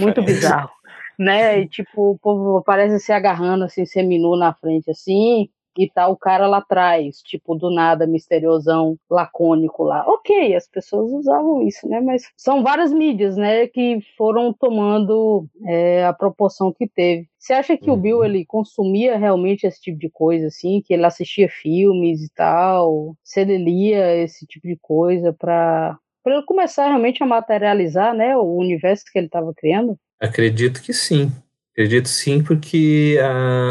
Muito 0.00 0.22
bizarro. 0.22 0.70
Né? 1.18 1.60
E, 1.60 1.68
tipo, 1.68 2.12
o 2.12 2.18
povo 2.18 2.62
parece 2.62 2.98
se 2.98 3.12
agarrando 3.12 3.64
assim, 3.64 3.84
seminu 3.84 4.34
na 4.34 4.54
frente 4.54 4.90
assim 4.90 5.50
e 5.76 5.88
tá 5.90 6.08
o 6.08 6.16
cara 6.16 6.46
lá 6.46 6.58
atrás, 6.58 7.18
tipo, 7.18 7.54
do 7.54 7.70
nada, 7.70 8.06
misteriosão, 8.06 8.96
lacônico 9.10 9.82
lá. 9.84 10.04
Ok, 10.06 10.54
as 10.54 10.68
pessoas 10.68 11.10
usavam 11.10 11.62
isso, 11.66 11.88
né? 11.88 12.00
Mas 12.00 12.22
são 12.36 12.62
várias 12.62 12.92
mídias, 12.92 13.36
né, 13.36 13.66
que 13.66 13.98
foram 14.16 14.52
tomando 14.52 15.46
é, 15.66 16.04
a 16.04 16.12
proporção 16.12 16.72
que 16.72 16.86
teve. 16.86 17.28
Você 17.38 17.52
acha 17.52 17.76
que 17.76 17.90
o 17.90 17.96
Bill, 17.96 18.18
uhum. 18.18 18.24
ele 18.24 18.44
consumia 18.46 19.18
realmente 19.18 19.66
esse 19.66 19.80
tipo 19.80 19.98
de 19.98 20.08
coisa, 20.08 20.46
assim? 20.46 20.80
Que 20.84 20.94
ele 20.94 21.04
assistia 21.04 21.48
filmes 21.48 22.22
e 22.22 22.30
tal? 22.32 23.16
Se 23.24 23.40
ele 23.40 23.58
lia 23.58 24.16
esse 24.16 24.46
tipo 24.46 24.66
de 24.66 24.78
coisa 24.80 25.32
para 25.32 25.98
para 26.22 26.36
ele 26.36 26.44
começar 26.44 26.86
realmente 26.86 27.20
a 27.20 27.26
materializar, 27.26 28.14
né, 28.14 28.36
o 28.36 28.56
universo 28.56 29.04
que 29.12 29.18
ele 29.18 29.26
estava 29.26 29.52
criando? 29.52 29.98
Acredito 30.20 30.80
que 30.80 30.92
sim. 30.92 31.32
Acredito 31.72 32.08
sim, 32.08 32.42
porque 32.42 33.16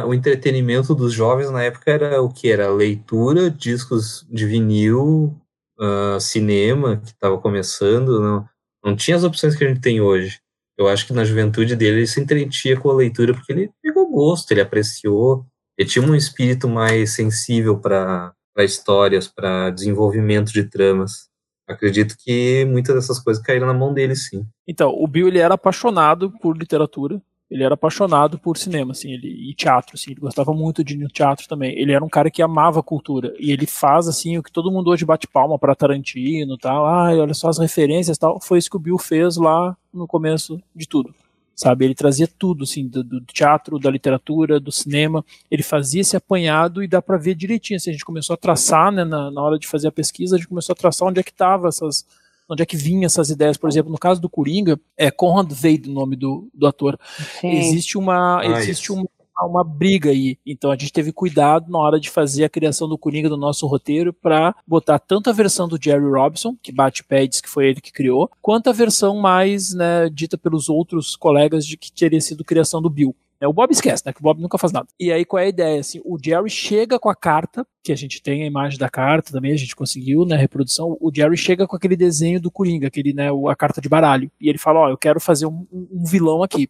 o 0.08 0.14
entretenimento 0.14 0.96
dos 0.96 1.14
jovens 1.14 1.52
na 1.52 1.64
época 1.64 1.92
era 1.92 2.22
o 2.22 2.30
que? 2.30 2.52
Era 2.52 2.68
leitura, 2.68 3.50
discos 3.50 4.26
de 4.28 4.48
vinil, 4.48 5.40
uh, 5.80 6.20
cinema, 6.20 6.98
que 6.98 7.10
estava 7.10 7.38
começando, 7.38 8.20
não, 8.20 8.46
não 8.84 8.96
tinha 8.96 9.16
as 9.16 9.24
opções 9.24 9.56
que 9.56 9.64
a 9.64 9.68
gente 9.68 9.82
tem 9.82 10.02
hoje. 10.02 10.40
Eu 10.78 10.88
acho 10.88 11.06
que 11.06 11.14
na 11.14 11.24
juventude 11.24 11.76
dele 11.76 12.00
ele 12.00 12.08
se 12.08 12.20
entretinha 12.20 12.80
com 12.80 12.90
a 12.90 12.96
leitura 12.96 13.34
porque 13.34 13.52
ele 13.52 13.72
pegou 13.82 14.10
gosto, 14.10 14.52
ele 14.52 14.62
apreciou, 14.62 15.46
ele 15.78 15.88
tinha 15.88 16.04
um 16.04 16.16
espírito 16.16 16.68
mais 16.68 17.12
sensível 17.12 17.78
para 17.78 18.34
histórias, 18.60 19.28
para 19.28 19.70
desenvolvimento 19.70 20.52
de 20.52 20.64
tramas. 20.64 21.30
Acredito 21.68 22.16
que 22.18 22.66
muitas 22.66 22.96
dessas 22.96 23.20
coisas 23.20 23.42
caíram 23.42 23.68
na 23.68 23.74
mão 23.74 23.94
dele, 23.94 24.16
sim. 24.16 24.46
Então, 24.68 24.90
o 24.90 25.08
Bill 25.08 25.28
ele 25.28 25.40
era 25.40 25.54
apaixonado 25.54 26.32
por 26.40 26.58
literatura, 26.58 27.22
ele 27.52 27.66
era 27.66 27.74
apaixonado 27.74 28.40
por 28.40 28.58
cinema, 28.58 28.94
assim, 28.94 29.12
ele, 29.12 29.28
e 29.28 29.54
teatro, 29.54 29.96
assim, 29.96 30.12
ele 30.12 30.22
gostava 30.22 30.54
muito 30.54 30.86
de 30.86 30.98
teatro 31.10 31.46
também. 31.50 31.78
Ele 31.78 31.92
era 31.92 32.04
um 32.04 32.08
cara 32.08 32.32
que 32.32 32.42
amava 32.42 32.82
cultura, 32.82 33.36
e 33.38 33.52
ele 33.52 33.68
faz, 33.68 34.08
assim, 34.08 34.38
o 34.38 34.44
que 34.44 34.52
todo 34.52 34.72
mundo 34.72 34.90
hoje 34.90 35.04
bate 35.04 35.28
palma 35.28 35.60
para 35.60 35.76
Tarantino 35.76 36.58
tal, 36.58 36.86
ah, 36.86 37.12
olha 37.14 37.34
só 37.34 37.50
as 37.50 37.60
referências 37.60 38.18
tal, 38.18 38.40
foi 38.40 38.58
isso 38.58 38.70
que 38.70 38.78
o 38.78 38.80
Bill 38.80 38.98
fez 38.98 39.36
lá 39.36 39.76
no 39.94 40.08
começo 40.08 40.62
de 40.74 40.88
tudo, 40.88 41.14
sabe? 41.54 41.84
Ele 41.84 41.94
trazia 41.94 42.26
tudo, 42.26 42.64
assim, 42.64 42.88
do, 42.88 43.04
do 43.04 43.20
teatro, 43.26 43.78
da 43.78 43.92
literatura, 43.92 44.58
do 44.58 44.72
cinema, 44.72 45.24
ele 45.50 45.62
fazia 45.62 46.00
esse 46.00 46.16
apanhado 46.16 46.82
e 46.82 46.88
dá 46.88 47.02
para 47.02 47.18
ver 47.18 47.36
direitinho, 47.36 47.76
assim, 47.76 47.90
a 47.90 47.94
gente 47.94 48.06
começou 48.06 48.34
a 48.34 48.38
traçar, 48.38 48.94
né, 48.94 49.04
na, 49.04 49.30
na 49.30 49.42
hora 49.42 49.60
de 49.60 49.68
fazer 49.68 49.90
a 49.90 49.92
pesquisa, 49.92 50.38
a 50.38 50.40
gente 50.40 50.48
começou 50.48 50.72
a 50.72 50.76
traçar 50.78 51.06
onde 51.06 51.20
é 51.20 51.24
que 51.24 51.34
tava 51.34 51.68
essas 51.68 52.06
onde 52.50 52.64
é 52.64 52.66
que 52.66 52.78
vinham 52.78 53.06
essas 53.06 53.30
ideias. 53.30 53.58
Por 53.58 53.70
exemplo, 53.70 53.92
no 53.92 53.98
caso 53.98 54.22
do 54.22 54.30
Coringa, 54.30 54.80
é 54.98 55.10
Conrad 55.10 55.52
Veidt 55.52 55.90
o 55.90 55.94
nome 55.94 56.16
do, 56.16 56.50
do 56.54 56.68
ator. 56.68 57.00
Sim. 57.40 57.50
Existe 57.50 57.98
uma. 57.98 58.42
Ah, 58.42 58.60
existe 58.60 58.92
uma 58.92 59.06
uma 59.46 59.64
briga 59.64 60.10
aí. 60.10 60.38
Então 60.46 60.72
a 60.72 60.76
gente 60.76 60.94
teve 60.94 61.12
cuidado 61.12 61.72
na 61.72 61.80
hora 61.80 62.00
de 62.00 62.10
fazer 62.10 62.44
a 62.44 62.50
criação 62.50 62.88
do 62.88 62.98
Coringa 62.98 63.30
do 63.30 63.38
nosso 63.38 63.66
roteiro 63.68 64.14
para 64.14 64.56
botar 64.68 65.00
tanto 65.00 65.30
a 65.30 65.34
versão 65.34 65.68
do 65.68 65.82
Jerry 65.82 66.06
Robinson, 66.06 66.56
que 66.62 66.72
bate 66.72 67.04
pads, 67.04 67.42
que 67.42 67.50
foi 67.50 67.68
ele 67.68 67.82
que 67.82 67.92
criou, 67.92 68.30
quanto 68.42 68.70
a 68.70 68.74
versão 68.74 69.18
mais 69.18 69.74
né, 69.74 70.10
dita 70.10 70.38
pelos 70.38 70.70
outros 70.70 71.16
colegas 71.16 71.66
de 71.66 71.78
que 71.78 71.92
teria 71.92 72.22
sido 72.22 72.44
criação 72.44 72.82
do 72.82 72.90
Bill. 72.90 73.16
É, 73.42 73.48
o 73.48 73.54
Bob 73.54 73.72
esquece, 73.72 74.04
né? 74.06 74.14
Que 74.14 74.20
o 74.20 74.24
Bob 74.24 74.40
nunca 74.40 74.56
faz 74.60 74.72
nada. 74.72 74.88
E 75.00 75.12
aí, 75.12 75.26
qual 75.26 75.40
é 75.42 75.46
a 75.46 75.50
ideia? 75.50 75.80
Assim, 75.80 76.00
o 76.06 76.16
Jerry 76.24 76.48
chega 76.48 77.00
com 77.00 77.10
a 77.10 77.16
carta, 77.16 77.66
que 77.84 77.92
a 77.92 77.96
gente 77.96 78.22
tem 78.22 78.44
a 78.44 78.46
imagem 78.46 78.78
da 78.78 78.88
carta 78.88 79.32
também, 79.32 79.52
a 79.52 79.58
gente 79.58 79.76
conseguiu, 79.76 80.24
né? 80.26 80.36
Reprodução. 80.36 80.96
O 81.02 81.12
Jerry 81.14 81.36
chega 81.36 81.66
com 81.66 81.76
aquele 81.76 81.96
desenho 81.96 82.40
do 82.40 82.52
Coringa, 82.52 82.88
aquele, 82.88 83.14
né? 83.14 83.30
A 83.50 83.56
carta 83.56 83.82
de 83.82 83.90
baralho. 83.90 84.32
E 84.40 84.48
ele 84.48 84.60
fala: 84.60 84.82
Ó, 84.82 84.90
eu 84.90 84.98
quero 84.98 85.20
fazer 85.20 85.48
um, 85.48 85.66
um 85.72 86.06
vilão 86.06 86.44
aqui. 86.44 86.70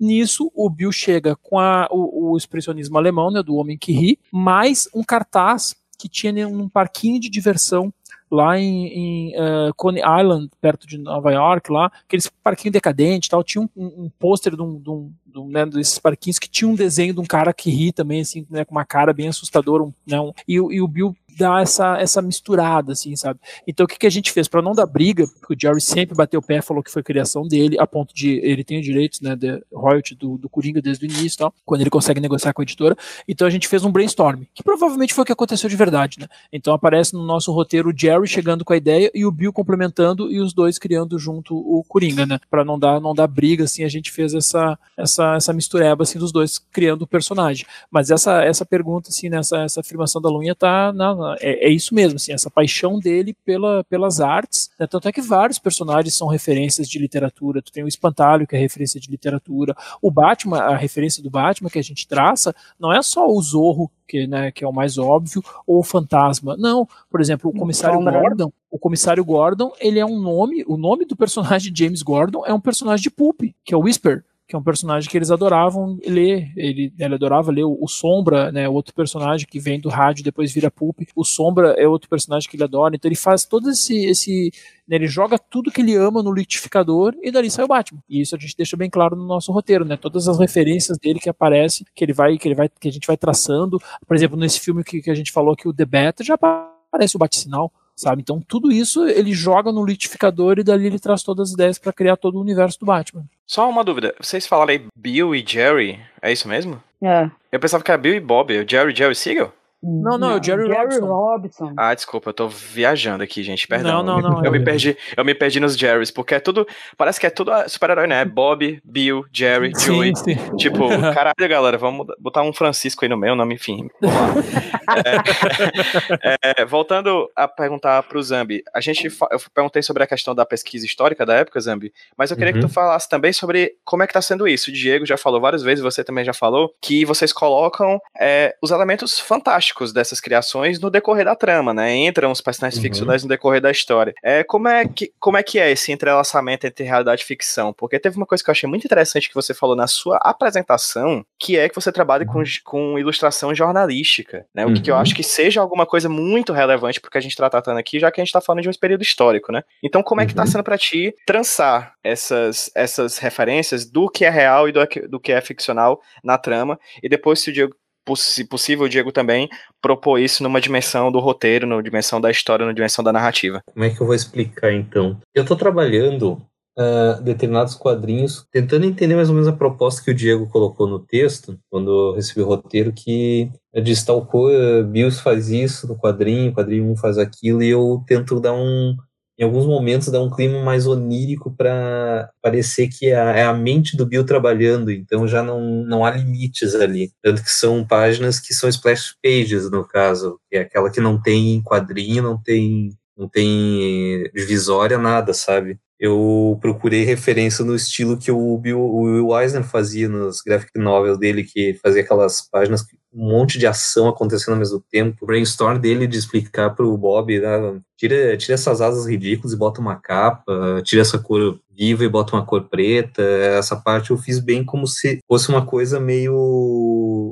Nisso, 0.00 0.50
o 0.54 0.70
Bill 0.70 0.90
chega 0.90 1.36
com 1.36 1.58
a, 1.58 1.86
o, 1.90 2.32
o, 2.32 2.36
expressionismo 2.36 2.96
alemão, 2.96 3.30
né, 3.30 3.42
do 3.42 3.54
Homem 3.54 3.78
que 3.78 3.92
Ri, 3.92 4.18
mais 4.30 4.88
um 4.94 5.02
cartaz 5.02 5.74
que 5.98 6.06
tinha 6.06 6.46
um 6.46 6.68
parquinho 6.68 7.18
de 7.18 7.30
diversão 7.30 7.92
lá 8.36 8.58
em, 8.58 8.86
em 8.86 9.34
uh, 9.34 9.74
Coney 9.74 10.02
Island, 10.02 10.50
perto 10.60 10.86
de 10.86 10.98
Nova 10.98 11.32
York, 11.32 11.72
lá, 11.72 11.90
aqueles 12.06 12.30
parquinhos 12.42 12.72
decadentes 12.72 13.28
tal, 13.28 13.42
tinha 13.42 13.62
um, 13.62 13.68
um 13.76 14.10
pôster 14.18 14.54
de 14.54 14.62
um, 14.62 14.78
de 14.78 14.90
um 14.90 15.12
né, 15.48 15.66
desses 15.66 15.98
parquinhos 15.98 16.38
que 16.38 16.48
tinha 16.48 16.68
um 16.68 16.74
desenho 16.74 17.12
de 17.12 17.20
um 17.20 17.24
cara 17.24 17.52
que 17.52 17.70
ri 17.70 17.92
também, 17.92 18.20
assim, 18.20 18.46
né, 18.48 18.64
com 18.64 18.74
uma 18.74 18.84
cara 18.84 19.12
bem 19.12 19.28
assustadora, 19.28 19.82
um, 19.82 19.92
né, 20.06 20.20
um, 20.20 20.32
e, 20.48 20.54
e 20.54 20.80
o 20.80 20.88
Bill 20.88 21.14
dá 21.36 21.60
essa, 21.60 21.98
essa 21.98 22.22
misturada, 22.22 22.92
assim, 22.92 23.14
sabe? 23.16 23.38
Então 23.66 23.84
o 23.84 23.88
que, 23.88 23.98
que 23.98 24.06
a 24.06 24.10
gente 24.10 24.32
fez? 24.32 24.46
para 24.48 24.62
não 24.62 24.72
dar 24.72 24.86
briga, 24.86 25.26
porque 25.26 25.54
o 25.54 25.56
Jerry 25.60 25.80
sempre 25.80 26.14
bateu 26.14 26.40
o 26.40 26.42
pé, 26.42 26.62
falou 26.62 26.82
que 26.82 26.90
foi 26.90 27.02
criação 27.02 27.46
dele, 27.46 27.76
a 27.78 27.86
ponto 27.86 28.14
de 28.14 28.40
ele 28.42 28.64
tem 28.64 28.78
os 28.78 28.84
direitos, 28.84 29.20
né, 29.20 29.36
de 29.36 29.62
royalty 29.72 30.14
do, 30.14 30.38
do 30.38 30.48
Coringa 30.48 30.80
desde 30.80 31.04
o 31.04 31.10
início 31.10 31.38
tal, 31.38 31.54
quando 31.64 31.82
ele 31.82 31.90
consegue 31.90 32.20
negociar 32.20 32.52
com 32.52 32.62
a 32.62 32.64
editora. 32.64 32.96
Então 33.28 33.46
a 33.46 33.50
gente 33.50 33.68
fez 33.68 33.84
um 33.84 33.92
brainstorm, 33.92 34.44
que 34.54 34.62
provavelmente 34.62 35.12
foi 35.12 35.22
o 35.22 35.26
que 35.26 35.32
aconteceu 35.32 35.68
de 35.68 35.76
verdade, 35.76 36.18
né? 36.18 36.26
Então 36.52 36.72
aparece 36.72 37.14
no 37.14 37.24
nosso 37.24 37.52
roteiro 37.52 37.90
o 37.90 37.96
Jerry 37.96 38.26
chegando 38.26 38.64
com 38.64 38.72
a 38.72 38.76
ideia 38.76 39.10
e 39.14 39.24
o 39.24 39.30
Bill 39.30 39.52
complementando 39.52 40.30
e 40.30 40.40
os 40.40 40.52
dois 40.52 40.78
criando 40.78 41.18
junto 41.18 41.54
o 41.54 41.84
Coringa, 41.86 42.24
né? 42.24 42.38
Para 42.50 42.64
não 42.64 42.78
dar 42.78 43.00
não 43.00 43.14
dar 43.14 43.26
briga, 43.26 43.64
assim, 43.64 43.84
a 43.84 43.88
gente 43.88 44.10
fez 44.10 44.34
essa 44.34 44.78
essa 44.96 45.34
essa 45.34 45.52
mistureba 45.52 46.02
assim 46.02 46.18
dos 46.18 46.32
dois 46.32 46.58
criando 46.58 47.02
o 47.02 47.06
personagem. 47.06 47.66
Mas 47.90 48.10
essa 48.10 48.42
essa 48.42 48.64
pergunta 48.64 49.10
assim, 49.10 49.28
nessa 49.28 49.58
essa 49.58 49.80
afirmação 49.80 50.20
da 50.20 50.28
Lunha 50.28 50.54
tá 50.54 50.92
na, 50.92 51.14
é, 51.40 51.66
é, 51.66 51.70
isso 51.70 51.94
mesmo, 51.94 52.16
assim, 52.16 52.32
essa 52.32 52.50
paixão 52.50 52.98
dele 52.98 53.34
pela, 53.44 53.82
pelas 53.84 54.20
artes. 54.20 54.70
Né? 54.78 54.86
Tanto 54.86 55.08
é 55.08 55.12
que 55.12 55.20
vários 55.20 55.58
personagens 55.58 56.14
são 56.14 56.28
referências 56.28 56.88
de 56.88 56.98
literatura. 56.98 57.62
Tu 57.62 57.72
tem 57.72 57.82
o 57.82 57.88
Espantalho, 57.88 58.46
que 58.46 58.54
é 58.54 58.58
referência 58.58 59.00
de 59.00 59.10
literatura. 59.10 59.74
O 60.00 60.10
Batman, 60.10 60.58
a 60.58 60.76
referência 60.76 61.22
do 61.22 61.30
Batman 61.30 61.70
que 61.70 61.78
a 61.78 61.82
gente 61.82 62.06
traça, 62.06 62.54
não 62.78 62.92
é 62.92 63.02
só 63.02 63.26
o 63.26 63.40
Zorro, 63.40 63.90
que, 64.06 64.26
né, 64.26 64.50
que 64.52 64.64
é 64.64 64.68
o 64.68 64.72
mais 64.72 64.98
óbvio, 64.98 65.42
ou 65.66 65.80
o 65.80 65.84
Fantasma. 65.84 66.56
Não, 66.56 66.88
por 67.10 67.20
exemplo, 67.20 67.50
o 67.50 67.58
Comissário 67.58 68.00
Gordon, 68.00 68.52
o 68.70 68.78
Comissário 68.78 69.24
Gordon, 69.24 69.72
ele 69.80 69.98
é 69.98 70.06
um 70.06 70.20
nome, 70.20 70.64
o 70.66 70.76
nome 70.76 71.04
do 71.04 71.16
personagem 71.16 71.72
de 71.72 71.84
James 71.84 72.02
Gordon 72.02 72.44
é 72.46 72.52
um 72.52 72.60
personagem 72.60 73.02
de 73.02 73.10
Pulp, 73.10 73.42
que 73.64 73.74
é 73.74 73.76
o 73.76 73.80
Whisper 73.80 74.24
que 74.48 74.54
é 74.54 74.58
um 74.58 74.62
personagem 74.62 75.10
que 75.10 75.18
eles 75.18 75.30
adoravam 75.30 75.98
ler. 76.06 76.52
Ele, 76.56 76.92
ele 76.96 77.14
adorava 77.14 77.50
ler 77.50 77.64
o, 77.64 77.86
Sombra, 77.88 78.52
né, 78.52 78.68
outro 78.68 78.94
personagem 78.94 79.46
que 79.46 79.58
vem 79.58 79.80
do 79.80 79.88
rádio 79.88 80.22
depois 80.22 80.52
vira 80.52 80.70
pulp. 80.70 81.00
O 81.16 81.24
Sombra 81.24 81.74
é 81.76 81.88
outro 81.88 82.08
personagem 82.08 82.48
que 82.48 82.56
ele 82.56 82.62
adora. 82.62 82.94
Então 82.94 83.08
ele 83.08 83.16
faz 83.16 83.44
todo 83.44 83.70
esse, 83.70 84.04
esse 84.04 84.52
né, 84.86 84.96
ele 84.96 85.08
joga 85.08 85.36
tudo 85.36 85.72
que 85.72 85.80
ele 85.80 85.96
ama 85.96 86.22
no 86.22 86.32
liquidificador 86.32 87.14
e 87.20 87.32
dali 87.32 87.50
sai 87.50 87.64
o 87.64 87.68
Batman. 87.68 88.00
E 88.08 88.20
isso 88.20 88.36
a 88.36 88.38
gente 88.38 88.56
deixa 88.56 88.76
bem 88.76 88.88
claro 88.88 89.16
no 89.16 89.26
nosso 89.26 89.50
roteiro, 89.50 89.84
né? 89.84 89.96
Todas 89.96 90.28
as 90.28 90.38
referências 90.38 90.96
dele 90.96 91.18
que 91.18 91.28
aparecem, 91.28 91.84
que 91.92 92.04
ele 92.04 92.12
vai, 92.12 92.38
que 92.38 92.46
ele 92.46 92.54
vai, 92.54 92.68
que 92.68 92.88
a 92.88 92.92
gente 92.92 93.06
vai 93.06 93.16
traçando. 93.16 93.80
Por 94.06 94.14
exemplo, 94.14 94.38
nesse 94.38 94.60
filme 94.60 94.84
que, 94.84 95.02
que 95.02 95.10
a 95.10 95.14
gente 95.14 95.32
falou 95.32 95.56
que 95.56 95.68
o 95.68 95.74
The 95.74 95.84
Bat 95.84 96.22
já 96.22 96.34
aparece 96.34 97.16
o 97.16 97.18
bate-sinal 97.18 97.72
sabe? 97.96 98.20
Então 98.20 98.42
tudo 98.46 98.70
isso 98.70 99.06
ele 99.06 99.32
joga 99.32 99.72
no 99.72 99.82
litificador 99.82 100.58
e 100.58 100.62
dali 100.62 100.86
ele 100.86 100.98
traz 100.98 101.22
todas 101.22 101.48
as 101.48 101.54
ideias 101.54 101.78
para 101.78 101.94
criar 101.94 102.18
todo 102.18 102.36
o 102.36 102.42
universo 102.42 102.78
do 102.78 102.84
Batman. 102.84 103.24
Só 103.46 103.68
uma 103.68 103.84
dúvida, 103.84 104.12
vocês 104.20 104.44
falaram 104.46 104.72
aí 104.72 104.86
Bill 104.96 105.32
e 105.34 105.44
Jerry, 105.46 106.00
é 106.20 106.32
isso 106.32 106.48
mesmo? 106.48 106.82
É. 107.00 107.30
Eu 107.52 107.60
pensava 107.60 107.84
que 107.84 107.90
era 107.90 107.98
Bill 108.00 108.16
e 108.16 108.20
Bob, 108.20 108.52
o 108.52 108.68
Jerry, 108.68 108.94
Jerry 108.94 109.14
Siegel? 109.14 109.52
Não, 109.86 110.18
não, 110.18 110.32
é 110.32 110.40
o 110.40 110.42
Jerry, 110.42 110.66
Jerry 110.66 110.98
Robson. 110.98 111.06
Robson. 111.06 111.72
Ah, 111.76 111.94
desculpa, 111.94 112.30
eu 112.30 112.34
tô 112.34 112.48
viajando 112.48 113.22
aqui, 113.22 113.44
gente, 113.44 113.68
perdão. 113.68 114.02
Não, 114.02 114.20
não, 114.20 114.30
não. 114.30 114.42
Eu, 114.44 114.50
me 114.50 114.62
perdi, 114.62 114.96
eu 115.16 115.24
me 115.24 115.34
perdi 115.34 115.60
nos 115.60 115.76
Jerrys, 115.76 116.10
porque 116.10 116.34
é 116.34 116.40
tudo, 116.40 116.66
parece 116.96 117.18
que 117.18 117.26
é 117.26 117.30
tudo 117.30 117.50
super-herói, 117.68 118.06
né? 118.06 118.24
Bob, 118.24 118.80
Bill, 118.84 119.24
Jerry, 119.32 119.72
sim, 119.74 119.86
Joey. 119.86 120.16
Sim. 120.16 120.36
Tipo, 120.56 120.88
caralho, 121.14 121.48
galera, 121.48 121.78
vamos 121.78 122.06
botar 122.18 122.42
um 122.42 122.52
Francisco 122.52 123.04
aí 123.04 123.08
no 123.08 123.16
meio, 123.16 123.34
nome, 123.34 123.54
enfim. 123.54 123.88
é, 126.22 126.62
é, 126.62 126.64
voltando 126.64 127.28
a 127.34 127.48
perguntar 127.48 128.02
pro 128.04 128.22
Zambi, 128.22 128.62
a 128.74 128.80
gente, 128.80 129.06
eu 129.06 129.40
perguntei 129.52 129.82
sobre 129.82 130.02
a 130.02 130.06
questão 130.06 130.34
da 130.34 130.46
pesquisa 130.46 130.86
histórica 130.86 131.26
da 131.26 131.34
época, 131.34 131.60
Zambi, 131.60 131.92
mas 132.16 132.30
eu 132.30 132.36
queria 132.36 132.54
uhum. 132.54 132.60
que 132.60 132.66
tu 132.66 132.72
falasse 132.72 133.08
também 133.08 133.32
sobre 133.32 133.72
como 133.84 134.02
é 134.02 134.06
que 134.06 134.12
tá 134.12 134.22
sendo 134.22 134.46
isso. 134.46 134.70
O 134.70 134.72
Diego 134.72 135.06
já 135.06 135.16
falou 135.16 135.40
várias 135.40 135.62
vezes, 135.62 135.82
você 135.82 136.04
também 136.04 136.24
já 136.24 136.32
falou, 136.32 136.72
que 136.80 137.04
vocês 137.04 137.32
colocam 137.32 137.98
é, 138.18 138.54
os 138.62 138.70
elementos 138.70 139.18
fantásticos 139.18 139.75
dessas 139.92 140.20
criações 140.20 140.80
no 140.80 140.90
decorrer 140.90 141.24
da 141.24 141.34
trama, 141.34 141.72
né? 141.72 141.94
Entram 141.94 142.30
os 142.30 142.40
personagens 142.40 142.78
uhum. 142.78 142.82
ficcionais 142.82 143.22
no 143.22 143.28
decorrer 143.28 143.60
da 143.60 143.70
história. 143.70 144.14
É, 144.22 144.42
como, 144.42 144.68
é 144.68 144.86
que, 144.86 145.12
como 145.18 145.36
é 145.36 145.42
que 145.42 145.58
é 145.58 145.70
esse 145.70 145.92
entrelaçamento 145.92 146.66
entre 146.66 146.84
realidade 146.84 147.22
e 147.22 147.26
ficção? 147.26 147.72
Porque 147.72 147.98
teve 147.98 148.16
uma 148.16 148.26
coisa 148.26 148.42
que 148.42 148.50
eu 148.50 148.52
achei 148.52 148.68
muito 148.68 148.84
interessante 148.84 149.28
que 149.28 149.34
você 149.34 149.54
falou 149.54 149.76
na 149.76 149.86
sua 149.86 150.18
apresentação, 150.18 151.24
que 151.38 151.58
é 151.58 151.68
que 151.68 151.74
você 151.74 151.92
trabalha 151.92 152.24
com, 152.24 152.38
uhum. 152.38 152.44
com 152.64 152.98
ilustração 152.98 153.54
jornalística, 153.54 154.46
né? 154.54 154.64
O 154.66 154.72
que, 154.74 154.80
que 154.80 154.90
eu 154.90 154.94
uhum. 154.94 155.00
acho 155.00 155.14
que 155.14 155.22
seja 155.22 155.60
alguma 155.60 155.86
coisa 155.86 156.08
muito 156.08 156.52
relevante 156.52 157.00
porque 157.00 157.18
a 157.18 157.20
gente 157.20 157.32
está 157.32 157.48
tratando 157.48 157.78
aqui, 157.78 157.98
já 158.00 158.10
que 158.10 158.20
a 158.20 158.24
gente 158.24 158.28
está 158.28 158.40
falando 158.40 158.62
de 158.62 158.68
um 158.68 158.72
período 158.72 159.02
histórico, 159.02 159.52
né? 159.52 159.62
Então, 159.82 160.02
como 160.02 160.20
é 160.20 160.26
que 160.26 160.32
está 160.32 160.42
uhum. 160.42 160.48
sendo 160.48 160.64
para 160.64 160.78
ti 160.78 161.14
trançar 161.26 161.94
essas, 162.02 162.70
essas 162.74 163.18
referências 163.18 163.84
do 163.84 164.08
que 164.08 164.24
é 164.24 164.30
real 164.30 164.68
e 164.68 164.72
do, 164.72 164.80
do 165.08 165.20
que 165.20 165.32
é 165.32 165.40
ficcional 165.40 166.00
na 166.22 166.38
trama? 166.38 166.78
E 167.02 167.08
depois, 167.08 167.40
se 167.40 167.50
o 167.50 167.52
Diego 167.52 167.74
se 168.14 168.44
possível, 168.44 168.84
o 168.84 168.88
Diego 168.88 169.10
também 169.10 169.48
propor 169.80 170.18
isso 170.18 170.42
numa 170.42 170.60
dimensão 170.60 171.10
do 171.10 171.18
roteiro, 171.18 171.66
numa 171.66 171.82
dimensão 171.82 172.20
da 172.20 172.30
história, 172.30 172.64
numa 172.64 172.74
dimensão 172.74 173.02
da 173.02 173.12
narrativa. 173.12 173.62
Como 173.72 173.84
é 173.84 173.90
que 173.90 174.00
eu 174.00 174.06
vou 174.06 174.14
explicar 174.14 174.72
então? 174.72 175.18
Eu 175.34 175.42
estou 175.42 175.56
trabalhando 175.56 176.40
uh, 176.78 177.22
determinados 177.22 177.74
quadrinhos, 177.74 178.46
tentando 178.52 178.84
entender 178.84 179.16
mais 179.16 179.28
ou 179.28 179.34
menos 179.34 179.48
a 179.48 179.52
proposta 179.52 180.02
que 180.02 180.10
o 180.10 180.14
Diego 180.14 180.48
colocou 180.48 180.86
no 180.86 180.98
texto, 180.98 181.58
quando 181.70 181.90
eu 181.90 182.14
recebi 182.14 182.42
o 182.42 182.46
roteiro, 182.46 182.92
que 182.92 183.50
diz 183.82 184.04
tal 184.04 184.24
coisa, 184.24 184.82
Bills 184.84 185.20
faz 185.22 185.48
isso 185.48 185.88
no 185.88 185.96
quadrinho, 185.96 186.52
quadrinho 186.52 186.90
1 186.92 186.96
faz 186.96 187.18
aquilo, 187.18 187.62
e 187.62 187.70
eu 187.70 188.02
tento 188.06 188.38
dar 188.38 188.52
um. 188.52 188.96
Em 189.38 189.44
alguns 189.44 189.66
momentos 189.66 190.08
dá 190.08 190.20
um 190.20 190.30
clima 190.30 190.62
mais 190.62 190.86
onírico 190.86 191.54
para 191.54 192.30
parecer 192.40 192.88
que 192.88 193.08
é 193.08 193.16
a, 193.16 193.32
é 193.32 193.44
a, 193.44 193.52
mente 193.52 193.94
do 193.94 194.06
Bill 194.06 194.24
trabalhando, 194.24 194.90
então 194.90 195.28
já 195.28 195.42
não, 195.42 195.60
não 195.84 196.04
há 196.06 196.10
limites 196.10 196.74
ali. 196.74 197.12
Tanto 197.22 197.42
que 197.42 197.50
são 197.50 197.86
páginas 197.86 198.40
que 198.40 198.54
são 198.54 198.68
splash 198.68 199.14
pages, 199.22 199.70
no 199.70 199.86
caso, 199.86 200.40
que 200.48 200.56
é 200.56 200.60
aquela 200.60 200.90
que 200.90 201.00
não 201.00 201.20
tem 201.20 201.62
quadrinho, 201.62 202.22
não 202.22 202.42
tem, 202.42 202.96
não 203.16 203.28
tem 203.28 204.30
divisória, 204.34 204.98
nada, 204.98 205.32
sabe? 205.32 205.78
eu 205.98 206.58
procurei 206.60 207.04
referência 207.04 207.64
no 207.64 207.74
estilo 207.74 208.18
que 208.18 208.30
o 208.30 208.58
Bill 208.58 208.78
Will 208.78 209.38
Eisner 209.38 209.64
fazia 209.64 210.08
nos 210.08 210.42
graphic 210.42 210.78
novels 210.78 211.18
dele, 211.18 211.42
que 211.42 211.74
fazia 211.82 212.02
aquelas 212.02 212.42
páginas 212.42 212.84
um 213.12 213.30
monte 213.30 213.58
de 213.58 213.66
ação 213.66 214.08
acontecendo 214.08 214.54
ao 214.54 214.58
mesmo 214.58 214.84
tempo. 214.90 215.16
O 215.22 215.26
brainstorm 215.26 215.78
dele 215.78 216.06
de 216.06 216.18
explicar 216.18 216.74
para 216.74 216.84
o 216.84 216.98
Bob, 216.98 217.40
né, 217.40 217.80
tira, 217.96 218.36
tira 218.36 218.54
essas 218.54 218.82
asas 218.82 219.06
ridículas 219.06 219.54
e 219.54 219.56
bota 219.56 219.80
uma 219.80 219.96
capa, 219.96 220.82
tira 220.84 221.00
essa 221.00 221.18
cor 221.18 221.58
viva 221.74 222.04
e 222.04 222.08
bota 222.10 222.36
uma 222.36 222.44
cor 222.44 222.68
preta. 222.68 223.22
Essa 223.22 223.74
parte 223.74 224.10
eu 224.10 224.18
fiz 224.18 224.38
bem 224.38 224.62
como 224.62 224.86
se 224.86 225.18
fosse 225.26 225.48
uma 225.48 225.64
coisa 225.64 225.98
meio 225.98 226.34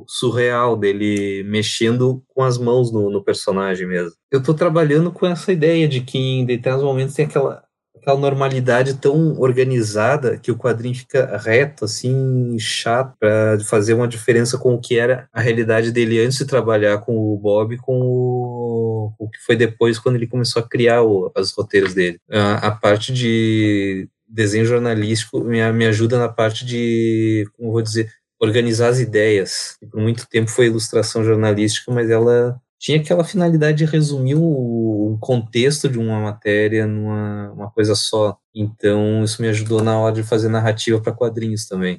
surreal 0.09 0.77
dele 0.77 1.45
mexendo 1.45 2.23
com 2.29 2.43
as 2.43 2.59
mãos 2.59 2.91
no, 2.91 3.11
no 3.11 3.23
personagem 3.23 3.87
mesmo. 3.87 4.13
Eu 4.33 4.41
estou 4.41 4.55
trabalhando 4.55 5.13
com 5.13 5.27
essa 5.27 5.53
ideia 5.53 5.87
de 5.87 6.01
que 6.01 6.19
em 6.19 6.47
determinados 6.47 6.85
momentos 6.85 7.15
tem 7.15 7.27
aquela 7.27 7.63
aquela 8.05 8.21
normalidade 8.21 8.95
tão 8.95 9.41
organizada 9.41 10.37
que 10.37 10.53
o 10.53 10.57
quadrinho 10.57 10.95
fica 10.95 11.39
reto, 11.39 11.87
assim, 11.87 12.57
chato, 12.59 13.15
para 13.19 13.59
fazer 13.61 13.95
uma 13.95 14.07
diferença 14.07 14.59
com 14.59 14.75
o 14.75 14.81
que 14.81 14.99
era 14.99 15.27
a 15.33 15.41
realidade 15.41 15.91
dele 15.91 16.21
antes 16.21 16.37
de 16.37 16.45
trabalhar 16.45 16.99
com 16.99 17.17
o 17.17 17.39
Bob, 17.39 17.79
com 17.79 17.99
o, 18.03 19.13
o 19.19 19.31
que 19.31 19.39
foi 19.39 19.57
depois 19.57 19.99
quando 19.99 20.17
ele 20.17 20.27
começou 20.27 20.61
a 20.61 20.69
criar 20.69 21.03
os 21.03 21.53
roteiros 21.57 21.95
dele. 21.95 22.19
A, 22.31 22.69
a 22.69 22.71
parte 22.71 23.11
de 23.11 24.07
desenho 24.29 24.67
jornalístico 24.67 25.41
me, 25.41 25.73
me 25.73 25.87
ajuda 25.87 26.19
na 26.19 26.29
parte 26.29 26.67
de, 26.67 27.49
como 27.57 27.73
vou 27.73 27.83
dizer, 27.83 28.11
organizar 28.41 28.89
as 28.89 28.99
ideias. 28.99 29.77
Por 29.91 30.01
muito 30.01 30.27
tempo 30.29 30.51
foi 30.51 30.67
ilustração 30.67 31.25
jornalística, 31.25 31.93
mas 31.93 32.11
ela 32.11 32.61
tinha 32.79 33.01
aquela 33.01 33.25
finalidade 33.25 33.79
de 33.79 33.85
resumir 33.87 34.35
o 34.37 35.17
contexto 35.21 35.89
de 35.89 35.99
uma 35.99 36.21
matéria 36.21 36.87
numa 36.87 37.51
uma 37.53 37.71
coisa 37.71 37.95
só. 37.95 38.37
Então, 38.55 39.25
isso 39.25 39.41
me 39.41 39.49
ajudou 39.49 39.83
na 39.83 39.99
hora 39.99 40.15
de 40.15 40.23
fazer 40.23 40.49
narrativa 40.49 41.01
para 41.01 41.13
quadrinhos 41.13 41.67
também, 41.67 41.99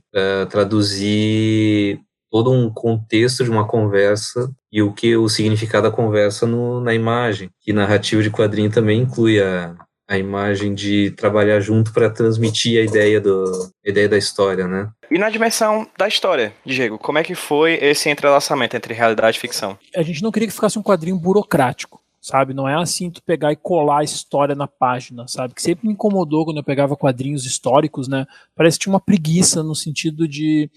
traduzir 0.49 1.99
todo 2.29 2.51
um 2.51 2.69
contexto 2.69 3.43
de 3.43 3.49
uma 3.49 3.65
conversa 3.65 4.51
e 4.71 4.81
o 4.81 4.93
que 4.93 5.15
o 5.15 5.29
significado 5.29 5.89
da 5.89 5.95
conversa 5.95 6.45
no, 6.45 6.81
na 6.81 6.93
imagem. 6.93 7.49
E 7.65 7.73
narrativa 7.73 8.21
de 8.21 8.29
quadrinho 8.29 8.69
também 8.69 9.01
inclui 9.01 9.41
a, 9.41 9.75
a 10.07 10.17
imagem 10.17 10.73
de 10.73 11.11
trabalhar 11.11 11.59
junto 11.59 11.91
para 11.91 12.09
transmitir 12.09 12.79
a 12.79 12.83
ideia, 12.83 13.19
do, 13.19 13.71
a 13.85 13.89
ideia 13.89 14.07
da 14.07 14.17
história, 14.17 14.67
né? 14.67 14.89
E 15.09 15.17
na 15.17 15.29
dimensão 15.29 15.87
da 15.97 16.07
história, 16.07 16.53
Diego, 16.65 16.97
como 16.97 17.17
é 17.17 17.23
que 17.23 17.35
foi 17.35 17.73
esse 17.81 18.09
entrelaçamento 18.09 18.75
entre 18.75 18.93
realidade 18.93 19.37
e 19.37 19.39
ficção? 19.39 19.77
A 19.95 20.03
gente 20.03 20.21
não 20.21 20.31
queria 20.31 20.47
que 20.47 20.53
ficasse 20.53 20.77
um 20.77 20.83
quadrinho 20.83 21.17
burocrático, 21.17 22.01
sabe? 22.21 22.53
Não 22.53 22.67
é 22.67 22.75
assim 22.75 23.09
tu 23.09 23.21
pegar 23.23 23.51
e 23.51 23.55
colar 23.55 23.99
a 23.99 24.03
história 24.03 24.55
na 24.55 24.67
página, 24.67 25.27
sabe? 25.27 25.53
Que 25.53 25.61
sempre 25.61 25.87
me 25.87 25.93
incomodou 25.93 26.45
quando 26.45 26.57
eu 26.57 26.63
pegava 26.63 26.95
quadrinhos 26.95 27.45
históricos, 27.45 28.07
né? 28.07 28.25
Parece 28.55 28.77
que 28.77 28.83
tinha 28.83 28.93
uma 28.93 28.99
preguiça 28.99 29.63
no 29.63 29.75
sentido 29.75 30.27
de, 30.27 30.69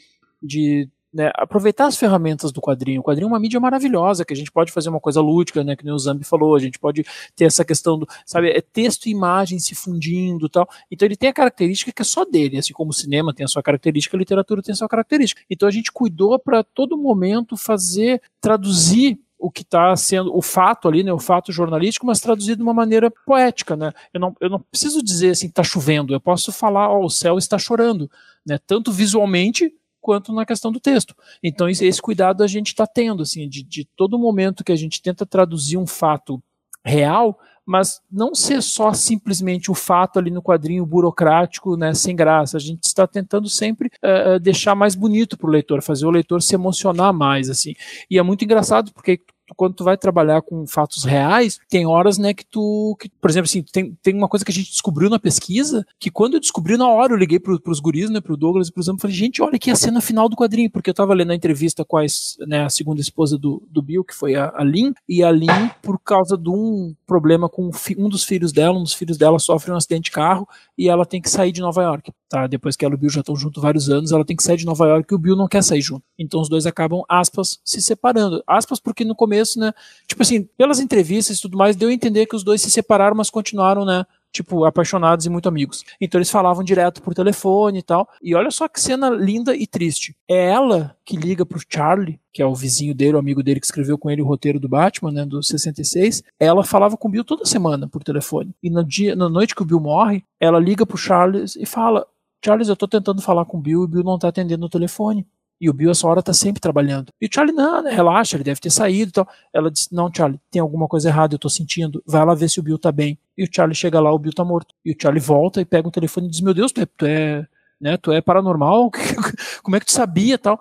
de 0.43 0.89
né, 1.13 1.31
aproveitar 1.35 1.87
as 1.87 1.97
ferramentas 1.97 2.53
do 2.53 2.61
quadrinho. 2.61 3.01
O 3.01 3.05
quadrinho 3.05 3.27
é 3.27 3.29
uma 3.29 3.41
mídia 3.41 3.59
maravilhosa, 3.59 4.25
que 4.25 4.33
a 4.33 4.37
gente 4.37 4.53
pode 4.53 4.71
fazer 4.71 4.89
uma 4.89 5.01
coisa 5.01 5.21
lúdica, 5.21 5.65
né, 5.65 5.75
que 5.75 5.89
o 5.89 5.99
Zambi 5.99 6.25
falou, 6.25 6.55
a 6.55 6.59
gente 6.59 6.79
pode 6.79 7.05
ter 7.35 7.45
essa 7.45 7.65
questão 7.65 7.99
do, 7.99 8.07
sabe, 8.27 8.51
é 8.51 8.61
texto 8.61 9.07
e 9.07 9.11
imagem 9.11 9.59
se 9.59 9.75
fundindo 9.75 10.49
tal. 10.49 10.69
Então 10.91 11.07
ele 11.07 11.17
tem 11.17 11.31
a 11.31 11.33
característica 11.33 11.93
que 11.93 12.03
é 12.03 12.05
só 12.05 12.25
dele, 12.25 12.59
assim 12.59 12.73
como 12.73 12.91
o 12.91 12.95
cinema 12.95 13.35
tem 13.35 13.45
a 13.45 13.49
sua 13.49 13.63
característica, 13.63 14.17
a 14.17 14.19
literatura 14.19 14.63
tem 14.63 14.73
a 14.73 14.77
sua 14.77 14.89
característica. 14.89 15.41
Então 15.49 15.69
a 15.69 15.73
gente 15.73 15.91
cuidou 15.91 16.39
para 16.39 16.63
todo 16.63 16.97
momento 16.97 17.57
fazer, 17.57 18.21
traduzir 18.41 19.19
o 19.39 19.51
que 19.51 19.63
está 19.63 19.95
sendo 19.95 20.37
o 20.37 20.43
fato 20.43 20.89
ali, 20.89 21.05
né, 21.05 21.13
o 21.13 21.19
fato 21.19 21.53
jornalístico, 21.53 22.05
mas 22.05 22.19
traduzido 22.19 22.57
de 22.57 22.63
uma 22.63 22.75
maneira 22.75 23.11
poética, 23.25 23.77
né? 23.77 23.93
Eu 24.13 24.19
não, 24.19 24.37
eu 24.41 24.51
não 24.51 24.59
preciso 24.59 25.01
dizer 25.03 25.31
assim, 25.31 25.47
está 25.47 25.63
chovendo, 25.63 26.13
eu 26.13 26.21
posso 26.21 26.51
falar, 26.51 26.91
ó, 26.91 27.05
o 27.05 27.09
céu 27.09 27.39
está 27.39 27.57
chorando, 27.57 28.11
né? 28.45 28.59
Tanto 28.67 28.91
visualmente 28.91 29.73
quanto 30.01 30.33
na 30.33 30.47
questão 30.47 30.73
do 30.73 30.81
texto. 30.81 31.15
Então 31.43 31.69
esse, 31.69 32.01
cuidado 32.01 32.43
a 32.43 32.47
gente 32.47 32.69
está 32.69 32.87
tendo, 32.87 33.23
assim, 33.23 33.49
de, 33.49 33.63
de 33.63 33.85
todo 33.97 34.19
momento 34.19 34.65
que 34.65 34.73
a 34.73 34.77
gente 34.77 35.03
tenta 35.03 35.27
traduzir 35.27 35.77
um 35.77 35.87
fato 35.87 36.43
real, 36.85 37.39
mas 37.67 38.01
não 38.11 38.35
ser 38.35 38.63
só 38.63 38.95
simplesmente 38.95 39.71
o 39.71 39.75
fato 39.75 40.19
ali 40.19 40.31
no 40.31 40.43
quadrinho 40.43 40.87
burocrático, 40.87 41.77
né, 41.77 41.93
sem 41.93 42.17
graça. 42.17 42.57
A 42.57 42.61
gente 42.61 42.85
está 42.85 43.07
tentando 43.07 43.47
sempre 43.47 43.91
uh, 44.03 44.41
deixar 44.41 44.75
mais 44.75 44.95
bonito 44.95 45.37
para 45.37 45.49
o 45.49 45.53
leitor, 45.53 45.83
fazer 45.83 46.07
o 46.07 46.11
leitor 46.11 46.41
se 46.41 46.55
emocionar 46.55 47.13
mais, 47.13 47.51
assim. 47.51 47.75
E 48.11 48.19
é 48.19 48.23
muito 48.23 48.43
engraçado 48.43 48.91
porque 48.95 49.21
quando 49.57 49.75
tu 49.75 49.85
vai 49.85 49.97
trabalhar 49.97 50.43
com 50.43 50.67
fatos 50.67 51.05
reais, 51.05 51.59
tem 51.69 51.87
horas, 51.87 52.19
né, 52.19 52.35
que 52.35 52.45
tu, 52.45 52.97
que, 53.01 53.09
por 53.09 53.31
exemplo, 53.31 53.47
assim, 53.47 53.63
tem, 53.63 53.97
tem 54.03 54.15
uma 54.15 54.29
coisa 54.29 54.45
que 54.45 54.51
a 54.51 54.55
gente 54.55 54.71
descobriu 54.71 55.11
na 55.11 55.19
pesquisa, 55.19 55.85
que 55.99 56.11
quando 56.11 56.35
eu 56.35 56.41
descobri 56.41 56.77
na 56.77 56.89
hora, 56.89 57.13
eu 57.13 57.17
liguei 57.17 57.39
pro, 57.39 57.61
pros 57.61 57.81
guris, 57.81 58.11
né, 58.11 58.21
pro 58.21 58.37
Douglas 58.37 58.69
e 58.69 58.73
pro 58.73 58.83
Zambo, 58.83 59.01
falei, 59.01 59.17
gente, 59.17 59.43
olha 59.43 59.57
aqui 59.57 59.71
a 59.71 59.77
cena 59.77 60.01
final 60.01 60.29
do 60.29 60.37
quadrinho, 60.37 60.71
porque 60.71 60.91
eu 60.91 60.95
tava 60.95 61.15
lendo 61.15 61.33
a 61.33 61.35
entrevista 61.35 61.85
com 61.85 61.97
a, 61.97 62.05
né, 62.47 62.65
a 62.65 62.71
segunda 62.71 63.01
esposa 63.01 63.39
do, 63.39 63.63
do 63.71 63.83
Bill, 63.83 64.05
que 64.05 64.15
foi 64.15 64.35
a, 64.35 64.53
a 64.55 64.65
Lynn, 64.65 64.93
e 65.09 65.23
a 65.23 65.31
Lynn, 65.31 65.69
por 65.83 65.99
causa 65.99 66.37
de 66.37 66.49
um 66.49 66.95
problema 67.07 67.49
com 67.49 67.71
um 67.97 68.09
dos 68.09 68.25
filhos 68.25 68.53
dela, 68.53 68.79
um 68.79 68.83
dos 68.83 68.95
filhos 68.95 69.17
dela 69.17 69.39
sofre 69.39 69.73
um 69.73 69.77
acidente 69.77 70.05
de 70.05 70.11
carro, 70.11 70.47
e 70.77 70.89
ela 70.89 71.05
tem 71.05 71.21
que 71.21 71.31
sair 71.31 71.53
de 71.53 71.61
Nova 71.61 71.83
York, 71.83 72.13
tá, 72.29 72.47
depois 72.47 72.77
que 72.77 72.85
ela 72.85 72.95
e 72.95 72.97
o 72.97 72.99
Bill 72.99 73.11
já 73.11 73.21
estão 73.21 73.37
juntos 73.37 73.63
vários 73.63 73.89
anos, 73.91 74.13
ela 74.13 74.25
tem 74.25 74.37
que 74.37 74.43
sair 74.43 74.57
de 74.57 74.67
Nova 74.67 74.87
York 74.87 75.13
e 75.13 75.15
o 75.15 75.19
Bill 75.19 75.37
não 75.37 75.49
quer 75.49 75.63
sair 75.63 75.81
junto. 75.81 76.05
Então 76.19 76.41
os 76.41 76.49
dois 76.49 76.67
acabam, 76.67 77.03
aspas, 77.09 77.61
se 77.65 77.81
separando. 77.83 78.43
Aspas 78.47 78.81
porque 78.81 79.05
no 79.05 79.15
começo 79.15 79.59
né? 79.59 79.73
Tipo 80.07 80.23
assim, 80.23 80.49
pelas 80.57 80.81
entrevistas 80.81 81.39
e 81.39 81.43
tudo 81.43 81.57
mais, 81.57 81.77
deu 81.77 81.89
a 81.89 81.93
entender 81.93 82.27
que 82.27 82.37
os 82.37 82.45
dois 82.45 82.61
se 82.61 82.71
separaram, 82.71 83.17
mas 83.17 83.31
continuaram, 83.31 83.85
né? 83.85 84.05
Tipo, 84.31 84.65
apaixonados 84.65 85.25
e 85.25 85.31
muito 85.31 85.49
amigos. 85.49 85.85
Então 85.99 86.19
eles 86.19 86.31
falavam 86.31 86.63
direto 86.63 87.01
por 87.01 87.15
telefone 87.15 87.79
e 87.79 87.83
tal. 87.83 88.07
E 88.23 88.35
olha 88.35 88.51
só 88.51 88.69
que 88.69 88.81
cena 88.81 89.09
linda 89.09 89.57
e 89.57 89.67
triste. 89.67 90.15
É 90.29 90.51
ela 90.51 90.95
que 91.05 91.17
liga 91.17 91.47
pro 91.47 91.61
Charlie, 91.67 92.21
que 92.33 92.43
é 92.43 92.47
o 92.47 92.55
vizinho 92.55 92.95
dele, 92.95 93.15
o 93.15 93.19
amigo 93.19 93.43
dele 93.43 93.59
que 93.59 93.67
escreveu 93.67 93.97
com 93.97 94.11
ele 94.11 94.21
o 94.21 94.27
roteiro 94.27 94.61
do 94.61 94.69
Batman, 94.69 95.11
né, 95.11 95.25
do 95.25 95.43
66. 95.43 96.23
Ela 96.39 96.63
falava 96.63 96.97
com 96.97 97.09
o 97.09 97.11
Bill 97.11 97.25
toda 97.25 97.47
semana 97.47 97.89
por 97.89 98.05
telefone. 98.05 98.55
E 98.63 98.69
no 98.69 98.85
dia, 98.85 99.17
na 99.17 99.29
noite 99.31 99.55
que 99.55 99.63
o 99.63 99.65
Bill 99.67 99.81
morre, 99.81 100.23
ela 100.39 100.61
liga 100.61 100.85
pro 100.85 100.99
Charles 100.99 101.57
e 101.57 101.65
fala: 101.65 102.07
Charles, 102.45 102.69
eu 102.69 102.77
tô 102.77 102.87
tentando 102.87 103.21
falar 103.21 103.45
com 103.45 103.59
o 103.59 103.61
Bill 103.61 103.83
e 103.83 103.85
o 103.85 103.89
Bill 103.89 104.05
não 104.05 104.19
tá 104.19 104.29
atendendo 104.29 104.67
o 104.67 104.69
telefone. 104.69 105.27
E 105.61 105.69
o 105.69 105.73
Bill, 105.73 105.91
essa 105.91 106.07
hora, 106.07 106.23
tá 106.23 106.33
sempre 106.33 106.61
trabalhando. 106.61 107.13
E 107.21 107.27
o 107.27 107.29
Charlie, 107.33 107.55
não, 107.55 107.83
né, 107.83 107.91
relaxa, 107.91 108.37
ele 108.37 108.45
deve 108.45 108.61
ter 108.61 108.71
saído 108.71 109.09
e 109.09 109.13
tal. 109.13 109.29
Ela 109.53 109.71
disse, 109.71 109.93
não, 109.93 110.09
Charlie, 110.15 110.41
tem 110.51 110.63
alguma 110.63 110.87
coisa 110.87 111.09
errada, 111.09 111.35
eu 111.35 111.39
tô 111.39 111.49
sentindo. 111.49 112.03
Vai 112.07 112.25
lá 112.25 112.35
ver 112.35 112.49
se 112.49 112.61
o 112.61 112.63
Bill 112.63 112.79
tá 112.79 112.93
bem. 112.93 113.19
E 113.37 113.43
o 113.43 113.49
Charlie 113.53 113.75
chega 113.75 113.99
lá, 113.99 114.13
o 114.13 114.19
Bill 114.19 114.33
tá 114.33 114.45
morto. 114.45 114.73
E 114.85 114.93
o 114.93 114.97
Charlie 115.01 115.21
volta 115.21 115.61
e 115.61 115.65
pega 115.65 115.89
o 115.89 115.91
telefone 115.91 116.29
e 116.29 116.31
diz, 116.31 116.41
meu 116.41 116.55
Deus, 116.55 116.71
tu 116.71 116.81
é, 116.81 116.87
tu 116.87 117.07
é, 117.07 117.47
né, 117.81 117.97
tu 117.97 118.13
é 118.13 118.21
paranormal? 118.21 118.91
Como 119.63 119.77
é 119.77 119.81
que 119.81 119.87
tu 119.87 119.93
sabia 119.93 120.39
tal? 120.39 120.61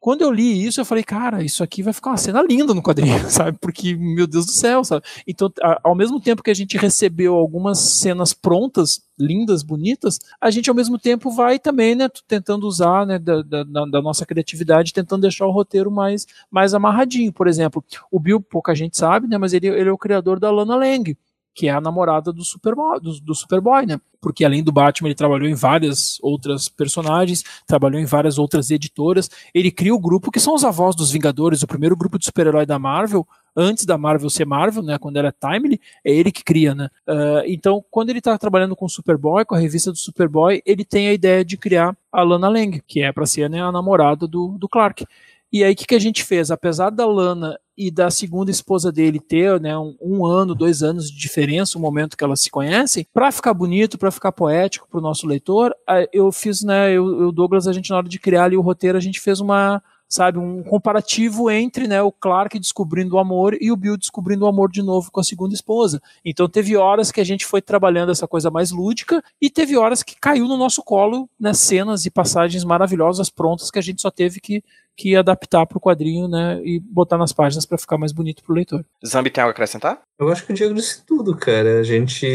Quando 0.00 0.22
eu 0.22 0.30
li 0.30 0.64
isso, 0.64 0.80
eu 0.80 0.84
falei, 0.84 1.02
cara, 1.02 1.42
isso 1.42 1.62
aqui 1.62 1.82
vai 1.82 1.92
ficar 1.92 2.10
uma 2.10 2.16
cena 2.16 2.42
linda 2.42 2.72
no 2.72 2.82
quadrinho, 2.82 3.18
sabe? 3.30 3.58
Porque, 3.60 3.96
meu 3.96 4.26
Deus 4.26 4.46
do 4.46 4.52
céu, 4.52 4.84
sabe? 4.84 5.04
Então, 5.26 5.52
ao 5.82 5.94
mesmo 5.94 6.20
tempo 6.20 6.42
que 6.42 6.50
a 6.50 6.54
gente 6.54 6.76
recebeu 6.76 7.34
algumas 7.34 7.78
cenas 7.78 8.32
prontas, 8.32 9.02
lindas, 9.18 9.62
bonitas, 9.62 10.18
a 10.40 10.50
gente 10.50 10.70
ao 10.70 10.76
mesmo 10.76 10.98
tempo 10.98 11.30
vai 11.30 11.58
também, 11.58 11.94
né, 11.94 12.08
tentando 12.28 12.66
usar, 12.66 13.04
né, 13.04 13.18
da, 13.18 13.42
da, 13.42 13.64
da 13.64 14.00
nossa 14.00 14.24
criatividade, 14.24 14.92
tentando 14.92 15.22
deixar 15.22 15.46
o 15.46 15.50
roteiro 15.50 15.90
mais, 15.90 16.26
mais 16.50 16.74
amarradinho. 16.74 17.32
Por 17.32 17.48
exemplo, 17.48 17.84
o 18.10 18.20
Bill, 18.20 18.40
pouca 18.40 18.74
gente 18.74 18.96
sabe, 18.96 19.26
né, 19.26 19.36
mas 19.36 19.52
ele, 19.52 19.66
ele 19.66 19.88
é 19.88 19.92
o 19.92 19.98
criador 19.98 20.38
da 20.38 20.50
Lana 20.50 20.76
Lang 20.76 21.16
que 21.58 21.66
é 21.66 21.72
a 21.72 21.80
namorada 21.80 22.32
do 22.32 22.44
Superboy, 22.44 23.00
do, 23.00 23.20
do, 23.20 23.34
Superboy, 23.34 23.84
né? 23.84 24.00
Porque 24.20 24.44
além 24.44 24.62
do 24.62 24.70
Batman, 24.70 25.08
ele 25.08 25.16
trabalhou 25.16 25.48
em 25.48 25.54
várias 25.54 26.16
outras 26.22 26.68
personagens, 26.68 27.42
trabalhou 27.66 28.00
em 28.00 28.04
várias 28.04 28.38
outras 28.38 28.70
editoras. 28.70 29.28
Ele 29.52 29.72
cria 29.72 29.92
o 29.92 29.98
grupo 29.98 30.30
que 30.30 30.38
são 30.38 30.54
os 30.54 30.62
avós 30.62 30.94
dos 30.94 31.10
Vingadores, 31.10 31.60
o 31.60 31.66
primeiro 31.66 31.96
grupo 31.96 32.16
de 32.16 32.26
super-herói 32.26 32.64
da 32.64 32.78
Marvel, 32.78 33.26
antes 33.56 33.84
da 33.84 33.98
Marvel 33.98 34.30
ser 34.30 34.46
Marvel, 34.46 34.84
né? 34.84 34.98
Quando 34.98 35.16
era 35.16 35.32
Timely, 35.32 35.80
é 36.04 36.12
ele 36.12 36.30
que 36.30 36.44
cria, 36.44 36.76
né? 36.76 36.90
Uh, 37.08 37.42
então, 37.46 37.84
quando 37.90 38.10
ele 38.10 38.20
está 38.20 38.38
trabalhando 38.38 38.76
com 38.76 38.84
o 38.84 38.88
Superboy, 38.88 39.44
com 39.44 39.56
a 39.56 39.58
revista 39.58 39.90
do 39.90 39.98
Superboy, 39.98 40.62
ele 40.64 40.84
tem 40.84 41.08
a 41.08 41.12
ideia 41.12 41.44
de 41.44 41.56
criar 41.56 41.96
a 42.12 42.22
Lana 42.22 42.48
Lang, 42.48 42.80
que 42.86 43.02
é 43.02 43.10
para 43.10 43.26
ser 43.26 43.50
né, 43.50 43.60
a 43.60 43.72
namorada 43.72 44.28
do, 44.28 44.56
do 44.56 44.68
Clark. 44.68 45.04
E 45.52 45.64
aí 45.64 45.72
o 45.72 45.76
que, 45.76 45.86
que 45.86 45.94
a 45.96 46.00
gente 46.00 46.22
fez? 46.22 46.52
Apesar 46.52 46.90
da 46.90 47.04
Lana 47.04 47.58
e 47.78 47.92
da 47.92 48.10
segunda 48.10 48.50
esposa 48.50 48.90
dele 48.90 49.20
ter 49.20 49.60
né, 49.60 49.78
um, 49.78 49.96
um, 50.02 50.26
ano, 50.26 50.52
dois 50.52 50.82
anos 50.82 51.08
de 51.08 51.16
diferença, 51.16 51.78
o 51.78 51.80
momento 51.80 52.16
que 52.16 52.24
elas 52.24 52.40
se 52.40 52.50
conhecem, 52.50 53.06
para 53.14 53.30
ficar 53.30 53.54
bonito, 53.54 53.96
para 53.96 54.10
ficar 54.10 54.32
poético 54.32 54.88
para 54.90 54.98
o 54.98 55.02
nosso 55.02 55.28
leitor, 55.28 55.72
eu 56.12 56.32
fiz, 56.32 56.64
né, 56.64 56.90
eu, 56.90 57.22
eu, 57.22 57.32
Douglas, 57.32 57.68
a 57.68 57.72
gente 57.72 57.90
na 57.90 57.98
hora 57.98 58.08
de 58.08 58.18
criar 58.18 58.44
ali 58.44 58.56
o 58.56 58.60
roteiro, 58.60 58.98
a 58.98 59.00
gente 59.00 59.20
fez 59.20 59.38
uma 59.38 59.80
sabe, 60.08 60.38
um 60.38 60.62
comparativo 60.62 61.50
entre 61.50 61.86
né, 61.86 62.00
o 62.00 62.10
Clark 62.10 62.58
descobrindo 62.58 63.16
o 63.16 63.18
amor 63.18 63.54
e 63.60 63.70
o 63.70 63.76
Bill 63.76 63.96
descobrindo 63.96 64.46
o 64.46 64.48
amor 64.48 64.70
de 64.70 64.82
novo 64.82 65.10
com 65.12 65.20
a 65.20 65.24
segunda 65.24 65.54
esposa. 65.54 66.00
Então 66.24 66.48
teve 66.48 66.76
horas 66.76 67.12
que 67.12 67.20
a 67.20 67.24
gente 67.24 67.44
foi 67.44 67.60
trabalhando 67.60 68.10
essa 68.10 68.26
coisa 68.26 68.50
mais 68.50 68.70
lúdica 68.70 69.22
e 69.38 69.50
teve 69.50 69.76
horas 69.76 70.02
que 70.02 70.16
caiu 70.18 70.48
no 70.48 70.56
nosso 70.56 70.82
colo 70.82 71.28
né, 71.38 71.52
cenas 71.52 72.06
e 72.06 72.10
passagens 72.10 72.64
maravilhosas 72.64 73.28
prontas 73.28 73.70
que 73.70 73.78
a 73.78 73.82
gente 73.82 74.00
só 74.00 74.10
teve 74.10 74.40
que 74.40 74.64
que 74.98 75.14
adaptar 75.14 75.64
para 75.64 75.78
o 75.78 75.80
quadrinho, 75.80 76.26
né, 76.26 76.60
e 76.64 76.80
botar 76.80 77.16
nas 77.16 77.32
páginas 77.32 77.64
para 77.64 77.78
ficar 77.78 77.96
mais 77.96 78.10
bonito 78.10 78.42
para 78.42 78.52
o 78.52 78.56
leitor. 78.56 78.84
Zambi 79.06 79.30
tem 79.30 79.40
algo 79.40 79.50
a 79.50 79.52
acrescentar? 79.52 80.02
Eu 80.18 80.28
acho 80.28 80.44
que 80.44 80.50
o 80.50 80.54
Diego 80.54 80.74
disse 80.74 81.06
tudo, 81.06 81.36
cara. 81.36 81.78
A 81.78 81.82
gente, 81.84 82.26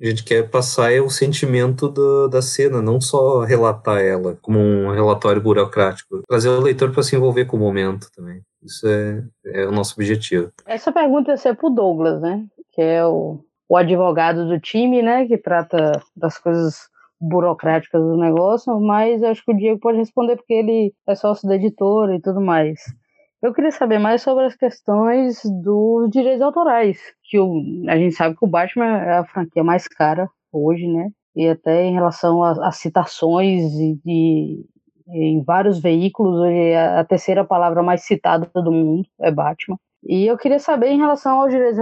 a 0.00 0.06
gente 0.06 0.24
quer 0.24 0.50
passar 0.50 0.90
o 1.00 1.08
sentimento 1.08 1.88
do, 1.88 2.26
da 2.26 2.42
cena, 2.42 2.82
não 2.82 3.00
só 3.00 3.42
relatar 3.44 4.00
ela 4.00 4.36
como 4.42 4.58
um 4.58 4.90
relatório 4.90 5.40
burocrático. 5.40 6.22
Trazer 6.28 6.48
o 6.48 6.60
leitor 6.60 6.90
para 6.90 7.04
se 7.04 7.14
envolver 7.14 7.44
com 7.44 7.56
o 7.56 7.60
momento 7.60 8.08
também. 8.16 8.42
Isso 8.60 8.88
é, 8.88 9.22
é 9.46 9.66
o 9.66 9.70
nosso 9.70 9.94
objetivo. 9.94 10.50
Essa 10.66 10.90
pergunta 10.90 11.30
ia 11.30 11.36
ser 11.36 11.54
pro 11.54 11.70
Douglas, 11.70 12.20
né? 12.20 12.44
Que 12.72 12.82
é 12.82 13.06
o, 13.06 13.38
o 13.68 13.76
advogado 13.76 14.48
do 14.48 14.58
time, 14.58 15.02
né? 15.02 15.24
Que 15.26 15.38
trata 15.38 16.02
das 16.16 16.36
coisas 16.36 16.90
burocráticas 17.22 18.02
do 18.02 18.16
negócio, 18.16 18.78
mas 18.80 19.22
acho 19.22 19.44
que 19.44 19.52
o 19.52 19.56
Diego 19.56 19.78
pode 19.78 19.98
responder 19.98 20.36
porque 20.36 20.54
ele 20.54 20.92
é 21.06 21.14
sócio 21.14 21.48
da 21.48 21.54
editora 21.54 22.16
e 22.16 22.20
tudo 22.20 22.40
mais. 22.40 22.80
Eu 23.40 23.52
queria 23.52 23.70
saber 23.70 23.98
mais 23.98 24.22
sobre 24.22 24.44
as 24.44 24.56
questões 24.56 25.40
dos 25.62 26.10
direitos 26.10 26.42
autorais, 26.42 26.98
que 27.24 27.38
o, 27.38 27.60
a 27.88 27.96
gente 27.96 28.14
sabe 28.14 28.36
que 28.36 28.44
o 28.44 28.48
Batman 28.48 28.98
é 28.98 29.18
a 29.18 29.24
franquia 29.24 29.64
mais 29.64 29.86
cara 29.86 30.28
hoje, 30.52 30.86
né? 30.86 31.08
E 31.34 31.48
até 31.48 31.84
em 31.84 31.94
relação 31.94 32.42
às 32.42 32.76
citações 32.76 33.70
de, 33.72 33.98
de, 34.04 34.66
em 35.08 35.42
vários 35.42 35.80
veículos, 35.80 36.40
hoje 36.40 36.74
a, 36.74 37.00
a 37.00 37.04
terceira 37.04 37.44
palavra 37.44 37.82
mais 37.82 38.02
citada 38.04 38.50
do 38.54 38.72
mundo 38.72 39.08
é 39.20 39.30
Batman. 39.30 39.78
E 40.04 40.26
eu 40.26 40.36
queria 40.36 40.58
saber 40.58 40.88
em 40.90 40.98
relação 40.98 41.40
aos 41.40 41.50
direitos 41.50 41.78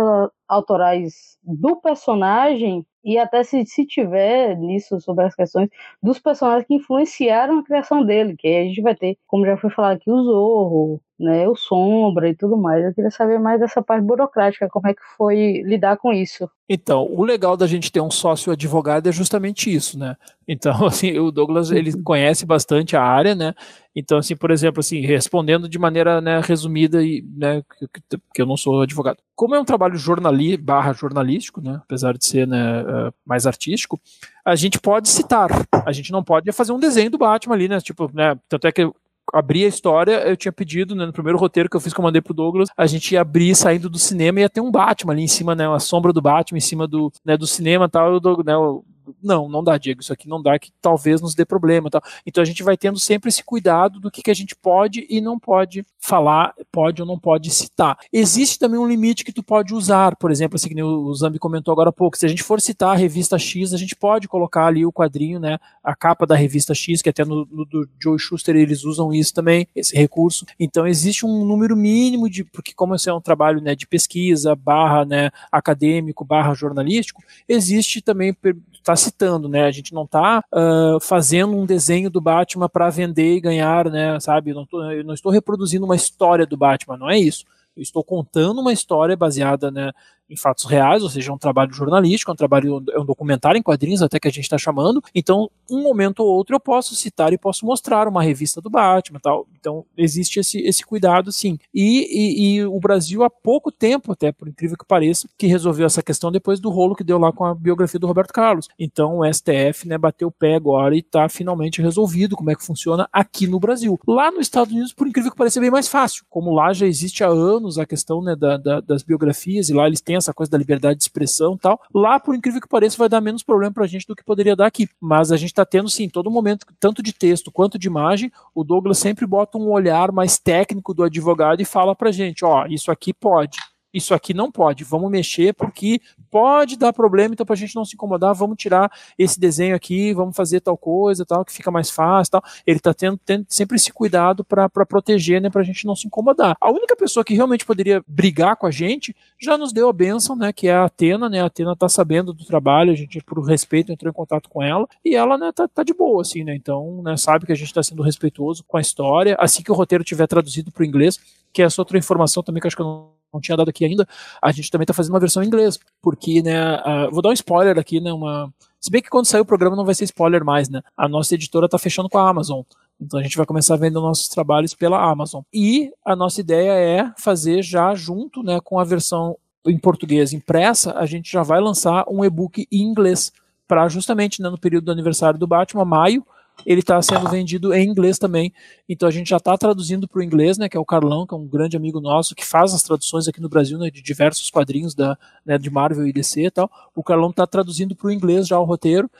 autorais 0.46 1.38
do 1.42 1.80
personagem, 1.80 2.84
e 3.04 3.18
até 3.18 3.42
se, 3.42 3.64
se 3.66 3.86
tiver 3.86 4.56
nisso 4.56 5.00
sobre 5.00 5.24
as 5.24 5.34
questões 5.34 5.68
dos 6.02 6.18
personagens 6.18 6.66
que 6.66 6.74
influenciaram 6.74 7.58
a 7.58 7.64
criação 7.64 8.04
dele, 8.04 8.36
que 8.36 8.46
aí 8.46 8.58
a 8.58 8.64
gente 8.64 8.82
vai 8.82 8.94
ter, 8.94 9.16
como 9.26 9.46
já 9.46 9.56
foi 9.56 9.70
falado 9.70 9.96
aqui, 9.96 10.10
o 10.10 10.22
Zorro, 10.22 11.00
né, 11.20 11.46
o 11.46 11.54
Sombra 11.54 12.30
e 12.30 12.34
tudo 12.34 12.56
mais. 12.56 12.82
Eu 12.82 12.94
queria 12.94 13.10
saber 13.10 13.38
mais 13.38 13.60
dessa 13.60 13.82
parte 13.82 14.02
burocrática, 14.02 14.68
como 14.70 14.88
é 14.88 14.94
que 14.94 15.02
foi 15.16 15.62
lidar 15.62 15.98
com 15.98 16.12
isso. 16.12 16.48
Então, 16.66 17.06
o 17.10 17.22
legal 17.22 17.56
da 17.56 17.66
gente 17.66 17.92
ter 17.92 18.00
um 18.00 18.10
sócio 18.10 18.52
advogado 18.52 19.06
é 19.08 19.12
justamente 19.12 19.72
isso, 19.72 19.98
né? 19.98 20.16
Então, 20.48 20.72
assim, 20.86 21.18
o 21.18 21.30
Douglas, 21.30 21.70
ele 21.70 21.92
uhum. 21.92 22.02
conhece 22.02 22.46
bastante 22.46 22.96
a 22.96 23.02
área, 23.02 23.34
né? 23.34 23.52
Então, 23.94 24.18
assim, 24.18 24.34
por 24.34 24.50
exemplo, 24.50 24.80
assim, 24.80 25.00
respondendo 25.00 25.68
de 25.68 25.78
maneira 25.78 26.20
né, 26.20 26.40
resumida, 26.40 27.02
e, 27.02 27.22
né, 27.36 27.62
que, 27.78 28.18
que 28.34 28.40
eu 28.40 28.46
não 28.46 28.56
sou 28.56 28.80
advogado. 28.80 29.18
Como 29.34 29.54
é 29.54 29.60
um 29.60 29.64
trabalho 29.64 29.96
jornali 29.96 30.56
barra 30.56 30.92
jornalístico, 30.92 31.60
né, 31.60 31.80
apesar 31.82 32.16
de 32.16 32.24
ser 32.24 32.46
né, 32.46 32.84
uh, 32.90 33.12
mais 33.24 33.46
artístico, 33.46 34.00
a 34.44 34.56
gente 34.56 34.78
pode 34.78 35.08
citar, 35.08 35.48
a 35.84 35.92
gente 35.92 36.12
não 36.12 36.22
pode 36.22 36.50
fazer 36.52 36.72
um 36.72 36.80
desenho 36.80 37.10
do 37.10 37.18
Batman 37.18 37.54
ali, 37.54 37.68
né, 37.68 37.80
tipo, 37.80 38.10
né, 38.12 38.36
tanto 38.48 38.66
é 38.66 38.72
que 38.72 38.90
abrir 39.32 39.64
a 39.64 39.68
história, 39.68 40.28
eu 40.28 40.36
tinha 40.36 40.52
pedido, 40.52 40.94
né, 40.94 41.06
no 41.06 41.12
primeiro 41.12 41.38
roteiro 41.38 41.68
que 41.68 41.76
eu 41.76 41.80
fiz 41.80 41.92
que 41.92 42.00
eu 42.00 42.04
mandei 42.04 42.20
pro 42.20 42.34
Douglas, 42.34 42.68
a 42.76 42.86
gente 42.86 43.12
ia 43.12 43.20
abrir 43.20 43.54
saindo 43.54 43.88
do 43.88 43.98
cinema 43.98 44.40
e 44.40 44.42
ia 44.42 44.48
ter 44.48 44.60
um 44.60 44.70
Batman 44.70 45.12
ali 45.12 45.22
em 45.22 45.28
cima, 45.28 45.54
né, 45.54 45.68
uma 45.68 45.80
sombra 45.80 46.12
do 46.12 46.20
Batman 46.20 46.58
em 46.58 46.62
cima 46.62 46.86
do, 46.86 47.12
né, 47.24 47.36
do 47.36 47.46
cinema 47.46 47.84
e 47.84 47.88
tal, 47.88 48.14
eu, 48.14 48.20
né, 48.44 48.54
eu 48.54 48.84
não, 49.22 49.48
não 49.48 49.62
dá, 49.62 49.78
Diego, 49.78 50.00
isso 50.00 50.12
aqui 50.12 50.28
não 50.28 50.42
dá, 50.42 50.58
que 50.58 50.72
talvez 50.80 51.20
nos 51.20 51.34
dê 51.34 51.44
problema. 51.44 51.90
Tal. 51.90 52.02
Então 52.26 52.42
a 52.42 52.44
gente 52.44 52.62
vai 52.62 52.76
tendo 52.76 52.98
sempre 52.98 53.28
esse 53.28 53.42
cuidado 53.42 54.00
do 54.00 54.10
que, 54.10 54.22
que 54.22 54.30
a 54.30 54.34
gente 54.34 54.54
pode 54.54 55.06
e 55.08 55.20
não 55.20 55.38
pode 55.38 55.84
falar, 55.98 56.54
pode 56.72 57.02
ou 57.02 57.06
não 57.06 57.18
pode 57.18 57.50
citar. 57.50 57.98
Existe 58.12 58.58
também 58.58 58.78
um 58.78 58.86
limite 58.86 59.24
que 59.24 59.32
tu 59.32 59.42
pode 59.42 59.74
usar, 59.74 60.16
por 60.16 60.30
exemplo, 60.30 60.56
assim 60.56 60.68
que 60.68 60.82
o 60.82 61.14
Zambi 61.14 61.38
comentou 61.38 61.72
agora 61.72 61.90
há 61.90 61.92
pouco, 61.92 62.16
se 62.16 62.26
a 62.26 62.28
gente 62.28 62.42
for 62.42 62.60
citar 62.60 62.90
a 62.90 62.96
revista 62.96 63.38
X, 63.38 63.72
a 63.72 63.76
gente 63.76 63.94
pode 63.94 64.26
colocar 64.26 64.66
ali 64.66 64.84
o 64.84 64.92
quadrinho, 64.92 65.38
né, 65.38 65.58
a 65.84 65.94
capa 65.94 66.26
da 66.26 66.34
revista 66.34 66.74
X, 66.74 67.02
que 67.02 67.08
até 67.08 67.24
no, 67.24 67.46
no 67.50 67.64
do 67.64 67.88
Joe 68.02 68.18
Schuster 68.18 68.56
eles 68.56 68.84
usam 68.84 69.12
isso 69.12 69.34
também, 69.34 69.66
esse 69.74 69.94
recurso. 69.94 70.46
Então 70.58 70.86
existe 70.86 71.26
um 71.26 71.44
número 71.44 71.76
mínimo 71.76 72.28
de, 72.28 72.44
porque 72.44 72.72
como 72.74 72.94
esse 72.94 73.08
é 73.08 73.14
um 73.14 73.20
trabalho, 73.20 73.60
né, 73.60 73.74
de 73.74 73.86
pesquisa, 73.86 74.56
barra, 74.56 75.04
né, 75.04 75.30
acadêmico, 75.52 76.24
barra 76.24 76.54
jornalístico, 76.54 77.22
existe 77.48 78.00
também 78.00 78.34
está 78.72 78.96
citando, 79.00 79.48
né? 79.48 79.64
A 79.64 79.70
gente 79.70 79.92
não 79.92 80.04
está 80.04 80.44
uh, 80.52 81.00
fazendo 81.00 81.56
um 81.56 81.66
desenho 81.66 82.10
do 82.10 82.20
Batman 82.20 82.68
para 82.68 82.90
vender 82.90 83.36
e 83.36 83.40
ganhar, 83.40 83.90
né? 83.90 84.18
Sabe? 84.20 84.52
Não, 84.52 84.66
tô, 84.66 84.82
eu 84.90 85.04
não 85.04 85.14
estou 85.14 85.32
reproduzindo 85.32 85.84
uma 85.84 85.96
história 85.96 86.46
do 86.46 86.56
Batman, 86.56 86.96
não 86.96 87.10
é 87.10 87.18
isso. 87.18 87.44
Eu 87.76 87.82
estou 87.82 88.04
contando 88.04 88.60
uma 88.60 88.72
história 88.72 89.16
baseada 89.16 89.70
né, 89.70 89.92
em 90.30 90.36
fatos 90.36 90.64
reais, 90.64 91.02
ou 91.02 91.08
seja, 91.08 91.30
é 91.30 91.34
um 91.34 91.38
trabalho 91.38 91.72
jornalístico, 91.72 92.30
é 92.30 92.34
um 92.34 92.36
trabalho, 92.36 92.82
é 92.90 93.00
um 93.00 93.04
documentário 93.04 93.58
em 93.58 93.62
quadrinhos 93.62 94.02
até 94.02 94.18
que 94.20 94.28
a 94.28 94.30
gente 94.30 94.44
está 94.44 94.56
chamando. 94.56 95.02
Então, 95.14 95.50
um 95.68 95.82
momento 95.82 96.20
ou 96.20 96.28
outro 96.28 96.54
eu 96.54 96.60
posso 96.60 96.94
citar 96.94 97.32
e 97.32 97.38
posso 97.38 97.66
mostrar 97.66 98.06
uma 98.06 98.22
revista 98.22 98.60
do 98.60 98.70
Batman, 98.70 99.18
tal. 99.20 99.46
Então, 99.58 99.84
existe 99.96 100.40
esse, 100.40 100.58
esse 100.60 100.84
cuidado, 100.84 101.32
sim. 101.32 101.58
E, 101.74 102.06
e, 102.10 102.56
e, 102.56 102.64
o 102.64 102.78
Brasil 102.78 103.22
há 103.24 103.30
pouco 103.30 103.72
tempo, 103.72 104.12
até 104.12 104.32
por 104.32 104.48
incrível 104.48 104.76
que 104.76 104.84
pareça, 104.84 105.28
que 105.36 105.46
resolveu 105.46 105.86
essa 105.86 106.02
questão 106.02 106.30
depois 106.30 106.60
do 106.60 106.70
rolo 106.70 106.94
que 106.94 107.04
deu 107.04 107.18
lá 107.18 107.32
com 107.32 107.44
a 107.44 107.54
biografia 107.54 107.98
do 107.98 108.06
Roberto 108.06 108.32
Carlos. 108.32 108.68
Então, 108.78 109.18
o 109.18 109.32
STF, 109.32 109.86
né, 109.86 109.98
bateu 109.98 110.28
o 110.28 110.32
pé 110.32 110.54
agora 110.54 110.94
e 110.94 111.00
está 111.00 111.28
finalmente 111.28 111.82
resolvido 111.82 112.36
como 112.36 112.50
é 112.50 112.54
que 112.54 112.64
funciona 112.64 113.08
aqui 113.12 113.46
no 113.46 113.58
Brasil. 113.58 113.98
Lá 114.06 114.30
nos 114.30 114.42
Estados 114.42 114.72
Unidos, 114.72 114.92
por 114.92 115.06
incrível 115.06 115.30
que 115.30 115.36
pareça, 115.36 115.58
é 115.58 115.62
bem 115.62 115.70
mais 115.70 115.88
fácil. 115.88 116.24
Como 116.28 116.54
lá 116.54 116.72
já 116.72 116.86
existe 116.86 117.24
há 117.24 117.28
anos 117.28 117.78
a 117.78 117.86
questão 117.86 118.22
né, 118.22 118.36
da, 118.36 118.56
da, 118.56 118.80
das 118.80 119.02
biografias 119.02 119.68
e 119.68 119.72
lá 119.72 119.86
eles 119.86 120.00
têm 120.00 120.16
essa 120.20 120.32
coisa 120.32 120.50
da 120.50 120.58
liberdade 120.58 120.98
de 120.98 121.02
expressão 121.02 121.54
e 121.54 121.58
tal. 121.58 121.80
Lá, 121.94 122.20
por 122.20 122.34
incrível 122.34 122.60
que 122.60 122.68
pareça, 122.68 122.96
vai 122.96 123.08
dar 123.08 123.20
menos 123.20 123.42
problema 123.42 123.72
pra 123.72 123.86
gente 123.86 124.06
do 124.06 124.14
que 124.14 124.24
poderia 124.24 124.54
dar 124.54 124.66
aqui. 124.66 124.88
Mas 125.00 125.32
a 125.32 125.36
gente 125.36 125.52
tá 125.52 125.64
tendo, 125.64 125.90
sim, 125.90 126.08
todo 126.08 126.30
momento, 126.30 126.66
tanto 126.78 127.02
de 127.02 127.12
texto 127.12 127.50
quanto 127.50 127.78
de 127.78 127.88
imagem, 127.88 128.30
o 128.54 128.62
Douglas 128.62 128.98
sempre 128.98 129.26
bota 129.26 129.58
um 129.58 129.70
olhar 129.70 130.12
mais 130.12 130.38
técnico 130.38 130.94
do 130.94 131.02
advogado 131.02 131.60
e 131.60 131.64
fala 131.64 131.94
pra 131.94 132.12
gente, 132.12 132.44
ó, 132.44 132.66
isso 132.66 132.90
aqui 132.90 133.12
pode 133.12 133.58
isso 133.92 134.14
aqui 134.14 134.32
não 134.32 134.50
pode, 134.50 134.84
vamos 134.84 135.10
mexer 135.10 135.52
porque 135.54 136.00
pode 136.30 136.76
dar 136.76 136.92
problema, 136.92 137.34
então 137.34 137.44
para 137.44 137.54
a 137.54 137.58
gente 137.58 137.74
não 137.74 137.84
se 137.84 137.94
incomodar, 137.94 138.34
vamos 138.34 138.56
tirar 138.56 138.90
esse 139.18 139.38
desenho 139.38 139.74
aqui, 139.74 140.14
vamos 140.14 140.36
fazer 140.36 140.60
tal 140.60 140.76
coisa, 140.76 141.24
tal, 141.26 141.44
que 141.44 141.52
fica 141.52 141.70
mais 141.70 141.90
fácil, 141.90 142.32
tal. 142.32 142.42
Ele 142.66 142.78
está 142.78 142.94
tendo, 142.94 143.18
tendo, 143.18 143.46
sempre 143.48 143.76
esse 143.76 143.92
cuidado 143.92 144.44
para 144.44 144.68
proteger, 144.68 145.40
né, 145.40 145.50
para 145.50 145.60
a 145.60 145.64
gente 145.64 145.84
não 145.86 145.96
se 145.96 146.06
incomodar. 146.06 146.56
A 146.60 146.70
única 146.70 146.96
pessoa 146.96 147.24
que 147.24 147.34
realmente 147.34 147.64
poderia 147.64 148.02
brigar 148.06 148.56
com 148.56 148.66
a 148.66 148.70
gente 148.70 149.14
já 149.40 149.58
nos 149.58 149.72
deu 149.72 149.88
a 149.88 149.92
benção, 149.92 150.36
né, 150.36 150.52
que 150.52 150.68
é 150.68 150.74
a 150.74 150.84
Atena, 150.84 151.28
né, 151.28 151.40
a 151.40 151.46
Atena 151.46 151.72
está 151.72 151.88
sabendo 151.88 152.32
do 152.32 152.44
trabalho, 152.44 152.92
a 152.92 152.96
gente 152.96 153.20
por 153.24 153.40
respeito 153.44 153.92
entrou 153.92 154.10
em 154.10 154.14
contato 154.14 154.48
com 154.48 154.62
ela 154.62 154.86
e 155.04 155.14
ela, 155.14 155.36
né, 155.36 155.50
tá, 155.52 155.66
tá 155.66 155.82
de 155.82 155.92
boa, 155.92 156.22
assim, 156.22 156.44
né, 156.44 156.54
então, 156.54 157.02
né, 157.02 157.16
sabe 157.16 157.46
que 157.46 157.52
a 157.52 157.56
gente 157.56 157.68
está 157.68 157.82
sendo 157.82 158.02
respeituoso 158.02 158.64
com 158.66 158.76
a 158.76 158.80
história. 158.80 159.36
Assim 159.38 159.62
que 159.62 159.72
o 159.72 159.74
roteiro 159.74 160.04
tiver 160.04 160.26
traduzido 160.26 160.70
para 160.70 160.82
o 160.82 160.86
inglês, 160.86 161.18
que 161.52 161.62
é 161.62 161.64
essa 161.64 161.80
outra 161.80 161.98
informação 161.98 162.42
também 162.42 162.60
que 162.60 162.66
acho 162.66 162.76
que 162.76 162.82
eu 162.82 162.86
não 162.86 163.19
não 163.32 163.40
tinha 163.40 163.56
dado 163.56 163.68
aqui 163.68 163.84
ainda, 163.84 164.06
a 164.42 164.52
gente 164.52 164.70
também 164.70 164.84
está 164.84 164.94
fazendo 164.94 165.14
uma 165.14 165.20
versão 165.20 165.42
em 165.42 165.46
inglês, 165.46 165.78
porque, 166.02 166.42
né, 166.42 166.78
vou 167.10 167.22
dar 167.22 167.30
um 167.30 167.32
spoiler 167.32 167.78
aqui, 167.78 168.00
né, 168.00 168.12
uma... 168.12 168.52
Se 168.80 168.90
bem 168.90 169.02
que 169.02 169.10
quando 169.10 169.26
sair 169.26 169.40
o 169.40 169.44
programa 169.44 169.76
não 169.76 169.84
vai 169.84 169.94
ser 169.94 170.04
spoiler 170.04 170.44
mais, 170.44 170.68
né, 170.68 170.82
a 170.96 171.08
nossa 171.08 171.34
editora 171.34 171.66
está 171.66 171.78
fechando 171.78 172.08
com 172.08 172.18
a 172.18 172.28
Amazon, 172.28 172.62
então 173.00 173.18
a 173.18 173.22
gente 173.22 173.36
vai 173.36 173.46
começar 173.46 173.74
a 173.74 173.76
vender 173.78 174.00
nossos 174.00 174.28
trabalhos 174.28 174.74
pela 174.74 175.02
Amazon. 175.02 175.42
E 175.52 175.90
a 176.04 176.14
nossa 176.14 176.40
ideia 176.40 176.72
é 176.72 177.12
fazer 177.18 177.62
já 177.62 177.94
junto, 177.94 178.42
né, 178.42 178.58
com 178.62 178.78
a 178.78 178.84
versão 178.84 179.36
em 179.66 179.78
português 179.78 180.32
impressa, 180.32 180.92
a 180.98 181.04
gente 181.06 181.30
já 181.30 181.42
vai 181.42 181.60
lançar 181.60 182.04
um 182.08 182.24
e-book 182.24 182.66
em 182.72 182.82
inglês, 182.82 183.32
para 183.68 183.88
justamente, 183.88 184.42
né, 184.42 184.50
no 184.50 184.58
período 184.58 184.86
do 184.86 184.92
aniversário 184.92 185.38
do 185.38 185.46
Batman, 185.46 185.84
maio, 185.84 186.26
ele 186.64 186.80
está 186.80 187.00
sendo 187.02 187.28
vendido 187.28 187.72
em 187.72 187.88
inglês 187.88 188.18
também. 188.18 188.52
Então 188.88 189.08
a 189.08 189.12
gente 189.12 189.30
já 189.30 189.36
está 189.36 189.56
traduzindo 189.56 190.06
para 190.08 190.20
o 190.20 190.22
inglês, 190.22 190.58
né? 190.58 190.68
Que 190.68 190.76
é 190.76 190.80
o 190.80 190.84
Carlão, 190.84 191.26
que 191.26 191.34
é 191.34 191.36
um 191.36 191.46
grande 191.46 191.76
amigo 191.76 192.00
nosso, 192.00 192.34
que 192.34 192.44
faz 192.44 192.74
as 192.74 192.82
traduções 192.82 193.28
aqui 193.28 193.40
no 193.40 193.48
Brasil, 193.48 193.78
né? 193.78 193.90
De 193.90 194.02
diversos 194.02 194.50
quadrinhos 194.50 194.94
da, 194.94 195.16
né, 195.44 195.58
de 195.58 195.70
Marvel 195.70 196.06
e 196.06 196.12
DC 196.12 196.42
e 196.42 196.50
tal. 196.50 196.70
O 196.94 197.02
Carlão 197.02 197.30
está 197.30 197.46
traduzindo 197.46 197.94
para 197.94 198.08
o 198.08 198.12
inglês 198.12 198.46
já 198.46 198.58
o 198.58 198.64
roteiro. 198.64 199.10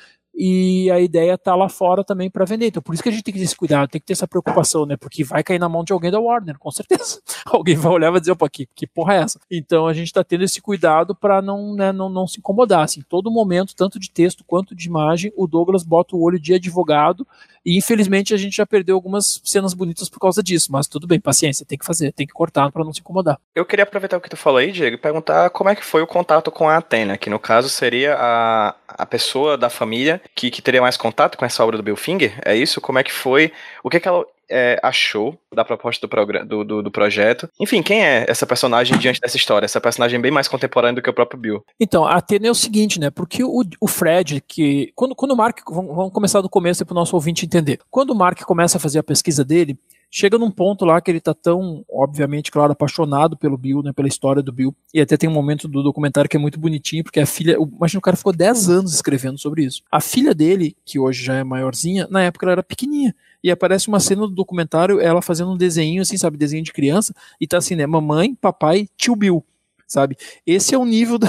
E 0.43 0.91
a 0.91 0.99
ideia 0.99 1.36
tá 1.36 1.55
lá 1.55 1.68
fora 1.68 2.03
também 2.03 2.30
para 2.30 2.47
vender. 2.47 2.68
Então 2.68 2.82
por 2.82 2.95
isso 2.95 3.03
que 3.03 3.11
a 3.11 3.12
gente 3.12 3.22
tem 3.22 3.34
que 3.34 3.38
ter 3.38 3.45
esse 3.45 3.55
cuidado, 3.55 3.91
tem 3.91 4.01
que 4.01 4.07
ter 4.07 4.14
essa 4.14 4.26
preocupação, 4.26 4.86
né? 4.86 4.97
Porque 4.97 5.22
vai 5.22 5.43
cair 5.43 5.59
na 5.59 5.68
mão 5.68 5.84
de 5.84 5.93
alguém 5.93 6.11
da 6.11 6.18
Warner, 6.18 6.59
com 6.59 6.70
certeza. 6.70 7.20
alguém 7.45 7.76
vai 7.76 7.93
olhar 7.93 8.09
e 8.09 8.12
vai 8.12 8.20
dizer, 8.20 8.32
opa, 8.32 8.49
que, 8.49 8.66
que 8.74 8.86
porra 8.86 9.16
é 9.16 9.18
essa? 9.18 9.38
Então 9.51 9.86
a 9.86 9.93
gente 9.93 10.11
tá 10.11 10.24
tendo 10.24 10.43
esse 10.43 10.62
cuidado 10.62 11.14
para 11.14 11.42
não, 11.42 11.75
né, 11.75 11.92
não, 11.92 12.08
não 12.08 12.26
se 12.26 12.38
incomodar. 12.38 12.84
Assim, 12.84 13.03
todo 13.07 13.30
momento, 13.30 13.76
tanto 13.76 14.00
de 14.00 14.11
texto 14.11 14.42
quanto 14.42 14.75
de 14.75 14.88
imagem, 14.88 15.30
o 15.37 15.46
Douglas 15.46 15.84
bota 15.84 16.17
o 16.17 16.22
olho 16.22 16.41
de 16.41 16.54
advogado 16.54 17.29
e 17.64 17.76
infelizmente 17.76 18.34
a 18.34 18.37
gente 18.37 18.57
já 18.57 18.66
perdeu 18.66 18.95
algumas 18.95 19.41
cenas 19.45 19.74
bonitas 19.74 20.08
por 20.08 20.18
causa 20.18 20.42
disso, 20.42 20.72
mas 20.72 20.87
tudo 20.87 21.07
bem, 21.07 21.20
paciência, 21.20 21.66
tem 21.66 21.78
que 21.78 21.84
fazer, 21.84 22.12
tem 22.12 22.26
que 22.26 22.32
cortar 22.32 22.70
para 22.70 22.84
não 22.84 22.92
se 22.92 23.00
incomodar. 23.00 23.38
Eu 23.54 23.64
queria 23.64 23.82
aproveitar 23.82 24.16
o 24.16 24.20
que 24.20 24.30
tu 24.30 24.37
falou 24.37 24.58
aí, 24.58 24.72
Diego, 24.72 24.95
e 24.95 24.99
perguntar 24.99 25.50
como 25.50 25.70
é 25.70 25.74
que 25.74 25.84
foi 25.84 26.03
o 26.03 26.07
contato 26.07 26.50
com 26.50 26.68
a 26.68 26.76
Atena, 26.76 27.18
que 27.18 27.30
no 27.30 27.38
caso 27.38 27.68
seria 27.68 28.16
a, 28.18 28.74
a 28.88 29.07
pessoa 29.07 29.57
da 29.57 29.68
família 29.70 30.20
que, 30.34 30.50
que 30.50 30.62
teria 30.62 30.80
mais 30.80 30.96
contato 30.96 31.37
com 31.37 31.45
essa 31.45 31.62
obra 31.62 31.76
do 31.76 31.82
Bill 31.82 31.96
Finger. 31.96 32.41
É 32.45 32.54
isso? 32.57 32.80
Como 32.80 32.99
é 32.99 33.03
que 33.03 33.12
foi? 33.12 33.53
O 33.82 33.91
que, 33.91 33.96
é 33.96 34.00
que 34.00 34.08
ela 34.08 34.24
é, 34.51 34.79
achou 34.83 35.39
da 35.55 35.64
proposta 35.64 36.07
do, 36.07 36.45
do, 36.45 36.64
do, 36.64 36.83
do, 36.83 36.91
projeto. 36.91 37.49
Enfim, 37.61 37.83
quem 37.83 38.05
é 38.05 38.25
essa 38.29 38.47
personagem 38.47 38.99
diante 38.99 39.21
dessa 39.21 39.37
história? 39.37 39.64
Essa 39.64 39.81
personagem 39.81 40.21
bem 40.21 40.31
mais 40.31 40.49
contemporânea 40.49 40.97
do 40.97 41.03
que 41.03 41.11
o 41.11 41.14
próprio 41.14 41.41
Bill. 41.41 41.64
Então, 41.79 42.05
a 42.05 42.17
Atena 42.17 42.49
é 42.49 42.51
o 42.51 42.55
seguinte, 42.55 42.99
né? 42.99 43.11
Porque 43.11 43.45
o, 43.45 43.63
o 43.81 43.89
Fred, 43.89 44.43
que. 44.47 44.93
Quando, 44.95 45.14
quando 45.14 45.33
o 45.33 45.37
Mark. 45.37 45.61
Vamos 45.68 46.13
começar 46.13 46.41
do 46.41 46.49
começo 46.49 46.85
para 46.85 46.93
o 46.93 46.99
nosso 46.99 47.14
ouvinte 47.14 47.47
entender. 47.47 47.79
Quando 47.91 48.11
o 48.11 48.14
Mark 48.14 48.41
começa 48.43 48.77
a 48.77 48.81
fazer 48.81 48.99
a 48.99 49.03
pesquisa 49.03 49.45
dele, 49.45 49.79
chega 50.11 50.37
num 50.37 50.50
ponto 50.50 50.84
lá 50.84 51.00
que 51.00 51.11
ele 51.11 51.20
tá 51.20 51.32
tão, 51.32 51.84
obviamente, 51.88 52.50
claro, 52.50 52.72
apaixonado 52.72 53.37
pelo 53.37 53.57
Bill, 53.57 53.82
né, 53.82 53.92
pela 53.92 54.08
história 54.08 54.42
do 54.42 54.53
Bill, 54.53 54.74
e 54.92 55.00
até 55.00 55.16
tem 55.16 55.30
um 55.30 55.32
momento 55.32 55.68
do 55.68 55.82
documentário 55.82 56.28
que 56.28 56.37
é 56.37 56.41
muito 56.41 56.58
bonitinho, 56.58 57.04
porque 57.04 57.20
a 57.20 57.26
filha, 57.26 57.57
imagina 57.57 57.99
o 57.99 58.03
cara 58.03 58.16
ficou 58.16 58.32
10 58.32 58.68
anos 58.68 58.92
escrevendo 58.92 59.38
sobre 59.38 59.64
isso. 59.64 59.82
A 59.91 60.00
filha 60.00 60.34
dele, 60.34 60.76
que 60.84 60.99
hoje 60.99 61.24
já 61.24 61.34
é 61.34 61.45
maiorzinha, 61.45 62.08
na 62.11 62.22
época 62.22 62.45
ela 62.45 62.53
era 62.53 62.62
pequenininha, 62.62 63.14
e 63.42 63.50
aparece 63.50 63.88
uma 63.88 64.00
cena 64.00 64.22
do 64.22 64.34
documentário, 64.34 65.00
ela 65.00 65.22
fazendo 65.22 65.53
um 65.53 65.57
desenho, 65.57 66.03
assim, 66.03 66.18
sabe, 66.18 66.37
desenho 66.37 66.64
de 66.64 66.72
criança, 66.72 67.14
e 67.41 67.46
tá 67.46 67.58
assim, 67.58 67.76
né, 67.76 67.87
mamãe, 67.87 68.34
papai, 68.34 68.88
tio 68.96 69.14
Bill 69.14 69.45
sabe? 69.87 70.16
Esse 70.46 70.72
é 70.72 70.78
o 70.78 70.84
nível 70.84 71.18
do 71.18 71.26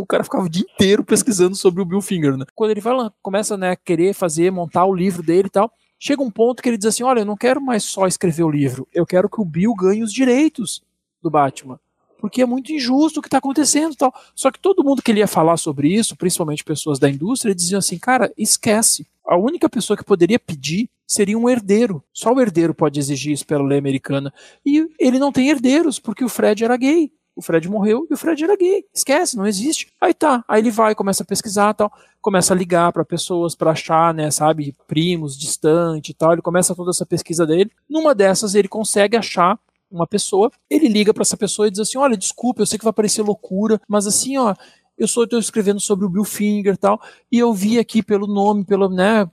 o 0.00 0.06
cara 0.06 0.24
ficava 0.24 0.44
o 0.44 0.48
dia 0.48 0.64
inteiro 0.74 1.04
pesquisando 1.04 1.54
sobre 1.54 1.82
o 1.82 1.84
Bill 1.84 2.00
Finger, 2.00 2.34
né? 2.34 2.46
Quando 2.54 2.70
ele 2.70 2.80
vai 2.80 2.94
lá, 2.94 3.12
começa, 3.20 3.58
né, 3.58 3.72
a 3.72 3.76
querer 3.76 4.14
fazer, 4.14 4.50
montar 4.50 4.86
o 4.86 4.94
livro 4.94 5.22
dele 5.22 5.48
e 5.48 5.50
tal, 5.50 5.70
chega 6.04 6.22
um 6.22 6.30
ponto 6.30 6.62
que 6.62 6.68
ele 6.68 6.76
diz 6.76 6.86
assim: 6.86 7.02
olha, 7.02 7.20
eu 7.20 7.24
não 7.24 7.36
quero 7.36 7.62
mais 7.62 7.82
só 7.82 8.06
escrever 8.06 8.42
o 8.42 8.50
livro, 8.50 8.86
eu 8.92 9.06
quero 9.06 9.28
que 9.28 9.40
o 9.40 9.44
Bill 9.44 9.74
ganhe 9.74 10.02
os 10.02 10.12
direitos 10.12 10.82
do 11.22 11.30
Batman. 11.30 11.80
Porque 12.20 12.42
é 12.42 12.46
muito 12.46 12.72
injusto 12.72 13.18
o 13.18 13.22
que 13.22 13.28
está 13.28 13.38
acontecendo 13.38 13.94
tal. 13.94 14.14
Só 14.34 14.50
que 14.50 14.58
todo 14.58 14.84
mundo 14.84 15.02
que 15.02 15.10
ele 15.10 15.20
ia 15.20 15.26
falar 15.26 15.56
sobre 15.56 15.88
isso, 15.88 16.16
principalmente 16.16 16.64
pessoas 16.64 16.98
da 16.98 17.08
indústria, 17.08 17.54
diziam 17.54 17.78
assim: 17.78 17.98
cara, 17.98 18.30
esquece. 18.36 19.06
A 19.26 19.36
única 19.36 19.68
pessoa 19.68 19.96
que 19.96 20.04
poderia 20.04 20.38
pedir 20.38 20.90
seria 21.06 21.38
um 21.38 21.48
herdeiro. 21.48 22.02
Só 22.12 22.32
o 22.32 22.40
herdeiro 22.40 22.74
pode 22.74 23.00
exigir 23.00 23.32
isso 23.32 23.46
pela 23.46 23.64
lei 23.64 23.78
americana. 23.78 24.32
E 24.64 24.86
ele 24.98 25.18
não 25.18 25.32
tem 25.32 25.48
herdeiros, 25.48 25.98
porque 25.98 26.24
o 26.24 26.28
Fred 26.28 26.64
era 26.64 26.76
gay 26.76 27.10
o 27.36 27.42
Fred 27.42 27.68
morreu 27.68 28.06
e 28.10 28.14
o 28.14 28.16
Fred 28.16 28.42
era 28.44 28.56
gay. 28.56 28.84
Esquece, 28.92 29.36
não 29.36 29.46
existe. 29.46 29.92
Aí 30.00 30.14
tá, 30.14 30.44
aí 30.48 30.60
ele 30.60 30.70
vai, 30.70 30.94
começa 30.94 31.22
a 31.22 31.26
pesquisar 31.26 31.74
tal, 31.74 31.92
começa 32.20 32.54
a 32.54 32.56
ligar 32.56 32.92
para 32.92 33.04
pessoas 33.04 33.54
para 33.54 33.72
achar, 33.72 34.14
né, 34.14 34.30
sabe, 34.30 34.74
primos, 34.86 35.36
distante 35.36 36.10
e 36.10 36.14
tal. 36.14 36.32
Ele 36.32 36.42
começa 36.42 36.74
toda 36.74 36.90
essa 36.90 37.04
pesquisa 37.04 37.46
dele. 37.46 37.70
Numa 37.88 38.14
dessas 38.14 38.54
ele 38.54 38.68
consegue 38.68 39.16
achar 39.16 39.58
uma 39.90 40.06
pessoa, 40.06 40.50
ele 40.68 40.88
liga 40.88 41.14
para 41.14 41.22
essa 41.22 41.36
pessoa 41.36 41.68
e 41.68 41.70
diz 41.70 41.80
assim: 41.80 41.98
"Olha, 41.98 42.16
desculpa, 42.16 42.62
eu 42.62 42.66
sei 42.66 42.78
que 42.78 42.84
vai 42.84 42.92
parecer 42.92 43.22
loucura, 43.22 43.80
mas 43.88 44.06
assim, 44.06 44.36
ó, 44.36 44.54
eu 44.96 45.08
sou 45.08 45.24
estou 45.24 45.38
escrevendo 45.38 45.80
sobre 45.80 46.04
o 46.06 46.08
Bill 46.08 46.24
Finger 46.24 46.74
e 46.74 46.76
tal, 46.76 47.00
e 47.30 47.38
eu 47.38 47.52
vi 47.52 47.78
aqui 47.78 48.02
pelo 48.02 48.26
nome, 48.26 48.64
pelo, 48.64 48.88
né, 48.88 49.26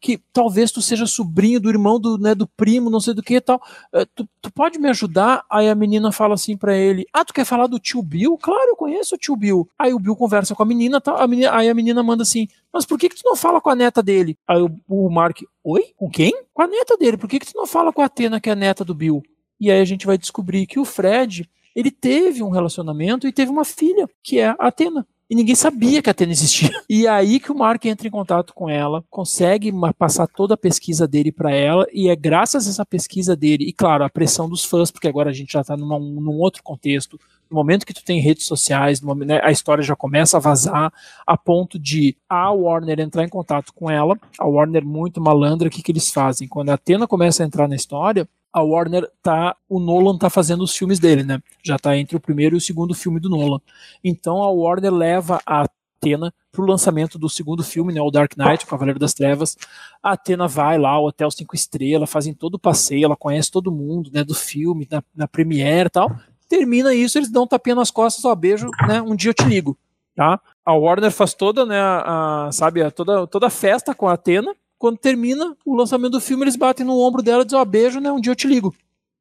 que 0.00 0.18
talvez 0.32 0.72
tu 0.72 0.80
seja 0.80 1.06
sobrinho 1.06 1.60
do 1.60 1.68
irmão 1.68 2.00
do, 2.00 2.18
né, 2.18 2.34
do 2.34 2.46
primo, 2.46 2.90
não 2.90 3.00
sei 3.00 3.14
do 3.14 3.22
que 3.22 3.34
e 3.36 3.40
tal. 3.40 3.60
Eh, 3.92 4.06
tu, 4.14 4.28
tu 4.40 4.50
pode 4.52 4.78
me 4.78 4.88
ajudar? 4.88 5.44
Aí 5.50 5.68
a 5.68 5.74
menina 5.74 6.10
fala 6.12 6.34
assim 6.34 6.56
para 6.56 6.76
ele: 6.76 7.06
"Ah, 7.12 7.24
tu 7.24 7.34
quer 7.34 7.44
falar 7.44 7.66
do 7.66 7.78
tio 7.78 8.02
Bill? 8.02 8.38
Claro, 8.38 8.70
eu 8.70 8.76
conheço 8.76 9.14
o 9.14 9.18
tio 9.18 9.36
Bill". 9.36 9.68
Aí 9.78 9.92
o 9.92 9.98
Bill 9.98 10.16
conversa 10.16 10.54
com 10.54 10.62
a 10.62 10.66
menina, 10.66 11.00
tal, 11.00 11.16
a 11.18 11.26
menina 11.26 11.54
aí 11.54 11.68
a 11.68 11.74
menina 11.74 12.02
manda 12.02 12.22
assim: 12.22 12.48
"Mas 12.72 12.86
por 12.86 12.98
que 12.98 13.08
que 13.08 13.16
tu 13.16 13.22
não 13.24 13.36
fala 13.36 13.60
com 13.60 13.70
a 13.70 13.74
neta 13.74 14.02
dele?". 14.02 14.36
Aí 14.46 14.60
o, 14.62 14.70
o 14.88 15.10
Mark: 15.10 15.40
"Oi? 15.64 15.82
Com 15.96 16.08
quem?". 16.10 16.32
"Com 16.54 16.62
a 16.62 16.66
neta 16.66 16.96
dele. 16.96 17.16
Por 17.16 17.28
que 17.28 17.38
que 17.40 17.46
tu 17.46 17.56
não 17.56 17.66
fala 17.66 17.92
com 17.92 18.02
a 18.02 18.06
Atena, 18.06 18.40
que 18.40 18.48
é 18.48 18.52
a 18.52 18.56
neta 18.56 18.84
do 18.84 18.94
Bill?". 18.94 19.22
E 19.60 19.70
aí 19.70 19.80
a 19.80 19.84
gente 19.84 20.06
vai 20.06 20.16
descobrir 20.16 20.66
que 20.66 20.78
o 20.78 20.84
Fred 20.84 21.48
ele 21.74 21.90
teve 21.90 22.42
um 22.42 22.50
relacionamento 22.50 23.26
e 23.26 23.32
teve 23.32 23.50
uma 23.50 23.64
filha, 23.64 24.08
que 24.22 24.38
é 24.38 24.54
Atena. 24.58 25.06
E 25.30 25.34
ninguém 25.34 25.54
sabia 25.54 26.00
que 26.00 26.08
a 26.08 26.12
Atena 26.12 26.32
existia. 26.32 26.70
E 26.88 27.06
é 27.06 27.10
aí 27.10 27.38
que 27.38 27.52
o 27.52 27.54
Mark 27.54 27.84
entra 27.84 28.08
em 28.08 28.10
contato 28.10 28.54
com 28.54 28.68
ela, 28.68 29.04
consegue 29.10 29.70
passar 29.98 30.26
toda 30.26 30.54
a 30.54 30.56
pesquisa 30.56 31.06
dele 31.06 31.30
para 31.30 31.52
ela, 31.52 31.86
e 31.92 32.08
é 32.08 32.16
graças 32.16 32.66
a 32.66 32.70
essa 32.70 32.86
pesquisa 32.86 33.36
dele, 33.36 33.64
e 33.64 33.72
claro, 33.74 34.04
a 34.04 34.08
pressão 34.08 34.48
dos 34.48 34.64
fãs, 34.64 34.90
porque 34.90 35.06
agora 35.06 35.28
a 35.28 35.32
gente 35.32 35.52
já 35.52 35.60
está 35.60 35.76
num 35.76 36.38
outro 36.38 36.62
contexto, 36.62 37.20
no 37.50 37.56
momento 37.56 37.84
que 37.84 37.92
tu 37.92 38.02
tem 38.02 38.20
redes 38.20 38.46
sociais, 38.46 39.02
momento, 39.02 39.28
né, 39.28 39.40
a 39.42 39.50
história 39.50 39.82
já 39.82 39.94
começa 39.94 40.38
a 40.38 40.40
vazar, 40.40 40.90
a 41.26 41.36
ponto 41.36 41.78
de 41.78 42.16
a 42.28 42.50
Warner 42.50 42.98
entrar 43.00 43.24
em 43.24 43.28
contato 43.28 43.72
com 43.74 43.90
ela, 43.90 44.18
a 44.38 44.46
Warner 44.46 44.84
muito 44.84 45.20
malandra, 45.20 45.68
o 45.68 45.70
que, 45.70 45.82
que 45.82 45.92
eles 45.92 46.10
fazem? 46.10 46.48
Quando 46.48 46.70
a 46.70 46.74
Atena 46.74 47.06
começa 47.06 47.42
a 47.42 47.46
entrar 47.46 47.68
na 47.68 47.76
história, 47.76 48.26
a 48.52 48.62
Warner 48.62 49.08
tá, 49.22 49.56
o 49.68 49.78
Nolan 49.78 50.16
tá 50.16 50.30
fazendo 50.30 50.62
os 50.62 50.74
filmes 50.74 50.98
dele, 50.98 51.22
né? 51.22 51.40
Já 51.62 51.78
tá 51.78 51.96
entre 51.96 52.16
o 52.16 52.20
primeiro 52.20 52.56
e 52.56 52.58
o 52.58 52.60
segundo 52.60 52.94
filme 52.94 53.20
do 53.20 53.28
Nolan. 53.28 53.60
Então 54.02 54.42
a 54.42 54.50
Warner 54.50 54.92
leva 54.92 55.40
a 55.46 55.64
Atena 55.98 56.32
pro 56.52 56.64
lançamento 56.64 57.18
do 57.18 57.28
segundo 57.28 57.62
filme, 57.62 57.92
né, 57.92 58.00
o 58.00 58.10
Dark 58.10 58.36
Knight, 58.36 58.64
o 58.64 58.68
Cavaleiro 58.68 58.98
das 58.98 59.12
Trevas. 59.12 59.56
A 60.02 60.12
Atena 60.12 60.46
vai 60.46 60.78
lá, 60.78 60.98
o 60.98 61.06
Hotel 61.06 61.30
Cinco 61.30 61.54
Estrelas, 61.54 62.10
fazem 62.10 62.32
todo 62.32 62.54
o 62.54 62.58
passeio, 62.58 63.04
ela 63.04 63.16
conhece 63.16 63.50
todo 63.50 63.72
mundo, 63.72 64.10
né, 64.12 64.24
do 64.24 64.34
filme, 64.34 64.86
na, 64.90 65.02
na 65.14 65.28
premiere 65.28 65.88
e 65.88 65.90
tal. 65.90 66.16
Termina 66.48 66.94
isso, 66.94 67.18
eles 67.18 67.30
dão 67.30 67.42
um 67.44 67.46
tapinha 67.46 67.74
nas 67.74 67.90
costas, 67.90 68.24
ó, 68.24 68.34
beijo, 68.34 68.70
né, 68.86 69.02
um 69.02 69.14
dia 69.14 69.30
eu 69.30 69.34
te 69.34 69.44
ligo, 69.44 69.76
tá? 70.14 70.40
A 70.64 70.72
Warner 70.72 71.10
faz 71.10 71.34
toda, 71.34 71.66
né, 71.66 71.78
a, 71.78 72.46
a 72.46 72.52
sabe, 72.52 72.88
toda, 72.92 73.26
toda 73.26 73.48
a 73.48 73.50
festa 73.50 73.94
com 73.94 74.08
a 74.08 74.14
Atena, 74.14 74.54
quando 74.78 74.98
termina 74.98 75.56
o 75.64 75.74
lançamento 75.74 76.12
do 76.12 76.20
filme, 76.20 76.44
eles 76.44 76.56
batem 76.56 76.86
no 76.86 76.98
ombro 76.98 77.22
dela 77.22 77.42
e 77.42 77.44
dizem, 77.44 77.58
ó, 77.58 77.62
oh, 77.62 77.64
beijo, 77.64 78.00
né? 78.00 78.10
Um 78.12 78.20
dia 78.20 78.32
eu 78.32 78.36
te 78.36 78.46
ligo. 78.46 78.74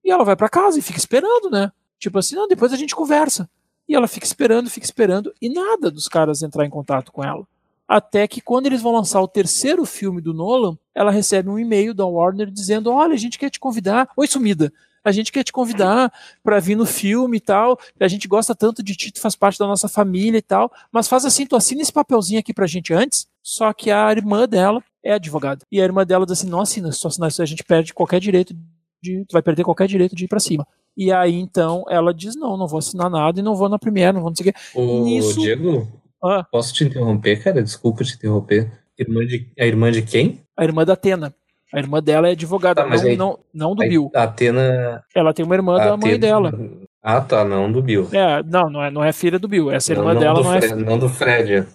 E 0.03 0.11
ela 0.11 0.23
vai 0.23 0.35
para 0.35 0.47
casa 0.49 0.77
e 0.77 0.81
fica 0.81 0.99
esperando, 0.99 1.49
né? 1.49 1.71
Tipo 1.99 2.19
assim, 2.19 2.35
não, 2.35 2.47
depois 2.47 2.71
a 2.71 2.77
gente 2.77 2.95
conversa. 2.95 3.49
E 3.89 3.95
ela 3.95 4.07
fica 4.07 4.25
esperando, 4.25 4.69
fica 4.69 4.85
esperando, 4.85 5.33
e 5.41 5.49
nada 5.49 5.89
dos 5.89 6.07
caras 6.07 6.41
entrar 6.41 6.65
em 6.65 6.69
contato 6.69 7.11
com 7.11 7.23
ela. 7.23 7.47
Até 7.87 8.27
que 8.27 8.41
quando 8.41 8.65
eles 8.65 8.81
vão 8.81 8.91
lançar 8.91 9.21
o 9.21 9.27
terceiro 9.27 9.85
filme 9.85 10.21
do 10.21 10.33
Nolan, 10.33 10.77
ela 10.93 11.09
recebe 11.09 11.49
um 11.49 11.57
e-mail 11.57 11.93
da 11.93 12.05
Warner 12.05 12.51
dizendo: 12.51 12.91
Olha, 12.91 13.13
a 13.13 13.17
gente 13.17 13.39
quer 13.39 13.49
te 13.49 13.59
convidar. 13.59 14.09
Oi, 14.17 14.27
sumida. 14.27 14.73
A 15.05 15.11
gente 15.13 15.31
quer 15.31 15.41
te 15.41 15.53
convidar 15.53 16.11
para 16.43 16.59
vir 16.59 16.75
no 16.75 16.85
filme 16.85 17.37
e 17.37 17.39
tal. 17.39 17.79
A 17.97 18.07
gente 18.09 18.27
gosta 18.27 18.53
tanto 18.53 18.83
de 18.83 18.93
ti, 18.93 19.09
tu 19.09 19.21
faz 19.21 19.37
parte 19.37 19.57
da 19.57 19.65
nossa 19.65 19.87
família 19.87 20.37
e 20.37 20.41
tal. 20.41 20.69
Mas 20.91 21.07
faz 21.07 21.23
assim, 21.23 21.45
tu 21.45 21.55
assina 21.55 21.81
esse 21.81 21.93
papelzinho 21.93 22.41
aqui 22.41 22.53
pra 22.53 22.67
gente 22.67 22.93
antes. 22.93 23.25
Só 23.47 23.71
que 23.71 23.89
a 23.89 24.11
irmã 24.11 24.45
dela 24.45 24.83
é 25.01 25.13
advogada. 25.13 25.61
E 25.71 25.79
a 25.79 25.83
irmã 25.85 26.05
dela 26.05 26.25
diz 26.25 26.33
assim: 26.33 26.49
não 26.49 26.59
assina, 26.59 26.91
se 26.91 26.99
tu 26.99 27.07
assinar 27.07 27.29
isso, 27.29 27.41
a 27.41 27.45
gente 27.45 27.63
perde 27.63 27.93
qualquer 27.93 28.19
direito 28.19 28.53
de. 29.01 29.23
Tu 29.23 29.31
vai 29.31 29.41
perder 29.41 29.63
qualquer 29.63 29.87
direito 29.87 30.13
de 30.13 30.25
ir 30.25 30.27
pra 30.27 30.37
cima. 30.37 30.67
E 30.97 31.13
aí, 31.13 31.33
então, 31.35 31.85
ela 31.89 32.13
diz: 32.13 32.35
não, 32.35 32.57
não 32.57 32.67
vou 32.67 32.79
assinar 32.79 33.09
nada 33.09 33.39
e 33.39 33.43
não 33.43 33.55
vou 33.55 33.69
na 33.69 33.79
Premiere, 33.79 34.13
não 34.13 34.19
vou 34.19 34.31
não 34.31 34.35
sei 34.35 34.49
o 34.49 34.53
quê. 34.53 34.59
Ô, 34.75 35.05
Nisso... 35.05 35.39
Diego, 35.39 35.87
ah. 36.21 36.45
posso 36.51 36.73
te 36.73 36.83
interromper, 36.83 37.41
cara? 37.41 37.63
Desculpa 37.63 38.03
te 38.03 38.15
interromper. 38.15 38.69
Irmã 38.99 39.25
de... 39.25 39.49
A 39.57 39.65
irmã 39.65 39.91
de 39.93 40.01
quem? 40.01 40.41
A 40.57 40.65
irmã 40.65 40.83
da 40.83 40.91
Atena. 40.91 41.33
A 41.73 41.79
irmã 41.79 42.03
dela 42.03 42.27
é 42.27 42.31
advogada, 42.31 42.83
tá, 42.83 42.89
não, 42.89 43.01
aí, 43.01 43.15
não, 43.15 43.39
não 43.53 43.75
do 43.75 43.87
Bill. 43.87 44.11
A 44.13 44.23
Atena. 44.23 45.05
Ela 45.15 45.33
tem 45.33 45.45
uma 45.45 45.55
irmã 45.55 45.77
da 45.77 45.93
Atena... 45.93 45.97
mãe 45.97 46.19
dela. 46.19 46.51
Ah, 47.01 47.21
tá, 47.21 47.45
não 47.45 47.71
do 47.71 47.81
Bill. 47.81 48.09
É, 48.11 48.43
não, 48.43 48.69
não 48.69 48.83
é, 48.83 48.91
não 48.91 49.03
é 49.03 49.13
filha 49.13 49.39
do 49.39 49.47
Bill. 49.47 49.71
Essa 49.71 49.93
irmã 49.93 50.07
não, 50.07 50.13
não 50.15 50.19
dela 50.19 50.43
não 50.43 50.53
é. 50.53 50.61
Fred, 50.61 50.83
não 50.83 50.99
do 50.99 51.07
Fred. 51.07 51.65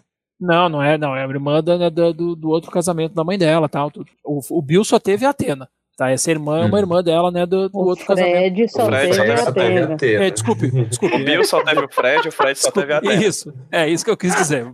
Não, 0.43 0.69
não 0.69 0.82
é, 0.82 0.98
não. 0.98 1.14
É 1.14 1.24
a 1.24 1.28
irmã 1.28 1.62
da, 1.62 1.89
do, 1.89 2.35
do 2.35 2.48
outro 2.48 2.69
casamento 2.69 3.14
da 3.14 3.23
mãe 3.23 3.39
dela, 3.39 3.69
tal. 3.69 3.93
O, 4.24 4.40
o 4.51 4.60
Bill 4.60 4.82
só 4.85 4.98
teve 4.98 5.24
a 5.24 5.31
Atena. 5.31 5.69
Tá, 5.97 6.10
essa 6.10 6.31
irmã 6.31 6.62
é 6.62 6.64
uma 6.64 6.77
hum. 6.77 6.81
irmã 6.81 7.02
dela, 7.02 7.31
né, 7.31 7.44
do, 7.44 7.69
do 7.69 7.78
outro 7.78 8.05
Fred 8.06 8.23
casamento. 8.23 8.73
Só 8.73 8.82
o 8.82 8.86
Fred 8.86 9.16
teve 9.16 9.36
só 9.36 9.52
teve 9.52 9.78
a 9.78 9.85
Atena. 9.85 10.24
É, 10.24 10.31
desculpe, 10.31 10.70
desculpe. 10.89 11.16
O 11.16 11.24
Bill 11.24 11.44
só 11.44 11.62
teve 11.62 11.85
o 11.85 11.89
Fred, 11.89 12.28
o 12.28 12.32
Fred 12.32 12.59
só 12.59 12.70
teve 12.70 12.93
a 12.94 12.97
Atena. 12.97 13.14
Isso, 13.14 13.55
é 13.70 13.89
isso 13.89 14.05
que 14.05 14.10
eu 14.10 14.16
quis 14.16 14.35
dizer. 14.35 14.73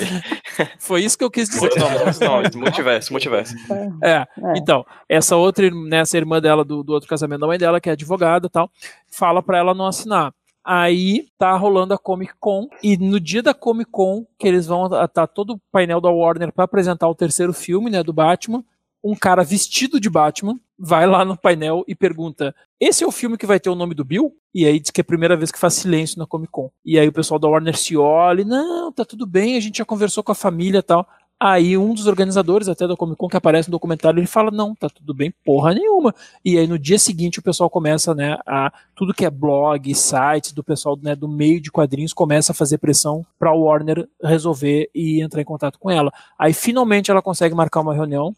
Foi 0.78 1.02
isso 1.02 1.18
que 1.18 1.24
eu 1.24 1.30
quis 1.30 1.48
dizer. 1.48 1.70
Não, 1.76 2.42
não, 2.42 2.60
multiverso, 2.60 3.10
multiverso. 3.10 3.54
É, 4.02 4.10
é, 4.10 4.26
então, 4.54 4.84
essa 5.08 5.34
outra, 5.34 5.68
né, 5.70 6.00
essa 6.00 6.16
irmã 6.18 6.40
dela 6.40 6.64
do, 6.64 6.84
do 6.84 6.92
outro 6.92 7.08
casamento 7.08 7.40
da 7.40 7.46
mãe 7.46 7.58
dela, 7.58 7.80
que 7.80 7.88
é 7.88 7.92
advogada 7.92 8.46
e 8.46 8.50
tal, 8.50 8.70
fala 9.10 9.42
pra 9.42 9.58
ela 9.58 9.74
não 9.74 9.86
assinar. 9.86 10.32
Aí 10.64 11.26
tá 11.38 11.56
rolando 11.56 11.94
a 11.94 11.98
Comic 11.98 12.34
Con 12.38 12.68
e 12.82 12.96
no 12.96 13.18
dia 13.18 13.42
da 13.42 13.54
Comic 13.54 13.90
Con, 13.90 14.26
que 14.38 14.46
eles 14.46 14.66
vão 14.66 14.88
tá 15.08 15.26
todo 15.26 15.54
o 15.54 15.60
painel 15.72 16.00
da 16.00 16.10
Warner 16.10 16.52
para 16.52 16.64
apresentar 16.64 17.08
o 17.08 17.14
terceiro 17.14 17.52
filme, 17.52 17.90
né, 17.90 18.02
do 18.02 18.12
Batman, 18.12 18.62
um 19.02 19.14
cara 19.14 19.42
vestido 19.42 19.98
de 19.98 20.10
Batman 20.10 20.58
vai 20.78 21.06
lá 21.06 21.24
no 21.24 21.36
painel 21.36 21.84
e 21.88 21.94
pergunta: 21.94 22.54
"Esse 22.78 23.02
é 23.02 23.06
o 23.06 23.10
filme 23.12 23.38
que 23.38 23.46
vai 23.46 23.58
ter 23.58 23.70
o 23.70 23.74
nome 23.74 23.94
do 23.94 24.04
Bill?" 24.04 24.34
E 24.54 24.66
aí 24.66 24.78
diz 24.78 24.90
que 24.90 25.00
é 25.00 25.02
a 25.02 25.04
primeira 25.04 25.36
vez 25.36 25.50
que 25.50 25.58
faz 25.58 25.74
silêncio 25.74 26.18
na 26.18 26.26
Comic 26.26 26.50
Con. 26.52 26.70
E 26.84 26.98
aí 26.98 27.08
o 27.08 27.12
pessoal 27.12 27.38
da 27.38 27.48
Warner 27.48 27.76
se 27.76 27.96
olha, 27.96 28.42
e, 28.42 28.44
"Não, 28.44 28.92
tá 28.92 29.04
tudo 29.04 29.26
bem, 29.26 29.56
a 29.56 29.60
gente 29.60 29.78
já 29.78 29.84
conversou 29.84 30.22
com 30.22 30.32
a 30.32 30.34
família, 30.34 30.82
tal." 30.82 31.06
Aí 31.42 31.78
um 31.78 31.94
dos 31.94 32.06
organizadores 32.06 32.68
até 32.68 32.86
da 32.86 32.94
Comic 32.94 33.16
Con 33.16 33.26
que 33.26 33.36
aparece 33.36 33.70
no 33.70 33.72
documentário, 33.72 34.20
ele 34.20 34.26
fala: 34.26 34.50
"Não, 34.50 34.74
tá 34.74 34.90
tudo 34.90 35.14
bem, 35.14 35.32
porra 35.42 35.72
nenhuma". 35.72 36.14
E 36.44 36.58
aí 36.58 36.66
no 36.66 36.78
dia 36.78 36.98
seguinte 36.98 37.38
o 37.38 37.42
pessoal 37.42 37.70
começa, 37.70 38.14
né, 38.14 38.36
a 38.46 38.70
tudo 38.94 39.14
que 39.14 39.24
é 39.24 39.30
blog, 39.30 39.94
sites 39.94 40.52
do 40.52 40.62
pessoal, 40.62 40.98
né, 41.02 41.16
do 41.16 41.26
meio 41.26 41.58
de 41.58 41.70
quadrinhos 41.72 42.12
começa 42.12 42.52
a 42.52 42.54
fazer 42.54 42.76
pressão 42.76 43.24
para 43.38 43.54
Warner 43.54 44.06
resolver 44.22 44.90
e 44.94 45.22
entrar 45.22 45.40
em 45.40 45.44
contato 45.44 45.78
com 45.78 45.90
ela. 45.90 46.12
Aí 46.38 46.52
finalmente 46.52 47.10
ela 47.10 47.22
consegue 47.22 47.54
marcar 47.54 47.80
uma 47.80 47.94
reunião 47.94 48.34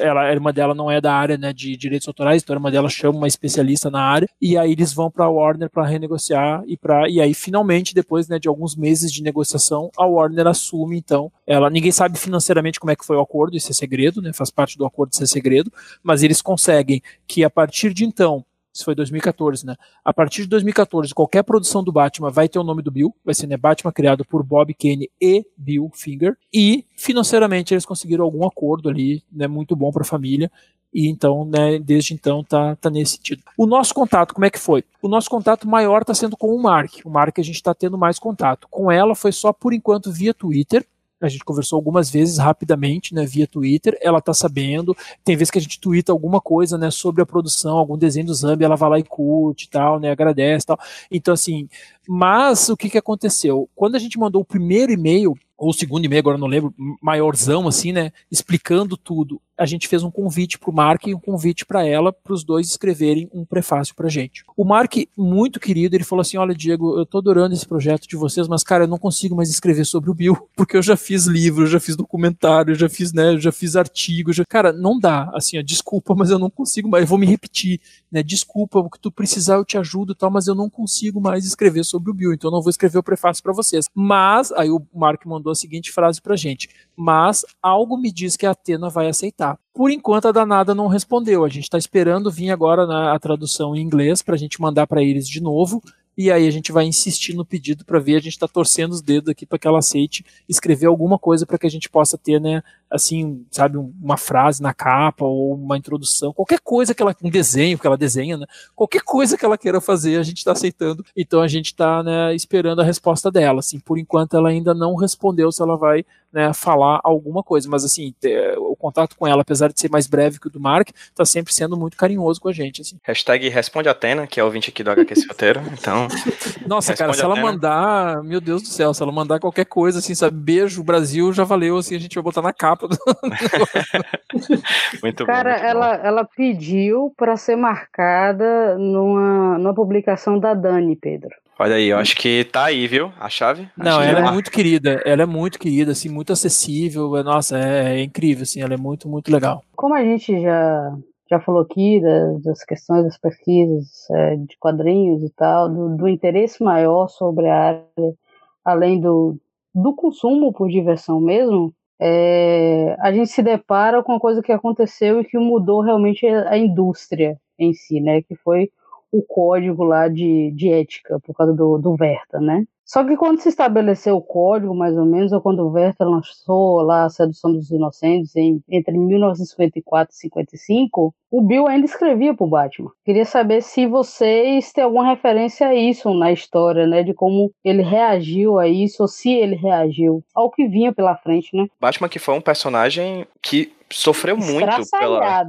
ela, 0.00 0.22
a 0.22 0.32
irmã 0.32 0.52
dela 0.52 0.74
não 0.74 0.90
é 0.90 1.00
da 1.00 1.12
área 1.12 1.36
né, 1.36 1.52
de 1.52 1.76
direitos 1.76 2.08
autorais, 2.08 2.42
então 2.42 2.54
a 2.54 2.58
irmã 2.58 2.70
dela 2.70 2.88
chama 2.88 3.18
uma 3.18 3.28
especialista 3.28 3.90
na 3.90 4.02
área, 4.02 4.28
e 4.40 4.56
aí 4.56 4.72
eles 4.72 4.92
vão 4.92 5.10
para 5.10 5.24
a 5.24 5.30
Warner 5.30 5.70
para 5.70 5.86
renegociar, 5.86 6.62
e, 6.66 6.76
pra, 6.76 7.08
e 7.08 7.20
aí 7.20 7.34
finalmente, 7.34 7.94
depois 7.94 8.28
né, 8.28 8.38
de 8.38 8.48
alguns 8.48 8.74
meses 8.76 9.12
de 9.12 9.22
negociação, 9.22 9.90
a 9.96 10.06
Warner 10.06 10.46
assume, 10.46 10.96
então, 10.96 11.30
ela 11.46 11.70
ninguém 11.70 11.92
sabe 11.92 12.18
financeiramente 12.18 12.80
como 12.80 12.90
é 12.90 12.96
que 12.96 13.04
foi 13.04 13.16
o 13.16 13.20
acordo, 13.20 13.56
isso 13.56 13.70
é 13.70 13.74
segredo, 13.74 14.22
né, 14.22 14.32
faz 14.32 14.50
parte 14.50 14.78
do 14.78 14.86
acordo 14.86 15.14
ser 15.14 15.26
segredo, 15.26 15.72
mas 16.02 16.22
eles 16.22 16.40
conseguem 16.40 17.02
que 17.26 17.44
a 17.44 17.50
partir 17.50 17.92
de 17.92 18.04
então, 18.04 18.44
isso 18.76 18.84
foi 18.84 18.94
2014, 18.94 19.66
né? 19.66 19.74
A 20.04 20.12
partir 20.12 20.42
de 20.42 20.48
2014, 20.48 21.14
qualquer 21.14 21.42
produção 21.42 21.82
do 21.82 21.90
Batman 21.90 22.30
vai 22.30 22.48
ter 22.48 22.58
o 22.58 22.64
nome 22.64 22.82
do 22.82 22.90
Bill, 22.90 23.14
vai 23.24 23.34
ser 23.34 23.46
né, 23.46 23.56
Batman 23.56 23.92
criado 23.92 24.24
por 24.24 24.42
Bob 24.42 24.72
Kane 24.74 25.10
e 25.20 25.44
Bill 25.56 25.90
Finger, 25.94 26.36
e 26.52 26.84
financeiramente 26.96 27.72
eles 27.72 27.86
conseguiram 27.86 28.24
algum 28.24 28.46
acordo 28.46 28.88
ali, 28.88 29.22
né, 29.32 29.46
muito 29.46 29.74
bom 29.74 29.90
para 29.90 30.02
a 30.02 30.06
família, 30.06 30.50
e 30.92 31.08
então, 31.08 31.44
né, 31.44 31.78
desde 31.78 32.14
então 32.14 32.44
tá, 32.44 32.76
tá 32.76 32.88
nesse 32.88 33.16
sentido. 33.16 33.42
O 33.56 33.66
nosso 33.66 33.92
contato, 33.92 34.34
como 34.34 34.44
é 34.44 34.50
que 34.50 34.58
foi? 34.58 34.84
O 35.02 35.08
nosso 35.08 35.28
contato 35.28 35.68
maior 35.68 36.02
está 36.02 36.14
sendo 36.14 36.36
com 36.36 36.54
o 36.54 36.62
Mark, 36.62 37.00
o 37.04 37.10
Mark 37.10 37.38
a 37.38 37.42
gente 37.42 37.56
está 37.56 37.74
tendo 37.74 37.98
mais 37.98 38.18
contato. 38.18 38.68
Com 38.70 38.90
ela 38.90 39.14
foi 39.14 39.32
só 39.32 39.52
por 39.52 39.72
enquanto 39.72 40.12
via 40.12 40.32
Twitter, 40.32 40.86
a 41.20 41.28
gente 41.28 41.44
conversou 41.44 41.76
algumas 41.76 42.10
vezes 42.10 42.38
rapidamente, 42.38 43.14
né, 43.14 43.24
via 43.24 43.46
Twitter, 43.46 43.98
ela 44.02 44.20
tá 44.20 44.34
sabendo, 44.34 44.94
tem 45.24 45.36
vezes 45.36 45.50
que 45.50 45.58
a 45.58 45.62
gente 45.62 45.80
twitta 45.80 46.12
alguma 46.12 46.40
coisa, 46.40 46.76
né, 46.76 46.90
sobre 46.90 47.22
a 47.22 47.26
produção, 47.26 47.78
algum 47.78 47.96
desenho 47.96 48.26
do 48.26 48.34
Zambi, 48.34 48.64
ela 48.64 48.76
vai 48.76 48.90
lá 48.90 48.98
e 48.98 49.04
curte 49.04 49.68
tal, 49.70 49.98
né, 49.98 50.10
agradece 50.10 50.66
tal. 50.66 50.78
Então, 51.10 51.34
assim, 51.34 51.68
mas 52.06 52.68
o 52.68 52.76
que 52.76 52.90
que 52.90 52.98
aconteceu? 52.98 53.68
Quando 53.74 53.96
a 53.96 53.98
gente 53.98 54.18
mandou 54.18 54.42
o 54.42 54.44
primeiro 54.44 54.92
e-mail, 54.92 55.34
ou 55.56 55.72
segundo 55.72 56.04
e-mail, 56.04 56.20
agora 56.20 56.38
não 56.38 56.46
lembro, 56.46 56.74
maiorzão 57.02 57.66
assim, 57.66 57.92
né, 57.92 58.12
explicando 58.30 58.96
tudo, 58.96 59.40
a 59.58 59.64
gente 59.64 59.88
fez 59.88 60.02
um 60.02 60.10
convite 60.10 60.58
para 60.58 60.70
o 60.70 60.74
Mark 60.74 61.06
e 61.06 61.14
um 61.14 61.18
convite 61.18 61.64
para 61.64 61.84
ela, 61.84 62.12
para 62.12 62.32
os 62.32 62.44
dois 62.44 62.68
escreverem 62.68 63.28
um 63.32 63.44
prefácio 63.44 63.94
para 63.94 64.08
gente. 64.08 64.44
O 64.56 64.64
Mark, 64.64 64.94
muito 65.16 65.58
querido, 65.58 65.96
ele 65.96 66.04
falou 66.04 66.20
assim: 66.20 66.36
Olha, 66.36 66.54
Diego, 66.54 66.98
eu 66.98 67.06
tô 67.06 67.18
adorando 67.18 67.54
esse 67.54 67.66
projeto 67.66 68.06
de 68.06 68.16
vocês, 68.16 68.46
mas 68.48 68.62
cara, 68.62 68.84
eu 68.84 68.88
não 68.88 68.98
consigo 68.98 69.34
mais 69.34 69.48
escrever 69.48 69.86
sobre 69.86 70.10
o 70.10 70.14
Bill, 70.14 70.36
porque 70.54 70.76
eu 70.76 70.82
já 70.82 70.96
fiz 70.96 71.26
livro, 71.26 71.62
eu 71.62 71.68
já 71.68 71.80
fiz 71.80 71.96
documentário, 71.96 72.72
eu 72.72 72.76
já 72.76 72.88
fiz, 72.88 73.12
né, 73.12 73.34
eu 73.34 73.40
já 73.40 73.52
fiz 73.52 73.76
artigo, 73.76 74.32
já... 74.32 74.44
cara, 74.46 74.72
não 74.72 74.98
dá, 74.98 75.30
assim, 75.34 75.58
ó, 75.58 75.62
desculpa, 75.62 76.14
mas 76.14 76.30
eu 76.30 76.38
não 76.38 76.50
consigo 76.50 76.88
mais, 76.88 77.02
eu 77.02 77.08
vou 77.08 77.18
me 77.18 77.26
repetir, 77.26 77.80
né, 78.12 78.22
desculpa, 78.22 78.78
o 78.78 78.90
que 78.90 79.00
tu 79.00 79.10
precisar 79.10 79.54
eu 79.54 79.64
te 79.64 79.78
ajudo 79.78 80.12
e 80.12 80.16
tal, 80.16 80.30
mas 80.30 80.46
eu 80.46 80.54
não 80.54 80.68
consigo 80.68 81.20
mais 81.20 81.46
escrever 81.46 81.84
sobre 81.84 82.10
o 82.10 82.14
Bill, 82.14 82.34
então 82.34 82.48
eu 82.48 82.52
não 82.52 82.62
vou 82.62 82.70
escrever 82.70 82.98
o 82.98 83.02
prefácio 83.02 83.42
para 83.42 83.52
vocês. 83.52 83.86
Mas, 83.94 84.52
aí 84.52 84.70
o 84.70 84.82
Mark 84.94 85.24
mandou 85.46 85.52
a 85.52 85.54
seguinte 85.54 85.92
frase 85.92 86.20
pra 86.20 86.36
gente: 86.36 86.68
Mas 86.96 87.44
algo 87.62 87.96
me 87.96 88.10
diz 88.10 88.36
que 88.36 88.44
a 88.44 88.50
Atena 88.50 88.90
vai 88.90 89.08
aceitar. 89.08 89.58
Por 89.72 89.90
enquanto 89.90 90.26
a 90.26 90.32
danada 90.32 90.74
não 90.74 90.88
respondeu. 90.88 91.44
A 91.44 91.48
gente 91.48 91.64
está 91.64 91.78
esperando 91.78 92.30
vir 92.30 92.50
agora 92.50 92.86
na, 92.86 93.14
a 93.14 93.18
tradução 93.18 93.76
em 93.76 93.80
inglês 93.80 94.22
para 94.22 94.34
a 94.34 94.38
gente 94.38 94.60
mandar 94.60 94.86
para 94.86 95.02
eles 95.02 95.28
de 95.28 95.40
novo. 95.40 95.80
E 96.18 96.32
aí 96.32 96.48
a 96.48 96.50
gente 96.50 96.72
vai 96.72 96.86
insistir 96.86 97.34
no 97.34 97.44
pedido 97.44 97.84
para 97.84 97.98
ver. 97.98 98.16
A 98.16 98.20
gente 98.20 98.32
está 98.32 98.48
torcendo 98.48 98.92
os 98.92 99.02
dedos 99.02 99.28
aqui 99.28 99.44
para 99.44 99.58
que 99.58 99.68
ela 99.68 99.78
aceite 99.78 100.24
escrever 100.48 100.86
alguma 100.86 101.18
coisa 101.18 101.46
para 101.46 101.58
que 101.58 101.66
a 101.66 101.70
gente 101.70 101.90
possa 101.90 102.16
ter, 102.16 102.40
né, 102.40 102.62
assim, 102.90 103.44
sabe, 103.50 103.76
uma 103.76 104.16
frase 104.16 104.62
na 104.62 104.72
capa 104.72 105.24
ou 105.24 105.54
uma 105.54 105.76
introdução, 105.76 106.32
qualquer 106.32 106.60
coisa 106.60 106.94
que 106.94 107.02
ela, 107.02 107.14
um 107.22 107.30
desenho 107.30 107.78
que 107.78 107.86
ela 107.86 107.96
desenha, 107.96 108.36
né, 108.36 108.46
qualquer 108.74 109.02
coisa 109.02 109.36
que 109.36 109.44
ela 109.44 109.58
queira 109.58 109.80
fazer, 109.80 110.18
a 110.18 110.22
gente 110.22 110.38
está 110.38 110.52
aceitando. 110.52 111.04
Então 111.16 111.40
a 111.40 111.48
gente 111.48 111.66
está, 111.66 112.02
né, 112.02 112.34
esperando 112.34 112.80
a 112.80 112.84
resposta 112.84 113.30
dela. 113.30 113.60
Assim, 113.60 113.78
por 113.78 113.98
enquanto 113.98 114.36
ela 114.36 114.48
ainda 114.48 114.74
não 114.74 114.94
respondeu 114.94 115.50
se 115.50 115.62
ela 115.62 115.76
vai 115.76 116.04
né, 116.36 116.52
falar 116.52 117.00
alguma 117.02 117.42
coisa. 117.42 117.66
Mas 117.66 117.82
assim, 117.82 118.14
ter, 118.20 118.58
o 118.58 118.76
contato 118.76 119.16
com 119.16 119.26
ela, 119.26 119.40
apesar 119.40 119.72
de 119.72 119.80
ser 119.80 119.90
mais 119.90 120.06
breve 120.06 120.38
que 120.38 120.48
o 120.48 120.50
do 120.50 120.60
Mark, 120.60 120.90
tá 121.14 121.24
sempre 121.24 121.52
sendo 121.54 121.78
muito 121.78 121.96
carinhoso 121.96 122.38
com 122.38 122.48
a 122.48 122.52
gente. 122.52 122.82
Assim. 122.82 122.98
Hashtag 123.02 123.48
responde 123.48 123.88
Atena, 123.88 124.26
que 124.26 124.38
é 124.38 124.42
o 124.42 124.46
ouvinte 124.46 124.68
aqui 124.68 124.84
do 124.84 124.90
HQ 124.90 125.14
Roteiro. 125.28 125.62
Então. 125.72 126.08
Nossa, 126.66 126.94
cara, 126.94 127.14
se 127.14 127.22
ela 127.22 127.36
mandar, 127.36 128.22
meu 128.22 128.40
Deus 128.40 128.62
do 128.62 128.68
céu, 128.68 128.92
se 128.92 129.02
ela 129.02 129.10
mandar 129.10 129.40
qualquer 129.40 129.64
coisa, 129.64 129.98
assim, 130.00 130.14
sabe, 130.14 130.36
beijo, 130.36 130.84
Brasil, 130.84 131.32
já 131.32 131.42
valeu, 131.42 131.78
assim, 131.78 131.96
a 131.96 131.98
gente 131.98 132.14
vai 132.14 132.22
botar 132.22 132.42
na 132.42 132.52
capa. 132.52 132.75
Do... 132.76 132.88
muito 135.02 135.24
cara, 135.24 135.54
bom. 135.54 135.56
Cara, 135.56 135.68
ela, 135.68 135.94
ela 135.96 136.24
pediu 136.24 137.12
para 137.16 137.36
ser 137.36 137.56
marcada 137.56 138.76
numa, 138.78 139.58
numa 139.58 139.74
publicação 139.74 140.38
da 140.38 140.54
Dani, 140.54 140.96
Pedro. 140.96 141.30
Olha 141.58 141.76
aí, 141.76 141.88
eu 141.88 141.96
acho 141.96 142.14
que 142.16 142.44
tá 142.44 142.66
aí, 142.66 142.86
viu? 142.86 143.10
A 143.18 143.30
chave. 143.30 143.66
Não, 143.76 144.02
ela 144.02 144.28
é 144.28 144.30
muito 144.30 144.50
querida. 144.50 145.00
Ela 145.06 145.22
é 145.22 145.26
muito 145.26 145.58
querida, 145.58 145.92
assim, 145.92 146.10
muito 146.10 146.30
acessível. 146.30 147.08
Nossa, 147.24 147.58
é, 147.58 147.94
é, 147.94 148.02
incrível, 148.02 148.42
assim. 148.42 148.60
Ela 148.60 148.74
é 148.74 148.76
muito, 148.76 149.08
muito 149.08 149.32
legal. 149.32 149.64
Como 149.74 149.94
a 149.94 150.04
gente 150.04 150.38
já, 150.42 150.94
já 151.30 151.40
falou 151.40 151.62
aqui 151.62 151.98
das, 152.02 152.42
das 152.42 152.62
questões 152.62 153.04
das 153.04 153.16
pesquisas 153.16 154.06
é, 154.10 154.36
de 154.36 154.54
quadrinhos 154.58 155.22
e 155.22 155.30
tal, 155.30 155.70
do, 155.70 155.96
do, 155.96 156.06
interesse 156.06 156.62
maior 156.62 157.08
sobre 157.08 157.48
a 157.48 157.56
área, 157.56 158.14
além 158.62 159.00
do, 159.00 159.38
do 159.74 159.94
consumo 159.94 160.52
por 160.52 160.68
diversão 160.68 161.18
mesmo, 161.22 161.72
é, 162.00 162.96
a 163.00 163.12
gente 163.12 163.28
se 163.28 163.42
depara 163.42 164.02
com 164.02 164.12
uma 164.12 164.20
coisa 164.20 164.42
que 164.42 164.52
aconteceu 164.52 165.20
e 165.20 165.24
que 165.24 165.38
mudou 165.38 165.80
realmente 165.80 166.26
a 166.26 166.56
indústria 166.56 167.38
em 167.58 167.72
si, 167.72 168.00
né? 168.00 168.22
Que 168.22 168.36
foi 168.36 168.70
o 169.12 169.22
código 169.22 169.84
lá 169.84 170.08
de, 170.08 170.50
de 170.52 170.70
ética, 170.70 171.18
por 171.20 171.34
causa 171.34 171.52
do, 171.52 171.78
do 171.78 171.96
Verta, 171.96 172.40
né? 172.40 172.64
Só 172.86 173.02
que 173.02 173.16
quando 173.16 173.40
se 173.40 173.48
estabeleceu 173.48 174.16
o 174.16 174.22
código, 174.22 174.72
mais 174.72 174.96
ou 174.96 175.04
menos, 175.04 175.32
ou 175.32 175.40
quando 175.40 175.66
o 175.66 175.72
Verta 175.72 176.04
lançou 176.04 176.82
lá 176.82 177.04
a 177.04 177.10
Sedução 177.10 177.52
dos 177.52 177.68
Inocentes, 177.72 178.36
em, 178.36 178.62
entre 178.70 178.96
1954 178.96 180.14
e 180.14 180.16
55, 180.16 181.12
o 181.28 181.42
Bill 181.42 181.66
ainda 181.66 181.84
escrevia 181.84 182.32
para 182.32 182.46
o 182.46 182.48
Batman. 182.48 182.92
Queria 183.04 183.24
saber 183.24 183.60
se 183.60 183.88
vocês 183.88 184.72
têm 184.72 184.84
alguma 184.84 185.08
referência 185.08 185.66
a 185.66 185.74
isso 185.74 186.14
na 186.14 186.30
história, 186.30 186.86
né? 186.86 187.02
De 187.02 187.12
como 187.12 187.50
ele 187.64 187.82
reagiu 187.82 188.56
a 188.56 188.68
isso, 188.68 189.02
ou 189.02 189.08
se 189.08 189.32
ele 189.32 189.56
reagiu 189.56 190.22
ao 190.32 190.48
que 190.48 190.68
vinha 190.68 190.92
pela 190.92 191.16
frente, 191.16 191.56
né? 191.56 191.66
Batman 191.80 192.08
que 192.08 192.20
foi 192.20 192.34
um 192.34 192.40
personagem 192.40 193.26
que 193.42 193.72
sofreu 193.90 194.36
muito 194.36 194.88
pela 194.92 195.42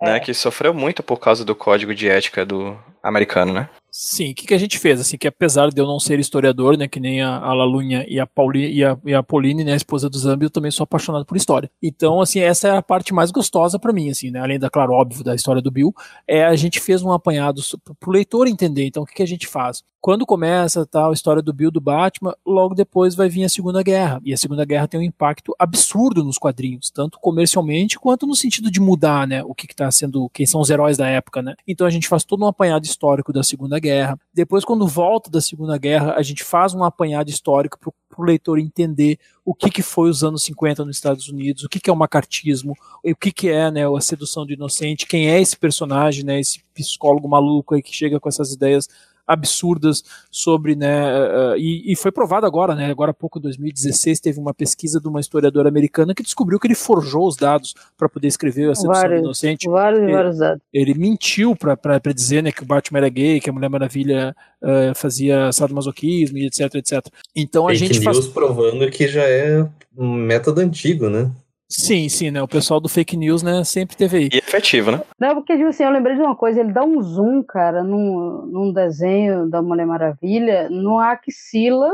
né, 0.00 0.16
é. 0.16 0.20
que 0.20 0.32
sofreu 0.34 0.72
muito 0.72 1.02
por 1.02 1.18
causa 1.18 1.44
do 1.44 1.54
código 1.54 1.94
de 1.94 2.08
ética 2.08 2.44
do 2.44 2.78
americano, 3.02 3.52
né? 3.52 3.68
Sim, 4.00 4.30
o 4.30 4.34
que, 4.36 4.46
que, 4.46 4.54
a 4.54 4.58
gente 4.58 4.78
fez? 4.78 5.00
Assim, 5.00 5.18
que 5.18 5.26
apesar 5.26 5.70
de 5.70 5.80
eu 5.80 5.84
não 5.84 5.98
ser 5.98 6.20
historiador, 6.20 6.78
né, 6.78 6.86
que 6.86 7.00
nem 7.00 7.20
a, 7.20 7.36
a 7.38 7.52
Lalunha 7.52 8.06
e 8.08 8.20
a, 8.20 8.26
Pauli, 8.28 8.72
e, 8.72 8.84
a, 8.84 8.96
e 9.04 9.12
a 9.12 9.24
Pauline, 9.24 9.64
né, 9.64 9.72
a 9.72 9.76
esposa 9.76 10.08
do 10.08 10.16
Zambi, 10.16 10.44
eu 10.44 10.50
também 10.50 10.70
sou 10.70 10.84
apaixonado 10.84 11.24
por 11.26 11.36
história. 11.36 11.68
Então, 11.82 12.20
assim, 12.20 12.38
essa 12.38 12.68
é 12.68 12.76
a 12.76 12.80
parte 12.80 13.12
mais 13.12 13.32
gostosa 13.32 13.76
para 13.76 13.92
mim, 13.92 14.08
assim, 14.08 14.30
né, 14.30 14.38
além 14.38 14.56
da, 14.56 14.70
claro, 14.70 14.92
óbvio, 14.92 15.24
da 15.24 15.34
história 15.34 15.60
do 15.60 15.68
Bill, 15.68 15.92
é 16.28 16.44
a 16.44 16.54
gente 16.54 16.78
fez 16.78 17.02
um 17.02 17.10
apanhado 17.10 17.60
pro 17.98 18.12
leitor 18.12 18.46
entender. 18.46 18.86
Então, 18.86 19.02
o 19.02 19.06
que, 19.06 19.14
que 19.14 19.22
a 19.24 19.26
gente 19.26 19.48
faz? 19.48 19.82
Quando 20.00 20.24
começa 20.24 20.86
tal, 20.86 21.10
a 21.10 21.12
história 21.12 21.42
do 21.42 21.52
Bill 21.52 21.72
do 21.72 21.80
Batman, 21.80 22.32
logo 22.46 22.72
depois 22.72 23.16
vai 23.16 23.28
vir 23.28 23.42
a 23.42 23.48
Segunda 23.48 23.82
Guerra. 23.82 24.20
E 24.24 24.32
a 24.32 24.36
Segunda 24.36 24.64
Guerra 24.64 24.86
tem 24.86 25.00
um 25.00 25.02
impacto 25.02 25.56
absurdo 25.58 26.22
nos 26.22 26.38
quadrinhos, 26.38 26.88
tanto 26.88 27.18
comercialmente 27.18 27.98
quanto 27.98 28.24
no 28.24 28.36
sentido 28.36 28.70
de 28.70 28.80
mudar, 28.80 29.26
né, 29.26 29.42
o 29.42 29.52
que 29.52 29.66
está 29.66 29.90
sendo, 29.90 30.30
quem 30.32 30.46
são 30.46 30.60
os 30.60 30.70
heróis 30.70 30.96
da 30.96 31.08
época, 31.08 31.42
né. 31.42 31.56
Então 31.66 31.84
a 31.84 31.90
gente 31.90 32.06
faz 32.06 32.22
todo 32.22 32.44
um 32.44 32.46
apanhado 32.46 32.84
histórico 32.84 33.32
da 33.32 33.42
Segunda 33.42 33.76
Guerra. 33.80 33.87
Depois, 34.32 34.64
quando 34.64 34.86
volta 34.86 35.30
da 35.30 35.40
Segunda 35.40 35.76
Guerra, 35.78 36.14
a 36.16 36.22
gente 36.22 36.44
faz 36.44 36.74
um 36.74 36.84
apanhado 36.84 37.30
histórico 37.30 37.78
para 37.78 37.92
o 38.18 38.24
leitor 38.24 38.58
entender 38.58 39.18
o 39.44 39.54
que, 39.54 39.70
que 39.70 39.82
foi 39.82 40.10
os 40.10 40.22
anos 40.22 40.42
50 40.44 40.84
nos 40.84 40.96
Estados 40.96 41.28
Unidos, 41.28 41.64
o 41.64 41.68
que, 41.68 41.80
que 41.80 41.88
é 41.88 41.92
o 41.92 41.96
macartismo, 41.96 42.74
o 43.02 43.16
que, 43.16 43.32
que 43.32 43.48
é 43.48 43.70
né, 43.70 43.82
a 43.86 44.00
sedução 44.00 44.44
do 44.44 44.52
inocente, 44.52 45.06
quem 45.06 45.30
é 45.30 45.40
esse 45.40 45.56
personagem, 45.56 46.24
né, 46.24 46.38
esse 46.38 46.62
psicólogo 46.74 47.28
maluco 47.28 47.74
aí 47.74 47.82
que 47.82 47.94
chega 47.94 48.20
com 48.20 48.28
essas 48.28 48.52
ideias 48.52 48.88
absurdas 49.28 50.02
sobre, 50.30 50.74
né, 50.74 51.12
uh, 51.12 51.56
e, 51.56 51.92
e, 51.92 51.94
foi 51.94 52.10
provado 52.10 52.46
agora, 52.46 52.74
né, 52.74 52.90
agora 52.90 53.10
há 53.10 53.14
pouco, 53.14 53.38
em 53.38 53.42
2016, 53.42 54.20
teve 54.20 54.40
uma 54.40 54.54
pesquisa 54.54 54.98
de 54.98 55.06
uma 55.06 55.20
historiadora 55.20 55.68
americana 55.68 56.14
que 56.14 56.22
descobriu 56.22 56.58
que 56.58 56.66
ele 56.66 56.74
forjou 56.74 57.28
os 57.28 57.36
dados 57.36 57.74
para 57.96 58.08
poder 58.08 58.28
escrever 58.28 58.70
a 58.70 58.74
sedução 58.74 59.02
vários, 59.02 59.20
inocente. 59.20 59.68
Vários, 59.68 60.02
ele, 60.02 60.12
vários 60.12 60.38
dados. 60.38 60.62
Ele 60.72 60.94
mentiu 60.94 61.54
para 61.54 62.12
dizer, 62.14 62.42
né, 62.42 62.50
que 62.50 62.62
o 62.62 62.66
Batman 62.66 63.00
era 63.00 63.08
gay, 63.10 63.40
que 63.40 63.50
a 63.50 63.52
Mulher 63.52 63.68
Maravilha 63.68 64.34
uh, 64.62 64.94
fazia 64.94 65.52
sadomasoquismo 65.52 66.38
e 66.38 66.46
etc, 66.46 66.74
etc. 66.76 67.06
Então 67.36 67.66
a 67.66 67.70
Fake 67.70 67.78
gente 67.78 68.00
news 68.00 68.16
faz... 68.16 68.28
provando 68.28 68.90
que 68.90 69.06
já 69.06 69.24
é 69.24 69.68
um 69.96 70.14
método 70.14 70.60
antigo, 70.60 71.10
né? 71.10 71.30
Sim, 71.68 72.08
sim, 72.08 72.30
né? 72.30 72.42
O 72.42 72.48
pessoal 72.48 72.80
do 72.80 72.88
fake 72.88 73.16
news, 73.16 73.42
né, 73.42 73.62
sempre 73.64 73.96
teve 73.96 74.16
aí. 74.16 74.28
E 74.32 74.38
efetivo, 74.38 74.90
né? 74.90 75.02
Não, 75.18 75.34
porque, 75.34 75.54
tipo 75.54 75.68
assim, 75.68 75.84
eu 75.84 75.90
lembrei 75.90 76.16
de 76.16 76.22
uma 76.22 76.34
coisa, 76.34 76.60
ele 76.60 76.72
dá 76.72 76.82
um 76.82 77.02
zoom, 77.02 77.42
cara, 77.42 77.84
num, 77.84 78.46
num 78.46 78.72
desenho 78.72 79.48
da 79.48 79.60
Mulher 79.60 79.86
Maravilha, 79.86 80.68
no 80.70 80.98
axila 80.98 81.90